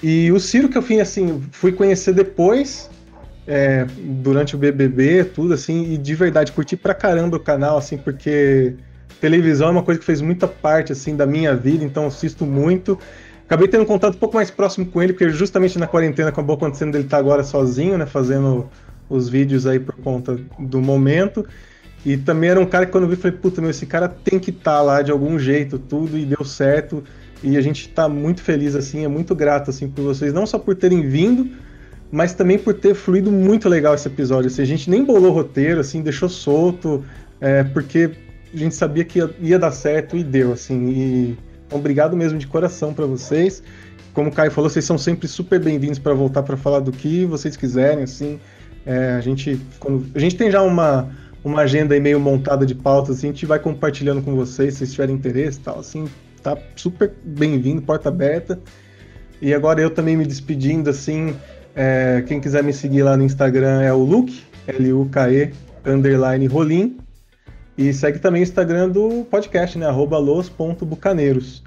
E 0.00 0.30
o 0.30 0.38
Ciro 0.38 0.68
que 0.68 0.78
eu 0.78 0.82
fui, 0.82 1.00
assim, 1.00 1.42
fui 1.50 1.72
conhecer 1.72 2.14
depois 2.14 2.88
é, 3.48 3.84
durante 3.98 4.54
o 4.54 4.58
BBB, 4.58 5.24
tudo 5.24 5.52
assim, 5.52 5.92
e 5.92 5.98
de 5.98 6.14
verdade 6.14 6.52
curti 6.52 6.76
pra 6.76 6.94
caramba 6.94 7.38
o 7.38 7.40
canal, 7.40 7.76
assim, 7.76 7.98
porque 7.98 8.74
televisão 9.20 9.66
é 9.66 9.70
uma 9.72 9.82
coisa 9.82 9.98
que 9.98 10.06
fez 10.06 10.20
muita 10.20 10.46
parte, 10.46 10.92
assim, 10.92 11.16
da 11.16 11.26
minha 11.26 11.54
vida, 11.56 11.84
então 11.84 12.06
assisto 12.06 12.46
muito. 12.46 12.96
Acabei 13.46 13.66
tendo 13.66 13.82
um 13.82 13.86
contato 13.86 14.14
um 14.14 14.18
pouco 14.18 14.36
mais 14.36 14.48
próximo 14.48 14.86
com 14.86 15.02
ele, 15.02 15.12
porque 15.12 15.28
justamente 15.30 15.76
na 15.76 15.88
quarentena 15.88 16.28
acabou 16.28 16.54
acontecendo 16.54 16.92
dele 16.92 17.04
estar 17.04 17.16
tá 17.16 17.20
agora 17.20 17.42
sozinho, 17.42 17.98
né, 17.98 18.06
fazendo 18.06 18.70
os 19.08 19.28
vídeos 19.28 19.66
aí 19.66 19.80
por 19.80 19.96
conta 19.96 20.38
do 20.56 20.80
momento. 20.80 21.44
E 22.04 22.16
também 22.16 22.50
era 22.50 22.60
um 22.60 22.66
cara 22.66 22.86
que 22.86 22.92
quando 22.92 23.04
eu 23.04 23.10
vi, 23.10 23.16
falei, 23.16 23.36
puta, 23.36 23.60
meu, 23.60 23.70
esse 23.70 23.84
cara 23.84 24.08
tem 24.08 24.38
que 24.38 24.50
estar 24.50 24.76
tá 24.76 24.82
lá 24.82 25.02
de 25.02 25.10
algum 25.10 25.38
jeito, 25.38 25.78
tudo, 25.78 26.16
e 26.16 26.24
deu 26.24 26.44
certo. 26.44 27.04
E 27.42 27.56
a 27.56 27.60
gente 27.60 27.88
tá 27.88 28.08
muito 28.08 28.42
feliz, 28.42 28.74
assim, 28.74 29.04
é 29.04 29.08
muito 29.08 29.34
grato, 29.34 29.70
assim, 29.70 29.88
por 29.88 30.02
vocês, 30.02 30.32
não 30.32 30.46
só 30.46 30.58
por 30.58 30.74
terem 30.74 31.08
vindo, 31.08 31.50
mas 32.10 32.34
também 32.34 32.58
por 32.58 32.74
ter 32.74 32.94
fluído 32.94 33.30
muito 33.30 33.68
legal 33.68 33.94
esse 33.94 34.08
episódio. 34.08 34.48
Assim, 34.48 34.62
a 34.62 34.66
gente 34.66 34.88
nem 34.90 35.04
bolou 35.04 35.32
roteiro, 35.32 35.80
assim, 35.80 36.02
deixou 36.02 36.28
solto, 36.28 37.04
é, 37.40 37.64
porque 37.64 38.10
a 38.52 38.56
gente 38.56 38.74
sabia 38.74 39.04
que 39.04 39.18
ia, 39.18 39.30
ia, 39.40 39.58
dar 39.58 39.70
certo 39.70 40.16
e 40.16 40.24
deu, 40.24 40.52
assim. 40.52 40.88
E 40.88 41.38
obrigado 41.70 42.16
mesmo 42.16 42.38
de 42.38 42.46
coração 42.46 42.92
para 42.92 43.06
vocês. 43.06 43.62
Como 44.12 44.28
o 44.28 44.32
Caio 44.32 44.50
falou, 44.50 44.68
vocês 44.68 44.84
são 44.84 44.98
sempre 44.98 45.28
super 45.28 45.60
bem-vindos 45.60 45.98
para 45.98 46.12
voltar 46.12 46.42
para 46.42 46.56
falar 46.56 46.80
do 46.80 46.90
que 46.90 47.24
vocês 47.26 47.56
quiserem, 47.56 48.04
assim. 48.04 48.40
É, 48.84 49.12
a 49.12 49.20
gente 49.20 49.60
quando, 49.78 50.06
a 50.14 50.18
gente 50.18 50.36
tem 50.36 50.50
já 50.50 50.62
uma 50.62 51.10
uma 51.42 51.62
agenda 51.62 51.94
aí 51.94 52.00
meio 52.00 52.20
montada 52.20 52.66
de 52.66 52.74
pautas, 52.74 53.18
assim, 53.18 53.28
a 53.28 53.32
gente 53.32 53.46
vai 53.46 53.58
compartilhando 53.58 54.22
com 54.22 54.34
vocês, 54.34 54.74
se 54.74 54.78
vocês 54.78 54.92
tiverem 54.92 55.14
interesse 55.14 55.58
e 55.58 55.62
tal, 55.62 55.78
assim, 55.78 56.06
tá 56.42 56.56
super 56.76 57.12
bem-vindo, 57.22 57.82
porta 57.82 58.08
aberta. 58.08 58.58
E 59.40 59.54
agora 59.54 59.80
eu 59.80 59.90
também 59.90 60.16
me 60.16 60.26
despedindo, 60.26 60.90
assim, 60.90 61.34
é, 61.74 62.22
quem 62.26 62.40
quiser 62.40 62.62
me 62.62 62.72
seguir 62.72 63.02
lá 63.02 63.16
no 63.16 63.24
Instagram 63.24 63.80
é 63.80 63.92
o 63.92 63.98
Luke, 63.98 64.42
L-U-K-E, 64.66 65.52
underline 65.84 66.46
Rolim. 66.46 66.98
E 67.78 67.92
segue 67.94 68.18
também 68.18 68.42
o 68.42 68.44
Instagram 68.44 68.90
do 68.90 69.24
podcast, 69.30 69.78
né? 69.78 69.86
Arroba 69.86 70.18
los.bucaneiros. 70.18 71.62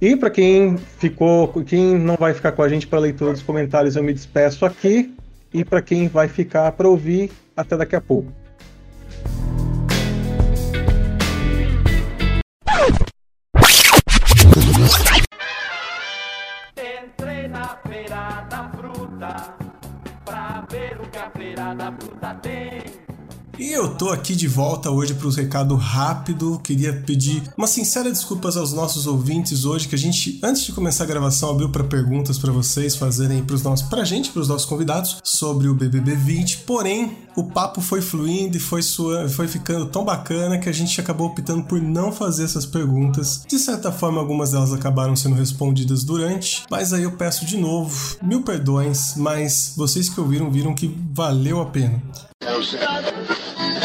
E 0.00 0.14
para 0.14 0.28
quem 0.28 0.76
ficou, 0.76 1.48
quem 1.64 1.98
não 1.98 2.16
vai 2.16 2.34
ficar 2.34 2.52
com 2.52 2.62
a 2.62 2.68
gente 2.68 2.86
para 2.86 2.98
leitura 2.98 3.32
dos 3.32 3.42
comentários, 3.42 3.96
eu 3.96 4.02
me 4.02 4.12
despeço 4.12 4.66
aqui. 4.66 5.14
E 5.54 5.64
para 5.64 5.80
quem 5.80 6.08
vai 6.08 6.28
ficar 6.28 6.70
para 6.72 6.86
ouvir, 6.86 7.30
até 7.56 7.74
daqui 7.76 7.96
a 7.96 8.00
pouco. 8.00 8.30
Da 21.74 21.92
fruta 21.92 22.34
tem. 22.34 23.15
E 23.58 23.72
eu 23.72 23.94
tô 23.94 24.10
aqui 24.10 24.36
de 24.36 24.46
volta 24.46 24.90
hoje 24.90 25.14
para 25.14 25.26
os 25.26 25.36
recados 25.36 25.82
rápido. 25.82 26.60
Queria 26.62 26.92
pedir 26.92 27.42
uma 27.56 27.66
sincera 27.66 28.10
desculpas 28.10 28.54
aos 28.56 28.72
nossos 28.74 29.06
ouvintes 29.06 29.64
hoje 29.64 29.88
que 29.88 29.94
a 29.94 29.98
gente 29.98 30.38
antes 30.42 30.64
de 30.64 30.72
começar 30.72 31.04
a 31.04 31.06
gravação 31.06 31.50
abriu 31.50 31.70
para 31.70 31.82
perguntas 31.82 32.38
para 32.38 32.52
vocês 32.52 32.94
fazerem 32.96 33.42
para 33.42 33.56
os 33.56 33.62
nossos 33.62 33.88
pra 33.88 34.04
gente, 34.04 34.30
para 34.30 34.42
os 34.42 34.48
nossos 34.48 34.66
convidados 34.66 35.16
sobre 35.24 35.68
o 35.68 35.74
BBB 35.74 36.16
20. 36.16 36.58
Porém, 36.58 37.16
o 37.34 37.44
papo 37.44 37.80
foi 37.80 38.02
fluindo 38.02 38.58
e 38.58 38.60
foi 38.60 38.82
suando, 38.82 39.30
foi 39.30 39.48
ficando 39.48 39.86
tão 39.86 40.04
bacana 40.04 40.58
que 40.58 40.68
a 40.68 40.72
gente 40.72 41.00
acabou 41.00 41.28
optando 41.28 41.64
por 41.64 41.80
não 41.80 42.12
fazer 42.12 42.44
essas 42.44 42.66
perguntas. 42.66 43.42
De 43.48 43.58
certa 43.58 43.90
forma, 43.90 44.20
algumas 44.20 44.52
delas 44.52 44.72
acabaram 44.72 45.16
sendo 45.16 45.34
respondidas 45.34 46.04
durante, 46.04 46.64
mas 46.70 46.92
aí 46.92 47.04
eu 47.04 47.12
peço 47.12 47.46
de 47.46 47.56
novo, 47.56 48.18
mil 48.22 48.42
perdões, 48.42 49.14
mas 49.16 49.72
vocês 49.76 50.10
que 50.10 50.20
ouviram 50.20 50.50
viram 50.50 50.74
que 50.74 50.94
valeu 51.12 51.60
a 51.60 51.66
pena. 51.66 52.02
Oh, 52.42 52.60
shit. 52.60 53.82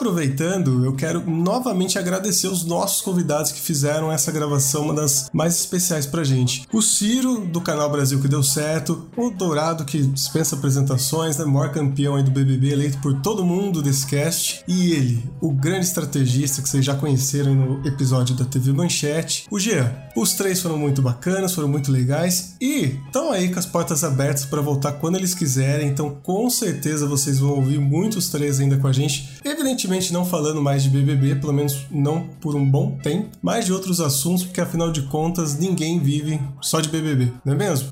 Aproveitando, 0.00 0.82
eu 0.82 0.94
quero 0.94 1.30
novamente 1.30 1.98
agradecer 1.98 2.48
os 2.48 2.64
nossos 2.64 3.02
convidados 3.02 3.52
que 3.52 3.60
fizeram 3.60 4.10
essa 4.10 4.32
gravação, 4.32 4.84
uma 4.84 4.94
das 4.94 5.28
mais 5.30 5.56
especiais 5.56 6.06
pra 6.06 6.24
gente. 6.24 6.66
O 6.72 6.80
Ciro, 6.80 7.42
do 7.46 7.60
canal 7.60 7.90
Brasil 7.90 8.18
que 8.18 8.26
deu 8.26 8.42
certo, 8.42 9.06
o 9.14 9.28
Dourado, 9.28 9.84
que 9.84 10.00
dispensa 10.00 10.56
apresentações, 10.56 11.36
né? 11.36 11.44
maior 11.44 11.70
campeão 11.70 12.16
aí 12.16 12.22
do 12.22 12.30
BBB, 12.30 12.70
eleito 12.70 12.96
por 13.02 13.20
todo 13.20 13.44
mundo 13.44 13.82
desse 13.82 14.06
cast, 14.06 14.64
e 14.66 14.92
ele, 14.92 15.30
o 15.38 15.52
grande 15.52 15.84
estrategista 15.84 16.62
que 16.62 16.70
vocês 16.70 16.82
já 16.82 16.94
conheceram 16.94 17.54
no 17.54 17.86
episódio 17.86 18.34
da 18.34 18.46
TV 18.46 18.72
Manchete, 18.72 19.44
o 19.50 19.58
Jean. 19.58 19.92
Os 20.16 20.32
três 20.32 20.62
foram 20.62 20.78
muito 20.78 21.02
bacanas, 21.02 21.52
foram 21.52 21.68
muito 21.68 21.92
legais 21.92 22.56
e 22.58 22.98
estão 23.06 23.32
aí 23.32 23.52
com 23.52 23.58
as 23.58 23.66
portas 23.66 24.02
abertas 24.02 24.46
para 24.46 24.62
voltar 24.62 24.92
quando 24.92 25.16
eles 25.16 25.34
quiserem, 25.34 25.88
então 25.88 26.18
com 26.22 26.48
certeza 26.48 27.06
vocês 27.06 27.38
vão 27.38 27.50
ouvir 27.50 27.78
muitos 27.78 28.30
três 28.30 28.60
ainda 28.60 28.78
com 28.78 28.86
a 28.86 28.92
gente. 28.92 29.38
Evidentemente, 29.44 29.89
Evidentemente 29.90 30.12
não 30.12 30.24
falando 30.24 30.62
mais 30.62 30.84
de 30.84 30.88
BBB, 30.88 31.34
pelo 31.40 31.52
menos 31.52 31.84
não 31.90 32.22
por 32.40 32.54
um 32.54 32.64
bom 32.64 32.96
tempo, 33.02 33.28
mas 33.42 33.64
de 33.64 33.72
outros 33.72 34.00
assuntos, 34.00 34.44
porque 34.44 34.60
afinal 34.60 34.92
de 34.92 35.02
contas 35.02 35.58
ninguém 35.58 35.98
vive 35.98 36.40
só 36.60 36.80
de 36.80 36.88
BBB, 36.88 37.32
não 37.44 37.54
é 37.54 37.56
mesmo? 37.56 37.88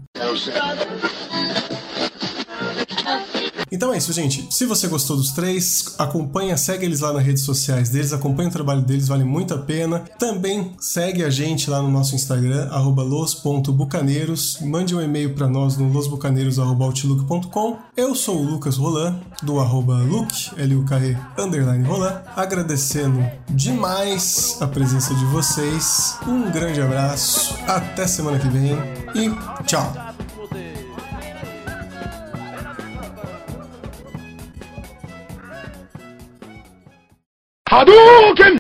Então 3.71 3.93
é 3.93 3.99
isso, 3.99 4.13
gente. 4.13 4.47
Se 4.51 4.65
você 4.65 4.89
gostou 4.89 5.17
dos 5.17 5.33
três, 5.33 5.95
acompanha, 5.99 6.57
segue 6.57 6.85
eles 6.85 7.01
lá 7.01 7.13
nas 7.13 7.25
redes 7.25 7.43
sociais 7.43 7.91
deles, 7.91 8.13
acompanha 8.13 8.49
o 8.49 8.53
trabalho 8.53 8.83
deles, 8.83 9.09
vale 9.09 9.25
muito 9.25 9.55
a 9.55 9.59
pena. 9.59 10.01
Também 10.19 10.73
segue 10.81 11.25
a 11.25 11.31
gente 11.31 11.69
lá 11.71 11.83
no 11.83 11.91
nosso 11.91 12.15
Instagram, 12.15 12.69
los.bucaneiros. 13.09 14.59
Mande 14.61 14.95
um 14.95 15.01
e-mail 15.01 15.35
para 15.35 15.49
nós 15.49 15.77
no 15.77 15.91
losbucaneiros.outlook.com. 15.91 17.77
Eu 17.97 18.15
sou 18.15 18.39
o 18.39 18.43
Lucas 18.43 18.77
Roland, 18.77 19.21
do 19.43 19.61
arroba 19.61 19.95
Luke, 19.99 20.51
L-U-K-E, 20.57 21.17
underline 21.39 21.85
Roland. 21.85 22.23
Agradecendo 22.37 23.25
demais 23.51 24.57
a 24.61 24.67
presença 24.67 25.15
de 25.15 25.25
vocês. 25.27 26.17
Um 26.27 26.51
grande 26.51 26.81
abraço, 26.81 27.55
até 27.67 28.07
semana 28.07 28.39
que 28.39 28.49
vem 28.49 28.77
e 29.15 29.65
tchau! 29.65 29.93
Hadouken! 37.71 38.59